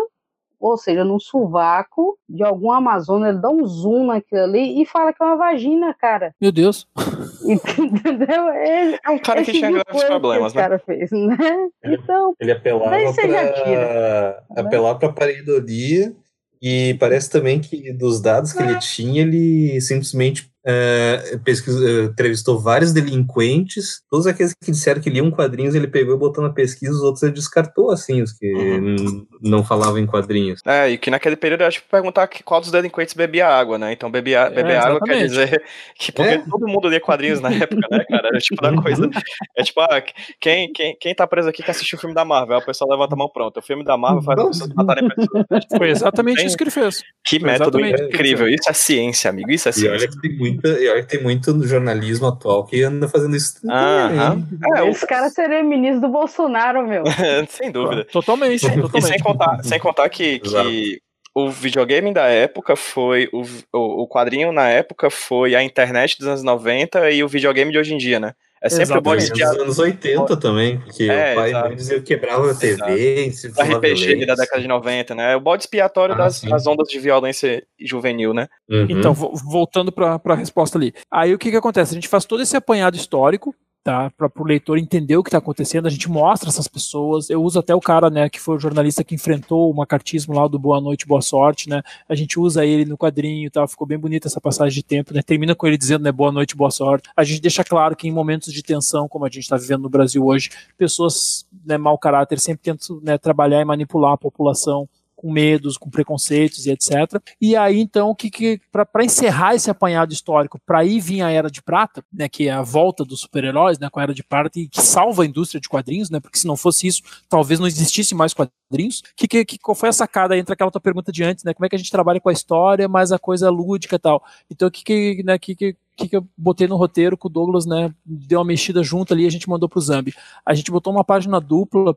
ou 0.64 0.78
seja, 0.78 1.04
num 1.04 1.20
sovaco 1.20 2.18
de 2.26 2.42
algum 2.42 2.72
Amazônia, 2.72 3.28
ele 3.28 3.38
dá 3.38 3.50
um 3.50 3.66
zoom 3.66 4.06
naquilo 4.06 4.44
ali 4.44 4.80
e 4.80 4.86
fala 4.86 5.12
que 5.12 5.22
é 5.22 5.26
uma 5.26 5.36
vagina, 5.36 5.92
cara. 5.92 6.34
Meu 6.40 6.50
Deus. 6.50 6.88
Entendeu? 7.44 8.48
Ele, 8.48 8.98
é 9.04 9.10
um 9.10 9.18
cara 9.18 9.44
que 9.44 9.52
tinha 9.52 9.70
tipo 9.70 9.84
graves 9.84 10.04
problemas, 10.04 10.52
que 10.52 10.58
né? 10.58 10.64
cara 10.64 10.78
fez, 10.78 11.10
né? 11.10 11.36
Então, 11.84 12.34
ele 12.40 12.52
apelava 12.52 12.90
para 13.12 14.44
apelar 14.56 14.94
para 14.94 15.12
pareidolia 15.12 16.16
e 16.60 16.94
parece 16.98 17.30
também 17.30 17.60
que 17.60 17.92
dos 17.92 18.20
dados 18.20 18.52
que 18.52 18.62
ele 18.62 18.78
tinha, 18.78 19.22
ele 19.22 19.80
simplesmente 19.80 20.50
Uh, 20.66 21.38
pesquisa, 21.40 22.04
entrevistou 22.04 22.58
vários 22.58 22.90
delinquentes, 22.90 24.00
todos 24.10 24.26
aqueles 24.26 24.54
que 24.54 24.70
disseram 24.70 25.00
que 25.00 25.10
liam 25.10 25.30
quadrinhos, 25.30 25.74
ele 25.74 25.86
pegou 25.86 26.14
e 26.14 26.18
botou 26.18 26.42
na 26.42 26.48
pesquisa, 26.48 26.92
os 26.92 27.02
outros 27.02 27.22
ele 27.22 27.32
descartou, 27.32 27.90
assim, 27.90 28.22
os 28.22 28.32
que 28.32 28.50
uhum. 28.50 29.26
não 29.42 29.62
falavam 29.62 29.98
em 29.98 30.06
quadrinhos. 30.06 30.62
É, 30.66 30.88
e 30.88 30.96
que 30.96 31.10
naquele 31.10 31.36
período 31.36 31.60
era 31.60 31.70
tipo 31.70 31.86
perguntar 31.90 32.28
qual 32.44 32.62
dos 32.62 32.70
delinquentes 32.70 33.12
bebia 33.12 33.46
água, 33.46 33.76
né? 33.76 33.92
Então 33.92 34.10
bebia, 34.10 34.48
beber 34.48 34.72
é, 34.72 34.78
água 34.78 35.00
quer 35.00 35.26
dizer 35.26 35.62
que 35.98 36.10
porque 36.10 36.30
é. 36.30 36.38
todo 36.38 36.66
mundo 36.66 36.88
lia 36.88 37.00
quadrinhos 37.00 37.40
na 37.42 37.50
época, 37.52 37.86
né, 37.90 38.04
cara? 38.08 38.28
Era 38.28 38.38
tipo 38.38 38.62
da 38.62 38.70
uhum. 38.70 38.82
coisa. 38.82 39.10
É 39.56 39.62
tipo, 39.62 39.80
ah, 39.80 40.02
quem, 40.40 40.72
quem, 40.72 40.96
quem 40.98 41.14
tá 41.14 41.26
preso 41.26 41.48
aqui 41.48 41.62
que 41.62 41.70
assistiu 41.70 41.98
o 41.98 42.00
filme 42.00 42.14
da 42.14 42.24
Marvel? 42.24 42.56
A 42.56 42.62
pessoa 42.62 42.90
levanta 42.90 43.14
a 43.14 43.18
mão 43.18 43.28
pronto. 43.28 43.58
O 43.58 43.62
filme 43.62 43.84
da 43.84 43.98
Marvel 43.98 44.22
faz 44.22 44.48
pessoas 44.48 44.72
matarem 44.74 45.08
pessoas. 45.08 45.44
Foi 45.76 45.90
exatamente 45.90 46.38
Tem... 46.38 46.46
isso 46.46 46.56
que 46.56 46.64
ele 46.64 46.70
fez. 46.70 47.02
Que 47.22 47.38
Foi 47.38 47.50
método 47.50 47.80
incrível. 47.80 48.48
Isso 48.48 48.70
é 48.70 48.72
ciência, 48.72 49.28
amigo. 49.28 49.50
Isso 49.50 49.68
é 49.68 49.72
ciência. 49.72 49.88
E 49.88 49.98
olha 49.98 50.08
que 50.08 50.20
tem 50.20 50.53
muita, 50.54 50.68
e 50.68 51.02
tem 51.04 51.22
muito 51.22 51.52
no 51.52 51.66
jornalismo 51.66 52.26
atual 52.26 52.64
que 52.64 52.82
anda 52.82 53.08
fazendo 53.08 53.36
isso. 53.36 53.60
Ah, 53.68 54.36
é, 54.76 54.88
Esse 54.88 55.06
cara 55.06 55.28
seria 55.28 55.62
ministro 55.62 56.02
do 56.02 56.08
Bolsonaro, 56.08 56.86
meu. 56.86 57.04
sem 57.48 57.70
dúvida. 57.70 58.04
Totalmente. 58.04 58.62
totalmente. 58.62 58.98
E 58.98 59.02
sem 59.02 59.18
contar, 59.20 59.62
sem 59.62 59.78
contar 59.78 60.08
que, 60.08 60.38
que 60.38 61.00
o 61.34 61.50
videogame 61.50 62.12
da 62.12 62.26
época 62.26 62.76
foi. 62.76 63.28
O, 63.32 63.42
o, 63.72 64.02
o, 64.02 64.08
quadrinho 64.08 64.52
na 64.52 64.68
época 64.68 65.10
foi 65.10 65.54
a 65.54 65.62
internet 65.62 66.16
dos 66.16 66.28
anos 66.28 66.42
90 66.42 67.10
e 67.10 67.24
o 67.24 67.28
videogame 67.28 67.72
de 67.72 67.78
hoje 67.78 67.94
em 67.94 67.98
dia, 67.98 68.20
né? 68.20 68.34
É 68.64 68.70
sempre 68.70 68.98
bom 68.98 69.14
de... 69.14 69.28
dos 69.28 69.40
anos 69.42 69.78
80 69.78 70.38
também, 70.38 70.78
porque 70.78 71.04
é, 71.04 71.32
o 71.32 71.36
pai 71.36 71.50
exato. 71.50 71.74
dizia 71.74 71.98
que 71.98 72.06
quebrava 72.06 72.50
a 72.50 72.54
TV, 72.54 73.30
o 73.58 73.62
RPG 73.62 74.24
da 74.24 74.34
década 74.34 74.62
de 74.62 74.66
90, 74.66 75.14
né? 75.14 75.34
É 75.34 75.36
o 75.36 75.40
bode 75.40 75.64
expiatório 75.64 76.14
ah, 76.14 76.18
das, 76.18 76.40
das, 76.40 76.66
ondas 76.66 76.88
de 76.88 76.98
violência 76.98 77.62
juvenil, 77.78 78.32
né? 78.32 78.48
Uhum. 78.70 78.86
Então, 78.88 79.12
voltando 79.12 79.92
para 79.92 80.18
a 80.24 80.34
resposta 80.34 80.78
ali. 80.78 80.94
Aí 81.12 81.34
o 81.34 81.38
que 81.38 81.50
que 81.50 81.56
acontece? 81.58 81.92
A 81.92 81.94
gente 81.94 82.08
faz 82.08 82.24
todo 82.24 82.42
esse 82.42 82.56
apanhado 82.56 82.96
histórico, 82.96 83.54
tá? 83.84 84.10
Para 84.16 84.30
o 84.34 84.44
leitor 84.44 84.78
entender 84.78 85.14
o 85.18 85.22
que 85.22 85.28
está 85.28 85.36
acontecendo, 85.36 85.86
a 85.86 85.90
gente 85.90 86.08
mostra 86.10 86.48
essas 86.48 86.66
pessoas. 86.66 87.28
Eu 87.28 87.42
uso 87.42 87.58
até 87.58 87.74
o 87.74 87.80
cara, 87.80 88.08
né, 88.08 88.30
que 88.30 88.40
foi 88.40 88.56
o 88.56 88.58
jornalista 88.58 89.04
que 89.04 89.14
enfrentou 89.14 89.70
o 89.70 89.76
macartismo 89.76 90.34
lá 90.34 90.48
do 90.48 90.58
Boa 90.58 90.80
Noite, 90.80 91.06
Boa 91.06 91.20
Sorte, 91.20 91.68
né? 91.68 91.82
A 92.08 92.14
gente 92.14 92.40
usa 92.40 92.64
ele 92.64 92.86
no 92.86 92.96
quadrinho, 92.96 93.50
tá? 93.50 93.68
Ficou 93.68 93.86
bem 93.86 93.98
bonita 93.98 94.26
essa 94.26 94.40
passagem 94.40 94.74
de 94.74 94.82
tempo, 94.82 95.12
né? 95.12 95.20
Termina 95.20 95.54
com 95.54 95.66
ele 95.66 95.76
dizendo, 95.76 96.02
né, 96.02 96.10
Boa 96.10 96.32
Noite, 96.32 96.56
Boa 96.56 96.70
Sorte. 96.70 97.10
A 97.14 97.22
gente 97.22 97.42
deixa 97.42 97.62
claro 97.62 97.94
que 97.94 98.08
em 98.08 98.12
momentos 98.12 98.50
de 98.52 98.62
tensão, 98.62 99.06
como 99.06 99.26
a 99.26 99.28
gente 99.28 99.40
está 99.40 99.58
vivendo 99.58 99.82
no 99.82 99.90
Brasil 99.90 100.24
hoje, 100.24 100.48
pessoas, 100.78 101.46
né, 101.64 101.76
mau 101.76 101.98
caráter 101.98 102.40
sempre 102.40 102.62
tentam, 102.62 102.98
né, 103.02 103.18
trabalhar 103.18 103.60
e 103.60 103.64
manipular 103.66 104.12
a 104.12 104.18
população 104.18 104.88
com 105.24 105.32
medos, 105.32 105.78
com 105.78 105.88
preconceitos 105.88 106.66
e 106.66 106.70
etc. 106.70 107.18
E 107.40 107.56
aí, 107.56 107.80
então, 107.80 108.14
que, 108.14 108.30
que 108.30 108.60
para 108.70 109.02
encerrar 109.02 109.54
esse 109.54 109.70
apanhado 109.70 110.12
histórico, 110.12 110.60
para 110.66 110.84
ir 110.84 111.00
vir 111.00 111.22
a 111.22 111.30
Era 111.30 111.50
de 111.50 111.62
Prata, 111.62 112.04
né, 112.12 112.28
que 112.28 112.46
é 112.46 112.52
a 112.52 112.60
volta 112.60 113.06
dos 113.06 113.20
super-heróis, 113.20 113.78
né, 113.78 113.88
com 113.88 113.98
a 113.98 114.02
Era 114.02 114.12
de 114.12 114.22
Prata, 114.22 114.58
e 114.58 114.68
que 114.68 114.82
salva 114.82 115.22
a 115.22 115.26
indústria 115.26 115.58
de 115.58 115.66
quadrinhos, 115.66 116.10
né, 116.10 116.20
porque 116.20 116.38
se 116.38 116.46
não 116.46 116.58
fosse 116.58 116.86
isso, 116.86 117.02
talvez 117.26 117.58
não 117.58 117.66
existisse 117.66 118.14
mais 118.14 118.34
quadrinhos. 118.34 119.02
Que, 119.16 119.26
que, 119.26 119.46
que 119.46 119.58
qual 119.58 119.74
foi 119.74 119.88
a 119.88 119.94
sacada 119.94 120.36
entre 120.36 120.52
aquela 120.52 120.70
tua 120.70 120.80
pergunta 120.80 121.10
de 121.10 121.24
antes, 121.24 121.42
né, 121.42 121.54
como 121.54 121.64
é 121.64 121.70
que 121.70 121.76
a 121.76 121.78
gente 121.78 121.90
trabalha 121.90 122.20
com 122.20 122.28
a 122.28 122.32
história, 122.32 122.86
mas 122.86 123.10
a 123.10 123.18
coisa 123.18 123.48
lúdica 123.48 123.96
e 123.96 123.98
tal. 123.98 124.22
Então, 124.50 124.68
o 124.68 124.70
que 124.70 124.84
que, 124.84 125.22
né, 125.24 125.38
que, 125.38 125.54
que 125.56 125.74
que, 125.96 126.08
que 126.08 126.16
eu 126.16 126.26
botei 126.36 126.66
no 126.66 126.74
roteiro 126.74 127.16
que 127.16 127.28
o 127.28 127.30
Douglas, 127.30 127.66
né, 127.66 127.94
deu 128.04 128.40
uma 128.40 128.44
mexida 128.44 128.82
junto 128.82 129.14
ali 129.14 129.22
e 129.22 129.26
a 129.28 129.30
gente 129.30 129.48
mandou 129.48 129.68
pro 129.68 129.80
Zambi. 129.80 130.12
A 130.44 130.52
gente 130.52 130.68
botou 130.68 130.92
uma 130.92 131.04
página 131.04 131.40
dupla 131.40 131.96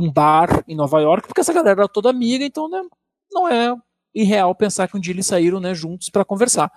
de 0.00 0.06
um 0.06 0.12
bar 0.12 0.62
em 0.68 0.76
Nova 0.76 1.00
York, 1.00 1.26
porque 1.26 1.40
essa 1.40 1.52
galera 1.52 1.80
era 1.80 1.88
toda 1.88 2.10
amiga, 2.10 2.44
então 2.44 2.68
né, 2.68 2.82
não 3.30 3.48
é 3.48 3.74
irreal 4.14 4.54
pensar 4.54 4.88
que 4.88 4.96
um 4.96 5.00
dia 5.00 5.12
eles 5.12 5.26
saíram 5.26 5.60
né, 5.60 5.74
juntos 5.74 6.08
para 6.10 6.24
conversar. 6.24 6.70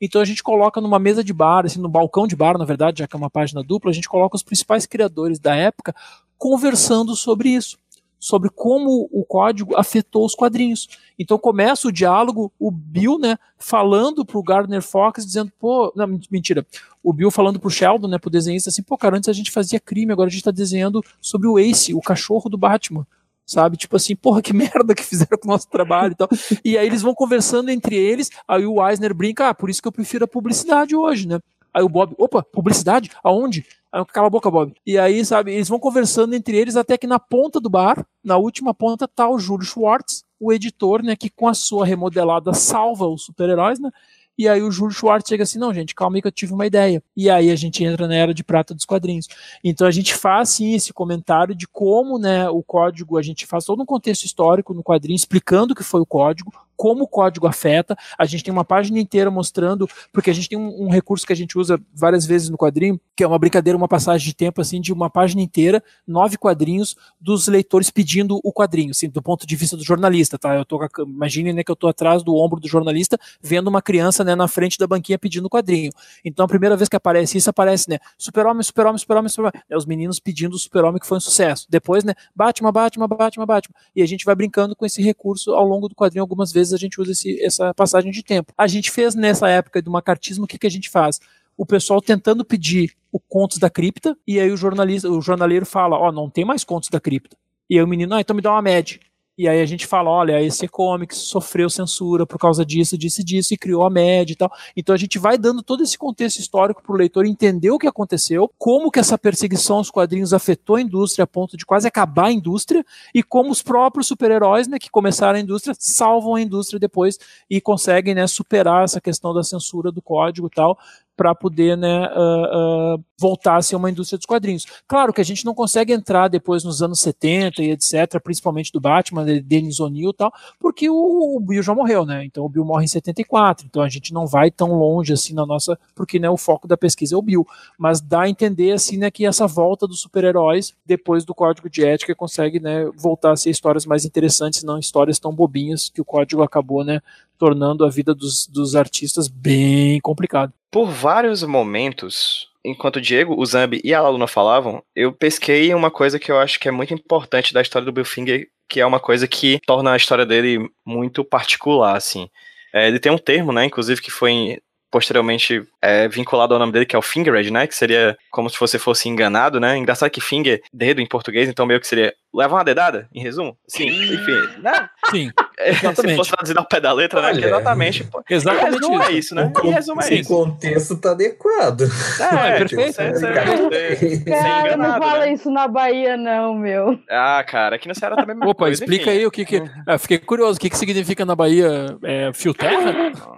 Então 0.00 0.20
a 0.20 0.24
gente 0.24 0.42
coloca 0.42 0.80
numa 0.80 0.98
mesa 0.98 1.24
de 1.24 1.32
bar, 1.32 1.64
assim, 1.64 1.80
no 1.80 1.88
balcão 1.88 2.26
de 2.26 2.36
bar, 2.36 2.58
na 2.58 2.64
verdade, 2.64 2.98
já 2.98 3.06
que 3.06 3.16
é 3.16 3.18
uma 3.18 3.30
página 3.30 3.62
dupla, 3.62 3.90
a 3.90 3.94
gente 3.94 4.08
coloca 4.08 4.36
os 4.36 4.42
principais 4.42 4.84
criadores 4.84 5.38
da 5.38 5.54
época 5.54 5.94
conversando 6.36 7.16
sobre 7.16 7.48
isso 7.48 7.78
sobre 8.18 8.50
como 8.50 9.08
o 9.12 9.24
código 9.24 9.76
afetou 9.76 10.24
os 10.24 10.34
quadrinhos. 10.34 10.88
Então 11.18 11.38
começa 11.38 11.88
o 11.88 11.92
diálogo, 11.92 12.52
o 12.58 12.70
Bill, 12.70 13.18
né, 13.18 13.38
falando 13.58 14.24
pro 14.24 14.42
Gardner 14.42 14.82
Fox, 14.82 15.24
dizendo, 15.24 15.52
pô, 15.58 15.92
não, 15.94 16.18
mentira, 16.30 16.66
o 17.02 17.12
Bill 17.12 17.30
falando 17.30 17.60
pro 17.60 17.70
Sheldon, 17.70 18.08
né, 18.08 18.18
pro 18.18 18.30
desenhista, 18.30 18.70
assim, 18.70 18.82
pô, 18.82 18.96
cara, 18.96 19.16
antes 19.16 19.28
a 19.28 19.32
gente 19.32 19.50
fazia 19.50 19.80
crime, 19.80 20.12
agora 20.12 20.28
a 20.28 20.32
gente 20.32 20.44
tá 20.44 20.50
desenhando 20.50 21.02
sobre 21.20 21.48
o 21.48 21.58
Ace, 21.58 21.94
o 21.94 22.00
cachorro 22.00 22.48
do 22.48 22.58
Batman. 22.58 23.06
Sabe, 23.48 23.76
tipo 23.76 23.94
assim, 23.94 24.16
porra, 24.16 24.42
que 24.42 24.52
merda 24.54 24.92
que 24.92 25.04
fizeram 25.04 25.38
com 25.38 25.46
o 25.46 25.52
nosso 25.52 25.68
trabalho 25.68 26.12
e 26.12 26.16
tal. 26.16 26.28
e 26.64 26.76
aí 26.76 26.86
eles 26.86 27.00
vão 27.00 27.14
conversando 27.14 27.70
entre 27.70 27.94
eles, 27.94 28.28
aí 28.46 28.66
o 28.66 28.86
Eisner 28.86 29.14
brinca, 29.14 29.50
ah, 29.50 29.54
por 29.54 29.70
isso 29.70 29.80
que 29.80 29.86
eu 29.86 29.92
prefiro 29.92 30.24
a 30.24 30.28
publicidade 30.28 30.96
hoje, 30.96 31.28
né? 31.28 31.38
Aí 31.76 31.82
o 31.82 31.90
Bob, 31.90 32.14
opa, 32.16 32.42
publicidade? 32.42 33.10
Aonde? 33.22 33.66
Aí, 33.92 34.02
cala 34.06 34.28
a 34.28 34.30
boca, 34.30 34.50
Bob. 34.50 34.72
E 34.86 34.96
aí, 34.96 35.22
sabe, 35.26 35.52
eles 35.52 35.68
vão 35.68 35.78
conversando 35.78 36.34
entre 36.34 36.56
eles 36.56 36.74
até 36.74 36.96
que 36.96 37.06
na 37.06 37.18
ponta 37.18 37.60
do 37.60 37.68
bar, 37.68 38.02
na 38.24 38.38
última 38.38 38.72
ponta, 38.72 39.06
tá 39.06 39.28
o 39.28 39.38
Júlio 39.38 39.66
Schwartz, 39.66 40.24
o 40.40 40.50
editor, 40.54 41.02
né, 41.02 41.14
que 41.14 41.28
com 41.28 41.46
a 41.46 41.52
sua 41.52 41.84
remodelada 41.84 42.54
salva 42.54 43.06
os 43.06 43.26
super-heróis, 43.26 43.78
né? 43.78 43.90
E 44.38 44.48
aí 44.48 44.62
o 44.62 44.70
Júlio 44.70 44.94
Schwartz 44.94 45.28
chega 45.28 45.42
assim, 45.42 45.58
não, 45.58 45.72
gente, 45.74 45.94
calma 45.94 46.16
aí 46.16 46.22
que 46.22 46.28
eu 46.28 46.32
tive 46.32 46.54
uma 46.54 46.66
ideia. 46.66 47.02
E 47.14 47.28
aí 47.28 47.50
a 47.50 47.56
gente 47.56 47.84
entra 47.84 48.08
na 48.08 48.14
era 48.14 48.32
de 48.32 48.42
prata 48.42 48.72
dos 48.72 48.86
quadrinhos. 48.86 49.28
Então 49.62 49.86
a 49.86 49.90
gente 49.90 50.14
faz 50.14 50.48
sim 50.48 50.72
esse 50.72 50.94
comentário 50.94 51.54
de 51.54 51.68
como, 51.68 52.18
né, 52.18 52.48
o 52.48 52.62
código, 52.62 53.18
a 53.18 53.22
gente 53.22 53.44
faz 53.44 53.66
todo 53.66 53.82
um 53.82 53.86
contexto 53.86 54.24
histórico 54.24 54.72
no 54.72 54.82
quadrinho 54.82 55.16
explicando 55.16 55.74
o 55.74 55.76
que 55.76 55.84
foi 55.84 56.00
o 56.00 56.06
código, 56.06 56.50
como 56.76 57.04
o 57.04 57.08
código 57.08 57.46
afeta. 57.46 57.96
A 58.18 58.24
gente 58.24 58.44
tem 58.44 58.52
uma 58.52 58.64
página 58.64 58.98
inteira 58.98 59.30
mostrando, 59.30 59.88
porque 60.12 60.30
a 60.30 60.34
gente 60.34 60.48
tem 60.48 60.58
um, 60.58 60.84
um, 60.84 60.90
recurso 60.90 61.26
que 61.26 61.32
a 61.32 61.36
gente 61.36 61.58
usa 61.58 61.80
várias 61.94 62.26
vezes 62.26 62.48
no 62.48 62.56
quadrinho, 62.56 63.00
que 63.16 63.24
é 63.24 63.26
uma 63.26 63.38
brincadeira, 63.38 63.76
uma 63.76 63.88
passagem 63.88 64.26
de 64.26 64.34
tempo, 64.34 64.60
assim, 64.60 64.80
de 64.80 64.92
uma 64.92 65.08
página 65.08 65.40
inteira, 65.40 65.82
nove 66.06 66.36
quadrinhos 66.36 66.96
dos 67.20 67.48
leitores 67.48 67.90
pedindo 67.90 68.40
o 68.44 68.52
quadrinho, 68.52 68.90
assim, 68.90 69.08
do 69.08 69.22
ponto 69.22 69.46
de 69.46 69.56
vista 69.56 69.76
do 69.76 69.84
jornalista, 69.84 70.38
tá? 70.38 70.54
Eu 70.54 70.64
tô, 70.64 70.78
imagine, 71.02 71.52
né, 71.52 71.64
que 71.64 71.70
eu 71.70 71.76
tô 71.76 71.88
atrás 71.88 72.22
do 72.22 72.34
ombro 72.34 72.60
do 72.60 72.68
jornalista, 72.68 73.18
vendo 73.40 73.68
uma 73.68 73.80
criança, 73.80 74.22
né, 74.22 74.34
na 74.34 74.48
frente 74.48 74.78
da 74.78 74.86
banquinha 74.86 75.18
pedindo 75.18 75.46
o 75.46 75.50
quadrinho. 75.50 75.92
Então, 76.24 76.44
a 76.44 76.48
primeira 76.48 76.76
vez 76.76 76.88
que 76.88 76.96
aparece 76.96 77.38
isso, 77.38 77.48
aparece, 77.48 77.88
né, 77.88 77.98
super-homem, 78.18 78.62
super-homem, 78.62 78.98
super-homem, 78.98 79.28
super-homem, 79.28 79.62
né, 79.68 79.76
os 79.76 79.86
meninos 79.86 80.20
pedindo 80.20 80.54
o 80.54 80.58
super-homem 80.58 81.00
que 81.00 81.06
foi 81.06 81.16
um 81.16 81.20
sucesso. 81.20 81.66
Depois, 81.68 82.04
né, 82.04 82.14
Batman, 82.34 82.72
Batman, 82.72 83.08
Batman, 83.08 83.46
Batman. 83.46 83.74
E 83.94 84.02
a 84.02 84.06
gente 84.06 84.24
vai 84.24 84.34
brincando 84.34 84.76
com 84.76 84.84
esse 84.84 85.02
recurso 85.02 85.52
ao 85.52 85.64
longo 85.64 85.88
do 85.88 85.94
quadrinho 85.94 86.22
algumas 86.22 86.52
vezes 86.52 86.65
vezes 86.70 86.74
a 86.74 86.78
gente 86.78 87.00
usa 87.00 87.12
esse, 87.12 87.42
essa 87.42 87.72
passagem 87.74 88.10
de 88.10 88.22
tempo. 88.22 88.52
A 88.56 88.66
gente 88.66 88.90
fez 88.90 89.14
nessa 89.14 89.48
época 89.48 89.80
do 89.82 89.90
macartismo, 89.90 90.44
o 90.44 90.46
que, 90.46 90.58
que 90.58 90.66
a 90.66 90.70
gente 90.70 90.90
faz? 90.90 91.20
O 91.56 91.64
pessoal 91.64 92.02
tentando 92.02 92.44
pedir 92.44 92.94
o 93.10 93.18
Contos 93.18 93.58
da 93.58 93.70
Cripta, 93.70 94.16
e 94.26 94.38
aí 94.38 94.50
o 94.50 94.56
jornalista, 94.56 95.10
o 95.10 95.20
jornaleiro 95.22 95.64
fala, 95.64 95.96
ó, 95.96 96.08
oh, 96.08 96.12
não 96.12 96.28
tem 96.28 96.44
mais 96.44 96.64
Contos 96.64 96.90
da 96.90 97.00
Cripta. 97.00 97.36
E 97.68 97.76
aí 97.76 97.82
o 97.82 97.88
menino, 97.88 98.14
ah, 98.14 98.20
então 98.20 98.36
me 98.36 98.42
dá 98.42 98.52
uma 98.52 98.62
média. 98.62 99.00
E 99.38 99.46
aí 99.46 99.60
a 99.60 99.66
gente 99.66 99.86
fala, 99.86 100.08
olha, 100.08 100.42
esse 100.42 100.66
Comics 100.66 101.18
sofreu 101.18 101.68
censura 101.68 102.24
por 102.24 102.38
causa 102.38 102.64
disso, 102.64 102.96
disso 102.96 103.20
e 103.20 103.24
disso, 103.24 103.52
e 103.52 103.58
criou 103.58 103.84
a 103.84 103.90
média 103.90 104.32
e 104.32 104.36
tal. 104.36 104.50
Então 104.74 104.94
a 104.94 104.98
gente 104.98 105.18
vai 105.18 105.36
dando 105.36 105.62
todo 105.62 105.82
esse 105.82 105.98
contexto 105.98 106.38
histórico 106.38 106.82
para 106.82 106.94
o 106.94 106.96
leitor 106.96 107.26
entender 107.26 107.70
o 107.70 107.78
que 107.78 107.86
aconteceu, 107.86 108.50
como 108.56 108.90
que 108.90 108.98
essa 108.98 109.18
perseguição 109.18 109.76
aos 109.76 109.90
quadrinhos 109.90 110.32
afetou 110.32 110.76
a 110.76 110.80
indústria 110.80 111.24
a 111.24 111.26
ponto 111.26 111.54
de 111.54 111.66
quase 111.66 111.86
acabar 111.86 112.28
a 112.28 112.32
indústria, 112.32 112.82
e 113.14 113.22
como 113.22 113.50
os 113.50 113.60
próprios 113.60 114.06
super-heróis, 114.06 114.68
né, 114.68 114.78
que 114.78 114.90
começaram 114.90 115.38
a 115.38 115.42
indústria, 115.42 115.76
salvam 115.78 116.36
a 116.36 116.40
indústria 116.40 116.80
depois 116.80 117.18
e 117.50 117.60
conseguem, 117.60 118.14
né, 118.14 118.26
superar 118.26 118.84
essa 118.84 119.02
questão 119.02 119.34
da 119.34 119.44
censura 119.44 119.92
do 119.92 120.00
código 120.00 120.46
e 120.46 120.50
tal, 120.50 120.78
para 121.16 121.34
poder 121.34 121.76
né, 121.76 122.08
uh, 122.08 122.96
uh, 122.96 123.04
voltar 123.18 123.56
a 123.56 123.62
ser 123.62 123.76
uma 123.76 123.90
indústria 123.90 124.18
dos 124.18 124.26
quadrinhos. 124.26 124.66
Claro 124.86 125.12
que 125.12 125.20
a 125.20 125.24
gente 125.24 125.44
não 125.44 125.54
consegue 125.54 125.92
entrar 125.92 126.28
depois 126.28 126.62
nos 126.62 126.82
anos 126.82 127.00
70 127.00 127.62
e 127.62 127.70
etc., 127.70 128.20
principalmente 128.22 128.70
do 128.70 128.80
Batman, 128.80 129.24
de 129.24 129.82
O'Neill 129.82 130.10
e 130.10 130.14
tal, 130.14 130.32
porque 130.60 130.90
o, 130.90 131.36
o, 131.36 131.40
Bill 131.40 131.62
já 131.62 131.74
morreu, 131.74 132.04
né? 132.04 132.24
Então 132.24 132.44
o 132.44 132.48
Bill 132.48 132.64
morre 132.64 132.84
em 132.84 132.88
74, 132.88 133.66
então 133.66 133.82
a 133.82 133.88
gente 133.88 134.12
não 134.12 134.26
vai 134.26 134.50
tão 134.50 134.78
longe 134.78 135.12
assim 135.12 135.32
na 135.32 135.46
nossa, 135.46 135.78
porque 135.94 136.18
né, 136.18 136.28
o 136.28 136.36
foco 136.36 136.68
da 136.68 136.76
pesquisa 136.76 137.14
é 137.14 137.18
o 137.18 137.22
Bill, 137.22 137.46
mas 137.78 138.00
dá 138.00 138.22
a 138.22 138.28
entender 138.28 138.72
assim 138.72 138.98
né, 138.98 139.10
que 139.10 139.24
essa 139.24 139.46
volta 139.46 139.86
dos 139.86 140.00
super-heróis 140.00 140.74
depois 140.84 141.24
do 141.24 141.34
código 141.34 141.70
de 141.70 141.84
ética 141.84 142.14
consegue 142.14 142.60
né, 142.60 142.84
voltar 142.96 143.32
a 143.32 143.36
ser 143.36 143.50
histórias 143.50 143.86
mais 143.86 144.04
interessantes, 144.04 144.62
não 144.62 144.78
histórias 144.78 145.18
tão 145.18 145.32
bobinhas 145.32 145.88
que 145.88 146.00
o 146.00 146.04
código 146.04 146.42
acabou 146.42 146.84
né, 146.84 147.00
tornando 147.36 147.84
a 147.84 147.90
vida 147.90 148.14
dos, 148.14 148.46
dos 148.46 148.74
artistas 148.74 149.28
bem 149.28 150.00
complicada. 150.00 150.52
Por 150.70 150.88
vários 150.90 151.42
momentos, 151.42 152.48
enquanto 152.64 152.96
o 152.96 153.00
Diego, 153.00 153.34
o 153.38 153.46
Zambi 153.46 153.80
e 153.84 153.94
a 153.94 154.08
Luna 154.08 154.26
falavam, 154.26 154.82
eu 154.94 155.12
pesquei 155.12 155.72
uma 155.74 155.90
coisa 155.90 156.18
que 156.18 156.30
eu 156.30 156.38
acho 156.38 156.58
que 156.58 156.68
é 156.68 156.72
muito 156.72 156.92
importante 156.92 157.54
da 157.54 157.62
história 157.62 157.86
do 157.86 157.92
Bill 157.92 158.04
Finger 158.04 158.48
que 158.68 158.80
é 158.80 158.86
uma 158.86 159.00
coisa 159.00 159.26
que 159.28 159.60
torna 159.66 159.92
a 159.92 159.96
história 159.96 160.26
dele 160.26 160.68
muito 160.84 161.24
particular, 161.24 161.96
assim. 161.96 162.28
É, 162.74 162.88
ele 162.88 162.98
tem 162.98 163.12
um 163.12 163.18
termo, 163.18 163.52
né, 163.52 163.64
inclusive, 163.64 164.00
que 164.00 164.10
foi 164.10 164.58
posteriormente 164.90 165.62
é, 165.82 166.08
vinculado 166.08 166.54
ao 166.54 166.60
nome 166.60 166.72
dele, 166.72 166.86
que 166.86 166.96
é 166.96 166.98
o 166.98 167.02
Fingered, 167.02 167.50
né? 167.50 167.66
Que 167.66 167.74
seria 167.74 168.16
como 168.30 168.48
se 168.48 168.58
você 168.58 168.78
fosse 168.78 169.08
enganado, 169.08 169.60
né? 169.60 169.76
Engraçado 169.76 170.10
que 170.10 170.20
finger, 170.20 170.62
dedo 170.72 171.00
em 171.00 171.06
português, 171.06 171.48
então 171.48 171.66
meio 171.66 171.80
que 171.80 171.86
seria 171.86 172.14
levar 172.36 172.56
uma 172.56 172.64
dedada, 172.64 173.08
em 173.14 173.22
resumo? 173.22 173.56
Sim, 173.66 173.86
enfim, 173.86 174.60
né? 174.62 174.88
Sim, 175.10 175.30
exatamente. 175.58 176.10
Se 176.12 176.16
fosse 176.16 176.30
traduzido 176.30 176.58
ao 176.60 176.66
pé 176.66 176.80
da 176.80 176.92
letra, 176.92 177.20
né? 177.22 177.28
Olha, 177.28 177.46
exatamente. 177.46 178.08
exatamente 178.30 178.68
em 178.68 178.72
resumo 178.80 178.94
isso. 179.02 179.10
é 179.10 179.12
isso, 179.14 179.34
né? 179.34 179.52
O, 179.62 179.66
Em 179.66 179.70
resumo 179.70 180.02
é 180.02 180.04
o 180.08 180.14
isso. 180.14 180.28
contexto 180.28 180.96
tá 180.98 181.10
adequado. 181.12 181.82
É, 181.82 182.58
perfeito. 182.58 182.68
tipo, 182.68 182.82
você- 182.82 183.12
você- 183.12 183.96
você- 183.96 184.16
ser 184.16 184.24
Cara, 184.24 184.60
não 184.76 184.84
enganado, 184.86 185.04
fala 185.04 185.18
né? 185.26 185.32
isso 185.32 185.50
na 185.50 185.68
Bahia, 185.68 186.16
não, 186.16 186.54
meu. 186.54 186.98
Ah, 187.10 187.42
cara, 187.46 187.76
aqui 187.76 187.88
na 187.88 187.94
Ceará 187.94 188.16
também 188.16 188.36
é 188.40 188.44
Opa, 188.46 188.64
coisa, 188.66 188.82
explica 188.82 189.10
enfim. 189.10 189.18
aí 189.20 189.26
o 189.26 189.30
que 189.30 189.44
que... 189.44 189.62
Ah, 189.86 189.98
fiquei 189.98 190.18
curioso, 190.18 190.56
o 190.56 190.60
que 190.60 190.68
que 190.70 190.76
significa 190.78 191.24
na 191.24 191.34
Bahia 191.34 191.96
é, 192.04 192.30
fio 192.34 192.52
terra? 192.52 192.90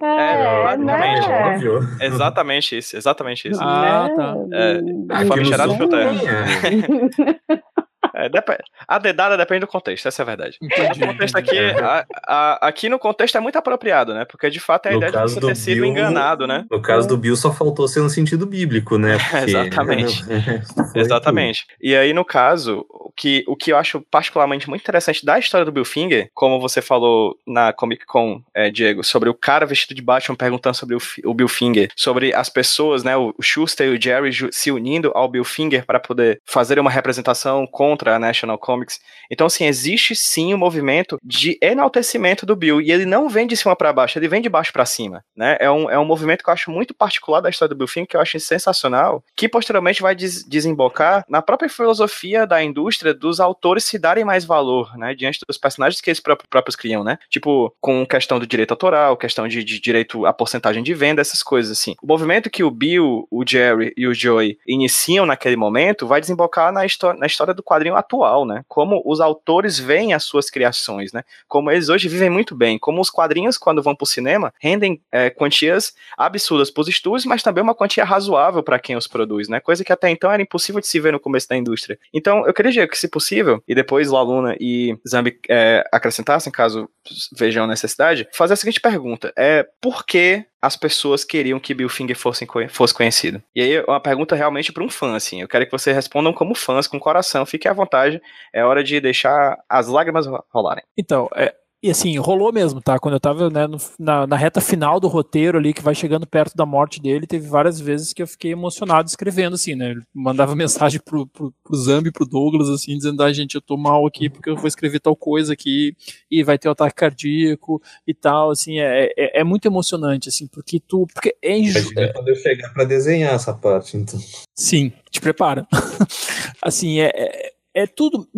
É, 0.03 0.65
basicamente. 0.65 1.29
né? 1.29 1.55
Óbvio. 1.55 1.89
Exatamente 2.01 2.77
isso, 2.79 2.97
exatamente 2.97 3.49
isso. 3.49 3.61
Ah, 3.63 4.09
tá. 4.17 4.35
É, 4.53 4.73
Aqui 5.15 5.25
no 5.25 5.27
famigerado 5.29 5.69
Sul 5.71 5.79
fio 5.79 5.89
terra. 5.89 6.11
é. 8.25 8.29
Dep- 8.29 8.61
a 8.87 8.99
dedada 8.99 9.37
depende 9.37 9.61
do 9.61 9.67
contexto, 9.67 10.07
essa 10.09 10.23
é 10.23 10.25
a 10.25 10.27
verdade. 10.27 10.59
Entendi. 10.61 11.03
O 11.03 11.07
contexto 11.09 11.37
aqui, 11.37 11.59
a- 11.59 12.07
a- 12.27 12.69
aqui 12.69 12.89
no 12.89 12.99
contexto 12.99 13.37
é 13.37 13.41
muito 13.41 13.57
apropriado, 13.57 14.13
né? 14.15 14.25
Porque 14.25 14.51
de 14.51 14.61
fato 14.61 14.87
é 14.87 14.89
a 14.91 14.93
No 14.93 14.99
ideia 14.99 15.13
de 15.13 15.19
você 15.35 15.41
ter 15.41 15.57
sido 15.57 15.75
Bill- 15.77 15.87
enganado, 15.87 16.47
né? 16.47 16.65
No 16.71 16.81
caso 16.83 17.07
do 17.09 17.17
Bill, 17.17 17.37
só 17.37 17.53
faltou 17.53 17.87
ser 17.89 18.01
no 18.01 18.11
sentido 18.11 18.47
bíblico, 18.47 18.99
né? 18.99 19.17
Porque- 19.31 19.45
Exatamente. 19.51 20.25
Foi 20.93 21.01
Exatamente. 21.01 21.67
E 21.81 21.95
aí, 21.97 22.13
no 22.13 22.25
caso, 22.25 22.85
o 22.89 23.13
que, 23.15 23.45
o 23.47 23.57
que 23.57 23.73
eu 23.73 23.77
acho 23.77 24.01
particularmente 24.11 24.69
muito 24.69 24.83
interessante 24.83 25.25
da 25.25 25.39
história 25.39 25.65
do 25.65 25.73
Bill 25.73 25.85
Finger, 25.85 26.31
como 26.35 26.61
você 26.61 26.81
falou 26.83 27.37
na 27.47 27.73
Comic 27.73 28.05
Con, 28.07 28.41
é, 28.55 28.71
Diego, 28.71 29.03
sobre 29.05 29.29
o 29.29 29.35
cara 29.35 29.67
vestido 29.67 29.95
de 29.95 30.03
Batman 30.03 30.37
perguntando 30.37 30.77
sobre 30.77 30.95
o, 30.97 30.99
o 31.25 31.35
Bill 31.35 31.49
Finger, 31.49 31.91
sobre 31.97 32.35
as 32.35 32.49
pessoas, 32.49 33.03
né, 33.03 33.17
o 33.17 33.35
Schuster 33.43 33.89
e 33.89 33.97
o 33.97 34.01
Jerry 34.03 34.31
se 34.53 34.71
unindo 34.71 35.11
ao 35.15 35.29
Bill 35.29 35.45
Finger 35.45 35.85
para 35.85 35.99
poder 36.01 36.41
fazer 36.45 36.79
uma 36.79 36.91
representação 36.91 37.67
contra 37.67 38.08
a 38.15 38.19
National 38.19 38.59
Comics. 38.59 39.01
Então, 39.31 39.47
assim, 39.47 39.67
existe 39.67 40.15
sim 40.15 40.55
um 40.55 40.59
movimento 40.59 41.19
de 41.23 41.59
enaltecimento 41.63 42.47
do 42.47 42.57
Bill, 42.57 42.81
e 42.81 42.91
ele 42.91 43.05
não 43.07 43.29
vem 43.29 43.47
de 43.47 43.57
cima 43.57 43.77
para 43.77 43.93
baixo, 43.93 44.19
ele 44.19 44.29
vem 44.29 44.41
de 44.41 44.49
baixo 44.49 44.73
para 44.73 44.87
cima, 44.87 45.25
né? 45.37 45.57
É 45.61 45.71
um, 45.71 45.91
é 45.91 45.99
um 45.99 46.05
movimento 46.05 46.43
que 46.43 46.51
eu 46.51 46.55
acho 46.55 46.71
muito 46.71 46.95
particular 46.95 47.41
da 47.41 47.51
história 47.51 47.75
do 47.75 47.79
Bill 47.79 47.89
Finger, 47.89 48.09
que 48.09 48.17
eu 48.17 48.21
acho 48.21 48.39
sensacional, 48.41 49.23
que 49.37 49.49
posteriormente 49.49 50.03
vai 50.03 50.15
des- 50.15 50.45
desembocar 50.45 51.25
na 51.29 51.43
própria 51.43 51.69
filosofia 51.69 52.47
da 52.47 52.63
indústria 52.63 53.13
dos 53.13 53.41
autores 53.41 53.85
se 53.85 53.99
darem 53.99 54.25
mais 54.25 54.45
valor, 54.45 54.97
né, 54.97 55.15
diante 55.15 55.41
dos 55.47 55.59
personagens 55.59 56.01
que 56.01 56.11
eles 56.11 56.21
pró- 56.21 56.37
próprios 56.49 56.77
criam, 56.77 57.03
né? 57.05 57.19
Tipo, 57.31 57.75
com 57.81 58.07
questão 58.07 58.39
do 58.39 58.47
direito 58.47 58.73
autoral, 58.73 59.17
questão 59.17 59.47
de, 59.49 59.63
de 59.65 59.81
direito 59.81 60.25
à 60.27 60.33
porcentagem 60.33 60.83
de 60.83 60.95
venda, 60.95 61.21
essas 61.21 61.43
coisas 61.43 61.73
assim. 61.73 61.95
O 62.03 62.07
movimento 62.07 62.51
que 62.51 62.63
o 62.63 62.71
Bill, 62.71 63.27
o 63.31 63.45
Jerry 63.47 63.93
e 63.97 64.07
o 64.07 64.15
Joey 64.15 64.59
iniciam 64.67 65.27
naquele 65.27 65.57
momento 65.57 66.07
vai 66.07 66.21
desembocar 66.21 66.73
na, 66.73 66.83
na 67.19 67.27
história 67.27 67.55
do 67.55 67.63
quadrinho 67.63 67.97
atual, 67.99 68.45
né? 68.45 68.65
Como 68.69 69.03
os 69.05 69.21
autores 69.21 69.79
veem 69.79 70.15
as 70.15 70.25
suas 70.25 70.51
criações, 70.51 71.13
né? 71.13 71.23
Como 71.47 71.71
eles 71.71 71.89
hoje 71.89 72.09
vivem 72.09 72.31
muito 72.31 72.55
bem, 72.55 72.79
como 72.79 73.01
os 73.01 73.11
quadrinhos, 73.11 73.59
quando 73.59 73.83
vão 73.83 73.95
pro 73.95 74.07
cinema, 74.07 74.53
rendem 74.61 75.01
é, 75.13 75.31
quantias 75.31 75.93
absurdas 76.17 76.71
pros 76.71 76.89
estúdios, 76.89 77.25
mas 77.25 77.43
também 77.43 77.63
uma 77.63 77.75
quantia 77.75 78.05
razoável 78.05 78.63
para 78.63 78.79
quem 78.79 78.97
os 78.97 79.07
produz, 79.07 79.49
né? 79.49 79.61
Coisa 79.61 79.85
que 79.85 79.93
até 79.93 80.11
então 80.11 80.31
era 80.31 80.43
impossível 80.43 80.81
de 80.81 80.87
se 80.87 81.01
ver 81.01 81.13
no 81.13 81.21
começo 81.21 81.49
da 81.49 81.57
indústria. 81.57 81.99
Então, 82.13 82.47
eu 82.47 82.55
queria 82.55 82.71
dizer 82.71 82.89
que, 82.89 82.99
se 82.99 83.09
possível, 83.09 83.63
e 83.67 83.75
depois 83.75 84.09
Laluna 84.11 84.57
e 84.61 84.97
Zambi 85.07 85.39
é, 85.49 85.85
acrescentassem, 85.93 86.53
caso 86.53 86.89
vejam 87.37 87.67
necessidade, 87.67 88.29
fazer 88.33 88.55
a 88.55 88.57
seguinte 88.57 88.81
pergunta: 88.81 89.33
é 89.37 89.67
por 89.81 90.05
que 90.05 90.45
as 90.61 90.77
pessoas 90.77 91.25
queriam 91.25 91.61
que 91.61 91.73
Bill 91.75 91.89
Finger 91.89 92.17
fosse, 92.17 92.47
fosse 92.71 92.95
conhecido? 92.95 93.43
E 93.55 93.61
aí, 93.63 93.81
uma 93.87 94.01
pergunta 94.01 94.35
realmente 94.35 94.73
para 94.73 94.83
um 94.83 94.91
fã, 94.91 95.15
assim. 95.15 95.41
Eu 95.41 95.49
quero 95.49 95.65
que 95.67 95.73
vocês 95.73 95.95
respondam 95.95 96.33
como 96.33 96.55
fãs, 96.55 96.87
com 96.87 96.99
coração. 96.99 97.47
Fiquem 97.47 97.71
à 97.71 97.75
vontade. 97.75 98.21
É 98.53 98.65
hora 98.65 98.83
de 98.83 99.01
deixar 99.01 99.57
as 99.69 99.87
lágrimas 99.89 100.27
ro- 100.27 100.45
rolarem. 100.53 100.83
Então, 100.97 101.29
é, 101.35 101.55
e 101.81 101.91
assim, 101.91 102.19
rolou 102.19 102.53
mesmo, 102.53 102.81
tá? 102.81 102.99
Quando 102.99 103.15
eu 103.15 103.21
tava 103.21 103.49
né, 103.49 103.67
no- 103.67 103.79
na, 103.99 104.27
na 104.27 104.37
reta 104.37 104.61
final 104.61 104.99
do 104.99 105.07
roteiro 105.07 105.57
ali, 105.59 105.73
que 105.73 105.83
vai 105.83 105.95
chegando 105.95 106.27
perto 106.27 106.57
da 106.57 106.67
morte 106.67 107.01
dele, 107.01 107.27
teve 107.27 107.47
várias 107.47 107.79
vezes 107.81 108.13
que 108.13 108.21
eu 108.21 108.27
fiquei 108.27 108.51
emocionado 108.51 109.09
escrevendo, 109.09 109.55
assim, 109.55 109.75
né? 109.77 109.91
Ele 109.93 110.03
mandava 110.13 110.55
mensagem 110.57 111.01
pro, 111.05 111.27
pro, 111.27 111.53
pro 111.63 111.77
Zambi, 111.77 112.11
pro 112.11 112.27
Douglas, 112.27 112.69
assim, 112.69 112.97
dizendo, 112.97 113.23
ah, 113.23 113.33
gente, 113.33 113.55
eu 113.55 113.61
tô 113.61 113.77
mal 113.77 114.07
aqui 114.07 114.29
porque 114.29 114.51
eu 114.51 114.57
vou 114.57 114.67
escrever 114.67 114.99
tal 115.01 115.15
coisa 115.15 115.53
aqui 115.53 115.95
e 116.31 116.43
vai 116.43 116.59
ter 116.59 116.69
um 116.69 116.73
ataque 116.73 116.97
cardíaco 116.97 117.81
e 118.07 118.13
tal, 118.13 118.51
assim, 118.51 118.81
é, 118.81 119.13
é, 119.17 119.41
é 119.41 119.45
muito 119.45 119.67
emocionante, 119.67 120.29
assim, 120.29 120.47
porque 120.49 120.81
tu. 120.81 121.07
Porque 121.15 121.37
é 121.41 121.57
injusto. 121.57 121.95
Quando 122.13 122.29
eu 122.29 122.35
chegar 122.37 122.73
pra 122.73 122.85
desenhar 122.85 123.35
essa 123.35 123.55
parte, 123.55 123.97
então. 123.97 124.19
Sim, 124.57 124.93
te 125.11 125.21
prepara. 125.21 125.67
assim, 126.61 126.99
é, 127.01 127.11
é, 127.15 127.53
é 127.75 127.87
tudo. 127.87 128.29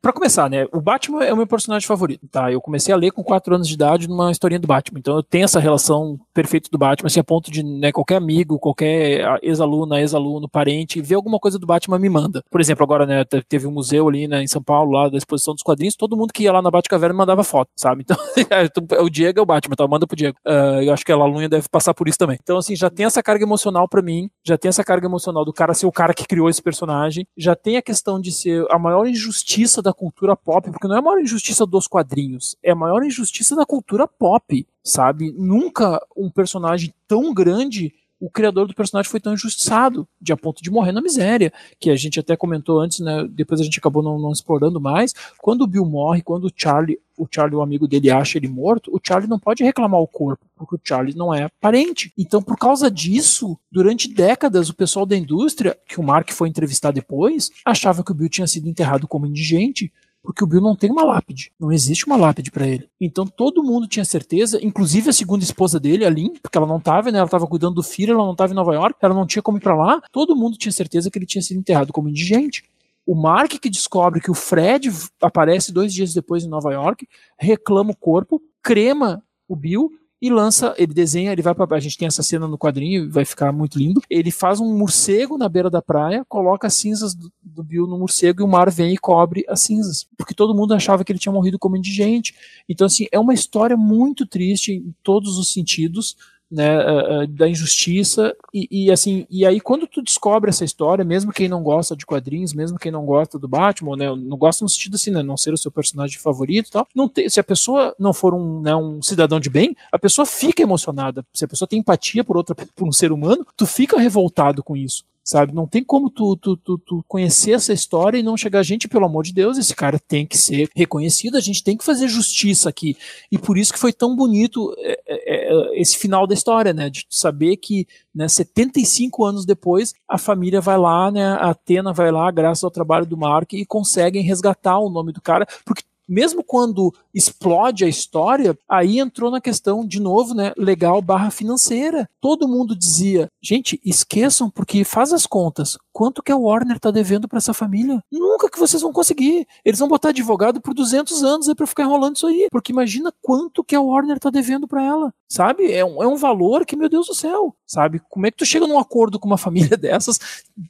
Pra 0.00 0.12
começar, 0.12 0.48
né? 0.48 0.64
O 0.72 0.80
Batman 0.80 1.24
é 1.24 1.32
o 1.32 1.36
meu 1.36 1.46
personagem 1.46 1.86
favorito, 1.86 2.26
tá? 2.30 2.52
Eu 2.52 2.60
comecei 2.60 2.94
a 2.94 2.96
ler 2.96 3.10
com 3.10 3.22
4 3.24 3.52
anos 3.56 3.66
de 3.66 3.74
idade 3.74 4.08
numa 4.08 4.30
historinha 4.30 4.60
do 4.60 4.66
Batman. 4.68 5.00
Então 5.00 5.16
eu 5.16 5.24
tenho 5.24 5.44
essa 5.44 5.58
relação 5.58 6.16
perfeita 6.32 6.68
do 6.70 6.78
Batman, 6.78 7.08
assim, 7.08 7.18
a 7.18 7.24
ponto 7.24 7.50
de 7.50 7.64
né, 7.64 7.90
qualquer 7.90 8.14
amigo, 8.14 8.60
qualquer 8.60 9.24
ah, 9.26 9.38
ex-aluna, 9.42 10.00
ex-aluno, 10.00 10.48
parente, 10.48 11.00
ver 11.00 11.16
alguma 11.16 11.40
coisa 11.40 11.58
do 11.58 11.66
Batman 11.66 11.98
me 11.98 12.08
manda. 12.08 12.44
Por 12.48 12.60
exemplo, 12.60 12.84
agora, 12.84 13.04
né, 13.06 13.24
te- 13.24 13.42
teve 13.48 13.66
um 13.66 13.72
museu 13.72 14.08
ali 14.08 14.28
né, 14.28 14.40
em 14.40 14.46
São 14.46 14.62
Paulo, 14.62 14.92
lá 14.92 15.08
da 15.08 15.18
exposição 15.18 15.52
dos 15.52 15.64
quadrinhos, 15.64 15.96
todo 15.96 16.16
mundo 16.16 16.32
que 16.32 16.44
ia 16.44 16.52
lá 16.52 16.62
na 16.62 16.70
Batcaverna 16.70 17.12
me 17.12 17.18
mandava 17.18 17.42
foto, 17.42 17.68
sabe? 17.76 18.04
Então, 18.04 18.16
o 19.04 19.10
Diego 19.10 19.40
é 19.40 19.42
o 19.42 19.46
Batman, 19.46 19.74
tá? 19.74 19.88
Manda 19.88 20.06
pro 20.06 20.16
Diego. 20.16 20.38
Ah, 20.46 20.80
eu 20.80 20.92
acho 20.92 21.04
que 21.04 21.10
a 21.10 21.16
Lalunha 21.16 21.48
deve 21.48 21.68
passar 21.68 21.92
por 21.92 22.06
isso 22.06 22.18
também. 22.18 22.38
Então, 22.40 22.56
assim, 22.56 22.76
já 22.76 22.88
tem 22.88 23.04
essa 23.04 23.20
carga 23.20 23.44
emocional 23.44 23.88
pra 23.88 24.00
mim, 24.00 24.30
já 24.46 24.56
tem 24.56 24.68
essa 24.68 24.84
carga 24.84 25.08
emocional 25.08 25.44
do 25.44 25.52
cara 25.52 25.74
ser 25.74 25.86
o 25.86 25.92
cara 25.92 26.14
que 26.14 26.24
criou 26.24 26.48
esse 26.48 26.62
personagem, 26.62 27.26
já 27.36 27.56
tem 27.56 27.76
a 27.76 27.82
questão 27.82 28.20
de 28.20 28.30
ser 28.30 28.64
a 28.70 28.78
maior 28.78 29.04
injustiça 29.08 29.82
da 29.82 29.87
cultura 29.92 30.36
pop, 30.36 30.70
porque 30.70 30.88
não 30.88 30.96
é 30.96 30.98
a 30.98 31.02
maior 31.02 31.20
injustiça 31.20 31.66
dos 31.66 31.86
quadrinhos, 31.86 32.56
é 32.62 32.72
a 32.72 32.76
maior 32.76 33.02
injustiça 33.04 33.54
da 33.56 33.66
cultura 33.66 34.06
pop, 34.06 34.66
sabe? 34.82 35.32
Nunca 35.32 36.00
um 36.16 36.30
personagem 36.30 36.92
tão 37.06 37.32
grande 37.32 37.94
o 38.20 38.28
criador 38.28 38.66
do 38.66 38.74
personagem 38.74 39.10
foi 39.10 39.20
tão 39.20 39.32
injustiçado, 39.32 40.06
de 40.20 40.32
a 40.32 40.36
ponto 40.36 40.62
de 40.62 40.70
morrer 40.70 40.92
na 40.92 41.00
miséria, 41.00 41.52
que 41.78 41.90
a 41.90 41.96
gente 41.96 42.18
até 42.18 42.36
comentou 42.36 42.80
antes, 42.80 43.00
né? 43.00 43.26
Depois 43.30 43.60
a 43.60 43.64
gente 43.64 43.78
acabou 43.78 44.02
não, 44.02 44.18
não 44.18 44.32
explorando 44.32 44.80
mais. 44.80 45.14
Quando 45.38 45.62
o 45.62 45.66
Bill 45.66 45.84
morre, 45.84 46.22
quando 46.22 46.46
o 46.46 46.52
Charlie, 46.54 46.98
o 47.16 47.26
Charlie, 47.30 47.56
o 47.56 47.62
amigo 47.62 47.86
dele, 47.86 48.10
acha 48.10 48.38
ele 48.38 48.48
morto, 48.48 48.90
o 48.94 49.00
Charlie 49.02 49.28
não 49.28 49.38
pode 49.38 49.62
reclamar 49.62 50.00
o 50.00 50.06
corpo, 50.06 50.44
porque 50.56 50.74
o 50.74 50.80
Charlie 50.82 51.16
não 51.16 51.32
é 51.32 51.48
parente. 51.60 52.12
Então, 52.18 52.42
por 52.42 52.56
causa 52.56 52.90
disso, 52.90 53.58
durante 53.70 54.12
décadas, 54.12 54.68
o 54.68 54.74
pessoal 54.74 55.06
da 55.06 55.16
indústria, 55.16 55.76
que 55.88 56.00
o 56.00 56.02
Mark 56.02 56.30
foi 56.32 56.48
entrevistar 56.48 56.90
depois, 56.90 57.50
achava 57.64 58.02
que 58.02 58.12
o 58.12 58.14
Bill 58.14 58.28
tinha 58.28 58.46
sido 58.46 58.68
enterrado 58.68 59.06
como 59.06 59.26
indigente, 59.26 59.92
porque 60.28 60.44
o 60.44 60.46
Bill 60.46 60.60
não 60.60 60.76
tem 60.76 60.90
uma 60.90 61.04
lápide, 61.04 61.50
não 61.58 61.72
existe 61.72 62.06
uma 62.06 62.14
lápide 62.14 62.50
para 62.50 62.68
ele. 62.68 62.86
Então 63.00 63.26
todo 63.26 63.64
mundo 63.64 63.88
tinha 63.88 64.04
certeza, 64.04 64.62
inclusive 64.62 65.08
a 65.08 65.12
segunda 65.12 65.42
esposa 65.42 65.80
dele, 65.80 66.04
a 66.04 66.10
Lynn, 66.10 66.34
porque 66.42 66.58
ela 66.58 66.66
não 66.66 66.78
tava, 66.78 67.10
né, 67.10 67.18
ela 67.18 67.26
tava 67.26 67.46
cuidando 67.46 67.76
do 67.76 67.82
filho, 67.82 68.12
ela 68.12 68.26
não 68.26 68.36
tava 68.36 68.52
em 68.52 68.54
Nova 68.54 68.74
York, 68.74 68.98
ela 69.00 69.14
não 69.14 69.26
tinha 69.26 69.42
como 69.42 69.56
ir 69.56 69.62
para 69.62 69.74
lá, 69.74 70.02
todo 70.12 70.36
mundo 70.36 70.58
tinha 70.58 70.70
certeza 70.70 71.10
que 71.10 71.18
ele 71.18 71.24
tinha 71.24 71.40
sido 71.40 71.56
enterrado 71.56 71.94
como 71.94 72.10
indigente. 72.10 72.62
O 73.06 73.14
Mark 73.14 73.52
que 73.52 73.70
descobre 73.70 74.20
que 74.20 74.30
o 74.30 74.34
Fred 74.34 74.90
aparece 75.22 75.72
dois 75.72 75.94
dias 75.94 76.12
depois 76.12 76.44
em 76.44 76.48
Nova 76.48 76.74
York, 76.74 77.08
reclama 77.38 77.92
o 77.92 77.96
corpo, 77.96 78.38
crema 78.62 79.24
o 79.48 79.56
Bill 79.56 79.90
e 80.20 80.30
lança, 80.30 80.74
ele 80.76 80.92
desenha, 80.92 81.32
ele 81.32 81.42
vai 81.42 81.54
para 81.54 81.76
a 81.76 81.80
gente 81.80 81.96
tem 81.96 82.08
essa 82.08 82.22
cena 82.22 82.48
no 82.48 82.58
quadrinho, 82.58 83.10
vai 83.10 83.24
ficar 83.24 83.52
muito 83.52 83.78
lindo. 83.78 84.02
Ele 84.10 84.30
faz 84.30 84.58
um 84.60 84.76
morcego 84.76 85.38
na 85.38 85.48
beira 85.48 85.70
da 85.70 85.80
praia, 85.80 86.24
coloca 86.28 86.66
as 86.66 86.74
cinzas 86.74 87.14
do, 87.14 87.32
do 87.42 87.62
Bill 87.62 87.86
no 87.86 87.98
morcego 87.98 88.42
e 88.42 88.44
o 88.44 88.48
mar 88.48 88.70
vem 88.70 88.94
e 88.94 88.98
cobre 88.98 89.44
as 89.48 89.60
cinzas, 89.60 90.08
porque 90.16 90.34
todo 90.34 90.54
mundo 90.54 90.74
achava 90.74 91.04
que 91.04 91.12
ele 91.12 91.18
tinha 91.18 91.32
morrido 91.32 91.58
como 91.58 91.76
indigente. 91.76 92.34
Então 92.68 92.86
assim, 92.86 93.06
é 93.12 93.18
uma 93.18 93.34
história 93.34 93.76
muito 93.76 94.26
triste 94.26 94.72
em 94.72 94.94
todos 95.02 95.38
os 95.38 95.52
sentidos. 95.52 96.16
Né, 96.50 97.26
da 97.28 97.46
injustiça. 97.46 98.34
E, 98.54 98.86
e, 98.86 98.90
assim 98.90 99.26
e 99.28 99.44
aí 99.44 99.60
quando 99.60 99.86
tu 99.86 100.02
descobre 100.02 100.48
essa 100.48 100.64
história 100.64 101.04
mesmo 101.04 101.30
quem 101.30 101.46
não 101.46 101.62
gosta 101.62 101.94
de 101.94 102.06
quadrinhos 102.06 102.54
mesmo 102.54 102.78
quem 102.78 102.90
não 102.90 103.04
gosta 103.04 103.38
do 103.38 103.46
Batman 103.46 103.96
né, 103.96 104.06
não 104.16 104.38
gosta 104.38 104.64
no 104.64 104.68
sentido 104.68 104.94
assim 104.94 105.10
né, 105.10 105.22
não 105.22 105.36
ser 105.36 105.52
o 105.52 105.58
seu 105.58 105.70
personagem 105.70 106.18
favorito 106.18 106.70
tal 106.70 106.88
não 106.94 107.10
se 107.28 107.38
a 107.38 107.44
pessoa 107.44 107.94
não 107.98 108.14
for 108.14 108.32
um, 108.32 108.62
né, 108.62 108.74
um 108.74 109.02
cidadão 109.02 109.38
de 109.38 109.50
bem 109.50 109.76
a 109.92 109.98
pessoa 109.98 110.24
fica 110.24 110.62
emocionada. 110.62 111.22
Se 111.34 111.44
a 111.44 111.48
pessoa 111.48 111.68
tem 111.68 111.80
empatia 111.80 112.24
por 112.24 112.38
outra 112.38 112.54
por 112.54 112.88
um 112.88 112.92
ser 112.92 113.12
humano 113.12 113.46
tu 113.54 113.66
fica 113.66 113.98
revoltado 113.98 114.62
com 114.62 114.74
isso 114.74 115.04
sabe? 115.28 115.54
Não 115.54 115.66
tem 115.66 115.84
como 115.84 116.08
tu, 116.08 116.34
tu, 116.36 116.56
tu, 116.56 116.78
tu, 116.78 117.04
conhecer 117.06 117.50
essa 117.50 117.70
história 117.70 118.16
e 118.16 118.22
não 118.22 118.34
chegar, 118.34 118.62
gente, 118.62 118.88
pelo 118.88 119.04
amor 119.04 119.22
de 119.24 119.34
Deus, 119.34 119.58
esse 119.58 119.74
cara 119.74 119.98
tem 119.98 120.26
que 120.26 120.38
ser 120.38 120.70
reconhecido, 120.74 121.36
a 121.36 121.40
gente 121.40 121.62
tem 121.62 121.76
que 121.76 121.84
fazer 121.84 122.08
justiça 122.08 122.70
aqui. 122.70 122.96
E 123.30 123.36
por 123.36 123.58
isso 123.58 123.70
que 123.70 123.78
foi 123.78 123.92
tão 123.92 124.16
bonito 124.16 124.74
é, 124.78 124.98
é, 125.06 125.78
esse 125.78 125.98
final 125.98 126.26
da 126.26 126.32
história, 126.32 126.72
né? 126.72 126.88
De 126.88 127.04
saber 127.10 127.58
que 127.58 127.86
né, 128.14 128.26
75 128.26 129.22
anos 129.22 129.44
depois, 129.44 129.92
a 130.08 130.16
família 130.16 130.62
vai 130.62 130.78
lá, 130.78 131.10
né? 131.10 131.26
A 131.34 131.50
Atena 131.50 131.92
vai 131.92 132.10
lá, 132.10 132.30
graças 132.30 132.64
ao 132.64 132.70
trabalho 132.70 133.04
do 133.04 133.18
Mark, 133.18 133.52
e 133.52 133.66
conseguem 133.66 134.22
resgatar 134.22 134.78
o 134.78 134.88
nome 134.88 135.12
do 135.12 135.20
cara, 135.20 135.46
porque 135.62 135.82
mesmo 136.08 136.42
quando 136.42 136.92
explode 137.14 137.84
a 137.84 137.88
história, 137.88 138.56
aí 138.68 138.98
entrou 138.98 139.30
na 139.30 139.40
questão, 139.40 139.86
de 139.86 140.00
novo, 140.00 140.34
né, 140.34 140.52
legal 140.56 141.02
barra 141.02 141.30
financeira. 141.30 142.08
Todo 142.20 142.48
mundo 142.48 142.74
dizia, 142.74 143.28
gente, 143.42 143.80
esqueçam, 143.84 144.48
porque 144.48 144.84
faz 144.84 145.12
as 145.12 145.26
contas. 145.26 145.76
Quanto 145.92 146.22
que 146.22 146.30
a 146.30 146.36
Warner 146.36 146.78
tá 146.78 146.92
devendo 146.92 147.26
para 147.26 147.38
essa 147.38 147.52
família? 147.52 148.00
Nunca 148.10 148.48
que 148.48 148.58
vocês 148.58 148.80
vão 148.80 148.92
conseguir. 148.92 149.46
Eles 149.64 149.80
vão 149.80 149.88
botar 149.88 150.10
advogado 150.10 150.60
por 150.60 150.72
200 150.72 151.24
anos 151.24 151.48
aí 151.48 151.56
pra 151.56 151.66
ficar 151.66 151.82
enrolando 151.82 152.14
isso 152.14 152.26
aí. 152.28 152.46
Porque 152.52 152.70
imagina 152.70 153.12
quanto 153.20 153.64
que 153.64 153.74
a 153.74 153.80
Warner 153.80 154.20
tá 154.20 154.30
devendo 154.30 154.68
para 154.68 154.84
ela. 154.84 155.12
Sabe? 155.28 155.72
É 155.72 155.84
um, 155.84 156.00
é 156.00 156.06
um 156.06 156.14
valor 156.14 156.64
que, 156.64 156.76
meu 156.76 156.88
Deus 156.88 157.08
do 157.08 157.14
céu. 157.14 157.52
Sabe? 157.66 158.00
Como 158.08 158.26
é 158.26 158.30
que 158.30 158.36
tu 158.36 158.46
chega 158.46 158.66
num 158.66 158.78
acordo 158.78 159.18
com 159.18 159.26
uma 159.26 159.36
família 159.36 159.74
dessas? 159.76 160.20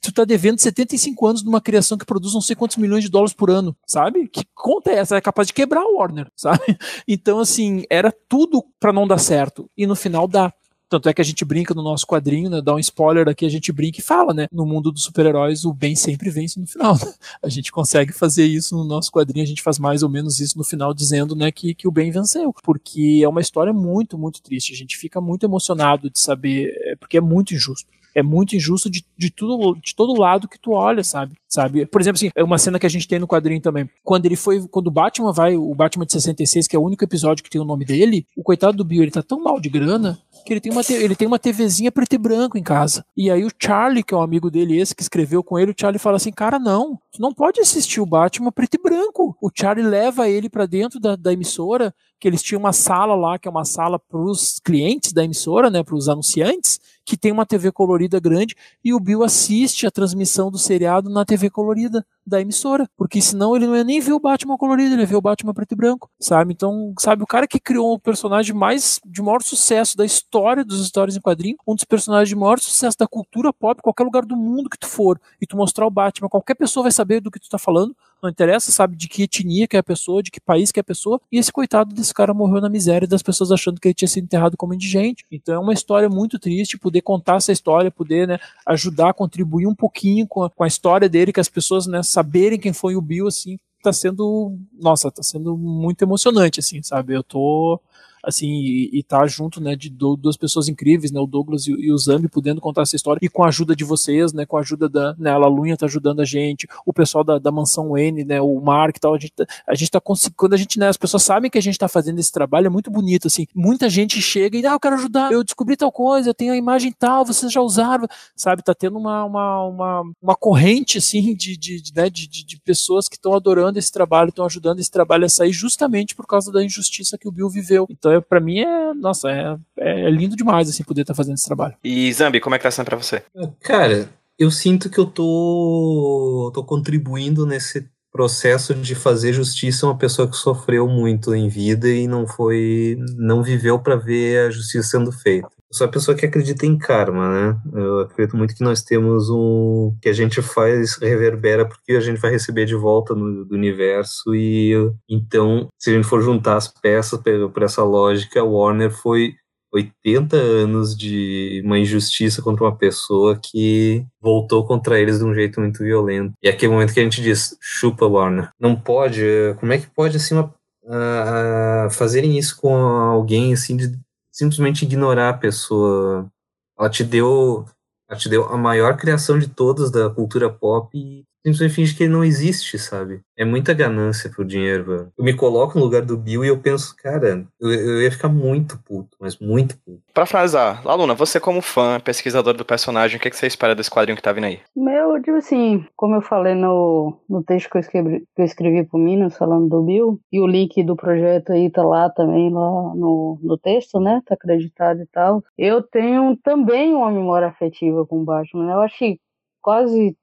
Tu 0.00 0.12
tá 0.12 0.24
devendo 0.24 0.58
75 0.58 1.26
anos 1.26 1.42
numa 1.42 1.60
criação 1.60 1.98
que 1.98 2.06
produz 2.06 2.32
não 2.32 2.40
sei 2.40 2.56
quantos 2.56 2.78
milhões 2.78 3.04
de 3.04 3.10
dólares 3.10 3.34
por 3.34 3.50
ano. 3.50 3.76
Sabe? 3.86 4.28
Que 4.28 4.46
conta 4.54 4.90
é 4.90 4.94
essa? 4.94 5.20
Capaz 5.28 5.48
de 5.48 5.52
quebrar 5.52 5.82
a 5.82 5.92
Warner. 5.92 6.26
Sabe? 6.34 6.78
Então, 7.06 7.38
assim, 7.38 7.84
era 7.90 8.10
tudo 8.10 8.64
para 8.80 8.94
não 8.94 9.06
dar 9.06 9.18
certo. 9.18 9.70
E 9.76 9.86
no 9.86 9.94
final 9.94 10.26
dá. 10.26 10.50
Tanto 10.88 11.06
é 11.06 11.12
que 11.12 11.20
a 11.20 11.24
gente 11.24 11.44
brinca 11.44 11.74
no 11.74 11.82
nosso 11.82 12.06
quadrinho, 12.06 12.48
né? 12.48 12.62
Dá 12.62 12.74
um 12.74 12.78
spoiler 12.78 13.28
aqui, 13.28 13.44
a 13.44 13.50
gente 13.50 13.70
brinca 13.70 14.00
e 14.00 14.02
fala, 14.02 14.32
né? 14.32 14.46
No 14.50 14.64
mundo 14.64 14.90
dos 14.90 15.04
super-heróis, 15.04 15.66
o 15.66 15.74
bem 15.74 15.94
sempre 15.94 16.30
vence 16.30 16.58
no 16.58 16.66
final. 16.66 16.94
Né? 16.94 17.12
A 17.44 17.48
gente 17.50 17.70
consegue 17.70 18.10
fazer 18.10 18.46
isso 18.46 18.74
no 18.74 18.84
nosso 18.84 19.12
quadrinho, 19.12 19.44
a 19.44 19.46
gente 19.46 19.60
faz 19.62 19.78
mais 19.78 20.02
ou 20.02 20.08
menos 20.08 20.40
isso 20.40 20.56
no 20.56 20.64
final, 20.64 20.94
dizendo, 20.94 21.36
né, 21.36 21.52
que, 21.52 21.74
que 21.74 21.86
o 21.86 21.90
bem 21.90 22.10
venceu. 22.10 22.54
Porque 22.64 23.20
é 23.22 23.28
uma 23.28 23.42
história 23.42 23.72
muito, 23.72 24.16
muito 24.16 24.40
triste. 24.40 24.72
A 24.72 24.76
gente 24.76 24.96
fica 24.96 25.20
muito 25.20 25.44
emocionado 25.44 26.08
de 26.08 26.18
saber, 26.18 26.72
é, 26.86 26.96
porque 26.96 27.18
é 27.18 27.20
muito 27.20 27.52
injusto 27.52 27.97
é 28.18 28.22
muito 28.22 28.56
injusto 28.56 28.90
de, 28.90 29.04
de, 29.16 29.30
tudo, 29.30 29.78
de 29.80 29.94
todo 29.94 30.18
lado 30.18 30.48
que 30.48 30.58
tu 30.58 30.72
olha, 30.72 31.04
sabe? 31.04 31.36
sabe? 31.48 31.86
Por 31.86 32.00
exemplo, 32.00 32.16
assim, 32.16 32.30
é 32.34 32.44
uma 32.44 32.58
cena 32.58 32.78
que 32.78 32.86
a 32.86 32.90
gente 32.90 33.08
tem 33.08 33.18
no 33.18 33.26
quadrinho 33.26 33.60
também. 33.60 33.88
Quando 34.04 34.26
ele 34.26 34.36
foi, 34.36 34.66
quando 34.68 34.88
o 34.88 34.90
Batman 34.90 35.32
vai, 35.32 35.56
o 35.56 35.74
Batman 35.74 36.04
de 36.04 36.12
66, 36.12 36.68
que 36.68 36.76
é 36.76 36.78
o 36.78 36.82
único 36.82 37.02
episódio 37.02 37.42
que 37.42 37.50
tem 37.50 37.60
o 37.60 37.64
nome 37.64 37.84
dele, 37.84 38.26
o 38.36 38.42
coitado 38.42 38.76
do 38.76 38.84
Bill, 38.84 39.02
ele 39.02 39.10
tá 39.10 39.22
tão 39.22 39.42
mal 39.42 39.58
de 39.58 39.68
grana 39.68 40.18
que 40.44 40.52
ele 40.52 40.60
tem 40.60 40.70
uma, 40.70 40.82
ele 40.88 41.16
tem 41.16 41.26
uma 41.26 41.38
TVzinha 41.38 41.90
preto 41.90 42.14
e 42.14 42.18
branco 42.18 42.58
em 42.58 42.62
casa. 42.62 43.04
E 43.16 43.30
aí 43.30 43.44
o 43.44 43.50
Charlie, 43.58 44.02
que 44.02 44.14
é 44.14 44.16
um 44.16 44.22
amigo 44.22 44.50
dele, 44.50 44.78
esse 44.78 44.94
que 44.94 45.02
escreveu 45.02 45.42
com 45.42 45.58
ele, 45.58 45.72
o 45.72 45.74
Charlie 45.78 45.98
fala 45.98 46.16
assim: 46.16 46.30
Cara, 46.30 46.58
não, 46.58 46.98
tu 47.12 47.20
não 47.20 47.32
pode 47.32 47.60
assistir 47.60 48.00
o 48.00 48.06
Batman 48.06 48.52
preto 48.52 48.74
e 48.74 48.82
branco. 48.82 49.36
O 49.42 49.50
Charlie 49.54 49.86
leva 49.86 50.28
ele 50.28 50.48
para 50.48 50.66
dentro 50.66 51.00
da, 51.00 51.16
da 51.16 51.32
emissora, 51.32 51.94
que 52.20 52.26
eles 52.26 52.42
tinham 52.42 52.60
uma 52.60 52.72
sala 52.72 53.14
lá, 53.14 53.38
que 53.38 53.46
é 53.46 53.50
uma 53.50 53.64
sala 53.64 53.98
para 53.98 54.20
os 54.20 54.58
clientes 54.58 55.12
da 55.12 55.24
emissora, 55.24 55.70
né, 55.70 55.82
para 55.82 55.94
os 55.94 56.08
anunciantes, 56.08 56.80
que 57.08 57.16
tem 57.16 57.32
uma 57.32 57.46
TV 57.46 57.72
colorida 57.72 58.20
grande, 58.20 58.54
e 58.84 58.92
o 58.92 59.00
Bill 59.00 59.24
assiste 59.24 59.86
a 59.86 59.90
transmissão 59.90 60.50
do 60.50 60.58
seriado 60.58 61.08
na 61.08 61.24
TV 61.24 61.48
colorida 61.48 62.04
da 62.26 62.38
emissora, 62.38 62.86
porque 62.98 63.22
senão 63.22 63.56
ele 63.56 63.66
não 63.66 63.74
ia 63.74 63.82
nem 63.82 63.98
ver 63.98 64.12
o 64.12 64.20
Batman 64.20 64.58
colorido, 64.58 64.94
ele 64.94 65.00
ia 65.00 65.06
ver 65.06 65.16
o 65.16 65.22
Batman 65.22 65.54
preto 65.54 65.72
e 65.72 65.74
branco, 65.74 66.10
sabe? 66.20 66.52
Então, 66.52 66.92
sabe, 66.98 67.22
o 67.22 67.26
cara 67.26 67.48
que 67.48 67.58
criou 67.58 67.94
o 67.94 67.98
personagem 67.98 68.54
mais 68.54 69.00
de 69.06 69.22
maior 69.22 69.42
sucesso 69.42 69.96
da 69.96 70.04
história 70.04 70.62
dos 70.62 70.82
histórias 70.82 71.16
em 71.16 71.20
quadrinho, 71.20 71.56
um 71.66 71.74
dos 71.74 71.84
personagens 71.84 72.28
de 72.28 72.36
maior 72.36 72.60
sucesso 72.60 72.98
da 72.98 73.06
cultura 73.06 73.54
pop, 73.54 73.80
qualquer 73.80 74.04
lugar 74.04 74.26
do 74.26 74.36
mundo 74.36 74.68
que 74.68 74.78
tu 74.78 74.86
for, 74.86 75.18
e 75.40 75.46
tu 75.46 75.56
mostrar 75.56 75.86
o 75.86 75.90
Batman, 75.90 76.28
qualquer 76.28 76.56
pessoa 76.56 76.82
vai 76.82 76.92
saber 76.92 77.22
do 77.22 77.30
que 77.30 77.40
tu 77.40 77.48
tá 77.48 77.58
falando, 77.58 77.96
não 78.22 78.30
interessa, 78.30 78.70
sabe, 78.72 78.96
de 78.96 79.08
que 79.08 79.22
etnia 79.22 79.66
que 79.66 79.76
é 79.76 79.80
a 79.80 79.82
pessoa, 79.82 80.22
de 80.22 80.30
que 80.30 80.40
país 80.40 80.72
que 80.72 80.80
é 80.80 80.82
a 80.82 80.84
pessoa, 80.84 81.20
e 81.30 81.38
esse 81.38 81.52
coitado 81.52 81.94
desse 81.94 82.12
cara 82.12 82.34
morreu 82.34 82.60
na 82.60 82.68
miséria 82.68 83.06
das 83.06 83.22
pessoas 83.22 83.52
achando 83.52 83.80
que 83.80 83.88
ele 83.88 83.94
tinha 83.94 84.08
sido 84.08 84.24
enterrado 84.24 84.56
como 84.56 84.74
indigente. 84.74 85.24
Então 85.30 85.54
é 85.54 85.58
uma 85.58 85.72
história 85.72 86.08
muito 86.08 86.38
triste, 86.38 86.78
poder 86.78 87.02
contar 87.02 87.36
essa 87.36 87.52
história, 87.52 87.90
poder, 87.90 88.26
né, 88.26 88.38
ajudar, 88.66 89.14
contribuir 89.14 89.66
um 89.66 89.74
pouquinho 89.74 90.26
com 90.26 90.44
a, 90.44 90.50
com 90.50 90.64
a 90.64 90.68
história 90.68 91.08
dele, 91.08 91.32
que 91.32 91.40
as 91.40 91.48
pessoas, 91.48 91.86
né, 91.86 92.02
saberem 92.02 92.58
quem 92.58 92.72
foi 92.72 92.96
o 92.96 93.02
Bill, 93.02 93.26
assim, 93.26 93.58
tá 93.82 93.92
sendo, 93.92 94.56
nossa, 94.80 95.10
tá 95.10 95.22
sendo 95.22 95.56
muito 95.56 96.02
emocionante, 96.02 96.60
assim, 96.60 96.82
sabe? 96.82 97.14
Eu 97.14 97.22
tô 97.22 97.80
assim, 98.22 98.48
e, 98.48 98.98
e 98.98 99.02
tá 99.02 99.26
junto, 99.26 99.60
né, 99.60 99.76
de 99.76 99.90
duas 99.90 100.36
pessoas 100.36 100.68
incríveis, 100.68 101.10
né, 101.10 101.20
o 101.20 101.26
Douglas 101.26 101.66
e, 101.66 101.72
e, 101.72 101.92
o 101.92 101.98
Zambi 101.98 102.28
podendo 102.28 102.60
contar 102.60 102.82
essa 102.82 102.96
história, 102.96 103.18
e 103.22 103.28
com 103.28 103.44
a 103.44 103.48
ajuda 103.48 103.74
de 103.74 103.84
vocês, 103.84 104.32
né, 104.32 104.46
com 104.46 104.56
a 104.56 104.60
ajuda 104.60 104.88
da, 104.88 105.14
né, 105.18 105.30
a 105.30 105.38
Lalunha 105.38 105.76
tá 105.76 105.86
ajudando 105.86 106.20
a 106.20 106.24
gente, 106.24 106.66
o 106.84 106.92
pessoal 106.92 107.24
da, 107.24 107.38
da 107.38 107.50
Mansão 107.50 107.96
N, 107.96 108.24
né, 108.24 108.40
o 108.40 108.60
Mark 108.60 108.96
e 108.96 109.00
tal, 109.00 109.14
a 109.14 109.18
gente, 109.18 109.32
tá, 109.32 109.46
a 109.66 109.74
gente 109.74 109.90
tá 109.90 110.00
quando 110.36 110.54
a 110.54 110.56
gente, 110.56 110.78
né, 110.78 110.88
as 110.88 110.96
pessoas 110.96 111.22
sabem 111.22 111.50
que 111.50 111.58
a 111.58 111.62
gente 111.62 111.78
tá 111.78 111.88
fazendo 111.88 112.18
esse 112.18 112.32
trabalho, 112.32 112.66
é 112.66 112.70
muito 112.70 112.90
bonito, 112.90 113.26
assim, 113.26 113.46
muita 113.54 113.88
gente 113.88 114.20
chega 114.20 114.56
e, 114.56 114.66
ah, 114.66 114.72
eu 114.72 114.80
quero 114.80 114.96
ajudar, 114.96 115.32
eu 115.32 115.44
descobri 115.44 115.76
tal 115.76 115.92
coisa, 115.92 116.30
eu 116.30 116.34
tenho 116.34 116.52
a 116.52 116.56
imagem 116.56 116.92
tal, 116.92 117.24
vocês 117.24 117.52
já 117.52 117.60
usaram, 117.60 118.06
sabe, 118.34 118.62
tá 118.62 118.74
tendo 118.74 118.98
uma, 118.98 119.24
uma, 119.24 119.64
uma, 119.64 120.02
uma 120.22 120.36
corrente, 120.36 120.98
assim, 120.98 121.34
de, 121.34 121.56
de, 121.56 121.80
de, 121.80 121.94
né, 121.94 122.10
de, 122.10 122.26
de 122.26 122.60
pessoas 122.60 123.08
que 123.08 123.16
estão 123.16 123.34
adorando 123.34 123.78
esse 123.78 123.92
trabalho, 123.92 124.30
estão 124.30 124.44
ajudando 124.44 124.80
esse 124.80 124.90
trabalho 124.90 125.24
a 125.24 125.28
sair 125.28 125.52
justamente 125.52 126.14
por 126.14 126.26
causa 126.26 126.52
da 126.52 126.64
injustiça 126.64 127.18
que 127.18 127.28
o 127.28 127.32
Bill 127.32 127.48
viveu. 127.48 127.86
Então, 127.90 128.07
é, 128.10 128.20
para 128.20 128.40
mim, 128.40 128.60
é, 128.60 128.94
nossa, 128.94 129.30
é, 129.30 129.56
é 129.78 130.10
lindo 130.10 130.36
demais, 130.36 130.68
assim, 130.68 130.84
poder 130.84 131.02
estar 131.02 131.14
tá 131.14 131.16
fazendo 131.16 131.34
esse 131.34 131.46
trabalho. 131.46 131.74
E 131.82 132.12
Zambi, 132.12 132.40
como 132.40 132.54
é 132.54 132.58
que 132.58 132.64
tá 132.64 132.70
sendo 132.70 132.86
pra 132.86 132.96
você? 132.96 133.22
Cara, 133.60 134.08
eu 134.38 134.50
sinto 134.50 134.88
que 134.88 134.98
eu 134.98 135.06
tô, 135.06 136.50
tô 136.54 136.64
contribuindo 136.64 137.44
nesse 137.44 137.88
processo 138.10 138.74
de 138.74 138.94
fazer 138.94 139.32
justiça 139.32 139.86
a 139.86 139.90
uma 139.90 139.98
pessoa 139.98 140.28
que 140.28 140.36
sofreu 140.36 140.88
muito 140.88 141.34
em 141.34 141.48
vida 141.48 141.88
e 141.88 142.06
não 142.06 142.26
foi, 142.26 142.96
não 143.16 143.42
viveu 143.42 143.78
para 143.78 143.96
ver 143.96 144.46
a 144.46 144.50
justiça 144.50 144.88
sendo 144.88 145.12
feita. 145.12 145.48
Sou 145.70 145.86
a 145.86 145.90
pessoa 145.90 146.16
que 146.16 146.24
acredita 146.24 146.64
em 146.64 146.78
karma, 146.78 147.28
né? 147.28 147.60
Eu 147.74 148.00
acredito 148.00 148.36
muito 148.36 148.54
que 148.54 148.64
nós 148.64 148.82
temos 148.82 149.28
um 149.28 149.94
que 150.00 150.08
a 150.08 150.12
gente 150.12 150.40
faz 150.40 150.96
reverbera 150.96 151.66
porque 151.66 151.92
a 151.92 152.00
gente 152.00 152.20
vai 152.20 152.30
receber 152.30 152.64
de 152.64 152.74
volta 152.74 153.14
no, 153.14 153.44
do 153.44 153.54
universo 153.54 154.34
e 154.34 154.72
então, 155.08 155.68
se 155.78 155.90
a 155.90 155.92
gente 155.94 156.06
for 156.06 156.22
juntar 156.22 156.56
as 156.56 156.68
peças 156.68 157.20
por 157.20 157.62
essa 157.62 157.84
lógica, 157.84 158.42
Warner 158.42 158.90
foi 158.90 159.34
80 159.72 160.36
anos 160.36 160.96
de 160.96 161.62
uma 161.64 161.78
injustiça 161.78 162.40
contra 162.40 162.64
uma 162.64 162.76
pessoa 162.76 163.38
que 163.38 164.04
voltou 164.20 164.66
contra 164.66 164.98
eles 164.98 165.18
de 165.18 165.24
um 165.24 165.34
jeito 165.34 165.60
muito 165.60 165.84
violento. 165.84 166.32
E 166.42 166.48
é 166.48 166.50
aquele 166.50 166.72
momento 166.72 166.94
que 166.94 167.00
a 167.00 167.02
gente 167.02 167.20
diz, 167.20 167.56
chupa 167.60 168.06
Warner. 168.06 168.50
Não 168.58 168.74
pode, 168.74 169.22
como 169.60 169.72
é 169.72 169.78
que 169.78 169.86
pode 169.88 170.16
assim 170.16 170.34
uma, 170.34 170.54
uh, 170.84 171.90
fazerem 171.90 172.38
isso 172.38 172.56
com 172.58 172.74
alguém 172.74 173.52
assim 173.52 173.76
de 173.76 173.92
simplesmente 174.38 174.84
ignorar 174.84 175.30
a 175.30 175.36
pessoa? 175.36 176.30
Ela 176.78 176.88
te 176.88 177.02
deu, 177.02 177.66
ela 178.08 178.18
te 178.18 178.28
deu 178.28 178.44
a 178.44 178.56
maior 178.56 178.96
criação 178.96 179.36
de 179.38 179.48
todas 179.48 179.90
da 179.90 180.08
cultura 180.08 180.48
pop 180.48 180.96
e 180.96 181.24
simplesmente 181.44 181.74
finge 181.74 181.96
que 181.96 182.04
ele 182.04 182.12
não 182.12 182.24
existe, 182.24 182.78
sabe? 182.78 183.20
É 183.36 183.44
muita 183.44 183.72
ganância 183.72 184.30
por 184.34 184.44
dinheiro, 184.44 184.84
velho. 184.84 185.12
Eu 185.16 185.24
me 185.24 185.34
coloco 185.34 185.78
no 185.78 185.84
lugar 185.84 186.02
do 186.02 186.16
Bill 186.16 186.44
e 186.44 186.48
eu 186.48 186.58
penso, 186.58 186.94
cara, 186.96 187.46
eu, 187.60 187.70
eu 187.70 188.02
ia 188.02 188.10
ficar 188.10 188.28
muito 188.28 188.78
puto, 188.84 189.16
mas 189.20 189.38
muito 189.38 189.76
puto. 189.78 190.02
Pra 190.12 190.26
finalizar, 190.26 190.84
Laluna, 190.84 191.14
você 191.14 191.38
como 191.38 191.62
fã, 191.62 192.00
pesquisador 192.00 192.54
do 192.54 192.64
personagem, 192.64 193.16
o 193.16 193.20
que, 193.20 193.30
que 193.30 193.36
você 193.36 193.46
espera 193.46 193.74
desse 193.74 193.90
quadrinho 193.90 194.16
que 194.16 194.22
tá 194.22 194.32
vindo 194.32 194.44
aí? 194.44 194.60
Meu, 194.76 195.20
tipo 195.22 195.36
assim, 195.36 195.84
como 195.96 196.16
eu 196.16 196.22
falei 196.22 196.54
no, 196.54 197.16
no 197.28 197.42
texto 197.42 197.70
que 197.70 197.76
eu, 197.76 197.80
escrevi, 197.80 198.20
que 198.34 198.42
eu 198.42 198.44
escrevi 198.44 198.84
pro 198.84 198.98
Minas, 198.98 199.36
falando 199.36 199.68
do 199.68 199.82
Bill, 199.82 200.20
e 200.32 200.40
o 200.40 200.46
link 200.46 200.82
do 200.82 200.96
projeto 200.96 201.52
aí 201.52 201.70
tá 201.70 201.82
lá 201.82 202.10
também, 202.10 202.52
lá 202.52 202.60
no, 202.94 203.38
no 203.42 203.58
texto, 203.58 204.00
né? 204.00 204.20
Tá 204.26 204.34
acreditado 204.34 205.00
e 205.00 205.06
tal. 205.06 205.42
Eu 205.56 205.82
tenho 205.82 206.36
também 206.42 206.94
uma 206.94 207.10
memória 207.10 207.48
afetiva 207.48 208.04
com 208.06 208.20
o 208.20 208.24
Batman. 208.24 208.66
Né? 208.66 208.72
Eu 208.72 208.80
acho 208.80 208.98
que 208.98 209.20
quase 209.60 210.16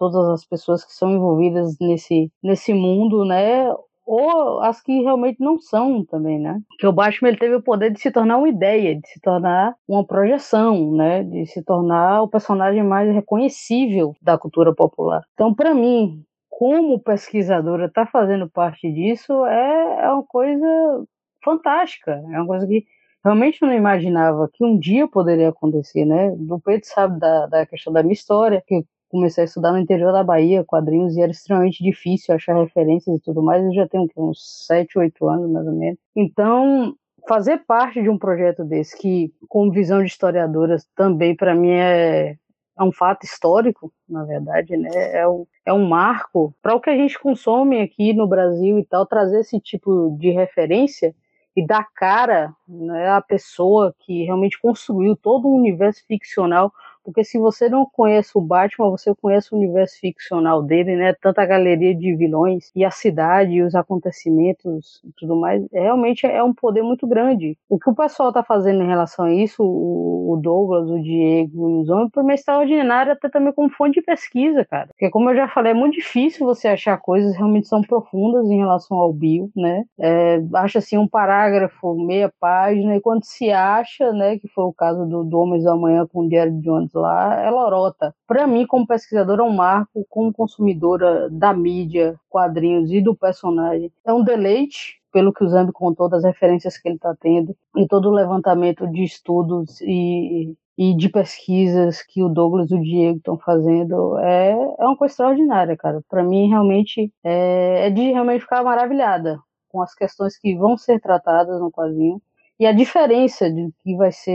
todas 0.00 0.30
as 0.30 0.46
pessoas 0.46 0.82
que 0.82 0.94
são 0.94 1.10
envolvidas 1.10 1.76
nesse, 1.78 2.32
nesse 2.42 2.72
mundo, 2.72 3.22
né? 3.26 3.70
Ou 4.06 4.60
as 4.62 4.82
que 4.82 5.02
realmente 5.02 5.36
não 5.38 5.60
são 5.60 6.02
também, 6.06 6.40
né? 6.40 6.58
Que 6.78 6.86
o 6.86 6.92
Batman 6.92 7.28
ele 7.28 7.38
teve 7.38 7.54
o 7.54 7.62
poder 7.62 7.92
de 7.92 8.00
se 8.00 8.10
tornar 8.10 8.38
uma 8.38 8.48
ideia, 8.48 8.98
de 8.98 9.06
se 9.06 9.20
tornar 9.20 9.76
uma 9.86 10.04
projeção, 10.04 10.90
né? 10.92 11.22
De 11.22 11.44
se 11.44 11.62
tornar 11.62 12.22
o 12.22 12.28
personagem 12.28 12.82
mais 12.82 13.12
reconhecível 13.14 14.14
da 14.22 14.38
cultura 14.38 14.74
popular. 14.74 15.22
Então, 15.34 15.54
para 15.54 15.74
mim, 15.74 16.24
como 16.48 16.98
pesquisadora, 16.98 17.86
estar 17.86 18.06
tá 18.06 18.10
fazendo 18.10 18.50
parte 18.50 18.90
disso 18.90 19.44
é, 19.44 20.04
é 20.04 20.10
uma 20.10 20.24
coisa 20.24 21.04
fantástica. 21.44 22.12
É 22.12 22.38
uma 22.38 22.46
coisa 22.46 22.66
que 22.66 22.84
realmente 23.22 23.60
não 23.60 23.72
imaginava 23.74 24.48
que 24.50 24.64
um 24.64 24.78
dia 24.78 25.06
poderia 25.06 25.50
acontecer, 25.50 26.06
né? 26.06 26.30
O 26.48 26.58
Pedro 26.58 26.86
sabe 26.86 27.20
da, 27.20 27.46
da 27.46 27.66
questão 27.66 27.92
da 27.92 28.02
minha 28.02 28.14
história, 28.14 28.62
que 28.66 28.82
comecei 29.10 29.42
a 29.42 29.44
estudar 29.44 29.72
no 29.72 29.78
interior 29.78 30.12
da 30.12 30.22
Bahia, 30.22 30.64
quadrinhos, 30.64 31.16
e 31.16 31.20
era 31.20 31.32
extremamente 31.32 31.82
difícil 31.82 32.34
achar 32.34 32.56
referências 32.56 33.16
e 33.16 33.20
tudo 33.20 33.42
mais. 33.42 33.62
Eu 33.64 33.74
já 33.74 33.88
tenho 33.88 34.08
uns 34.16 34.66
7, 34.66 34.98
8 34.98 35.28
anos, 35.28 35.50
mais 35.50 35.66
ou 35.66 35.74
menos. 35.74 35.98
Então, 36.16 36.94
fazer 37.28 37.58
parte 37.66 38.00
de 38.00 38.08
um 38.08 38.16
projeto 38.16 38.64
desse, 38.64 38.96
que, 38.96 39.32
com 39.48 39.70
visão 39.70 39.98
de 39.98 40.06
historiadoras, 40.06 40.88
também 40.94 41.34
para 41.34 41.54
mim 41.54 41.70
é, 41.70 42.36
é 42.78 42.82
um 42.82 42.92
fato 42.92 43.24
histórico, 43.24 43.92
na 44.08 44.24
verdade, 44.24 44.76
né? 44.76 44.88
É 45.12 45.28
um, 45.28 45.46
é 45.66 45.72
um 45.72 45.86
marco 45.86 46.54
para 46.62 46.74
o 46.74 46.80
que 46.80 46.90
a 46.90 46.96
gente 46.96 47.18
consome 47.18 47.80
aqui 47.80 48.12
no 48.12 48.28
Brasil 48.28 48.78
e 48.78 48.84
tal, 48.84 49.04
trazer 49.04 49.40
esse 49.40 49.60
tipo 49.60 50.16
de 50.18 50.30
referência 50.30 51.14
e 51.56 51.66
dar 51.66 51.86
cara 51.94 52.54
né, 52.66 53.08
à 53.10 53.20
pessoa 53.20 53.94
que 54.00 54.24
realmente 54.24 54.60
construiu 54.60 55.16
todo 55.16 55.48
um 55.48 55.56
universo 55.56 56.04
ficcional 56.06 56.72
Porque 57.04 57.24
se 57.24 57.38
você 57.38 57.68
não 57.68 57.86
conhece 57.86 58.30
o 58.34 58.40
Batman, 58.40 58.90
você 58.90 59.14
conhece 59.14 59.52
o 59.52 59.56
universo 59.56 59.98
ficcional 60.00 60.62
dele, 60.62 60.96
né? 60.96 61.14
Tanta 61.20 61.44
galeria 61.44 61.94
de 61.94 62.14
vilões 62.14 62.70
e 62.74 62.84
a 62.84 62.90
cidade 62.90 63.52
e 63.52 63.62
os 63.62 63.74
acontecimentos 63.74 65.00
e 65.04 65.10
tudo 65.16 65.36
mais. 65.36 65.64
Realmente 65.72 66.26
é 66.26 66.42
um 66.42 66.54
poder 66.54 66.82
muito 66.82 67.06
grande. 67.06 67.56
O 67.68 67.78
que 67.78 67.90
o 67.90 67.94
pessoal 67.94 68.32
tá 68.32 68.42
fazendo 68.42 68.82
em 68.82 68.86
relação 68.86 69.26
a 69.26 69.32
isso, 69.32 69.62
o 69.62 70.38
Douglas, 70.40 70.88
o 70.88 71.00
Diego 71.00 71.70
e 71.70 71.82
os 71.82 71.88
homens, 71.88 72.10
por 72.12 72.24
mim 72.24 72.32
é 72.32 72.34
extraordinário 72.34 73.12
até 73.12 73.28
também 73.28 73.52
como 73.52 73.70
fonte 73.70 74.00
de 74.00 74.02
pesquisa, 74.02 74.64
cara. 74.64 74.88
Porque 74.88 75.10
como 75.10 75.30
eu 75.30 75.36
já 75.36 75.48
falei, 75.48 75.72
é 75.72 75.74
muito 75.74 75.94
difícil 75.94 76.46
você 76.46 76.68
achar 76.68 76.96
coisas 76.98 77.36
realmente 77.36 77.68
são 77.68 77.80
profundas 77.82 78.48
em 78.50 78.58
relação 78.58 78.98
ao 78.98 79.12
Bill, 79.12 79.50
né? 79.56 79.84
É, 79.98 80.42
acha 80.54 80.78
assim 80.78 80.96
um 80.96 81.08
parágrafo, 81.08 81.94
meia 81.94 82.32
página, 82.40 82.96
e 82.96 83.00
quando 83.00 83.24
se 83.24 83.50
acha, 83.50 84.12
né, 84.12 84.38
que 84.38 84.48
foi 84.48 84.64
o 84.64 84.72
caso 84.72 85.06
do, 85.06 85.24
do 85.24 85.38
Homens 85.38 85.64
da 85.64 85.76
Manhã 85.76 86.06
com 86.06 86.20
o 86.20 86.28
Diário 86.28 86.52
de 86.52 86.60
Jones 86.60 86.89
lá, 86.98 87.40
é 87.40 87.50
lorota. 87.50 88.14
Para 88.26 88.46
mim, 88.46 88.66
como 88.66 88.86
pesquisadora, 88.86 89.42
é 89.42 89.44
um 89.44 89.54
marco, 89.54 90.04
como 90.08 90.32
consumidora 90.32 91.28
da 91.30 91.52
mídia, 91.52 92.18
quadrinhos 92.28 92.90
e 92.90 93.00
do 93.00 93.14
personagem, 93.14 93.92
é 94.04 94.12
um 94.12 94.22
deleite 94.22 95.00
pelo 95.12 95.32
que 95.32 95.44
o 95.44 95.48
Zambi 95.48 95.72
contou, 95.72 96.08
das 96.08 96.24
referências 96.24 96.78
que 96.78 96.88
ele 96.88 96.96
está 96.96 97.14
tendo, 97.20 97.56
e 97.76 97.86
todo 97.86 98.08
o 98.08 98.14
levantamento 98.14 98.86
de 98.86 99.02
estudos 99.02 99.80
e, 99.80 100.54
e 100.78 100.94
de 100.96 101.08
pesquisas 101.08 102.02
que 102.02 102.22
o 102.22 102.28
Douglas 102.28 102.70
e 102.70 102.74
o 102.74 102.80
Diego 102.80 103.18
estão 103.18 103.38
fazendo, 103.38 104.18
é, 104.18 104.52
é 104.52 104.86
uma 104.86 104.96
coisa 104.96 105.12
extraordinária, 105.12 105.76
cara. 105.76 106.00
Para 106.08 106.22
mim, 106.22 106.48
realmente, 106.48 107.12
é, 107.24 107.86
é 107.86 107.90
de 107.90 108.12
realmente 108.12 108.42
ficar 108.42 108.62
maravilhada 108.62 109.38
com 109.68 109.82
as 109.82 109.94
questões 109.94 110.36
que 110.38 110.56
vão 110.56 110.76
ser 110.76 111.00
tratadas 111.00 111.60
no 111.60 111.70
quadrinho 111.70 112.20
e 112.60 112.66
a 112.66 112.72
diferença 112.72 113.50
de 113.50 113.70
que 113.82 113.96
vai 113.96 114.12
ser 114.12 114.32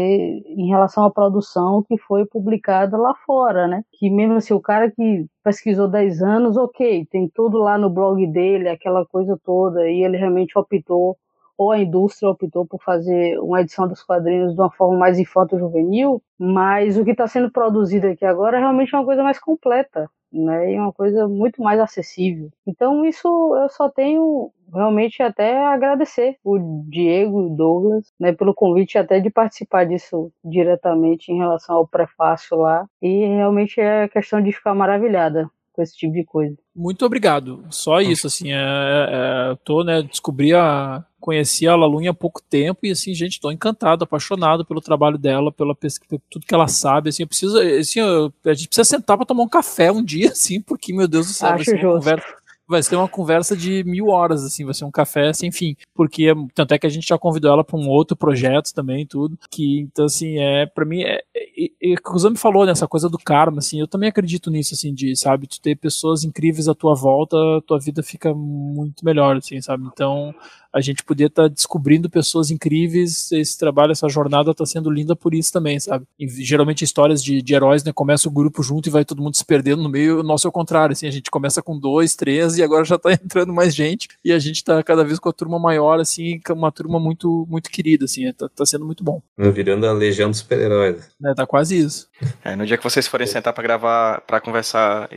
em 0.47 0.67
relação 0.67 1.05
à 1.05 1.11
produção 1.11 1.83
que 1.87 1.97
foi 1.99 2.25
publicada 2.25 2.97
lá 2.97 3.13
fora, 3.25 3.67
né? 3.67 3.83
Que 3.93 4.09
mesmo 4.09 4.35
assim, 4.35 4.53
o 4.55 4.59
cara 4.61 4.91
que 4.91 5.27
pesquisou 5.43 5.87
10 5.87 6.23
anos, 6.23 6.57
ok, 6.57 7.05
tem 7.11 7.29
tudo 7.33 7.59
lá 7.59 7.77
no 7.77 7.89
blog 7.89 8.25
dele, 8.27 8.67
aquela 8.69 9.05
coisa 9.05 9.39
toda, 9.45 9.87
e 9.89 10.03
ele 10.03 10.17
realmente 10.17 10.57
optou, 10.57 11.15
ou 11.57 11.71
a 11.71 11.79
indústria 11.79 12.29
optou 12.29 12.65
por 12.65 12.81
fazer 12.83 13.39
uma 13.39 13.61
edição 13.61 13.87
dos 13.87 14.03
quadrinhos 14.03 14.53
de 14.53 14.59
uma 14.59 14.71
forma 14.71 14.97
mais 14.97 15.19
infanto-juvenil, 15.19 16.21
mas 16.37 16.97
o 16.97 17.05
que 17.05 17.11
está 17.11 17.27
sendo 17.27 17.51
produzido 17.51 18.07
aqui 18.07 18.25
agora 18.25 18.57
é 18.57 18.59
realmente 18.59 18.95
uma 18.95 19.05
coisa 19.05 19.23
mais 19.23 19.39
completa 19.39 20.09
né? 20.35 20.73
E 20.73 20.79
uma 20.79 20.91
coisa 20.91 21.27
muito 21.27 21.61
mais 21.61 21.79
acessível. 21.79 22.49
Então 22.67 23.05
isso 23.05 23.27
eu 23.27 23.69
só 23.69 23.89
tenho 23.89 24.51
realmente 24.73 25.21
até 25.23 25.65
agradecer 25.65 26.35
o 26.43 26.83
Diego 26.89 27.41
e 27.41 27.45
o 27.45 27.55
Douglas, 27.55 28.11
né, 28.19 28.33
pelo 28.33 28.53
convite 28.53 28.97
até 28.97 29.19
de 29.19 29.29
participar 29.29 29.85
disso 29.85 30.31
diretamente 30.43 31.31
em 31.31 31.37
relação 31.37 31.75
ao 31.75 31.87
prefácio 31.87 32.57
lá. 32.57 32.85
E 33.01 33.25
realmente 33.25 33.79
é 33.79 34.07
questão 34.07 34.41
de 34.41 34.51
ficar 34.51 34.73
maravilhada 34.73 35.49
com 35.71 35.81
esse 35.81 35.95
tipo 35.95 36.13
de 36.13 36.23
coisa. 36.23 36.55
Muito 36.73 37.05
obrigado. 37.05 37.65
Só 37.69 37.99
isso, 37.99 38.27
assim, 38.27 38.51
é, 38.51 38.55
é, 38.55 39.51
eu 39.51 39.57
tô, 39.57 39.83
né, 39.83 40.01
descobri 40.01 40.53
a, 40.53 41.03
conheci 41.25 41.67
a 41.67 41.75
Lalunha 41.75 42.11
há 42.11 42.13
pouco 42.13 42.39
tempo 42.39 42.81
e 42.83 42.91
assim, 42.91 43.11
gente, 43.15 43.39
tô 43.39 43.49
encantado, 43.49 44.03
apaixonado 44.03 44.63
pelo 44.63 44.79
trabalho 44.79 45.17
dela, 45.17 45.51
pela 45.51 45.73
pesquisa, 45.73 46.21
tudo 46.29 46.45
que 46.45 46.53
ela 46.53 46.67
sabe, 46.67 47.09
assim, 47.09 47.23
eu 47.23 47.27
preciso, 47.27 47.57
assim, 47.59 47.99
eu, 47.99 48.31
a 48.45 48.53
gente 48.53 48.67
precisa 48.67 48.85
sentar 48.85 49.17
para 49.17 49.25
tomar 49.25 49.41
um 49.41 49.49
café 49.49 49.91
um 49.91 50.03
dia, 50.03 50.29
assim, 50.33 50.61
porque, 50.61 50.93
meu 50.93 51.07
Deus 51.07 51.25
do 51.25 51.33
céu, 51.33 51.49
Acho 51.49 51.71
vai 51.71 51.79
ser 51.79 51.85
uma 51.87 51.93
conversa 51.95 52.45
vai 52.67 52.81
ser 52.81 52.95
uma 52.95 53.07
conversa 53.07 53.55
de 53.55 53.83
mil 53.83 54.07
horas, 54.07 54.43
assim, 54.43 54.65
vai 54.65 54.73
ser 54.73 54.85
um 54.85 54.91
café 54.91 55.31
sem 55.33 55.51
fim. 55.51 55.75
Porque, 55.93 56.33
tanto 56.53 56.73
é 56.73 56.79
que 56.79 56.87
a 56.87 56.89
gente 56.89 57.07
já 57.07 57.17
convidou 57.17 57.51
ela 57.51 57.63
para 57.63 57.77
um 57.77 57.87
outro 57.87 58.17
projeto 58.17 58.73
também, 58.73 59.05
tudo. 59.05 59.37
Que, 59.51 59.81
então, 59.81 60.05
assim, 60.05 60.39
é, 60.39 60.65
para 60.65 60.85
mim, 60.85 61.03
é, 61.03 61.21
é, 61.35 61.93
é, 61.93 61.95
o 62.03 62.17
Zami 62.17 62.37
falou 62.37 62.65
nessa 62.65 62.87
coisa 62.87 63.07
do 63.07 63.17
karma, 63.19 63.59
assim, 63.59 63.79
eu 63.79 63.87
também 63.87 64.09
acredito 64.09 64.49
nisso, 64.49 64.73
assim, 64.73 64.93
de, 64.93 65.15
sabe, 65.15 65.47
tu 65.47 65.61
ter 65.61 65.75
pessoas 65.75 66.23
incríveis 66.23 66.67
à 66.67 66.73
tua 66.73 66.95
volta, 66.95 67.37
tua 67.67 67.79
vida 67.79 68.01
fica 68.01 68.33
muito 68.33 69.05
melhor, 69.05 69.37
assim, 69.37 69.61
sabe? 69.61 69.85
Então, 69.85 70.33
a 70.75 70.81
gente 70.81 71.05
poder 71.05 71.27
estar 71.27 71.43
tá 71.43 71.47
descobrindo 71.47 72.09
pessoas 72.09 72.51
incríveis, 72.51 73.31
esse 73.31 73.57
trabalho, 73.57 73.93
essa 73.93 74.09
jornada 74.09 74.51
está 74.51 74.65
sendo 74.65 74.91
linda 74.91 75.15
por 75.15 75.33
isso 75.33 75.53
também, 75.53 75.79
sabe? 75.79 76.05
E, 76.19 76.27
geralmente 76.27 76.83
histórias 76.83 77.23
de, 77.23 77.41
de 77.41 77.53
heróis, 77.55 77.81
né, 77.81 77.93
começa 77.93 78.27
o 78.27 78.31
grupo 78.31 78.61
junto 78.61 78.89
e 78.89 78.91
vai 78.91 79.05
todo 79.05 79.21
mundo 79.21 79.37
se 79.37 79.45
perdendo 79.45 79.81
no 79.81 79.87
meio, 79.87 80.19
o 80.19 80.23
nosso 80.23 80.45
é 80.45 80.49
o 80.49 80.51
contrário, 80.51 80.91
assim, 80.91 81.07
a 81.07 81.11
gente 81.11 81.31
começa 81.31 81.61
com 81.61 81.79
dois, 81.79 82.13
três 82.13 82.57
e 82.57 82.63
agora 82.63 82.83
já 82.83 82.95
está 82.95 83.09
entrando 83.13 83.53
mais 83.53 83.73
gente 83.73 84.09
e 84.23 84.33
a 84.33 84.39
gente 84.39 84.57
está 84.57 84.83
cada 84.83 85.05
vez 85.05 85.17
com 85.17 85.29
a 85.29 85.33
turma 85.33 85.57
maior, 85.57 85.97
assim, 86.01 86.41
uma 86.49 86.73
turma 86.73 86.99
muito, 86.99 87.47
muito 87.49 87.69
querida, 87.69 88.03
assim, 88.03 88.27
está 88.27 88.49
tá 88.49 88.65
sendo 88.65 88.85
muito 88.85 89.01
bom. 89.01 89.21
Virando 89.37 89.87
a 89.87 89.93
legião 89.93 90.29
dos 90.29 90.39
super-heróis. 90.39 91.09
É, 91.23 91.33
tá 91.33 91.47
quase 91.47 91.79
isso. 91.79 92.09
É, 92.43 92.53
no 92.55 92.65
dia 92.65 92.77
que 92.77 92.83
vocês 92.83 93.07
forem 93.07 93.25
sentar 93.27 93.53
para 93.53 93.63
gravar, 93.63 94.21
para 94.21 94.41
conversar, 94.41 95.09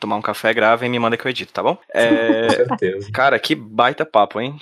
tomar 0.00 0.16
um 0.16 0.22
café, 0.22 0.54
gravem 0.54 0.88
e 0.88 0.90
me 0.90 0.98
mandem 0.98 1.18
que 1.18 1.26
eu 1.26 1.30
edito, 1.30 1.52
tá 1.52 1.62
bom? 1.62 1.76
É, 1.92 2.46
com 2.46 2.50
certeza. 2.50 3.12
Cara, 3.12 3.38
que 3.38 3.54
baita 3.54 4.06
papo, 4.06 4.40
hein? 4.40 4.56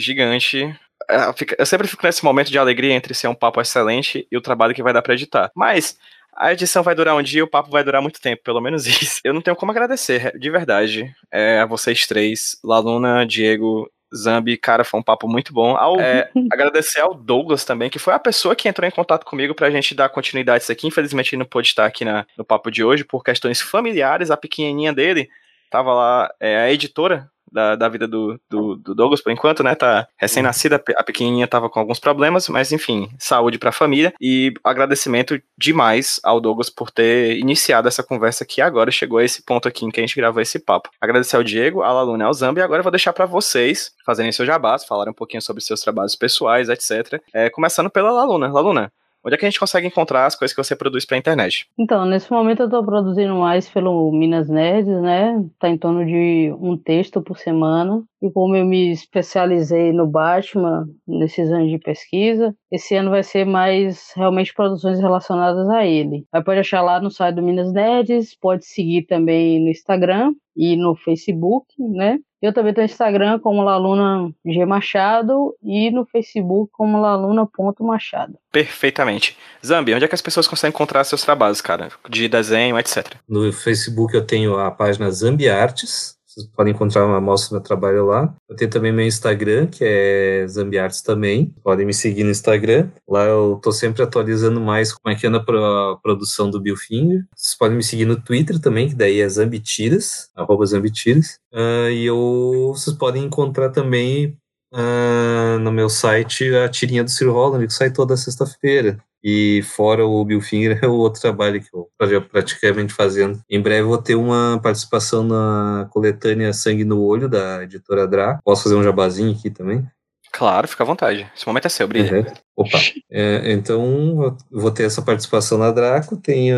Gigante. 0.00 0.74
É, 1.10 1.16
eu 1.58 1.66
sempre 1.66 1.88
fico 1.88 2.06
nesse 2.06 2.24
momento 2.24 2.50
de 2.50 2.58
alegria 2.58 2.92
entre 2.92 3.14
ser 3.14 3.28
um 3.28 3.34
papo 3.34 3.60
excelente 3.60 4.26
e 4.30 4.36
o 4.36 4.40
trabalho 4.40 4.74
que 4.74 4.82
vai 4.82 4.92
dar 4.92 5.02
para 5.02 5.14
editar. 5.14 5.50
Mas 5.54 5.96
a 6.34 6.52
edição 6.52 6.82
vai 6.82 6.94
durar 6.94 7.14
um 7.14 7.22
dia, 7.22 7.44
o 7.44 7.48
papo 7.48 7.70
vai 7.70 7.84
durar 7.84 8.00
muito 8.00 8.20
tempo, 8.20 8.42
pelo 8.42 8.60
menos 8.60 8.86
isso. 9.02 9.20
Eu 9.24 9.34
não 9.34 9.42
tenho 9.42 9.56
como 9.56 9.72
agradecer, 9.72 10.36
de 10.38 10.50
verdade, 10.50 11.14
é, 11.30 11.60
a 11.60 11.66
vocês 11.66 12.06
três, 12.06 12.56
Laluna, 12.64 13.26
Diego, 13.26 13.90
Zambi, 14.14 14.56
cara, 14.56 14.84
foi 14.84 15.00
um 15.00 15.02
papo 15.02 15.26
muito 15.26 15.52
bom. 15.52 15.76
Ao, 15.76 15.98
é, 15.98 16.30
agradecer 16.52 17.00
ao 17.00 17.14
Douglas 17.14 17.64
também, 17.64 17.88
que 17.88 17.98
foi 17.98 18.12
a 18.12 18.18
pessoa 18.18 18.54
que 18.54 18.68
entrou 18.68 18.86
em 18.86 18.92
contato 18.92 19.24
comigo 19.24 19.54
pra 19.54 19.70
gente 19.70 19.94
dar 19.94 20.08
continuidade 20.08 20.56
a 20.56 20.62
isso 20.62 20.72
aqui. 20.72 20.86
Infelizmente 20.86 21.34
ele 21.34 21.40
não 21.40 21.46
pôde 21.46 21.68
estar 21.68 21.86
aqui 21.86 22.04
na, 22.04 22.26
no 22.36 22.44
papo 22.44 22.70
de 22.70 22.84
hoje 22.84 23.04
por 23.04 23.24
questões 23.24 23.60
familiares. 23.60 24.30
A 24.30 24.36
pequenininha 24.36 24.92
dele 24.92 25.28
tava 25.70 25.94
lá, 25.94 26.34
é, 26.38 26.58
a 26.58 26.72
editora 26.72 27.30
da, 27.52 27.76
da 27.76 27.88
vida 27.88 28.08
do, 28.08 28.40
do, 28.50 28.76
do, 28.76 28.94
Douglas 28.94 29.20
por 29.20 29.32
enquanto, 29.32 29.62
né? 29.62 29.74
Tá 29.74 30.06
recém-nascida, 30.16 30.82
a 30.96 31.04
pequenininha 31.04 31.46
tava 31.46 31.68
com 31.68 31.78
alguns 31.78 31.98
problemas, 31.98 32.48
mas 32.48 32.72
enfim, 32.72 33.08
saúde 33.18 33.58
pra 33.58 33.72
família 33.72 34.12
e 34.20 34.52
agradecimento 34.64 35.40
demais 35.56 36.20
ao 36.24 36.40
Douglas 36.40 36.70
por 36.70 36.90
ter 36.90 37.36
iniciado 37.38 37.88
essa 37.88 38.02
conversa 38.02 38.44
que 38.44 38.60
agora 38.60 38.90
chegou 38.90 39.18
a 39.18 39.24
esse 39.24 39.42
ponto 39.44 39.68
aqui 39.68 39.84
em 39.84 39.90
que 39.90 40.00
a 40.00 40.02
gente 40.02 40.16
gravou 40.16 40.40
esse 40.40 40.58
papo. 40.58 40.90
Agradecer 41.00 41.36
ao 41.36 41.44
Diego, 41.44 41.82
à 41.82 41.92
Laluna 41.92 42.24
e 42.24 42.26
ao 42.26 42.34
Zambi 42.34 42.60
e 42.60 42.62
agora 42.62 42.80
eu 42.80 42.84
vou 42.84 42.92
deixar 42.92 43.12
para 43.12 43.26
vocês 43.26 43.92
fazerem 44.04 44.32
seu 44.32 44.46
jabás, 44.46 44.84
falarem 44.84 45.12
um 45.12 45.14
pouquinho 45.14 45.42
sobre 45.42 45.62
seus 45.62 45.80
trabalhos 45.80 46.16
pessoais, 46.16 46.68
etc. 46.68 47.20
É, 47.34 47.50
começando 47.50 47.90
pela 47.90 48.10
Laluna. 48.10 48.50
Laluna, 48.50 48.92
Onde 49.24 49.34
é 49.34 49.38
que 49.38 49.44
a 49.44 49.48
gente 49.48 49.60
consegue 49.60 49.86
encontrar 49.86 50.26
as 50.26 50.34
coisas 50.34 50.54
que 50.54 50.62
você 50.62 50.74
produz 50.74 51.04
para 51.04 51.16
a 51.16 51.18
internet? 51.18 51.66
Então, 51.78 52.04
nesse 52.04 52.30
momento 52.30 52.60
eu 52.60 52.66
estou 52.66 52.84
produzindo 52.84 53.34
mais 53.36 53.68
pelo 53.68 54.10
Minas 54.10 54.48
Nerds, 54.48 55.00
né? 55.00 55.44
Tá 55.58 55.68
em 55.68 55.78
torno 55.78 56.04
de 56.04 56.52
um 56.60 56.76
texto 56.76 57.22
por 57.22 57.38
semana. 57.38 58.02
E 58.20 58.30
como 58.30 58.56
eu 58.56 58.64
me 58.64 58.92
especializei 58.92 59.92
no 59.92 60.06
Batman 60.06 60.88
nesses 61.06 61.50
anos 61.50 61.70
de 61.70 61.78
pesquisa, 61.78 62.54
esse 62.70 62.94
ano 62.94 63.10
vai 63.10 63.22
ser 63.22 63.44
mais 63.44 64.12
realmente 64.16 64.54
produções 64.54 65.00
relacionadas 65.00 65.68
a 65.68 65.84
ele. 65.84 66.24
Aí 66.32 66.42
pode 66.42 66.60
achar 66.60 66.82
lá 66.82 67.00
no 67.00 67.10
site 67.10 67.36
do 67.36 67.42
Minas 67.42 67.72
Nerds, 67.72 68.36
pode 68.40 68.64
seguir 68.64 69.06
também 69.06 69.60
no 69.60 69.70
Instagram 69.70 70.32
e 70.56 70.76
no 70.76 70.94
Facebook, 70.94 71.66
né? 71.78 72.18
Eu 72.40 72.52
também 72.52 72.74
tenho 72.74 72.86
Instagram 72.86 73.38
como 73.38 73.62
Laluna 73.62 74.32
G 74.44 74.66
Machado 74.66 75.54
e 75.62 75.92
no 75.92 76.04
Facebook 76.04 76.72
como 76.72 77.00
Laluna.machado. 77.00 78.36
Perfeitamente. 78.50 79.36
Zambi, 79.64 79.94
onde 79.94 80.04
é 80.04 80.08
que 80.08 80.14
as 80.14 80.20
pessoas 80.20 80.48
conseguem 80.48 80.74
encontrar 80.74 81.04
seus 81.04 81.22
trabalhos, 81.22 81.60
cara? 81.60 81.90
De 82.08 82.28
desenho, 82.28 82.76
etc. 82.78 83.14
No 83.28 83.52
Facebook 83.52 84.12
eu 84.12 84.26
tenho 84.26 84.58
a 84.58 84.72
página 84.72 85.08
Zambi 85.12 85.48
Artes. 85.48 86.16
Vocês 86.32 86.46
podem 86.46 86.72
encontrar 86.72 87.04
uma 87.04 87.18
amostra 87.18 87.50
do 87.50 87.52
meu 87.52 87.62
trabalho 87.62 88.06
lá. 88.06 88.34
Eu 88.48 88.56
tenho 88.56 88.70
também 88.70 88.90
meu 88.90 89.06
Instagram, 89.06 89.66
que 89.66 89.84
é 89.84 90.46
Zambiartes 90.48 91.02
também. 91.02 91.54
Podem 91.62 91.84
me 91.84 91.92
seguir 91.92 92.24
no 92.24 92.30
Instagram. 92.30 92.88
Lá 93.06 93.24
eu 93.24 93.60
tô 93.62 93.70
sempre 93.70 94.02
atualizando 94.02 94.58
mais 94.58 94.94
como 94.94 95.14
é 95.14 95.18
que 95.18 95.26
anda 95.26 95.38
a 95.38 95.96
produção 96.02 96.48
do 96.48 96.58
Billfinger. 96.58 97.26
Vocês 97.36 97.54
podem 97.54 97.76
me 97.76 97.82
seguir 97.82 98.06
no 98.06 98.18
Twitter 98.18 98.58
também, 98.58 98.88
que 98.88 98.94
daí 98.94 99.20
é 99.20 99.28
Zambitiras, 99.28 100.30
arroba 100.34 100.64
Zambitiras. 100.64 101.38
Uh, 101.52 101.90
e 101.90 102.06
eu, 102.06 102.72
vocês 102.74 102.96
podem 102.96 103.24
encontrar 103.24 103.68
também 103.68 104.38
uh, 104.72 105.58
no 105.58 105.70
meu 105.70 105.88
site 105.88 106.54
a 106.54 106.68
tirinha 106.68 107.04
do 107.04 107.10
Sir 107.10 107.28
Holland, 107.28 107.66
que 107.66 107.72
sai 107.72 107.90
toda 107.90 108.16
sexta-feira. 108.16 108.98
E 109.24 109.62
fora 109.62 110.04
o 110.04 110.24
Bill 110.24 110.40
Finger 110.40 110.78
é 110.82 110.88
o 110.88 110.94
outro 110.94 111.20
trabalho 111.20 111.60
que 111.60 111.68
eu 111.72 111.88
estou 112.00 112.22
praticamente 112.22 112.92
fazendo. 112.92 113.40
Em 113.48 113.60
breve 113.60 113.82
vou 113.82 113.98
ter 113.98 114.16
uma 114.16 114.58
participação 114.62 115.22
na 115.22 115.88
coletânea 115.90 116.52
Sangue 116.52 116.84
no 116.84 117.00
Olho, 117.00 117.28
da 117.28 117.62
editora 117.62 118.06
Dra. 118.06 118.40
Posso 118.44 118.64
fazer 118.64 118.74
um 118.74 118.82
jabazinho 118.82 119.32
aqui 119.32 119.50
também? 119.50 119.86
Claro, 120.34 120.66
fica 120.66 120.82
à 120.82 120.86
vontade. 120.86 121.30
Esse 121.36 121.46
momento 121.46 121.66
é 121.66 121.68
seu, 121.68 121.86
brilha. 121.86 122.20
Uhum. 122.20 122.34
Opa. 122.56 122.78
É, 123.10 123.52
então, 123.52 124.34
vou 124.50 124.70
ter 124.70 124.84
essa 124.84 125.02
participação 125.02 125.58
na 125.58 125.70
Draco, 125.70 126.16
tem 126.16 126.48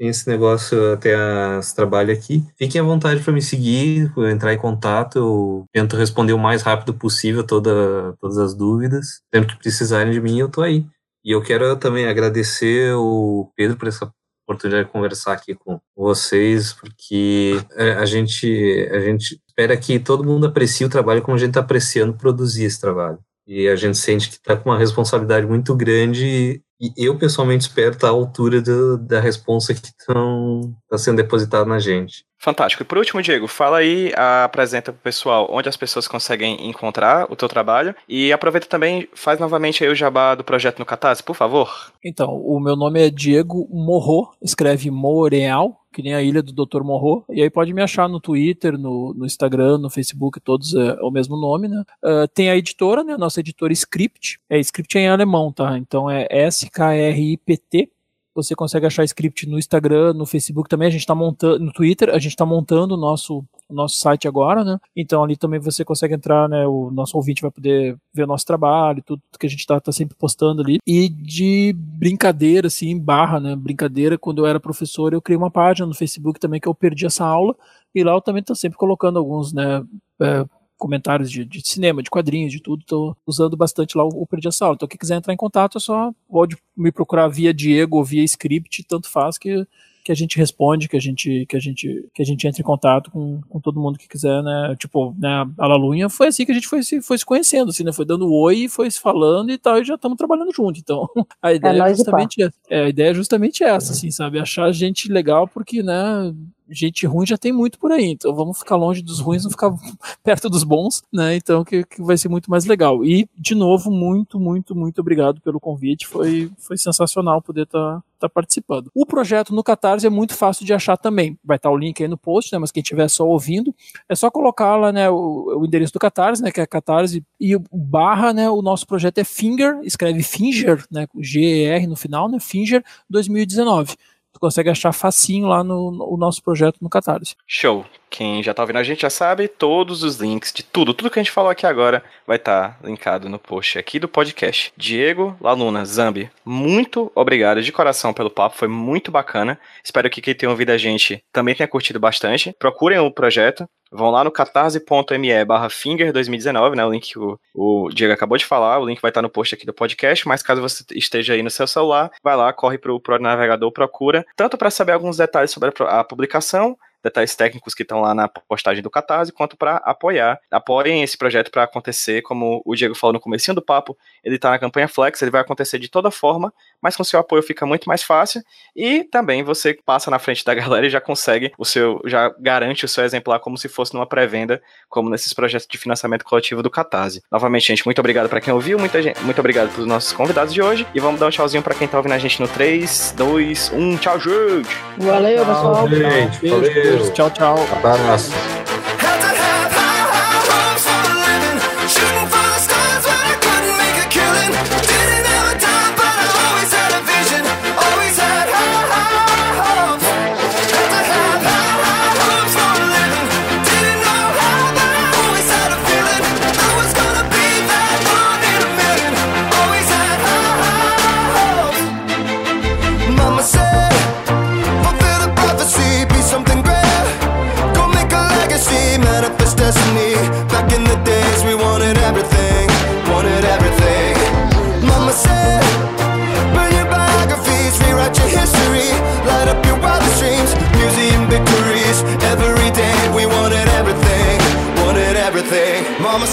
esse 0.00 0.28
negócio, 0.28 0.92
até 0.92 1.14
esse 1.58 1.74
trabalho 1.74 2.12
aqui. 2.12 2.44
Fiquem 2.58 2.80
à 2.80 2.84
vontade 2.84 3.22
para 3.22 3.32
me 3.32 3.40
seguir, 3.40 4.12
entrar 4.30 4.52
em 4.52 4.58
contato. 4.58 5.18
Eu 5.18 5.64
tento 5.72 5.96
responder 5.96 6.32
o 6.32 6.38
mais 6.38 6.62
rápido 6.62 6.92
possível 6.92 7.44
toda, 7.44 8.12
todas 8.20 8.38
as 8.38 8.54
dúvidas. 8.54 9.22
Sempre 9.32 9.54
que 9.54 9.62
precisarem 9.62 10.12
de 10.12 10.20
mim, 10.20 10.40
eu 10.40 10.48
tô 10.48 10.60
aí. 10.62 10.84
E 11.24 11.30
eu 11.30 11.40
quero 11.40 11.76
também 11.76 12.06
agradecer 12.06 12.92
o 12.94 13.50
Pedro 13.56 13.76
por 13.76 13.86
essa 13.86 14.10
oportunidade 14.48 14.86
de 14.86 14.92
conversar 14.92 15.32
aqui 15.32 15.54
com 15.54 15.80
vocês, 15.96 16.72
porque 16.72 17.60
é, 17.76 17.92
a 17.92 18.04
gente, 18.04 18.88
a 18.92 19.00
gente 19.00 19.40
espera 19.56 19.76
que 19.76 19.98
todo 19.98 20.22
mundo 20.22 20.46
aprecie 20.46 20.86
o 20.86 20.90
trabalho 20.90 21.22
como 21.22 21.34
a 21.34 21.40
gente 21.40 21.48
está 21.48 21.60
apreciando 21.60 22.12
produzir 22.12 22.64
esse 22.64 22.78
trabalho. 22.78 23.18
E 23.46 23.68
a 23.68 23.76
gente 23.76 23.96
sente 23.96 24.28
que 24.28 24.34
está 24.34 24.56
com 24.56 24.68
uma 24.68 24.78
responsabilidade 24.78 25.46
muito 25.46 25.74
grande 25.74 26.60
e 26.78 26.92
eu, 26.96 27.16
pessoalmente, 27.16 27.62
espero 27.62 27.92
estar 27.92 28.08
à 28.08 28.10
altura 28.10 28.60
do, 28.60 28.98
da 28.98 29.18
responsa 29.18 29.72
que 29.72 29.80
está 29.80 30.98
sendo 30.98 31.16
depositada 31.16 31.64
na 31.64 31.78
gente. 31.78 32.24
Fantástico. 32.38 32.82
E 32.82 32.86
por 32.86 32.98
último, 32.98 33.22
Diego, 33.22 33.48
fala 33.48 33.78
aí, 33.78 34.12
apresenta 34.14 34.92
para 34.92 34.98
o 34.98 35.02
pessoal 35.02 35.48
onde 35.50 35.70
as 35.70 35.76
pessoas 35.76 36.06
conseguem 36.06 36.68
encontrar 36.68 37.32
o 37.32 37.36
teu 37.36 37.48
trabalho 37.48 37.94
e 38.06 38.30
aproveita 38.30 38.66
também, 38.66 39.08
faz 39.14 39.40
novamente 39.40 39.82
aí 39.82 39.90
o 39.90 39.94
jabá 39.94 40.34
do 40.34 40.44
projeto 40.44 40.78
no 40.78 40.84
Catarse, 40.84 41.22
por 41.22 41.34
favor. 41.34 41.90
Então, 42.04 42.28
o 42.28 42.60
meu 42.60 42.76
nome 42.76 43.06
é 43.06 43.10
Diego 43.10 43.66
Morro, 43.70 44.30
escreve 44.42 44.90
Moreal, 44.90 45.80
que 45.96 46.02
nem 46.02 46.14
a 46.14 46.20
ilha 46.20 46.42
do 46.42 46.52
Dr. 46.52 46.82
Morro, 46.82 47.24
e 47.30 47.40
aí 47.40 47.48
pode 47.48 47.72
me 47.72 47.80
achar 47.80 48.06
no 48.06 48.20
Twitter, 48.20 48.76
no, 48.76 49.14
no 49.14 49.24
Instagram, 49.24 49.78
no 49.78 49.88
Facebook, 49.88 50.38
todos 50.40 50.74
é, 50.74 50.88
é 50.88 51.02
o 51.02 51.10
mesmo 51.10 51.38
nome, 51.38 51.68
né? 51.68 51.82
Uh, 52.04 52.28
tem 52.34 52.50
a 52.50 52.56
editora, 52.56 53.02
né? 53.02 53.16
Nossa 53.16 53.40
editora 53.40 53.72
Script, 53.72 54.38
é 54.50 54.58
Script 54.58 54.98
em 54.98 55.08
alemão, 55.08 55.50
tá? 55.50 55.78
Então 55.78 56.10
é 56.10 56.26
S-K-R-I-P-T, 56.28 57.90
você 58.36 58.54
consegue 58.54 58.86
achar 58.86 59.04
script 59.04 59.48
no 59.48 59.58
Instagram, 59.58 60.12
no 60.12 60.26
Facebook 60.26 60.68
também. 60.68 60.88
A 60.88 60.90
gente 60.90 61.00
está 61.00 61.14
montando, 61.14 61.64
no 61.64 61.72
Twitter, 61.72 62.10
a 62.10 62.18
gente 62.18 62.32
está 62.32 62.44
montando 62.46 62.94
o 62.94 62.96
nosso, 62.96 63.44
nosso 63.68 63.96
site 63.96 64.28
agora, 64.28 64.62
né? 64.62 64.78
Então 64.94 65.24
ali 65.24 65.36
também 65.36 65.58
você 65.58 65.84
consegue 65.84 66.14
entrar, 66.14 66.48
né? 66.48 66.66
O 66.66 66.90
nosso 66.90 67.16
ouvinte 67.16 67.42
vai 67.42 67.50
poder 67.50 67.96
ver 68.12 68.24
o 68.24 68.26
nosso 68.26 68.46
trabalho, 68.46 69.02
tudo 69.02 69.22
que 69.38 69.46
a 69.46 69.50
gente 69.50 69.60
está 69.60 69.80
tá 69.80 69.90
sempre 69.90 70.16
postando 70.16 70.62
ali. 70.62 70.78
E 70.86 71.08
de 71.08 71.74
brincadeira, 71.76 72.66
assim, 72.66 72.98
barra, 72.98 73.40
né? 73.40 73.56
Brincadeira, 73.56 74.18
quando 74.18 74.38
eu 74.38 74.46
era 74.46 74.60
professor, 74.60 75.12
eu 75.12 75.22
criei 75.22 75.38
uma 75.38 75.50
página 75.50 75.86
no 75.86 75.94
Facebook 75.94 76.38
também 76.38 76.60
que 76.60 76.68
eu 76.68 76.74
perdi 76.74 77.06
essa 77.06 77.24
aula. 77.24 77.56
E 77.94 78.04
lá 78.04 78.12
eu 78.12 78.20
também 78.20 78.40
estou 78.40 78.54
sempre 78.54 78.78
colocando 78.78 79.18
alguns, 79.18 79.52
né? 79.52 79.82
É, 80.20 80.44
comentários 80.76 81.30
de, 81.30 81.44
de, 81.44 81.66
cinema, 81.66 82.02
de 82.02 82.10
quadrinhos, 82.10 82.52
de 82.52 82.60
tudo. 82.60 82.80
Estou 82.80 83.16
usando 83.26 83.56
bastante 83.56 83.96
lá 83.96 84.04
o, 84.04 84.08
o 84.08 84.52
Sala. 84.52 84.74
Então, 84.74 84.88
quem 84.88 84.98
quiser 84.98 85.16
entrar 85.16 85.32
em 85.32 85.36
contato, 85.36 85.78
é 85.78 85.80
só 85.80 86.12
pode 86.28 86.56
me 86.76 86.92
procurar 86.92 87.28
via 87.28 87.54
Diego 87.54 87.96
ou 87.96 88.04
via 88.04 88.24
script, 88.24 88.84
tanto 88.84 89.08
faz 89.08 89.38
que 89.38 89.66
que 90.06 90.12
a 90.12 90.14
gente 90.14 90.38
responde, 90.38 90.88
que 90.88 90.96
a 90.96 91.00
gente 91.00 91.44
que 91.48 91.56
a 91.56 91.58
gente 91.58 92.08
que 92.14 92.22
a 92.22 92.24
gente 92.24 92.46
entra 92.46 92.62
em 92.62 92.64
contato 92.64 93.10
com, 93.10 93.40
com 93.48 93.58
todo 93.58 93.80
mundo 93.80 93.98
que 93.98 94.06
quiser, 94.06 94.40
né? 94.40 94.76
Tipo, 94.78 95.12
né, 95.18 95.44
a 95.58 95.66
Lalunha 95.66 96.08
foi 96.08 96.28
assim 96.28 96.46
que 96.46 96.52
a 96.52 96.54
gente 96.54 96.68
foi 96.68 96.84
se 96.84 97.02
foi 97.02 97.18
se 97.18 97.26
conhecendo, 97.26 97.70
assim, 97.70 97.82
né? 97.82 97.92
Foi 97.92 98.04
dando 98.04 98.32
oi, 98.32 98.68
foi 98.68 98.88
se 98.88 99.00
falando 99.00 99.50
e 99.50 99.58
tal, 99.58 99.80
e 99.80 99.84
já 99.84 99.96
estamos 99.96 100.16
trabalhando 100.16 100.54
junto. 100.54 100.78
Então, 100.78 101.08
a 101.42 101.50
é 101.50 101.56
ideia 101.56 101.82
é, 101.82 101.90
é 101.90 101.94
justamente 101.96 102.40
essa, 102.40 102.54
é, 102.70 102.84
a 102.84 102.88
ideia 102.88 103.10
é 103.10 103.14
justamente 103.14 103.64
essa, 103.64 103.92
assim, 103.92 104.12
sabe? 104.12 104.38
Achar 104.38 104.70
gente 104.70 105.10
legal 105.10 105.48
porque, 105.48 105.82
né, 105.82 106.32
gente 106.68 107.06
ruim 107.06 107.26
já 107.26 107.36
tem 107.36 107.52
muito 107.52 107.78
por 107.78 107.92
aí, 107.92 108.06
então 108.10 108.34
vamos 108.34 108.58
ficar 108.58 108.76
longe 108.76 109.02
dos 109.02 109.20
ruins, 109.20 109.44
não 109.44 109.50
ficar 109.50 109.72
perto 110.22 110.48
dos 110.48 110.64
bons, 110.64 111.02
né? 111.12 111.36
Então 111.36 111.64
que, 111.64 111.84
que 111.84 112.02
vai 112.02 112.16
ser 112.16 112.28
muito 112.28 112.50
mais 112.50 112.64
legal. 112.64 113.04
E 113.04 113.28
de 113.36 113.54
novo, 113.54 113.90
muito, 113.90 114.38
muito, 114.38 114.74
muito 114.74 115.00
obrigado 115.00 115.40
pelo 115.40 115.60
convite. 115.60 116.06
Foi, 116.06 116.50
foi 116.58 116.76
sensacional 116.76 117.40
poder 117.40 117.62
estar 117.62 117.96
tá, 117.96 118.02
tá 118.20 118.28
participando. 118.28 118.90
O 118.94 119.06
projeto 119.06 119.54
no 119.54 119.62
Catarse 119.62 120.06
é 120.06 120.10
muito 120.10 120.34
fácil 120.34 120.64
de 120.64 120.74
achar 120.74 120.96
também. 120.96 121.38
Vai 121.44 121.56
estar 121.56 121.68
tá 121.68 121.74
o 121.74 121.78
link 121.78 122.02
aí 122.02 122.08
no 122.08 122.18
post, 122.18 122.52
né? 122.52 122.58
Mas 122.58 122.70
quem 122.70 122.80
estiver 122.80 123.08
só 123.08 123.26
ouvindo, 123.26 123.74
é 124.08 124.14
só 124.14 124.30
colocar 124.30 124.76
lá, 124.76 124.92
né, 124.92 125.08
o, 125.10 125.60
o 125.60 125.66
endereço 125.66 125.92
do 125.92 125.98
Catarse, 125.98 126.42
né? 126.42 126.50
Que 126.50 126.60
é 126.60 126.66
Catarse 126.66 127.24
e 127.40 127.56
barra, 127.72 128.32
né? 128.32 128.50
O 128.50 128.62
nosso 128.62 128.86
projeto 128.86 129.18
é 129.18 129.24
Finger, 129.24 129.80
escreve 129.82 130.22
Finger, 130.22 130.84
né? 130.90 131.06
G-E-R 131.18 131.86
no 131.86 131.96
final, 131.96 132.28
né? 132.28 132.38
Finger 132.40 132.84
2019 133.08 133.96
tu 134.36 134.40
consegue 134.40 134.68
achar 134.68 134.92
facinho 134.92 135.48
lá 135.48 135.64
no, 135.64 135.90
no 135.90 136.16
nosso 136.16 136.42
projeto 136.42 136.76
no 136.80 136.90
Catarse. 136.90 137.34
Show. 137.46 137.84
Quem 138.08 138.42
já 138.42 138.54
tá 138.54 138.62
ouvindo 138.62 138.78
a 138.78 138.82
gente 138.82 139.02
já 139.02 139.10
sabe, 139.10 139.48
todos 139.48 140.02
os 140.02 140.16
links 140.16 140.52
de 140.52 140.62
tudo, 140.62 140.94
tudo 140.94 141.10
que 141.10 141.18
a 141.18 141.22
gente 141.22 141.32
falou 141.32 141.50
aqui 141.50 141.66
agora 141.66 142.04
vai 142.26 142.36
estar 142.36 142.78
tá 142.80 142.86
linkado 142.86 143.28
no 143.28 143.38
post 143.38 143.78
aqui 143.78 143.98
do 143.98 144.08
podcast. 144.08 144.72
Diego, 144.76 145.36
Laluna, 145.40 145.84
Zambi, 145.84 146.30
muito 146.44 147.10
obrigado 147.14 147.60
de 147.60 147.72
coração 147.72 148.14
pelo 148.14 148.30
papo, 148.30 148.56
foi 148.56 148.68
muito 148.68 149.10
bacana. 149.10 149.58
Espero 149.84 150.08
que 150.08 150.22
quem 150.22 150.34
tenha 150.34 150.50
ouvido 150.50 150.70
a 150.70 150.78
gente 150.78 151.20
também 151.32 151.54
tenha 151.54 151.68
curtido 151.68 151.98
bastante. 151.98 152.54
Procurem 152.58 152.98
o 152.98 153.10
projeto, 153.10 153.68
vão 153.90 154.10
lá 154.10 154.24
no 154.24 154.30
catarse.me 154.30 155.44
barra 155.44 155.68
finger 155.68 156.12
2019, 156.12 156.76
né, 156.76 156.84
o 156.84 156.90
link 156.90 157.12
que 157.12 157.18
o, 157.18 157.38
o, 157.54 157.88
Diego 157.90 158.12
acabou 158.12 158.36
de 158.36 158.44
falar, 158.44 158.78
o 158.78 158.86
link 158.86 159.00
vai 159.00 159.10
estar 159.10 159.22
no 159.22 159.30
post 159.30 159.54
aqui 159.54 159.66
do 159.66 159.72
podcast, 159.72 160.26
mas 160.26 160.42
caso 160.42 160.60
você 160.60 160.84
esteja 160.92 161.34
aí 161.34 161.42
no 161.42 161.50
seu 161.50 161.66
celular, 161.66 162.10
vai 162.22 162.36
lá, 162.36 162.52
corre 162.52 162.78
pro, 162.78 163.00
pro 163.00 163.18
navegador, 163.18 163.70
procura, 163.72 164.26
tanto 164.36 164.56
para 164.56 164.70
saber 164.70 164.92
alguns 164.92 165.16
detalhes 165.16 165.50
sobre 165.50 165.72
a 165.88 166.04
publicação, 166.04 166.76
detalhes 167.06 167.34
técnicos 167.34 167.74
que 167.74 167.82
estão 167.82 168.00
lá 168.00 168.14
na 168.14 168.28
postagem 168.28 168.82
do 168.82 168.90
Catarse, 168.90 169.32
quanto 169.32 169.56
para 169.56 169.76
apoiar. 169.76 170.38
Apoiem 170.50 171.02
esse 171.02 171.16
projeto 171.16 171.50
para 171.50 171.62
acontecer, 171.62 172.22
como 172.22 172.62
o 172.64 172.74
Diego 172.74 172.94
falou 172.94 173.14
no 173.14 173.20
comecinho 173.20 173.54
do 173.54 173.62
papo, 173.62 173.96
ele 174.24 174.36
está 174.36 174.50
na 174.50 174.58
campanha 174.58 174.88
Flex, 174.88 175.22
ele 175.22 175.30
vai 175.30 175.40
acontecer 175.40 175.78
de 175.78 175.88
toda 175.88 176.10
forma, 176.10 176.52
mas 176.82 176.96
com 176.96 177.04
seu 177.04 177.20
apoio 177.20 177.42
fica 177.42 177.64
muito 177.64 177.86
mais 177.86 178.02
fácil 178.02 178.42
e 178.74 179.04
também 179.04 179.42
você 179.42 179.74
passa 179.84 180.10
na 180.10 180.18
frente 180.18 180.44
da 180.44 180.52
galera 180.54 180.86
e 180.86 180.90
já 180.90 181.00
consegue 181.00 181.52
o 181.56 181.64
seu, 181.64 182.00
já 182.04 182.34
garante 182.38 182.84
o 182.84 182.88
seu 182.88 183.04
exemplar 183.04 183.38
como 183.40 183.56
se 183.56 183.68
fosse 183.68 183.94
numa 183.94 184.06
pré-venda, 184.06 184.60
como 184.88 185.08
nesses 185.08 185.32
projetos 185.32 185.66
de 185.70 185.78
financiamento 185.78 186.24
coletivo 186.24 186.62
do 186.62 186.70
Catarse. 186.70 187.22
Novamente, 187.30 187.68
gente, 187.68 187.84
muito 187.86 187.98
obrigado 187.98 188.28
para 188.28 188.40
quem 188.40 188.52
ouviu, 188.52 188.78
muita 188.78 189.00
gente, 189.00 189.20
muito 189.22 189.38
obrigado 189.38 189.70
para 189.72 189.80
os 189.80 189.86
nossos 189.86 190.12
convidados 190.12 190.52
de 190.52 190.60
hoje 190.60 190.86
e 190.94 191.00
vamos 191.00 191.20
dar 191.20 191.26
um 191.26 191.30
tchauzinho 191.30 191.62
para 191.62 191.74
quem 191.74 191.86
está 191.86 191.98
ouvindo 191.98 192.12
a 192.12 192.18
gente 192.18 192.40
no 192.40 192.48
3, 192.48 193.14
2, 193.16 193.72
1, 193.72 193.96
tchau, 193.98 194.18
gente! 194.18 194.76
Valeu, 194.98 195.46
pessoal! 195.46 195.88
Gente, 195.88 196.48
valeu. 196.48 196.95
Tchau, 197.12 197.30
tchau. 197.30 197.58
Abraço. 197.72 198.65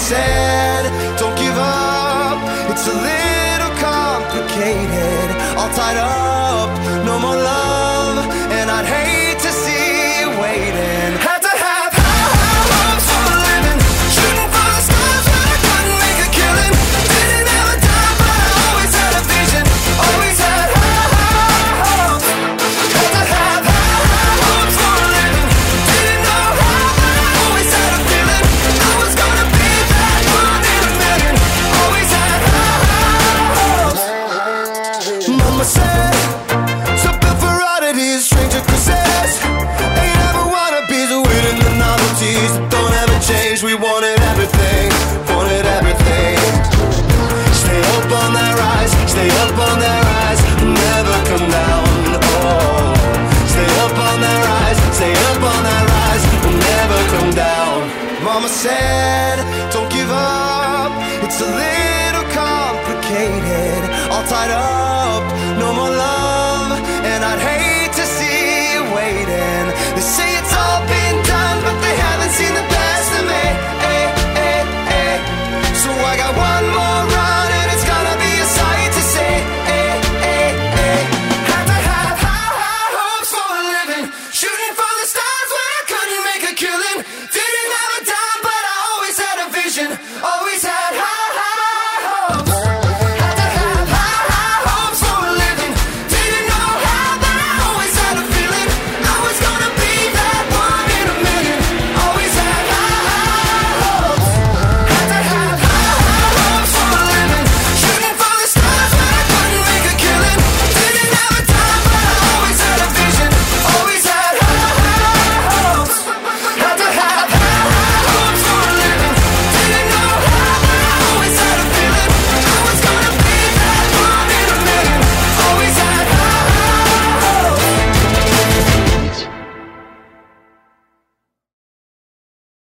Said, 0.04 0.93